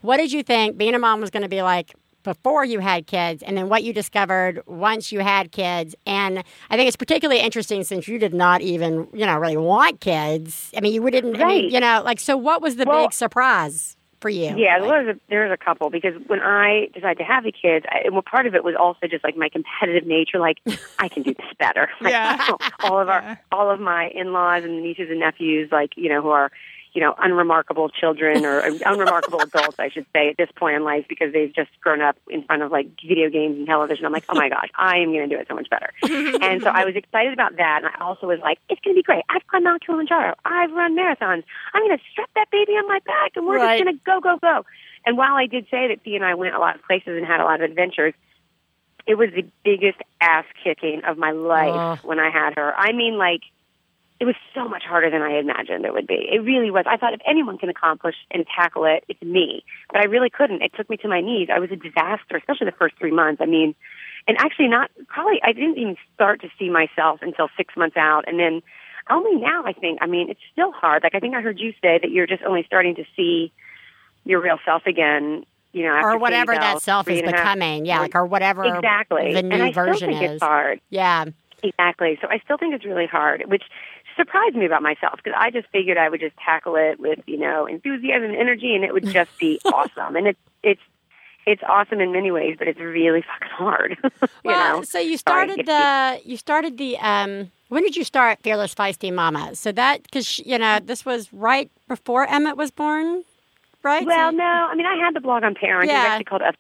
what 0.01 0.17
did 0.17 0.31
you 0.31 0.43
think 0.43 0.77
being 0.77 0.93
a 0.95 0.99
mom 0.99 1.21
was 1.21 1.29
going 1.29 1.43
to 1.43 1.49
be 1.49 1.61
like 1.61 1.93
before 2.23 2.65
you 2.65 2.79
had 2.79 3.05
kids, 3.05 3.43
and 3.43 3.55
then 3.55 3.69
what 3.69 3.83
you 3.83 3.93
discovered 3.93 4.61
once 4.65 5.11
you 5.11 5.19
had 5.19 5.51
kids? 5.51 5.95
And 6.07 6.39
I 6.69 6.75
think 6.75 6.87
it's 6.87 6.95
particularly 6.97 7.39
interesting 7.41 7.83
since 7.83 8.07
you 8.07 8.17
did 8.17 8.33
not 8.33 8.61
even, 8.61 9.07
you 9.13 9.25
know, 9.25 9.37
really 9.37 9.57
want 9.57 9.99
kids. 10.01 10.71
I 10.75 10.81
mean, 10.81 10.93
you 10.93 11.07
didn't, 11.11 11.39
I 11.41 11.45
mean, 11.45 11.69
you 11.71 11.79
know, 11.79 12.01
like 12.03 12.19
so. 12.19 12.35
What 12.37 12.61
was 12.61 12.77
the 12.77 12.85
Well- 12.85 13.03
big 13.05 13.13
surprise 13.13 13.95
for 14.21 14.29
you? 14.29 14.55
Yeah, 14.57 14.79
there 14.79 15.03
was 15.05 15.15
a, 15.15 15.19
there 15.29 15.43
was 15.47 15.51
a 15.51 15.63
couple 15.63 15.91
because 15.91 16.13
when 16.25 16.39
I 16.39 16.87
decided 16.95 17.19
to 17.19 17.23
have 17.25 17.43
the 17.43 17.51
kids, 17.51 17.85
I, 17.89 18.09
well, 18.09 18.23
part 18.23 18.47
of 18.47 18.55
it 18.55 18.63
was 18.63 18.73
also 18.79 19.05
just 19.07 19.23
like 19.23 19.37
my 19.37 19.49
competitive 19.49 20.07
nature. 20.07 20.39
Like 20.39 20.57
I 20.99 21.09
can 21.09 21.21
do 21.21 21.33
this 21.35 21.45
better. 21.59 21.89
Like, 22.01 22.11
Yeah. 22.11 22.55
all 22.79 22.99
of 22.99 23.07
our 23.07 23.39
all 23.51 23.69
of 23.69 23.79
my 23.79 24.07
in-laws 24.15 24.63
and 24.63 24.81
nieces 24.81 25.09
and 25.11 25.19
nephews, 25.19 25.69
like 25.71 25.91
you 25.95 26.09
know, 26.09 26.23
who 26.23 26.29
are 26.29 26.51
you 26.95 27.01
know 27.01 27.13
unremarkable 27.19 27.89
children 27.89 28.45
or 28.45 28.59
unremarkable 28.59 29.39
adults, 29.47 29.75
I 29.77 29.89
should 29.89 30.05
say, 30.13 30.29
at 30.29 30.37
this 30.37 30.49
point 30.55 30.77
in 30.77 30.83
life 30.83 31.05
because 31.07 31.31
they've 31.33 31.53
just 31.53 31.69
grown 31.81 32.01
up 32.01 32.15
in 32.29 32.43
front 32.43 32.63
of 32.63 32.71
like 32.71 32.87
video 33.05 33.29
games 33.29 33.57
and 33.57 33.67
television. 33.67 34.05
I'm 34.05 34.11
like, 34.13 34.25
oh 34.29 34.35
my 34.35 34.49
gosh, 34.49 34.69
I 34.75 34.97
am 34.97 35.11
going 35.13 35.29
to 35.29 35.35
do 35.35 35.39
it 35.39 35.47
so 35.47 35.53
much 35.55 35.69
better. 35.69 35.91
and 36.41 36.63
so 36.63 36.69
I 36.69 36.85
was 36.85 36.95
excited 36.95 37.33
about 37.33 37.57
that, 37.57 37.83
and 37.83 37.91
I 37.93 38.03
also 38.03 38.25
was 38.25 38.39
like, 38.41 38.57
it's 38.69 38.81
going 38.81 38.95
to 38.95 38.99
be 38.99 39.03
great. 39.03 39.23
I've 39.29 39.45
climbed 39.47 39.65
Mount 39.65 39.85
Kilimanjaro. 39.85 40.33
I've 40.45 40.71
run 40.71 40.95
marathons. 40.97 41.43
I'm 41.73 41.83
going 41.85 41.97
to 41.97 42.03
strap 42.11 42.29
that 42.35 42.49
baby 42.49 42.71
on 42.73 42.87
my 42.87 42.99
back, 43.05 43.33
and 43.35 43.45
we're 43.45 43.57
Right. 43.57 43.77
just 43.77 43.83
going 43.85 43.95
to 43.97 44.03
go, 44.05 44.19
go, 44.21 44.37
go. 44.41 44.65
And 45.05 45.17
while 45.17 45.35
I 45.35 45.45
did 45.45 45.65
say 45.69 45.89
that 45.89 46.01
Thea 46.03 46.15
and 46.15 46.25
I 46.25 46.33
went 46.33 46.55
a 46.55 46.59
lot 46.59 46.75
of 46.75 46.81
places 46.83 47.09
and 47.17 47.25
had 47.25 47.39
a 47.41 47.43
lot 47.43 47.61
of 47.61 47.69
adventures, 47.69 48.13
it 49.05 49.15
was 49.15 49.29
the 49.35 49.45
biggest 49.63 49.99
ass 50.19 50.45
kicking 50.63 51.01
of 51.05 51.17
my 51.17 51.31
life 51.31 51.99
when 52.03 52.19
I 52.19 52.29
had 52.31 52.55
her. 52.55 52.73
I 52.75 52.91
mean, 52.91 53.17
like, 53.17 53.41
it 54.19 54.25
was 54.25 54.35
so 54.53 54.67
much 54.69 54.83
harder 54.83 55.09
than 55.09 55.21
I 55.21 55.37
imagined 55.37 55.83
it 55.85 55.93
would 55.93 56.07
be. 56.07 56.27
It 56.31 56.39
really 56.39 56.71
was. 56.71 56.85
I 56.87 56.97
thought 56.97 57.13
if 57.13 57.21
anyone 57.27 57.57
can 57.57 57.69
accomplish 57.69 58.15
and 58.31 58.45
tackle 58.47 58.85
it, 58.85 59.03
it's 59.09 59.21
me. 59.21 59.63
But 59.91 60.01
I 60.01 60.05
really 60.05 60.29
couldn't. 60.29 60.61
It 60.61 60.71
took 60.75 60.89
me 60.89 60.97
to 60.97 61.07
my 61.07 61.19
knees. 61.19 61.49
I 61.53 61.59
was 61.59 61.69
a 61.71 61.75
disaster, 61.75 62.37
especially 62.37 62.65
the 62.65 62.77
first 62.77 62.95
three 62.97 63.11
months. 63.11 63.41
I 63.41 63.45
mean, 63.45 63.75
and 64.27 64.37
actually 64.39 64.67
not 64.67 64.89
probably 65.07 65.39
I 65.43 65.51
didn't 65.51 65.77
even 65.77 65.97
start 66.13 66.41
to 66.41 66.49
see 66.57 66.69
myself 66.69 67.19
until 67.21 67.49
six 67.57 67.75
months 67.75 67.97
out 67.97 68.23
and 68.27 68.39
then 68.39 68.61
only 69.09 69.35
now 69.35 69.63
I 69.65 69.73
think 69.73 69.99
I 70.01 70.07
mean 70.07 70.29
it's 70.29 70.39
still 70.51 70.71
hard. 70.71 71.03
Like 71.03 71.15
I 71.15 71.19
think 71.19 71.35
I 71.35 71.41
heard 71.41 71.59
you 71.59 71.71
say 71.81 71.99
that 72.01 72.09
you're 72.09 72.27
just 72.27 72.43
only 72.43 72.63
starting 72.65 72.95
to 72.95 73.03
see 73.15 73.51
your 74.23 74.41
real 74.41 74.57
self 74.65 74.85
again, 74.87 75.45
you 75.73 75.83
know, 75.83 75.93
after 75.93 76.11
or 76.11 76.17
whatever 76.17 76.53
that 76.53 76.81
self 76.81 77.07
is 77.09 77.19
and 77.21 77.31
becoming. 77.31 77.85
Yeah, 77.85 77.99
like 77.99 78.15
or 78.15 78.25
whatever 78.25 78.63
exactly. 78.63 79.33
the 79.33 79.39
and 79.39 79.49
new 79.49 79.63
I 79.63 79.71
still 79.71 79.85
version 79.85 80.09
think 80.09 80.23
is. 80.23 80.31
it's 80.31 80.43
hard. 80.43 80.81
Yeah. 80.89 81.25
Exactly. 81.63 82.17
So 82.21 82.27
I 82.29 82.39
still 82.39 82.57
think 82.57 82.75
it's 82.75 82.85
really 82.85 83.07
hard, 83.07 83.43
which 83.47 83.63
surprised 84.15 84.55
me 84.55 84.65
about 84.65 84.81
myself 84.83 85.15
because 85.23 85.33
I 85.37 85.51
just 85.51 85.67
figured 85.69 85.97
I 85.97 86.09
would 86.09 86.19
just 86.19 86.35
tackle 86.37 86.75
it 86.75 86.99
with 86.99 87.19
you 87.27 87.37
know 87.37 87.65
enthusiasm 87.65 88.23
and 88.29 88.35
energy, 88.35 88.75
and 88.75 88.83
it 88.83 88.93
would 88.93 89.07
just 89.07 89.37
be 89.39 89.59
awesome. 89.65 90.15
And 90.15 90.27
it's 90.27 90.39
it's 90.63 90.81
it's 91.47 91.61
awesome 91.67 91.99
in 92.01 92.11
many 92.11 92.31
ways, 92.31 92.55
but 92.57 92.67
it's 92.67 92.79
really 92.79 93.21
fucking 93.21 93.49
hard. 93.55 93.97
you 94.03 94.27
Well, 94.43 94.77
know. 94.77 94.83
so 94.83 94.99
you 94.99 95.17
started 95.17 95.59
it's- 95.59 96.21
the 96.23 96.29
you 96.29 96.37
started 96.37 96.77
the 96.77 96.97
um 96.97 97.51
when 97.69 97.81
did 97.83 97.95
you 97.95 98.03
start 98.03 98.39
Fearless 98.43 98.73
Feisty 98.75 99.11
Mama? 99.13 99.55
So 99.55 99.71
that 99.71 100.03
because 100.03 100.39
you 100.39 100.57
know 100.57 100.79
this 100.83 101.05
was 101.05 101.31
right 101.33 101.69
before 101.87 102.25
Emmett 102.27 102.57
was 102.57 102.71
born, 102.71 103.23
right? 103.83 104.05
Well, 104.05 104.31
So- 104.31 104.37
no, 104.37 104.43
I 104.43 104.75
mean 104.75 104.85
I 104.85 104.95
had 105.03 105.13
the 105.15 105.21
blog 105.21 105.43
on 105.43 105.55
parents. 105.55 105.89
It 105.89 105.93
Yeah. 105.93 106.03
was 106.03 106.09
actually 106.11 106.25
called 106.25 106.41
a 106.41 106.53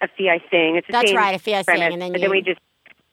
a 0.00 0.06
FI 0.16 0.38
thing. 0.48 0.76
It's 0.76 0.86
the 0.86 0.92
That's 0.92 1.08
same 1.08 1.16
right, 1.16 1.34
a 1.34 1.38
FI 1.40 1.62
thing, 1.64 1.82
and 1.82 2.00
then 2.00 2.14
you- 2.14 2.20
then 2.20 2.30
we 2.30 2.40
just 2.40 2.60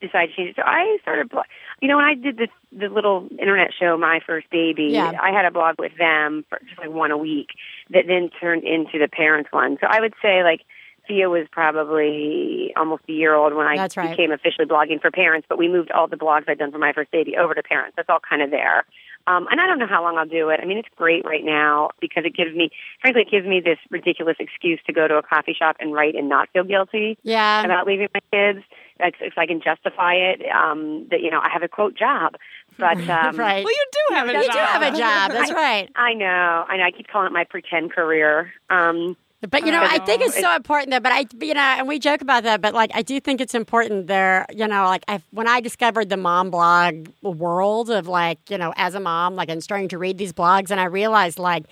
decided 0.01 0.29
to 0.29 0.35
change 0.35 0.49
it. 0.51 0.55
So 0.57 0.61
I 0.63 0.99
started, 1.01 1.29
blo- 1.29 1.41
you 1.81 1.87
know, 1.87 1.97
when 1.97 2.05
I 2.05 2.15
did 2.15 2.37
this 2.37 2.49
the 2.71 2.87
little 2.87 3.27
internet 3.39 3.71
show, 3.77 3.97
My 3.97 4.19
First 4.25 4.49
Baby, 4.49 4.89
Yeah. 4.91 5.11
I 5.21 5.31
had 5.31 5.45
a 5.45 5.51
blog 5.51 5.75
with 5.79 5.97
them 5.97 6.45
for 6.49 6.59
just 6.67 6.79
like 6.79 6.89
one 6.89 7.11
a 7.11 7.17
week 7.17 7.49
that 7.89 8.05
then 8.07 8.29
turned 8.39 8.63
into 8.63 8.99
the 8.99 9.07
parents 9.07 9.51
one. 9.51 9.77
So 9.81 9.87
I 9.87 9.99
would 9.99 10.13
say 10.21 10.43
like 10.43 10.61
Thea 11.07 11.29
was 11.29 11.47
probably 11.51 12.73
almost 12.75 13.03
a 13.07 13.11
year 13.11 13.33
old 13.33 13.53
when 13.53 13.67
I 13.67 13.77
That's 13.77 13.97
right. 13.97 14.09
became 14.09 14.31
officially 14.31 14.65
blogging 14.67 15.01
for 15.01 15.11
parents, 15.11 15.45
but 15.49 15.57
we 15.57 15.67
moved 15.67 15.91
all 15.91 16.07
the 16.07 16.17
blogs 16.17 16.49
I'd 16.49 16.57
done 16.57 16.71
for 16.71 16.79
My 16.79 16.93
First 16.93 17.11
Baby 17.11 17.37
over 17.37 17.53
to 17.53 17.63
parents. 17.63 17.95
That's 17.95 18.09
all 18.09 18.19
kind 18.27 18.41
of 18.41 18.51
there. 18.51 18.85
Um, 19.27 19.47
and 19.49 19.59
I 19.59 19.65
don't 19.65 19.79
know 19.79 19.87
how 19.87 20.03
long 20.03 20.17
I'll 20.17 20.27
do 20.27 20.49
it. 20.49 20.59
I 20.61 20.65
mean, 20.65 20.77
it's 20.77 20.89
great 20.95 21.25
right 21.25 21.43
now 21.43 21.89
because 21.99 22.25
it 22.25 22.35
gives 22.35 22.55
me, 22.55 22.69
frankly, 23.01 23.23
it 23.23 23.31
gives 23.31 23.47
me 23.47 23.59
this 23.59 23.79
ridiculous 23.89 24.37
excuse 24.39 24.79
to 24.85 24.93
go 24.93 25.07
to 25.07 25.15
a 25.15 25.23
coffee 25.23 25.55
shop 25.57 25.77
and 25.79 25.93
write 25.93 26.15
and 26.15 26.29
not 26.29 26.49
feel 26.53 26.63
guilty 26.63 27.17
yeah, 27.23 27.63
about 27.63 27.87
leaving 27.87 28.07
my 28.13 28.21
kids. 28.31 28.63
Like, 28.99 29.15
if 29.19 29.37
I 29.37 29.45
can 29.45 29.61
justify 29.61 30.13
it, 30.13 30.41
um, 30.49 31.07
that 31.11 31.21
you 31.21 31.29
know 31.29 31.39
I 31.39 31.49
have 31.51 31.63
a 31.63 31.67
quote 31.67 31.95
job, 31.95 32.35
but 32.77 32.97
um, 33.09 33.35
right. 33.37 33.63
Well, 33.63 33.73
you 33.73 33.85
do 33.91 34.15
have 34.15 34.29
a 34.29 34.33
job. 34.33 34.41
you 34.41 34.47
job. 34.47 34.53
do 34.53 34.59
have 34.59 34.93
a 34.93 34.97
job. 34.97 35.31
That's 35.31 35.51
right. 35.51 35.89
I 35.95 36.13
know, 36.13 36.25
I 36.67 36.77
know. 36.77 36.83
I 36.83 36.91
keep 36.91 37.07
calling 37.07 37.27
it 37.27 37.33
my 37.33 37.43
pretend 37.43 37.91
career. 37.91 38.53
Um, 38.69 39.17
But 39.49 39.65
you 39.65 39.71
know, 39.71 39.81
I 39.81 39.99
think 39.99 40.21
it's 40.21 40.35
know, 40.35 40.49
so 40.49 40.55
important 40.55 40.91
that. 40.91 41.03
But 41.03 41.11
I, 41.11 41.25
you 41.41 41.53
know, 41.53 41.59
and 41.59 41.87
we 41.87 41.99
joke 41.99 42.21
about 42.21 42.43
that. 42.43 42.61
But 42.61 42.73
like, 42.73 42.91
I 42.93 43.01
do 43.01 43.19
think 43.19 43.41
it's 43.41 43.53
important 43.53 44.07
there. 44.07 44.45
You 44.53 44.67
know, 44.67 44.85
like 44.85 45.03
I, 45.07 45.21
when 45.31 45.47
I 45.47 45.59
discovered 45.61 46.09
the 46.09 46.17
mom 46.17 46.49
blog 46.51 47.07
world 47.21 47.89
of 47.89 48.07
like, 48.07 48.39
you 48.49 48.57
know, 48.57 48.73
as 48.75 48.95
a 48.95 48.99
mom, 48.99 49.35
like, 49.35 49.49
and 49.49 49.63
starting 49.63 49.89
to 49.89 49.97
read 49.97 50.17
these 50.17 50.33
blogs, 50.33 50.71
and 50.71 50.79
I 50.79 50.85
realized 50.85 51.37
like, 51.37 51.65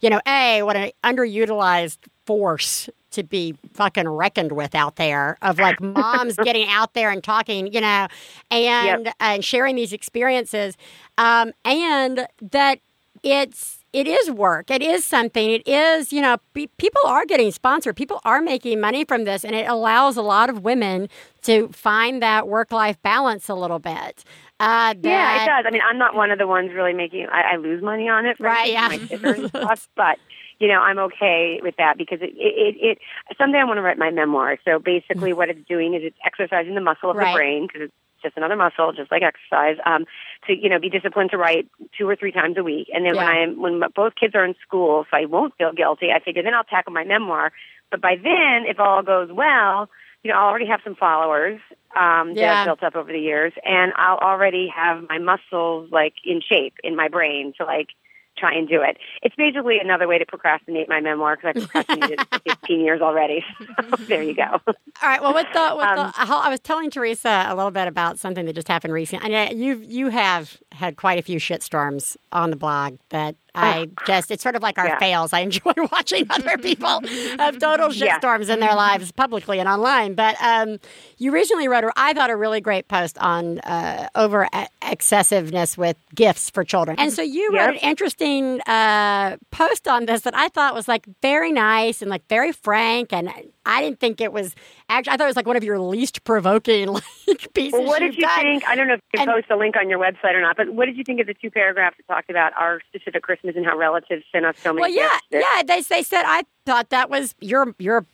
you 0.00 0.10
know, 0.10 0.20
a 0.26 0.62
what 0.62 0.76
an 0.76 0.90
underutilized 1.02 1.98
force 2.26 2.88
to 3.16 3.24
be 3.24 3.54
fucking 3.74 4.08
reckoned 4.08 4.52
with 4.52 4.74
out 4.74 4.96
there 4.96 5.36
of 5.42 5.58
like 5.58 5.80
moms 5.82 6.36
getting 6.36 6.68
out 6.68 6.94
there 6.94 7.10
and 7.10 7.22
talking, 7.22 7.72
you 7.72 7.80
know, 7.80 8.06
and 8.50 9.12
and 9.20 9.44
sharing 9.44 9.76
these 9.76 9.92
experiences, 9.92 10.76
um, 11.18 11.52
and 11.64 12.26
that 12.40 12.78
it's 13.22 13.84
it 13.92 14.06
is 14.06 14.30
work. 14.30 14.70
It 14.70 14.82
is 14.82 15.06
something. 15.06 15.50
It 15.50 15.66
is, 15.66 16.12
you 16.12 16.20
know, 16.20 16.36
pe- 16.54 16.66
people 16.76 17.00
are 17.06 17.24
getting 17.24 17.50
sponsored. 17.50 17.96
People 17.96 18.20
are 18.24 18.42
making 18.42 18.78
money 18.80 19.04
from 19.04 19.24
this, 19.24 19.42
and 19.44 19.54
it 19.54 19.66
allows 19.66 20.16
a 20.18 20.22
lot 20.22 20.50
of 20.50 20.62
women 20.62 21.08
to 21.42 21.68
find 21.68 22.22
that 22.22 22.46
work 22.46 22.72
life 22.72 23.00
balance 23.02 23.48
a 23.48 23.54
little 23.54 23.78
bit. 23.78 24.22
Uh, 24.60 24.94
Yeah, 25.02 25.42
it 25.42 25.46
does. 25.46 25.64
I 25.66 25.70
mean, 25.70 25.82
I'm 25.88 25.98
not 25.98 26.14
one 26.14 26.30
of 26.30 26.38
the 26.38 26.46
ones 26.46 26.72
really 26.74 26.92
making. 26.92 27.26
I, 27.32 27.54
I 27.54 27.56
lose 27.56 27.82
money 27.82 28.08
on 28.08 28.26
it, 28.26 28.38
Right, 28.38 28.72
frankly, 28.72 28.72
yeah. 28.72 28.88
My 28.88 28.98
kids 28.98 29.24
and 29.24 29.48
stuff, 29.48 29.88
but 29.96 30.18
you 30.58 30.68
know, 30.68 30.80
I'm 30.80 30.98
okay 30.98 31.60
with 31.62 31.76
that 31.76 31.98
because 31.98 32.20
it, 32.22 32.30
it, 32.36 32.76
it, 32.80 32.98
it 33.30 33.36
someday 33.36 33.58
I 33.58 33.64
want 33.64 33.78
to 33.78 33.82
write 33.82 33.98
my 33.98 34.10
memoir. 34.10 34.58
So 34.64 34.78
basically, 34.78 35.32
what 35.32 35.48
it's 35.50 35.66
doing 35.68 35.94
is 35.94 36.02
it's 36.04 36.16
exercising 36.24 36.74
the 36.74 36.80
muscle 36.80 37.10
of 37.10 37.16
Right. 37.16 37.32
the 37.32 37.36
brain 37.36 37.66
because 37.66 37.82
it's 37.82 37.94
just 38.22 38.36
another 38.36 38.56
muscle, 38.56 38.92
just 38.92 39.10
like 39.10 39.22
exercise. 39.22 39.76
Um, 39.84 40.06
to 40.46 40.54
you 40.54 40.70
know, 40.70 40.78
be 40.80 40.88
disciplined 40.88 41.30
to 41.30 41.38
write 41.38 41.68
two 41.98 42.08
or 42.08 42.16
three 42.16 42.32
times 42.32 42.56
a 42.56 42.62
week, 42.62 42.88
and 42.92 43.04
then 43.04 43.16
when 43.16 43.26
I 43.26 43.42
am 43.42 43.60
when 43.60 43.82
both 43.94 44.14
kids 44.18 44.34
are 44.34 44.44
in 44.44 44.54
school, 44.66 45.04
so 45.10 45.16
I 45.16 45.26
won't 45.26 45.54
feel 45.56 45.72
guilty. 45.72 46.08
I 46.14 46.20
figure 46.20 46.42
then 46.42 46.54
I'll 46.54 46.64
tackle 46.64 46.92
my 46.92 47.04
memoir. 47.04 47.52
But 47.90 48.00
by 48.00 48.16
then, 48.16 48.64
if 48.66 48.80
all 48.80 49.02
goes 49.02 49.30
well, 49.30 49.88
you 50.22 50.32
know, 50.32 50.38
I'll 50.38 50.48
already 50.48 50.66
have 50.66 50.80
some 50.82 50.96
followers 50.96 51.60
um, 51.94 52.34
that 52.34 52.38
Yeah. 52.38 52.60
I've 52.60 52.66
built 52.66 52.82
up 52.82 52.96
over 52.96 53.12
the 53.12 53.20
years, 53.20 53.52
and 53.64 53.92
I'll 53.96 54.18
already 54.18 54.68
have 54.74 55.04
my 55.08 55.18
muscles 55.18 55.90
like 55.92 56.14
in 56.24 56.40
shape 56.40 56.74
in 56.82 56.96
my 56.96 57.08
brain 57.08 57.52
to 57.58 57.64
like 57.64 57.88
try 58.36 58.54
and 58.54 58.68
do 58.68 58.82
it. 58.82 58.96
It's 59.22 59.34
basically 59.36 59.78
another 59.78 60.06
way 60.06 60.18
to 60.18 60.26
procrastinate 60.26 60.88
my 60.88 61.00
memoir 61.00 61.36
because 61.36 61.62
I 61.62 61.66
procrastinated 61.66 62.20
for 62.30 62.38
15 62.48 62.80
years 62.80 63.00
already. 63.00 63.44
there 64.00 64.22
you 64.22 64.34
go. 64.34 64.42
All 64.66 64.72
right. 65.02 65.20
Well, 65.20 65.34
with 65.34 65.46
the, 65.52 65.74
with 65.76 65.84
Um, 65.86 65.96
the 65.96 66.12
I 66.16 66.48
was 66.48 66.60
telling 66.60 66.90
Theresa 66.90 67.46
a 67.48 67.54
little 67.54 67.70
bit 67.70 67.88
about 67.88 68.18
something 68.18 68.46
that 68.46 68.54
just 68.54 68.68
happened 68.68 68.92
recently. 68.92 69.34
I 69.34 69.46
know 69.46 69.52
you 69.52 69.82
you 69.86 70.08
have 70.08 70.58
had 70.72 70.96
quite 70.96 71.18
a 71.18 71.22
few 71.22 71.38
shitstorms 71.38 72.16
on 72.32 72.50
the 72.50 72.56
blog 72.56 72.98
that 73.10 73.36
I 73.56 73.88
just 74.06 74.30
it's 74.30 74.42
sort 74.42 74.56
of 74.56 74.62
like 74.62 74.78
our 74.78 74.86
Yeah. 74.86 74.98
fails. 74.98 75.32
I 75.32 75.40
enjoy 75.40 75.72
watching 75.92 76.26
other 76.30 76.58
people 76.58 77.00
have 77.38 77.58
total 77.60 77.92
Yeah. 77.92 78.18
shitstorms 78.20 78.48
in 78.48 78.60
their 78.60 78.74
lives 78.74 79.12
publicly 79.12 79.58
and 79.58 79.68
online. 79.68 80.14
But 80.14 80.36
um, 80.42 80.78
you 81.18 81.32
recently 81.32 81.68
wrote, 81.68 81.84
a, 81.84 81.92
I 81.96 82.12
thought, 82.12 82.30
a 82.30 82.36
really 82.36 82.60
great 82.60 82.88
post 82.88 83.18
on 83.18 83.58
uh, 83.60 84.08
over 84.14 84.48
excessiveness 84.82 85.76
with 85.78 85.96
gifts 86.14 86.50
for 86.50 86.64
children. 86.64 86.96
And 86.98 87.12
so 87.12 87.22
you 87.22 87.50
Yep. 87.52 87.66
wrote 87.66 87.74
an 87.82 87.88
interesting 87.88 88.60
uh, 88.62 89.36
post 89.50 89.86
on 89.88 90.06
this 90.06 90.22
that 90.22 90.34
I 90.36 90.48
thought 90.48 90.74
was 90.74 90.88
like 90.88 91.06
very 91.22 91.52
nice 91.52 92.02
and 92.02 92.10
like 92.10 92.26
very 92.28 92.52
frank. 92.52 93.12
And 93.12 93.30
I 93.66 93.82
didn't 93.82 94.00
think 94.00 94.20
it 94.20 94.32
was 94.32 94.54
actually, 94.88 95.12
I 95.12 95.16
thought 95.16 95.24
it 95.24 95.28
was 95.28 95.36
like 95.36 95.46
one 95.46 95.56
of 95.56 95.64
your 95.64 95.78
least 95.78 96.24
provoking 96.24 96.88
like 97.26 97.52
pieces. 97.54 97.72
Well, 97.72 97.84
what 97.86 97.98
did 98.00 98.14
you've 98.16 98.22
done. 98.28 98.40
think? 98.40 98.66
I 98.68 98.74
don't 98.74 98.86
know 98.88 98.94
if 98.94 99.00
you 99.12 99.18
can 99.18 99.28
And- 99.28 99.36
post 99.36 99.50
a 99.50 99.56
link 99.56 99.76
on 99.76 99.90
your 99.90 99.98
website 99.98 100.34
or 100.34 100.40
not, 100.40 100.56
but 100.56 100.70
what 100.72 100.86
did 100.86 100.96
you 100.96 101.04
think 101.04 101.20
of 101.20 101.26
the 101.26 101.34
two 101.34 101.50
paragraphs 101.50 101.96
that 101.98 102.12
talked 102.12 102.30
about 102.30 102.52
our 102.56 102.80
specific 102.88 103.22
Christmas 103.22 103.56
and 103.56 103.66
how 103.66 103.76
relatives 103.76 104.24
sent 104.32 104.44
us 104.46 104.56
so 104.60 104.72
many 104.72 104.80
Well, 104.82 104.90
yeah, 104.90 105.18
yeah. 105.30 105.62
They 105.66 105.80
they 105.82 106.02
said 106.02 106.22
I 106.26 106.44
thought 106.64 106.90
that 106.90 107.10
was 107.10 107.34
you're 107.40 107.74
you're 107.78 108.04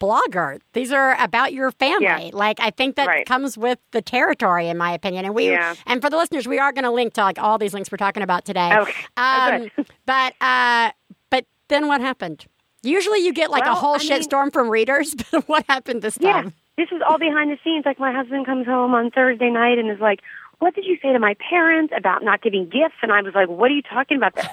blogger. 0.00 0.60
These 0.72 0.92
are 0.92 1.16
about 1.22 1.52
your 1.52 1.70
family. 1.72 2.04
Yeah. 2.04 2.30
Like 2.32 2.60
I 2.60 2.70
think 2.70 2.96
that 2.96 3.06
Right. 3.06 3.26
comes 3.26 3.56
with 3.56 3.78
the 3.92 4.02
territory, 4.02 4.68
in 4.68 4.76
my 4.78 4.92
opinion. 4.92 5.24
And 5.24 5.34
we 5.34 5.50
Yeah. 5.50 5.74
and 5.86 6.02
for 6.02 6.10
the 6.10 6.16
listeners, 6.16 6.46
we 6.46 6.58
are 6.58 6.72
going 6.72 6.84
to 6.84 6.90
link 6.90 7.14
to 7.14 7.22
like 7.22 7.38
all 7.38 7.58
these 7.58 7.74
links 7.74 7.90
we're 7.90 7.98
talking 7.98 8.22
about 8.22 8.44
today. 8.44 8.76
Okay. 8.78 8.92
Oh, 9.16 9.68
Um, 9.76 9.86
but 10.06 10.34
uh, 10.40 10.90
but 11.30 11.46
then 11.68 11.86
what 11.88 12.00
happened? 12.00 12.46
Usually 12.82 13.20
you 13.24 13.32
get 13.32 13.50
like 13.50 13.64
a 13.64 13.74
whole 13.74 13.94
I 13.94 13.98
mean- 13.98 14.08
shitstorm 14.08 14.52
from 14.52 14.68
readers, 14.68 15.14
but 15.30 15.48
what 15.48 15.64
happened 15.68 16.02
this 16.02 16.16
time? 16.18 16.46
Yeah, 16.46 16.50
this 16.84 16.92
is 16.92 17.02
all 17.08 17.18
behind 17.18 17.50
the 17.50 17.58
scenes. 17.64 17.84
Like 17.84 17.98
my 17.98 18.12
husband 18.12 18.46
comes 18.46 18.66
home 18.66 18.94
on 18.94 19.10
Thursday 19.10 19.50
night 19.50 19.78
and 19.78 19.90
is 19.90 20.00
like, 20.00 20.20
"What 20.58 20.74
did 20.74 20.84
you 20.84 20.96
say 21.02 21.12
to 21.12 21.18
my 21.18 21.34
parents 21.50 21.92
about 21.96 22.22
not 22.22 22.42
giving 22.42 22.64
gifts?" 22.64 22.96
And 23.02 23.12
I 23.12 23.20
was 23.22 23.34
like, 23.34 23.48
"What 23.48 23.70
are 23.70 23.74
you 23.74 23.82
talking 23.82 24.16
about? 24.16 24.38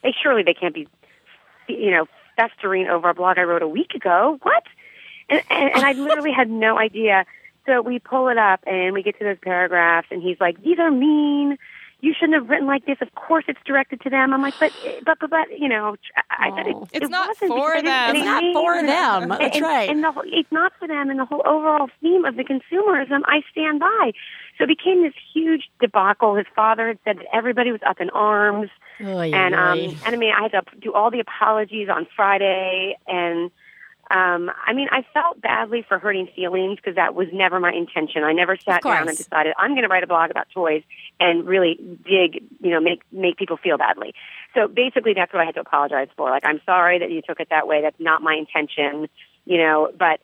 They 0.00 0.14
surely 0.22 0.44
they 0.44 0.54
can't 0.54 0.72
be, 0.72 0.86
you 1.66 1.90
know, 1.90 2.06
festering 2.36 2.86
over 2.86 3.08
a 3.08 3.14
blog 3.14 3.36
I 3.36 3.42
wrote 3.42 3.62
a 3.62 3.68
week 3.68 3.94
ago. 3.94 4.38
What?" 4.42 4.62
And, 5.28 5.42
and, 5.50 5.70
and 5.74 5.84
I 5.84 5.92
literally 6.06 6.32
had 6.32 6.48
no 6.48 6.78
idea. 6.78 7.26
So 7.66 7.82
we 7.82 7.98
pull 7.98 8.28
it 8.28 8.38
up 8.38 8.60
and 8.64 8.94
we 8.94 9.02
get 9.02 9.18
to 9.18 9.24
those 9.24 9.38
paragraphs, 9.42 10.06
and 10.12 10.22
he's 10.22 10.36
like, 10.40 10.62
"These 10.62 10.78
are 10.78 10.90
mean." 10.90 11.58
You 12.00 12.14
shouldn't 12.14 12.34
have 12.34 12.48
written 12.48 12.66
like 12.66 12.86
this. 12.86 12.98
Of 13.00 13.12
course, 13.14 13.44
it's 13.48 13.58
directed 13.64 14.00
to 14.02 14.10
them. 14.10 14.32
I'm 14.32 14.40
like, 14.40 14.54
but, 14.60 14.72
but, 15.04 15.18
but, 15.20 15.30
but 15.30 15.58
you 15.58 15.68
know, 15.68 15.96
I 16.30 16.50
said 16.56 16.68
it. 16.68 16.76
It's 16.92 17.06
it 17.06 17.10
not 17.10 17.28
wasn't 17.28 17.48
for 17.48 17.74
because 17.74 17.90
I 17.90 18.12
didn't 18.12 18.14
them. 18.14 18.16
It's 18.16 18.24
not 18.24 18.42
me. 18.42 18.52
for 18.54 18.82
them. 18.86 19.28
That's 19.30 19.56
and, 19.56 19.64
right. 19.64 19.90
And 19.90 20.04
the 20.04 20.12
whole, 20.12 20.22
it's 20.26 20.52
not 20.52 20.72
for 20.78 20.86
them. 20.86 21.10
And 21.10 21.18
the 21.18 21.24
whole 21.24 21.42
overall 21.44 21.88
theme 22.00 22.24
of 22.24 22.36
the 22.36 22.44
consumerism, 22.44 23.22
I 23.24 23.42
stand 23.50 23.80
by. 23.80 24.12
So 24.56 24.64
it 24.64 24.68
became 24.68 25.02
this 25.02 25.14
huge 25.32 25.70
debacle. 25.80 26.36
His 26.36 26.46
father 26.54 26.88
had 26.88 26.98
said 27.04 27.18
that 27.18 27.26
everybody 27.32 27.72
was 27.72 27.80
up 27.86 28.00
in 28.00 28.10
arms, 28.10 28.70
Oy, 29.00 29.32
and 29.32 29.54
um, 29.54 29.78
oy. 29.78 29.96
and 30.04 30.14
I 30.14 30.18
mean, 30.18 30.32
I 30.32 30.42
had 30.42 30.52
to 30.52 30.62
do 30.80 30.92
all 30.92 31.10
the 31.10 31.20
apologies 31.20 31.88
on 31.88 32.06
Friday, 32.14 32.96
and 33.06 33.50
um, 34.10 34.50
I 34.64 34.72
mean, 34.72 34.88
I 34.90 35.04
felt 35.12 35.40
badly 35.40 35.84
for 35.86 35.98
hurting 35.98 36.28
feelings 36.34 36.76
because 36.76 36.94
that 36.94 37.14
was 37.14 37.28
never 37.32 37.60
my 37.60 37.72
intention. 37.72 38.24
I 38.24 38.32
never 38.32 38.56
sat 38.56 38.82
down 38.82 39.08
and 39.08 39.16
decided 39.16 39.52
I'm 39.58 39.72
going 39.72 39.82
to 39.82 39.88
write 39.88 40.02
a 40.02 40.06
blog 40.06 40.30
about 40.30 40.48
toys 40.54 40.82
and 41.20 41.46
really 41.46 41.78
dig, 42.04 42.42
you 42.60 42.70
know, 42.70 42.80
make 42.80 43.02
make 43.12 43.36
people 43.36 43.58
feel 43.58 43.76
badly. 43.76 44.14
So 44.54 44.66
basically, 44.66 45.12
that's 45.12 45.32
what 45.32 45.42
I 45.42 45.44
had 45.44 45.56
to 45.56 45.60
apologize 45.60 46.08
for. 46.16 46.30
Like, 46.30 46.44
I'm 46.46 46.60
sorry 46.64 46.98
that 47.00 47.10
you 47.10 47.20
took 47.20 47.38
it 47.38 47.48
that 47.50 47.68
way. 47.68 47.82
That's 47.82 48.00
not 48.00 48.22
my 48.22 48.34
intention, 48.34 49.08
you 49.44 49.58
know. 49.58 49.90
But 49.98 50.20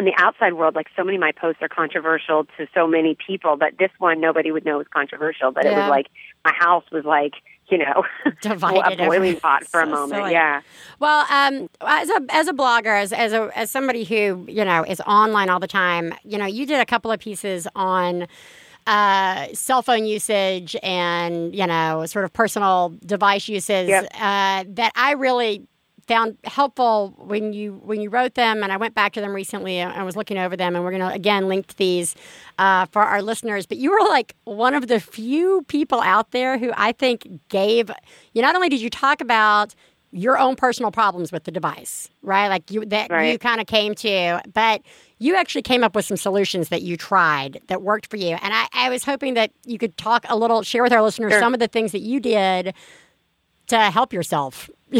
in 0.00 0.04
the 0.04 0.14
outside 0.16 0.54
world, 0.54 0.74
like 0.74 0.88
so 0.96 1.04
many 1.04 1.16
of 1.16 1.20
my 1.20 1.32
posts 1.32 1.62
are 1.62 1.68
controversial 1.68 2.44
to 2.56 2.66
so 2.74 2.88
many 2.88 3.16
people, 3.24 3.56
but 3.56 3.78
this 3.78 3.90
one 3.98 4.20
nobody 4.20 4.50
would 4.50 4.64
know 4.64 4.78
was 4.78 4.86
controversial. 4.92 5.52
But 5.52 5.64
it 5.64 5.70
was 5.70 5.88
like 5.88 6.06
my 6.44 6.52
house 6.58 6.84
was 6.90 7.04
like, 7.04 7.34
you 7.70 7.78
know, 7.78 8.04
Divided 8.40 9.00
a 9.00 9.06
boiling 9.06 9.38
pot 9.38 9.64
for 9.66 9.80
a 9.80 9.86
moment. 9.86 10.20
silly. 10.20 10.32
Yeah. 10.32 10.62
Well, 11.00 11.26
um, 11.30 11.68
as 11.82 12.08
a 12.10 12.20
as 12.30 12.48
a 12.48 12.52
blogger, 12.52 13.00
as 13.00 13.12
as 13.12 13.32
a 13.32 13.50
as 13.54 13.70
somebody 13.70 14.04
who 14.04 14.44
you 14.48 14.64
know 14.64 14.84
is 14.84 15.00
online 15.02 15.48
all 15.50 15.60
the 15.60 15.66
time, 15.68 16.14
you 16.24 16.38
know, 16.38 16.46
you 16.46 16.66
did 16.66 16.80
a 16.80 16.86
couple 16.86 17.10
of 17.12 17.20
pieces 17.20 17.66
on 17.74 18.26
uh, 18.86 19.48
cell 19.52 19.82
phone 19.82 20.06
usage 20.06 20.74
and 20.82 21.54
you 21.54 21.66
know 21.66 22.06
sort 22.06 22.24
of 22.24 22.32
personal 22.32 22.94
device 23.04 23.48
uses 23.48 23.88
Yep. 23.88 24.04
uh, 24.14 24.64
that 24.68 24.92
I 24.96 25.12
really 25.12 25.66
found 26.08 26.38
helpful 26.44 27.14
when 27.18 27.52
you 27.52 27.80
when 27.84 28.00
you 28.00 28.10
wrote 28.10 28.34
them 28.34 28.62
and 28.62 28.72
I 28.72 28.76
went 28.78 28.94
back 28.94 29.12
to 29.12 29.20
them 29.20 29.32
recently 29.32 29.76
and 29.78 29.92
I 29.92 30.02
was 30.02 30.16
looking 30.16 30.38
over 30.38 30.56
them 30.56 30.74
and 30.74 30.84
we're 30.84 30.90
going 30.90 31.08
to 31.08 31.14
again 31.14 31.46
link 31.48 31.76
these 31.76 32.16
uh, 32.58 32.86
for 32.86 33.02
our 33.02 33.22
listeners. 33.22 33.66
But 33.66 33.78
you 33.78 33.90
were 33.92 34.08
like 34.08 34.34
one 34.44 34.74
of 34.74 34.88
the 34.88 34.98
few 35.00 35.62
people 35.68 36.00
out 36.00 36.30
there 36.32 36.58
who 36.58 36.72
I 36.76 36.92
think 36.92 37.28
gave 37.48 37.90
you 38.32 38.42
not 38.42 38.56
only 38.56 38.68
did 38.68 38.80
you 38.80 38.90
talk 38.90 39.20
about 39.20 39.74
your 40.10 40.38
own 40.38 40.56
personal 40.56 40.90
problems 40.90 41.30
with 41.30 41.44
the 41.44 41.50
device 41.50 42.08
right? 42.22 42.48
Like 42.48 42.70
you 42.70 42.84
that 42.86 43.10
you 43.30 43.38
kind 43.38 43.60
of 43.60 43.66
came 43.66 43.94
to 43.96 44.40
but 44.54 44.80
you 45.18 45.36
actually 45.36 45.62
came 45.62 45.84
up 45.84 45.94
with 45.94 46.06
some 46.06 46.16
solutions 46.16 46.70
that 46.70 46.80
you 46.82 46.96
tried 46.96 47.60
that 47.66 47.82
worked 47.82 48.06
for 48.06 48.16
you. 48.16 48.36
And 48.40 48.54
I, 48.54 48.66
I 48.72 48.88
was 48.88 49.04
hoping 49.04 49.34
that 49.34 49.50
you 49.66 49.76
could 49.78 49.96
talk 49.96 50.24
a 50.28 50.36
little 50.36 50.62
share 50.62 50.82
with 50.82 50.92
our 50.92 51.02
listeners 51.02 51.32
Sure. 51.32 51.40
some 51.40 51.52
of 51.54 51.60
the 51.60 51.68
things 51.68 51.92
that 51.92 52.00
you 52.00 52.20
did 52.20 52.74
to 53.68 53.78
help 53.90 54.12
yourself 54.12 54.68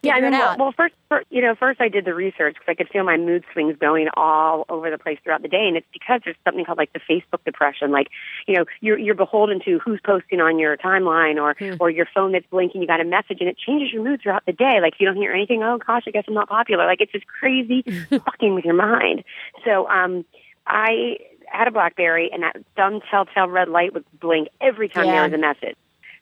Yeah, 0.00 0.14
I 0.14 0.20
mean, 0.20 0.30
well, 0.30 0.56
well, 0.58 0.72
first, 0.76 0.94
fir- 1.08 1.24
you 1.28 1.42
know, 1.42 1.56
first 1.56 1.80
I 1.80 1.88
did 1.88 2.04
the 2.04 2.14
research 2.14 2.54
because 2.54 2.68
I 2.68 2.74
could 2.74 2.88
feel 2.88 3.02
my 3.02 3.16
mood 3.16 3.44
swings 3.52 3.76
going 3.80 4.08
all 4.16 4.64
over 4.68 4.90
the 4.92 4.98
place 4.98 5.18
throughout 5.24 5.42
the 5.42 5.48
day, 5.48 5.66
and 5.66 5.76
it's 5.76 5.86
because 5.92 6.20
there's 6.24 6.36
something 6.44 6.64
called 6.64 6.78
like 6.78 6.92
the 6.92 7.00
Facebook 7.00 7.42
depression. 7.44 7.90
Like, 7.90 8.06
you 8.46 8.54
know, 8.54 8.64
you're 8.80 8.96
you're 8.96 9.16
beholden 9.16 9.60
to 9.64 9.80
who's 9.80 10.00
posting 10.04 10.40
on 10.40 10.60
your 10.60 10.76
timeline 10.76 11.36
or 11.42 11.56
or 11.80 11.90
your 11.90 12.06
phone 12.14 12.30
that's 12.30 12.46
blinking. 12.46 12.80
You 12.80 12.86
got 12.86 13.00
a 13.00 13.04
message, 13.04 13.38
and 13.40 13.48
it 13.48 13.58
changes 13.58 13.92
your 13.92 14.04
mood 14.04 14.20
throughout 14.22 14.46
the 14.46 14.52
day. 14.52 14.78
Like, 14.80 14.94
if 14.94 15.00
you 15.00 15.06
don't 15.06 15.16
hear 15.16 15.32
anything, 15.32 15.64
oh 15.64 15.78
gosh, 15.84 16.04
I 16.06 16.10
guess 16.12 16.24
I'm 16.28 16.34
not 16.34 16.48
popular. 16.48 16.86
Like, 16.86 17.00
it's 17.00 17.12
just 17.12 17.26
crazy 17.26 17.82
fucking 18.08 18.54
with 18.54 18.64
your 18.64 18.74
mind. 18.74 19.24
So, 19.64 19.88
um, 19.88 20.24
I 20.64 21.16
had 21.46 21.66
a 21.66 21.72
BlackBerry, 21.72 22.30
and 22.32 22.44
that 22.44 22.56
dumb 22.76 23.00
telltale 23.10 23.48
red 23.48 23.68
light 23.68 23.94
would 23.94 24.04
blink 24.20 24.48
every 24.60 24.88
time 24.88 25.06
Yeah. 25.06 25.12
there 25.12 25.22
was 25.24 25.32
a 25.32 25.38
message. 25.38 25.76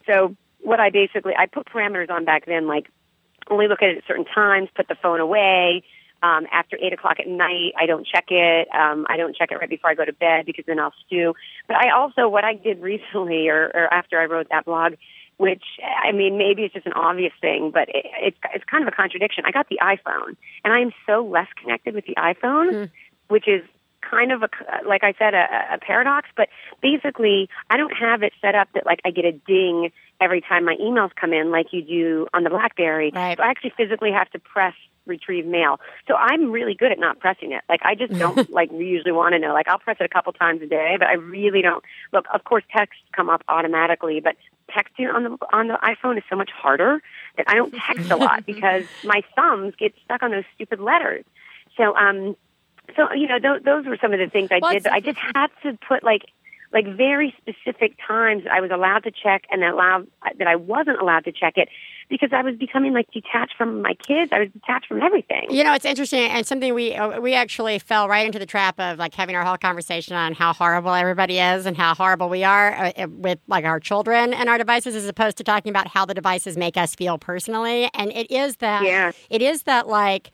So 0.07 0.35
what 0.67 0.81
I 0.81 0.91
basically 0.91 1.33
I 1.39 1.47
put 1.47 1.67
parameters 1.67 2.11
on 2.11 2.25
back 2.25 2.45
then, 2.45 2.67
like 2.67 2.91
only 3.49 3.69
look 3.69 3.83
at 3.83 3.91
it 3.91 3.99
at 3.99 4.05
certain 4.09 4.25
times, 4.25 4.69
put 4.75 4.89
the 4.89 4.97
phone 5.01 5.21
away. 5.21 5.85
Um, 6.23 6.47
after 6.51 6.77
eight 6.83 6.93
o'clock 6.93 7.21
at 7.21 7.29
night, 7.29 7.73
I 7.79 7.87
don't 7.87 8.05
check 8.05 8.25
it. 8.31 8.67
Um, 8.75 9.07
I 9.09 9.17
don't 9.17 9.37
check 9.37 9.53
it 9.53 9.57
right 9.57 9.69
before 9.71 9.91
I 9.91 9.95
go 9.95 10.05
to 10.05 10.13
bed 10.13 10.45
because 10.45 10.65
then 10.67 10.81
I'll 10.81 10.95
stew. 11.07 11.35
But 11.69 11.77
I 11.77 11.91
also, 11.91 12.29
what 12.29 12.43
I 12.43 12.55
did 12.55 12.81
recently, 12.93 13.49
or, 13.49 13.71
or 13.75 13.95
after 13.95 14.19
I 14.19 14.25
wrote 14.25 14.49
that 14.51 14.65
blog, 14.65 14.95
which 15.37 15.63
I 15.85 16.11
mean, 16.11 16.37
maybe 16.37 16.63
it's 16.63 16.75
just 16.75 16.87
an 16.87 16.95
obvious 16.95 17.33
thing, 17.41 17.71
but 17.73 17.89
it, 17.91 18.07
it's 18.21 18.39
it's 18.53 18.65
kind 18.65 18.83
of 18.83 18.89
a 18.89 18.97
contradiction. 18.97 19.45
I 19.47 19.53
got 19.53 19.69
the 19.69 19.79
iPhone, 19.81 20.37
and 20.65 20.73
I 20.73 20.81
am 20.81 20.91
so 21.07 21.25
less 21.25 21.49
connected 21.63 21.95
with 21.95 22.07
the 22.07 22.15
iPhone, 22.17 22.91
which 23.29 23.47
is 23.47 23.63
kind 24.01 24.33
of 24.33 24.43
a 24.43 24.49
like 24.89 25.05
I 25.05 25.15
said 25.19 25.35
a, 25.35 25.75
a 25.75 25.79
paradox. 25.79 26.29
But 26.37 26.49
basically, 26.83 27.51
I 27.71 27.77
don't 27.77 27.95
have 27.97 28.23
it 28.23 28.33
set 28.41 28.57
up 28.57 28.69
that 28.75 28.87
like 28.87 29.01
I 29.05 29.11
get 29.11 29.27
a 29.27 29.33
ding 29.33 29.93
every 30.21 30.41
time 30.41 30.65
my 30.65 30.77
emails 30.77 31.11
come 31.15 31.33
in 31.33 31.51
like 31.51 31.73
you 31.73 31.83
do 31.83 32.27
on 32.33 32.45
the 32.45 32.51
BlackBerry. 32.51 33.13
Right. 33.15 33.37
So 33.37 33.43
I 33.43 33.49
actually 33.49 33.73
physically 33.77 34.13
have 34.13 34.31
to 34.31 34.39
press 34.39 34.75
retrieve 35.07 35.47
mail. 35.47 35.79
So 36.09 36.15
I'm 36.15 36.51
really 36.51 36.75
good 36.75 36.93
at 36.93 36.99
not 36.99 37.21
pressing 37.21 37.53
it. 37.53 37.63
Like 37.69 37.81
I 37.85 37.95
just 37.95 38.13
don't 38.19 38.51
like 38.51 38.71
we 38.71 38.87
usually 38.87 39.13
want 39.13 39.35
to 39.35 39.39
know. 39.39 39.53
Like 39.53 39.69
I'll 39.69 39.79
press 39.79 39.97
it 40.01 40.05
a 40.05 40.09
couple 40.09 40.33
times 40.33 40.63
a 40.63 40.67
day, 40.67 40.97
but 40.99 41.09
I 41.09 41.15
really 41.15 41.63
don't. 41.63 41.83
Look, 42.13 42.27
of 42.33 42.45
course 42.45 42.65
texts 42.75 43.03
come 43.13 43.29
up 43.31 43.43
automatically, 43.49 44.21
but 44.21 44.37
texting 44.71 45.13
on 45.13 45.23
the 45.23 45.39
on 45.53 45.69
the 45.69 45.79
iPhone 45.83 46.17
is 46.19 46.25
so 46.29 46.37
much 46.37 46.51
harder 46.51 47.01
that 47.37 47.47
I 47.49 47.55
don't 47.55 47.75
text 47.75 48.11
a 48.11 48.17
lot 48.17 48.45
because 48.47 48.85
my 49.05 49.23
thumbs 49.35 49.75
get 49.79 49.95
stuck 50.05 50.23
on 50.23 50.33
those 50.33 50.45
stupid 50.55 50.81
letters. 50.81 51.25
So 51.77 51.97
um, 51.97 52.37
so 52.97 53.13
you 53.13 53.29
know 53.29 53.39
th- 53.39 53.63
those 53.65 53.87
were 53.87 53.99
some 54.01 54.13
of 54.13 54.19
the 54.19 54.29
things 54.29 54.51
I 54.51 54.59
Well, 54.61 54.73
did. 54.73 54.85
But 54.85 54.93
I 54.93 55.01
just 55.01 55.19
had 55.19 55.49
to 55.63 55.79
put 55.87 56.03
like 56.03 56.27
like 56.77 56.87
very 56.95 57.35
specific 57.39 57.97
times 58.07 58.43
I 58.53 58.61
was 58.61 58.71
allowed 58.71 59.03
to 59.05 59.11
check 59.11 59.45
and 59.51 59.63
that 59.63 59.73
allowed 59.73 60.07
that 60.39 60.47
I 60.47 60.57
wasn't 60.57 61.01
allowed 61.01 61.25
to 61.25 61.33
check 61.33 61.55
it 61.57 61.71
because 62.11 62.29
I 62.33 62.43
was 62.43 62.55
becoming 62.57 62.93
like 62.93 63.11
detached 63.11 63.55
from 63.57 63.81
my 63.81 63.95
kids. 63.95 64.31
I 64.31 64.41
was 64.41 64.49
detached 64.51 64.87
from 64.87 65.03
everything. 65.03 65.47
You 65.49 65.65
know, 65.65 65.73
it's 65.73 65.87
interesting 65.87 66.21
and 66.21 66.47
something 66.47 66.75
we 66.75 66.95
uh, 66.95 67.19
we 67.19 67.33
actually 67.33 67.79
fell 67.79 68.09
right 68.09 68.27
into 68.27 68.39
the 68.39 68.45
trap 68.45 68.79
of 68.79 68.99
like 68.99 69.15
having 69.15 69.35
our 69.35 69.43
whole 69.45 69.57
conversation 69.57 70.15
on 70.15 70.35
how 70.35 70.53
horrible 70.53 70.93
everybody 70.93 71.39
is 71.39 71.65
and 71.65 71.79
how 71.79 71.95
horrible 71.95 72.29
we 72.29 72.45
are 72.45 72.75
uh, 72.75 73.07
with 73.09 73.39
like 73.49 73.65
our 73.65 73.81
children 73.81 74.35
and 74.35 74.51
our 74.51 74.59
devices, 74.59 74.95
as 74.95 75.07
opposed 75.09 75.39
to 75.39 75.45
talking 75.45 75.71
about 75.71 75.89
how 75.89 76.05
the 76.05 76.15
devices 76.15 76.59
make 76.59 76.77
us 76.77 76.95
feel 76.95 77.17
personally. 77.17 77.89
And 77.95 78.13
it 78.13 78.31
is 78.31 78.57
that 78.57 78.85
Yeah. 78.85 79.13
it 79.31 79.41
is 79.41 79.63
that 79.63 79.89
like. 79.89 80.31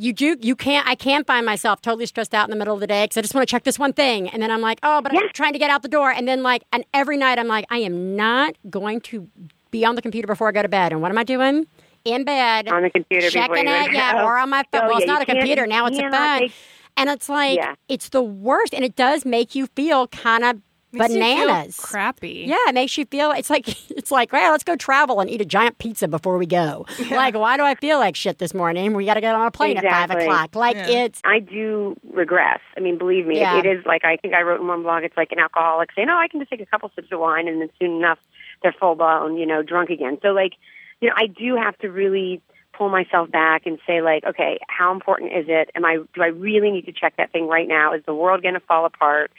You 0.00 0.12
do. 0.12 0.36
You 0.40 0.54
can't. 0.54 0.86
I 0.86 0.94
can't 0.94 1.26
find 1.26 1.44
myself 1.44 1.82
totally 1.82 2.06
stressed 2.06 2.32
out 2.32 2.46
in 2.46 2.50
the 2.50 2.56
middle 2.56 2.72
of 2.74 2.80
the 2.80 2.86
day 2.86 3.04
because 3.04 3.16
I 3.16 3.20
just 3.22 3.34
want 3.34 3.46
to 3.48 3.50
check 3.50 3.64
this 3.64 3.78
one 3.80 3.92
thing, 3.92 4.28
and 4.28 4.40
then 4.40 4.50
I'm 4.50 4.60
like, 4.60 4.78
oh, 4.84 5.02
but 5.02 5.10
I'm 5.12 5.16
Yeah. 5.20 5.32
trying 5.32 5.52
to 5.54 5.58
get 5.58 5.70
out 5.70 5.82
the 5.82 5.88
door, 5.88 6.10
and 6.12 6.28
then 6.28 6.42
like, 6.44 6.62
and 6.72 6.84
every 6.94 7.16
night 7.16 7.38
I'm 7.38 7.48
like, 7.48 7.64
I 7.68 7.78
am 7.78 8.14
not 8.14 8.54
going 8.70 9.00
to 9.02 9.28
be 9.72 9.84
on 9.84 9.96
the 9.96 10.02
computer 10.02 10.26
before 10.28 10.48
I 10.48 10.52
go 10.52 10.62
to 10.62 10.68
bed. 10.68 10.92
And 10.92 11.02
what 11.02 11.10
am 11.10 11.18
I 11.18 11.24
doing? 11.24 11.66
In 12.04 12.24
bed 12.24 12.68
On 12.68 12.82
the 12.82 12.90
computer 12.90 13.28
checking 13.28 13.66
it, 13.68 13.92
yeah, 13.92 14.24
or 14.24 14.38
on 14.38 14.48
my 14.50 14.62
phone. 14.72 14.82
Oh, 14.84 14.88
well, 14.88 14.96
it's 14.98 15.06
yeah, 15.06 15.12
not 15.14 15.22
a 15.22 15.26
computer 15.26 15.66
now; 15.66 15.86
it's 15.86 15.98
a 15.98 16.02
phone, 16.10 16.38
take- 16.38 16.52
and 16.96 17.10
it's 17.10 17.28
like 17.28 17.56
Yeah. 17.56 17.74
it's 17.88 18.08
the 18.10 18.22
worst, 18.22 18.72
and 18.72 18.84
it 18.84 18.94
does 18.94 19.24
make 19.24 19.54
you 19.56 19.66
feel 19.66 20.06
kind 20.06 20.44
of 20.44 20.60
Makes 20.90 21.14
you 21.14 21.20
feel 21.22 21.46
bananas. 21.46 21.76
crappy. 21.78 22.44
Yeah, 22.46 22.56
it 22.68 22.74
makes 22.74 22.96
you 22.96 23.04
feel 23.04 23.30
it's 23.32 23.50
like 23.50 23.68
it's 23.90 24.10
like, 24.10 24.32
well, 24.32 24.52
let's 24.52 24.64
go 24.64 24.74
travel 24.76 25.20
and 25.20 25.28
eat 25.28 25.40
a 25.40 25.44
giant 25.44 25.78
pizza 25.78 26.08
before 26.08 26.38
we 26.38 26.46
go. 26.46 26.86
Like, 27.10 27.34
why 27.34 27.56
do 27.56 27.62
I 27.62 27.74
feel 27.74 27.98
like 27.98 28.16
shit 28.16 28.38
this 28.38 28.54
morning? 28.54 28.94
We 28.94 29.04
got 29.04 29.14
to 29.14 29.20
get 29.20 29.34
on 29.34 29.46
a 29.46 29.50
plane 29.50 29.76
at 29.76 29.84
five 29.84 30.10
o'clock. 30.10 30.54
Like, 30.56 30.76
Yeah. 30.76 31.04
it's 31.04 31.20
I 31.24 31.40
do 31.40 31.94
regress. 32.12 32.60
I 32.76 32.80
mean, 32.80 32.96
believe 32.98 33.26
me, 33.26 33.38
Yeah. 33.38 33.58
it 33.58 33.66
is 33.66 33.84
like 33.84 34.04
I 34.04 34.16
think 34.16 34.34
I 34.34 34.42
wrote 34.42 34.60
in 34.60 34.66
one 34.66 34.82
blog. 34.82 35.04
It's 35.04 35.16
like 35.16 35.32
an 35.32 35.38
alcoholic 35.38 35.90
saying, 35.94 36.08
"Oh, 36.08 36.16
I 36.16 36.28
can 36.28 36.40
just 36.40 36.50
take 36.50 36.60
a 36.60 36.66
couple 36.66 36.90
sips 36.94 37.08
of 37.12 37.20
wine, 37.20 37.48
and 37.48 37.60
then 37.60 37.70
soon 37.78 37.96
enough, 37.98 38.18
they're 38.62 38.74
full 38.78 38.94
blown, 38.94 39.36
you 39.36 39.44
know, 39.46 39.62
drunk 39.62 39.90
again." 39.90 40.18
So, 40.22 40.28
like, 40.28 40.52
you 41.00 41.08
know, 41.08 41.14
I 41.16 41.26
do 41.26 41.54
have 41.56 41.76
to 41.78 41.88
really 41.90 42.40
pull 42.72 42.88
myself 42.88 43.28
back 43.30 43.66
and 43.66 43.78
say, 43.86 44.00
like, 44.02 44.22
okay, 44.24 44.58
how 44.68 44.92
important 44.92 45.32
is 45.32 45.46
it? 45.48 45.68
Am 45.74 45.84
I? 45.84 45.98
Do 46.14 46.22
I 46.22 46.28
really 46.28 46.70
need 46.70 46.86
to 46.86 46.92
check 46.92 47.14
that 47.18 47.30
thing 47.32 47.46
right 47.48 47.68
now? 47.68 47.92
Is 47.92 48.02
the 48.06 48.14
world 48.14 48.40
going 48.42 48.54
to 48.54 48.60
fall 48.60 48.84
apart? 48.86 49.30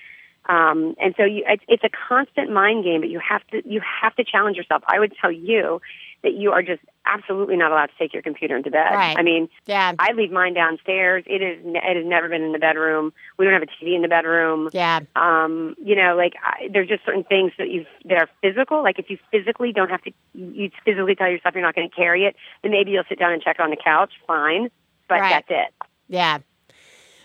Um, 0.49 0.95
and 0.99 1.13
so 1.15 1.23
you, 1.25 1.43
it's, 1.47 1.63
it's 1.67 1.83
a 1.83 1.89
constant 2.09 2.51
mind 2.51 2.83
game, 2.83 3.01
but 3.01 3.09
you 3.09 3.19
have 3.19 3.45
to 3.51 3.61
you 3.69 3.81
have 4.01 4.15
to 4.15 4.23
challenge 4.23 4.57
yourself. 4.57 4.81
I 4.87 4.97
would 4.99 5.13
tell 5.21 5.31
you 5.31 5.79
that 6.23 6.33
you 6.33 6.51
are 6.51 6.63
just 6.63 6.81
absolutely 7.05 7.55
not 7.55 7.71
allowed 7.71 7.85
to 7.85 7.93
take 7.99 8.13
your 8.13 8.23
computer 8.23 8.57
into 8.57 8.71
bed. 8.71 8.93
Right. 8.93 9.15
I 9.17 9.21
mean, 9.21 9.47
yeah, 9.67 9.93
I 9.99 10.11
leave 10.13 10.31
mine 10.31 10.55
downstairs. 10.55 11.23
It 11.27 11.43
is 11.43 11.59
it 11.63 11.95
has 11.97 12.05
never 12.05 12.27
been 12.29 12.41
in 12.41 12.51
the 12.51 12.57
bedroom. 12.59 13.13
We 13.37 13.45
don't 13.45 13.53
have 13.53 13.61
a 13.61 13.67
TV 13.67 13.95
in 13.95 14.01
the 14.01 14.07
bedroom. 14.07 14.69
yeah, 14.73 15.01
Um, 15.15 15.75
you 15.83 15.95
know, 15.95 16.15
like 16.17 16.33
I, 16.43 16.67
there's 16.73 16.87
just 16.89 17.05
certain 17.05 17.23
things 17.25 17.51
that 17.59 17.69
you 17.69 17.85
that 18.05 18.17
are 18.17 18.29
physical. 18.41 18.81
Like 18.81 18.97
if 18.97 19.09
you 19.11 19.19
physically 19.31 19.71
don't 19.71 19.89
have 19.91 20.01
to, 20.01 20.11
you 20.33 20.71
physically 20.83 21.13
tell 21.13 21.29
yourself 21.29 21.53
you're 21.53 21.63
not 21.63 21.75
going 21.75 21.87
to 21.89 21.95
carry 21.95 22.25
it, 22.25 22.35
then 22.63 22.71
maybe 22.71 22.89
you'll 22.89 23.03
sit 23.07 23.19
down 23.19 23.31
and 23.33 23.41
check 23.41 23.57
it 23.59 23.61
on 23.61 23.69
the 23.69 23.77
couch. 23.77 24.13
Fine, 24.25 24.71
but 25.07 25.19
Right. 25.19 25.29
that's 25.47 25.47
it. 25.51 25.87
yeah. 26.07 26.39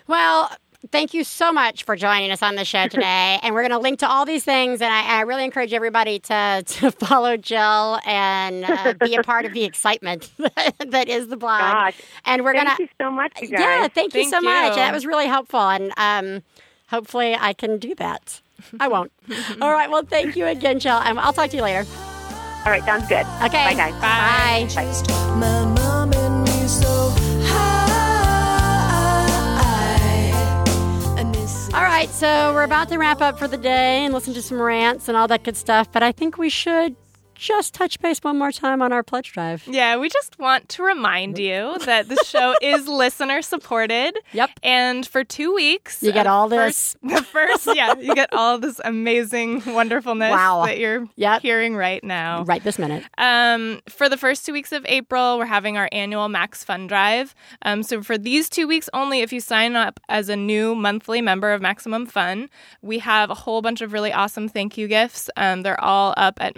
Well. 0.06 0.50
Thank 0.90 1.14
you 1.14 1.24
so 1.24 1.52
much 1.52 1.84
for 1.84 1.96
joining 1.96 2.30
us 2.30 2.42
on 2.42 2.56
the 2.56 2.64
show 2.64 2.88
today. 2.88 3.38
and 3.42 3.54
we're 3.54 3.62
going 3.62 3.72
to 3.72 3.78
link 3.78 4.00
to 4.00 4.08
all 4.08 4.24
these 4.24 4.44
things. 4.44 4.80
And 4.80 4.92
I, 4.92 5.18
I 5.18 5.20
really 5.22 5.44
encourage 5.44 5.72
everybody 5.72 6.18
to, 6.20 6.62
to 6.66 6.90
follow 6.90 7.36
Jill 7.36 8.00
and 8.04 8.64
uh, 8.64 8.94
be 9.00 9.14
a 9.14 9.22
part 9.22 9.44
of 9.44 9.52
the 9.52 9.64
excitement 9.64 10.30
that 10.78 11.08
is 11.08 11.28
the 11.28 11.36
blog. 11.36 11.60
Gosh, 11.60 12.00
and 12.24 12.44
we're 12.44 12.54
thank 12.54 12.66
going 12.66 12.76
to 12.76 12.76
Thank 12.76 12.90
you 12.90 13.04
so 13.04 13.10
much, 13.10 13.32
you 13.40 13.48
guys. 13.48 13.60
Yeah, 13.60 13.88
thank 13.88 14.14
you 14.14 14.22
Thank 14.22 14.34
so 14.34 14.40
much. 14.40 14.74
That 14.76 14.92
was 14.92 15.06
really 15.06 15.26
helpful, 15.26 15.60
and 15.60 15.92
um, 15.96 16.42
hopefully 16.88 17.36
I 17.38 17.52
can 17.52 17.78
do 17.78 17.94
that. 17.96 18.40
I 18.80 18.88
won't. 18.88 19.12
All 19.60 19.72
right. 19.72 19.90
Well, 19.90 20.04
thank 20.04 20.36
you 20.36 20.46
again, 20.46 20.78
Jill, 20.78 20.96
and 20.98 21.18
I'll 21.18 21.32
talk 21.32 21.50
to 21.50 21.56
you 21.56 21.62
later. 21.62 21.84
All 22.64 22.72
right, 22.72 22.82
sounds 22.84 23.06
good. 23.08 23.26
Okay. 23.44 23.64
Bye, 23.64 23.74
guys. 23.74 23.92
Bye. 23.94 24.68
Bye. 24.74 25.34
My 25.36 25.63
All 31.74 31.82
right. 31.82 32.08
So 32.08 32.54
we're 32.54 32.62
about 32.62 32.88
to 32.90 32.98
wrap 32.98 33.20
up 33.20 33.36
for 33.36 33.48
the 33.48 33.56
day 33.56 34.04
and 34.04 34.14
listen 34.14 34.32
to 34.34 34.42
some 34.42 34.62
rants 34.62 35.08
and 35.08 35.16
all 35.16 35.26
that 35.26 35.42
good 35.42 35.56
stuff. 35.56 35.90
But 35.90 36.04
I 36.04 36.12
think 36.12 36.38
we 36.38 36.48
should 36.48 36.94
just 37.44 37.74
touch 37.74 38.00
base 38.00 38.18
one 38.20 38.38
more 38.38 38.50
time 38.52 38.80
on 38.80 38.92
our 38.92 39.02
pledge 39.02 39.32
drive. 39.32 39.64
Yeah, 39.66 39.96
we 39.98 40.08
just 40.08 40.38
want 40.38 40.68
to 40.70 40.82
remind 40.82 41.38
you 41.38 41.76
that 41.84 42.08
the 42.08 42.16
show 42.24 42.54
is 42.62 42.88
listener 42.88 43.42
supported. 43.42 44.16
Yep. 44.32 44.50
And 44.62 45.06
for 45.06 45.24
two 45.24 45.54
weeks, 45.54 46.02
You 46.02 46.12
get 46.12 46.26
uh, 46.26 46.32
all 46.34 46.48
first- 46.48 46.96
the 47.02 47.22
first, 47.22 47.68
yeah, 47.74 47.94
you 47.98 48.14
get 48.14 48.32
all 48.32 48.58
this 48.58 48.80
amazing 48.84 49.62
wonderfulness 49.66 50.30
Wow. 50.30 50.64
that 50.64 50.78
you're 50.78 51.06
Yep. 51.16 51.42
hearing 51.42 51.76
right 51.76 52.02
now. 52.02 52.44
Right 52.44 52.64
this 52.64 52.78
minute. 52.78 53.04
Um, 53.18 53.80
for 53.88 54.08
the 54.08 54.16
first 54.16 54.46
two 54.46 54.52
weeks 54.54 54.72
of 54.72 54.84
April, 54.86 55.36
we're 55.38 55.44
having 55.46 55.76
our 55.76 55.88
annual 55.92 56.28
Max 56.28 56.64
Fun 56.64 56.86
Drive. 56.86 57.34
Um, 57.62 57.82
so 57.82 58.02
for 58.02 58.16
these 58.16 58.48
two 58.48 58.66
weeks 58.66 58.88
only, 58.94 59.20
if 59.20 59.32
you 59.32 59.40
sign 59.40 59.76
up 59.76 60.00
as 60.08 60.28
a 60.30 60.36
new 60.36 60.74
monthly 60.74 61.20
member 61.20 61.52
of 61.52 61.60
Maximum 61.60 62.06
Fun, 62.06 62.48
we 62.80 63.00
have 63.00 63.28
a 63.30 63.34
whole 63.34 63.60
bunch 63.60 63.80
of 63.82 63.92
really 63.92 64.12
awesome 64.12 64.48
thank 64.48 64.78
you 64.78 64.88
gifts. 64.88 65.28
Um, 65.36 65.62
they're 65.62 65.80
all 65.82 66.14
up 66.16 66.38
at 66.40 66.56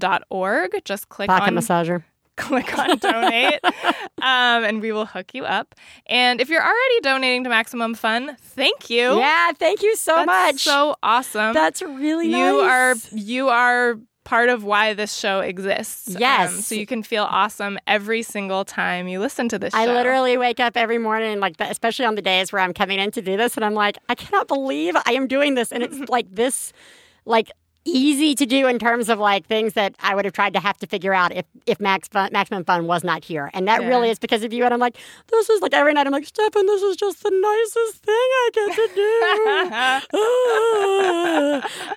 maximumfun.org. 0.00 0.84
Just 0.84 1.08
click 1.08 1.28
Pocket 1.28 1.48
on 1.48 1.54
massager. 1.54 2.04
click 2.36 2.78
on 2.78 2.98
donate 2.98 3.60
um, 3.64 4.62
and 4.62 4.82
we 4.82 4.92
will 4.92 5.06
hook 5.06 5.32
you 5.32 5.46
up 5.46 5.74
and 6.04 6.38
if 6.38 6.50
you're 6.50 6.60
already 6.62 7.00
donating 7.00 7.42
to 7.44 7.48
maximum 7.48 7.94
fun 7.94 8.36
thank 8.42 8.90
you 8.90 9.16
Yeah. 9.18 9.52
Thank 9.52 9.82
you 9.82 9.96
so 9.96 10.16
That's 10.16 10.26
much. 10.26 10.56
so 10.58 10.96
awesome 11.02 11.54
That's 11.54 11.80
really 11.80 12.28
you 12.28 12.56
are 12.60 12.94
you 13.10 13.48
are 13.48 13.98
part 14.24 14.50
of 14.50 14.64
why 14.64 14.92
this 14.92 15.14
show 15.16 15.40
exists 15.40 16.14
Um, 16.14 16.20
Yes. 16.20 16.66
so 16.66 16.74
you 16.74 16.84
can 16.84 17.02
feel 17.02 17.24
awesome 17.24 17.78
every 17.86 18.22
single 18.22 18.66
time 18.66 19.08
you 19.08 19.18
listen 19.18 19.48
to 19.48 19.58
this 19.58 19.72
I 19.72 19.86
literally 19.86 20.36
wake 20.36 20.60
up 20.60 20.76
every 20.76 20.98
morning, 20.98 21.40
like 21.40 21.54
especially 21.58 22.04
on 22.04 22.16
the 22.16 22.22
days 22.22 22.52
where 22.52 22.60
I'm 22.60 22.74
coming 22.74 22.98
in 22.98 23.12
to 23.12 23.22
do 23.22 23.38
this, 23.38 23.56
and 23.56 23.64
I'm 23.64 23.72
like, 23.72 23.96
I 24.10 24.14
cannot 24.14 24.46
believe 24.46 24.94
I 25.06 25.12
am 25.12 25.26
doing 25.26 25.54
this, 25.54 25.72
and 25.72 25.82
it's 25.82 25.96
like 26.10 26.26
this, 26.30 26.74
like 27.24 27.50
easy 27.86 28.34
to 28.34 28.44
do 28.46 28.66
in 28.66 28.78
terms 28.78 29.08
of 29.08 29.18
like 29.18 29.46
things 29.46 29.72
that 29.74 29.94
I 30.00 30.14
would 30.14 30.24
have 30.24 30.34
tried 30.34 30.52
to 30.54 30.60
have 30.60 30.76
to 30.78 30.86
figure 30.86 31.12
out 31.14 31.32
if 31.34 31.44
if 31.66 31.80
Max 31.80 32.08
Fun, 32.08 32.30
Maximum 32.32 32.64
Fun 32.64 32.86
was 32.86 33.02
not 33.04 33.24
here, 33.24 33.50
and 33.54 33.66
that 33.68 33.82
Yeah. 33.82 33.88
really 33.88 34.10
is 34.10 34.18
because 34.18 34.42
of 34.44 34.52
you. 34.52 34.64
And 34.64 34.72
I'm 34.74 34.80
like, 34.80 34.96
this 35.28 35.48
is 35.50 35.60
like 35.62 35.72
every 35.74 35.92
night 35.94 36.06
I'm 36.06 36.12
like, 36.12 36.26
Stefan, 36.26 36.66
this 36.66 36.82
is 36.82 36.96
just 36.96 37.22
the 37.22 37.30
nicest 37.30 38.02
thing 38.04 38.14
I 38.14 38.50
get 38.52 38.74
to 38.76 38.88
do. 38.94 39.06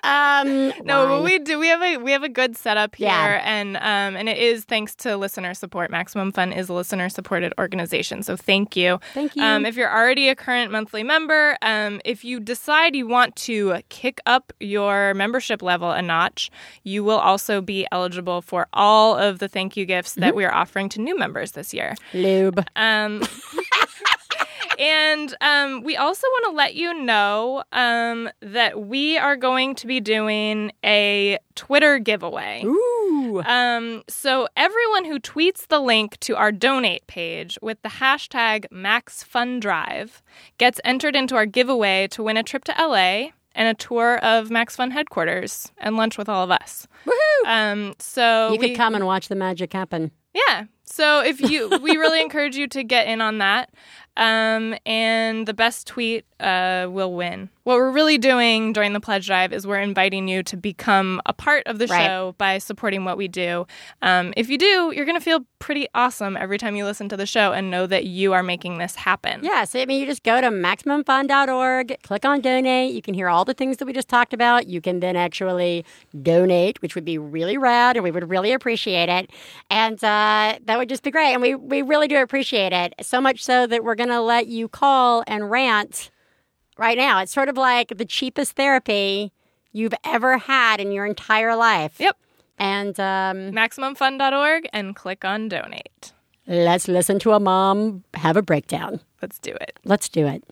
um, 0.04 0.72
No, 0.86 1.06
but 1.08 1.22
we 1.24 1.38
do. 1.38 1.58
We 1.58 1.68
have 1.68 1.82
a 1.82 1.96
we 1.98 2.12
have 2.12 2.22
a 2.22 2.28
good 2.28 2.56
setup 2.56 2.94
here, 2.96 3.08
Yeah. 3.08 3.40
and 3.44 3.76
um, 3.76 4.16
and 4.18 4.28
it 4.28 4.38
is 4.38 4.64
thanks 4.64 4.94
to 4.96 5.16
listener 5.16 5.54
support. 5.54 5.90
Maximum 5.90 6.32
Fun 6.32 6.52
is 6.52 6.68
a 6.68 6.72
listener 6.74 7.08
supported 7.08 7.52
organization, 7.58 8.22
so 8.22 8.36
thank 8.36 8.76
you. 8.76 8.98
Thank 9.14 9.36
you. 9.36 9.42
Um, 9.42 9.64
if 9.66 9.76
you're 9.76 9.92
already 9.92 10.28
a 10.28 10.34
current 10.34 10.70
monthly 10.72 11.02
member, 11.02 11.56
um, 11.62 12.00
if 12.04 12.24
you 12.24 12.40
decide 12.40 12.94
you 12.96 13.06
want 13.06 13.36
to 13.36 13.80
kick 13.88 14.20
up 14.26 14.52
your 14.60 15.14
membership 15.14 15.62
level 15.62 15.79
a 15.88 16.02
notch, 16.02 16.50
you 16.84 17.02
will 17.02 17.18
also 17.18 17.62
be 17.62 17.86
eligible 17.90 18.42
for 18.42 18.66
all 18.74 19.16
of 19.16 19.38
the 19.38 19.48
thank 19.48 19.76
you 19.78 19.86
gifts 19.86 20.10
Mm-hmm. 20.12 20.20
that 20.20 20.34
we 20.36 20.44
are 20.44 20.52
offering 20.52 20.88
to 20.90 21.00
new 21.00 21.16
members 21.18 21.52
this 21.52 21.72
year. 21.72 21.94
lube. 22.12 22.62
Um, 22.76 23.22
and 24.78 25.34
um, 25.40 25.82
we 25.82 25.96
also 25.96 26.26
want 26.26 26.44
to 26.46 26.56
let 26.56 26.74
you 26.74 26.94
know 27.02 27.62
um, 27.72 28.30
that 28.40 28.80
we 28.86 29.18
are 29.18 29.36
going 29.36 29.74
to 29.76 29.86
be 29.86 30.00
doing 30.00 30.72
a 30.84 31.38
Twitter 31.54 31.98
giveaway. 31.98 32.62
Ooh. 32.64 33.42
Um, 33.44 34.02
so 34.08 34.48
everyone 34.56 35.04
who 35.04 35.18
tweets 35.20 35.66
the 35.66 35.80
link 35.80 36.18
to 36.20 36.34
our 36.36 36.50
donate 36.50 37.06
page 37.06 37.58
with 37.60 37.80
the 37.82 37.88
hashtag 37.90 38.66
MaxFunDrive 38.72 40.22
gets 40.58 40.80
entered 40.84 41.14
into 41.14 41.34
our 41.36 41.46
giveaway 41.46 42.08
to 42.08 42.22
win 42.22 42.36
a 42.36 42.42
trip 42.42 42.64
to 42.64 42.74
LA 42.78 43.30
and 43.54 43.68
a 43.68 43.74
tour 43.74 44.18
of 44.18 44.50
Max 44.50 44.76
Fun 44.76 44.90
headquarters 44.90 45.70
and 45.78 45.96
lunch 45.96 46.16
with 46.18 46.28
all 46.28 46.44
of 46.44 46.50
us. 46.50 46.86
Woohoo! 47.06 47.46
Um, 47.46 47.94
so 47.98 48.52
you 48.52 48.58
we- 48.58 48.68
could 48.68 48.76
come 48.76 48.94
and 48.94 49.06
watch 49.06 49.28
the 49.28 49.34
magic 49.34 49.72
happen. 49.72 50.10
yeah. 50.34 50.64
So 50.84 51.20
if 51.20 51.40
you, 51.40 51.68
we 51.82 51.92
really 51.96 52.20
encourage 52.26 52.56
you 52.56 52.66
to 52.68 52.82
get 52.82 53.06
in 53.06 53.20
on 53.20 53.38
that. 53.38 53.70
Um, 54.16 54.74
and 54.84 55.46
the 55.46 55.54
best 55.54 55.86
tweet 55.86 56.24
uh, 56.40 56.88
will 56.90 57.14
win. 57.14 57.48
What 57.64 57.76
we're 57.76 57.90
really 57.92 58.18
doing 58.18 58.72
during 58.72 58.92
the 58.92 59.00
pledge 59.00 59.26
drive 59.26 59.52
is 59.52 59.66
we're 59.66 59.78
inviting 59.80 60.26
you 60.28 60.42
to 60.44 60.56
become 60.56 61.20
a 61.26 61.32
part 61.32 61.62
of 61.66 61.78
the 61.78 61.86
Right. 61.86 62.04
show 62.06 62.34
by 62.38 62.58
supporting 62.58 63.04
what 63.04 63.16
we 63.16 63.28
do. 63.28 63.66
Um, 64.02 64.34
if 64.36 64.48
you 64.50 64.58
do, 64.58 64.92
you're 64.94 65.04
going 65.04 65.18
to 65.18 65.24
feel 65.24 65.40
pretty 65.58 65.86
awesome 65.94 66.36
every 66.36 66.58
time 66.58 66.74
you 66.76 66.84
listen 66.84 67.08
to 67.10 67.16
the 67.16 67.26
show 67.26 67.52
and 67.52 67.70
know 67.70 67.86
that 67.86 68.04
you 68.06 68.32
are 68.32 68.42
making 68.42 68.78
this 68.78 68.94
happen. 68.96 69.40
Yeah, 69.44 69.64
so 69.64 69.78
I 69.80 69.86
mean, 69.86 70.00
you 70.00 70.06
just 70.06 70.22
go 70.22 70.40
to 70.40 70.48
MaximumFun.org, 70.48 71.96
click 72.02 72.24
on 72.24 72.40
donate. 72.40 72.92
You 72.94 73.02
can 73.02 73.14
hear 73.14 73.28
all 73.28 73.44
the 73.44 73.54
things 73.54 73.76
that 73.78 73.86
we 73.86 73.92
just 73.92 74.08
talked 74.08 74.32
about. 74.34 74.66
You 74.66 74.80
can 74.80 75.00
then 75.00 75.16
actually 75.16 75.84
donate, 76.22 76.80
which 76.82 76.94
would 76.94 77.04
be 77.04 77.18
really 77.18 77.58
rad, 77.58 77.96
and 77.96 78.04
we 78.04 78.10
would 78.10 78.28
really 78.28 78.52
appreciate 78.52 79.08
it. 79.08 79.30
And 79.70 80.02
uh, 80.02 80.58
that 80.64 80.78
would 80.78 80.88
just 80.88 81.02
be 81.02 81.10
great. 81.10 81.32
And 81.32 81.42
we, 81.42 81.54
we 81.54 81.82
really 81.82 82.08
do 82.08 82.16
appreciate 82.18 82.72
it. 82.72 82.94
So 83.02 83.20
much 83.20 83.44
so 83.44 83.66
that 83.66 83.84
we're 83.84 83.94
going 84.00 84.16
to 84.16 84.20
let 84.22 84.46
you 84.46 84.66
call 84.66 85.22
and 85.26 85.50
rant 85.50 86.10
right 86.78 86.96
now. 86.96 87.20
It's 87.20 87.32
sort 87.32 87.50
of 87.50 87.56
like 87.56 87.98
the 87.98 88.06
cheapest 88.06 88.52
therapy 88.52 89.32
you've 89.72 89.94
ever 90.04 90.38
had 90.38 90.80
in 90.80 90.90
your 90.90 91.04
entire 91.04 91.54
life. 91.54 92.00
Yep. 92.00 92.16
And 92.58 92.98
um, 92.98 93.52
MaximumFun.org 93.52 94.68
and 94.72 94.96
click 94.96 95.24
on 95.24 95.48
donate. 95.48 96.12
let's 96.46 96.88
listen 96.88 97.18
to 97.20 97.32
a 97.32 97.40
mom 97.40 98.04
have 98.14 98.36
a 98.36 98.42
breakdown. 98.42 99.00
Let's 99.20 99.38
do 99.38 99.52
it. 99.52 99.78
Let's 99.84 100.08
do 100.08 100.26
it. 100.26 100.42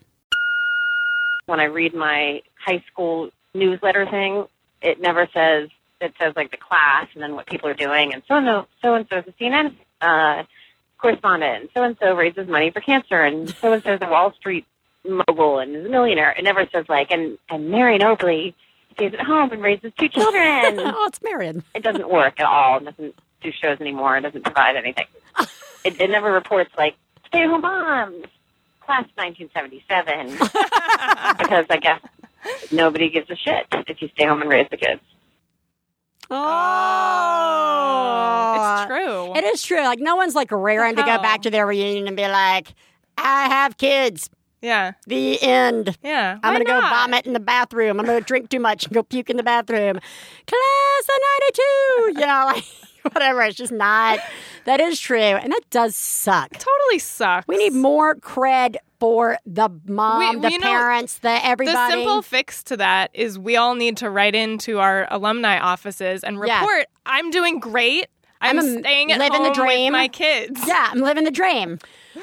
when 1.47 1.59
I 1.59 1.65
read 1.65 1.95
my 1.95 2.41
high 2.63 2.83
school 2.91 3.31
newsletter 3.55 4.05
thing, 4.05 4.45
it 4.81 5.01
never 5.01 5.27
says 5.33 5.69
it 6.01 6.13
says 6.19 6.33
like 6.35 6.51
the 6.51 6.57
class 6.57 7.07
and 7.13 7.21
then 7.21 7.35
what 7.35 7.45
people 7.47 7.67
are 7.67 7.73
doing 7.73 8.13
and 8.13 8.23
so 8.27 8.35
and 8.35 8.45
so 8.45 8.67
so 8.81 8.93
and 8.93 9.05
so 9.09 9.17
is 9.17 9.25
a 9.27 9.43
CNN 9.43 9.75
uh, 10.01 10.43
correspondent 10.99 11.61
and 11.61 11.69
so 11.73 11.83
and 11.83 11.97
so 11.99 12.13
raises 12.13 12.47
money 12.47 12.71
for 12.71 12.81
cancer 12.81 13.21
and 13.23 13.49
so 13.49 13.73
and 13.73 13.83
so 13.83 13.93
is 13.93 13.99
a 14.01 14.09
Wall 14.09 14.33
Street 14.33 14.65
mogul 15.07 15.59
and 15.59 15.75
is 15.75 15.85
a 15.85 15.89
millionaire. 15.89 16.31
It 16.31 16.43
never 16.43 16.67
says 16.71 16.85
like 16.89 17.11
and 17.11 17.37
and 17.49 17.69
Marion 17.69 18.03
Oakley 18.03 18.55
stays 18.93 19.13
at 19.13 19.21
home 19.25 19.51
and 19.51 19.61
raises 19.61 19.91
two 19.97 20.09
children. 20.09 20.79
Oh, 20.79 21.05
it's 21.07 21.21
Marion. 21.21 21.63
it 21.73 21.83
doesn't 21.83 22.09
work 22.09 22.39
at 22.39 22.45
all. 22.45 22.77
It 22.77 22.85
doesn't 22.85 23.15
do 23.41 23.51
shows 23.51 23.79
anymore. 23.79 24.17
It 24.17 24.21
doesn't 24.21 24.43
provide 24.43 24.75
anything. 24.75 25.05
it, 25.85 25.99
it 26.01 26.09
never 26.09 26.31
reports 26.31 26.71
like 26.77 26.95
stay 27.27 27.43
at 27.43 27.47
home 27.49 27.61
moms, 27.61 28.25
class 28.81 29.05
1977, 29.15 30.31
because 31.39 31.65
I 31.69 31.77
guess 31.77 32.01
nobody 32.71 33.09
gives 33.09 33.29
a 33.29 33.35
shit 33.35 33.65
if 33.87 34.01
you 34.01 34.09
stay 34.09 34.25
home 34.25 34.41
and 34.41 34.49
raise 34.49 34.67
the 34.69 34.77
kids. 34.77 35.01
Oh, 37.29 38.75
It's 38.81 38.85
true. 38.87 39.33
It 39.35 39.43
is 39.45 39.61
true. 39.63 39.81
Like 39.83 39.99
no 39.99 40.15
one's 40.15 40.35
like 40.35 40.51
raring 40.51 40.95
to 40.95 41.03
go 41.03 41.17
back 41.21 41.41
to 41.43 41.49
their 41.49 41.65
reunion 41.65 42.07
and 42.07 42.15
be 42.17 42.27
like, 42.27 42.73
"I 43.17 43.47
have 43.49 43.77
kids." 43.77 44.29
yeah. 44.61 44.91
The 45.07 45.41
end. 45.41 45.97
Yeah. 46.03 46.37
I'm 46.43 46.53
gonna 46.53 46.65
go 46.65 46.79
vomit 46.81 47.25
in 47.25 47.31
the 47.33 47.39
bathroom. 47.39 47.99
I'm 47.99 48.05
gonna 48.05 48.19
drink 48.21 48.49
too 48.49 48.59
much 48.59 48.85
and 48.85 48.93
go 48.93 49.03
puke 49.03 49.29
in 49.29 49.37
the 49.37 49.43
bathroom. 49.43 49.99
Class 50.47 51.03
of 51.03 51.19
'92. 52.13 52.19
You 52.19 52.25
know, 52.27 52.45
like 52.53 52.65
whatever. 53.13 53.41
It's 53.43 53.55
just 53.57 53.71
not. 53.71 54.19
That 54.65 54.81
is 54.81 54.99
true, 54.99 55.17
and 55.19 55.51
that 55.53 55.61
does 55.69 55.95
suck. 55.95 56.51
Totally 56.51 56.99
sucks. 56.99 57.47
We 57.47 57.57
need 57.57 57.73
more 57.73 58.15
cred 58.15 58.75
for 58.99 59.37
the 59.45 59.69
mom, 59.87 60.19
We- 60.35 60.41
the 60.41 60.51
you 60.51 60.59
know, 60.59 60.65
parents, 60.67 61.19
the 61.19 61.43
everybody. 61.45 61.75
The 61.75 61.89
simple 61.89 62.21
fix 62.21 62.63
to 62.63 62.77
that 62.77 63.11
is 63.13 63.39
we 63.39 63.55
all 63.55 63.75
need 63.75 63.97
to 63.97 64.09
write 64.09 64.35
into 64.35 64.79
our 64.79 65.07
alumni 65.09 65.57
offices 65.59 66.23
and 66.23 66.37
Yeah. 66.45 66.59
report, 66.61 66.87
I'm 67.05 67.31
doing 67.31 67.59
great. 67.59 68.07
I'm, 68.41 68.57
I'm 68.57 68.79
staying 68.79 69.11
at 69.11 69.19
living 69.19 69.43
the 69.43 69.49
home 69.49 69.53
dream." 69.67 69.93
with 69.93 69.99
my 69.99 70.07
kids. 70.07 70.61
Yeah, 70.65 70.87
I'm 70.91 70.99
living 71.01 71.25
the 71.25 71.31
dream. 71.31 71.77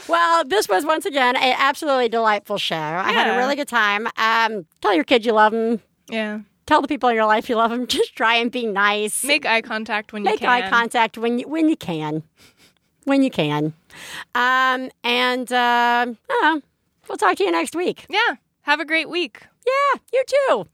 Well, 0.09 0.45
this 0.45 0.67
was 0.69 0.85
once 0.87 1.05
again 1.05 1.37
an 1.37 1.55
absolutely 1.59 2.09
delightful 2.09 2.57
show. 2.59 2.75
I 2.77 3.13
had 3.13 3.35
a 3.35 3.37
really 3.37 3.55
good 3.55 3.69
time. 3.69 4.09
Um, 4.17 4.67
tell 4.81 4.95
your 4.95 5.05
kids 5.05 5.27
you 5.27 5.33
love 5.33 5.53
them. 5.53 5.81
Yeah. 6.09 6.41
Tell 6.67 6.81
the 6.83 6.89
people 6.89 7.09
in 7.11 7.15
your 7.15 7.27
life 7.27 7.49
you 7.51 7.57
love 7.57 7.71
them. 7.71 7.87
Just 7.99 8.17
try 8.17 8.37
and 8.37 8.51
be 8.51 8.67
nice. 8.67 9.25
Make 9.25 9.45
eye 9.47 9.61
contact 9.63 10.13
when 10.13 10.25
you 10.25 10.31
Make 10.31 10.43
eye 10.43 10.69
contact 10.71 11.17
when 11.19 11.39
you 11.39 11.49
when 11.49 11.69
you 11.69 11.77
can, 11.77 12.23
when 13.05 13.23
you 13.23 13.31
can. 13.31 13.75
Um, 14.35 14.91
and 15.05 15.51
uh, 15.53 16.07
uh, 16.43 16.61
we'll 17.09 17.19
talk 17.19 17.37
to 17.37 17.45
you 17.45 17.51
next 17.51 17.75
week. 17.77 18.07
Yeah. 18.09 18.37
Have 18.63 18.81
a 18.81 18.85
great 18.85 19.09
week. 19.09 19.43
Yeah, 19.67 20.01
you 20.13 20.25
too. 20.27 20.67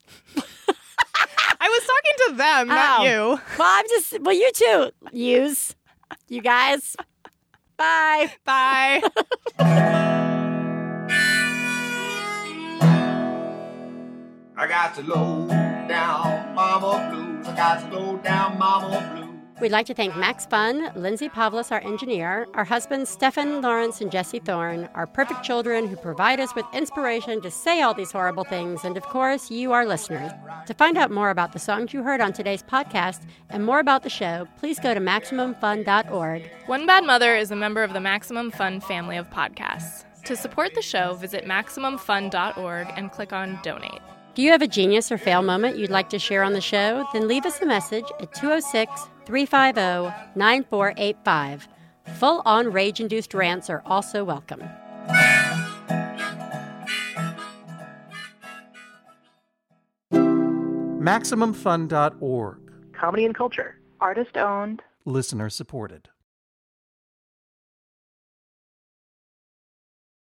I 1.60 1.68
was 1.68 1.86
talking 1.86 2.16
to 2.28 2.34
them, 2.36 2.68
not 2.68 3.00
Oh. 3.00 3.04
you. 3.04 3.40
Well, 3.58 3.68
I'm 3.68 3.88
just 3.88 4.20
well, 4.20 4.34
you 4.34 4.50
too. 4.52 4.90
Use 5.12 5.74
you 6.28 6.40
guys. 6.42 6.96
Bye. 7.76 8.32
Bye. 8.44 9.02
I 14.54 14.66
got 14.68 14.94
to 14.96 15.02
low 15.02 15.46
down 15.88 16.54
mama 16.54 17.10
blues. 17.10 17.46
I 17.46 17.56
got 17.56 17.90
to 17.90 17.96
low 17.98 18.16
down 18.18 18.58
mama 18.58 19.12
blues. 19.14 19.31
We'd 19.62 19.70
like 19.70 19.86
to 19.86 19.94
thank 19.94 20.16
Max 20.16 20.44
Fun, 20.44 20.90
Lindsay 20.96 21.28
Pavlis, 21.28 21.70
our 21.70 21.80
engineer, 21.82 22.48
our 22.54 22.64
husbands 22.64 23.08
Stefan 23.08 23.62
Lawrence 23.62 24.00
and 24.00 24.10
Jesse 24.10 24.40
Thorn, 24.40 24.88
our 24.96 25.06
perfect 25.06 25.44
children 25.44 25.86
who 25.86 25.94
provide 25.94 26.40
us 26.40 26.52
with 26.56 26.66
inspiration 26.74 27.40
to 27.42 27.48
say 27.48 27.80
all 27.80 27.94
these 27.94 28.10
horrible 28.10 28.42
things, 28.42 28.82
and 28.82 28.96
of 28.96 29.04
course, 29.04 29.52
you, 29.52 29.70
our 29.70 29.86
listeners. 29.86 30.32
To 30.66 30.74
find 30.74 30.98
out 30.98 31.12
more 31.12 31.30
about 31.30 31.52
the 31.52 31.60
songs 31.60 31.92
you 31.92 32.02
heard 32.02 32.20
on 32.20 32.32
today's 32.32 32.64
podcast 32.64 33.20
and 33.50 33.64
more 33.64 33.78
about 33.78 34.02
the 34.02 34.10
show, 34.10 34.48
please 34.58 34.80
go 34.80 34.94
to 34.94 35.00
MaximumFun.org. 35.00 36.50
One 36.66 36.84
Bad 36.84 37.04
Mother 37.04 37.36
is 37.36 37.52
a 37.52 37.56
member 37.56 37.84
of 37.84 37.92
the 37.92 38.00
Maximum 38.00 38.50
Fun 38.50 38.80
family 38.80 39.16
of 39.16 39.30
podcasts. 39.30 40.04
To 40.24 40.34
support 40.34 40.74
the 40.74 40.82
show, 40.82 41.14
visit 41.14 41.44
MaximumFun.org 41.44 42.88
and 42.96 43.12
click 43.12 43.32
on 43.32 43.60
Donate. 43.62 44.02
Do 44.34 44.42
you 44.42 44.50
have 44.50 44.62
a 44.62 44.66
genius 44.66 45.12
or 45.12 45.18
fail 45.18 45.42
moment 45.42 45.76
you'd 45.76 45.90
like 45.90 46.08
to 46.08 46.18
share 46.18 46.42
on 46.42 46.54
the 46.54 46.60
show? 46.60 47.06
Then 47.12 47.28
leave 47.28 47.46
us 47.46 47.60
a 47.60 47.66
message 47.66 48.06
at 48.18 48.34
206 48.34 49.08
350 49.26 50.14
9485. 50.34 51.68
Full 52.18 52.42
on 52.44 52.72
rage 52.72 53.00
induced 53.00 53.34
rants 53.34 53.70
are 53.70 53.82
also 53.86 54.24
welcome. 54.24 54.62
MaximumFun.org. 61.02 62.58
Comedy 62.92 63.24
and 63.24 63.34
culture. 63.34 63.78
Artist 64.00 64.36
owned. 64.36 64.82
Listener 65.04 65.50
supported. 65.50 66.08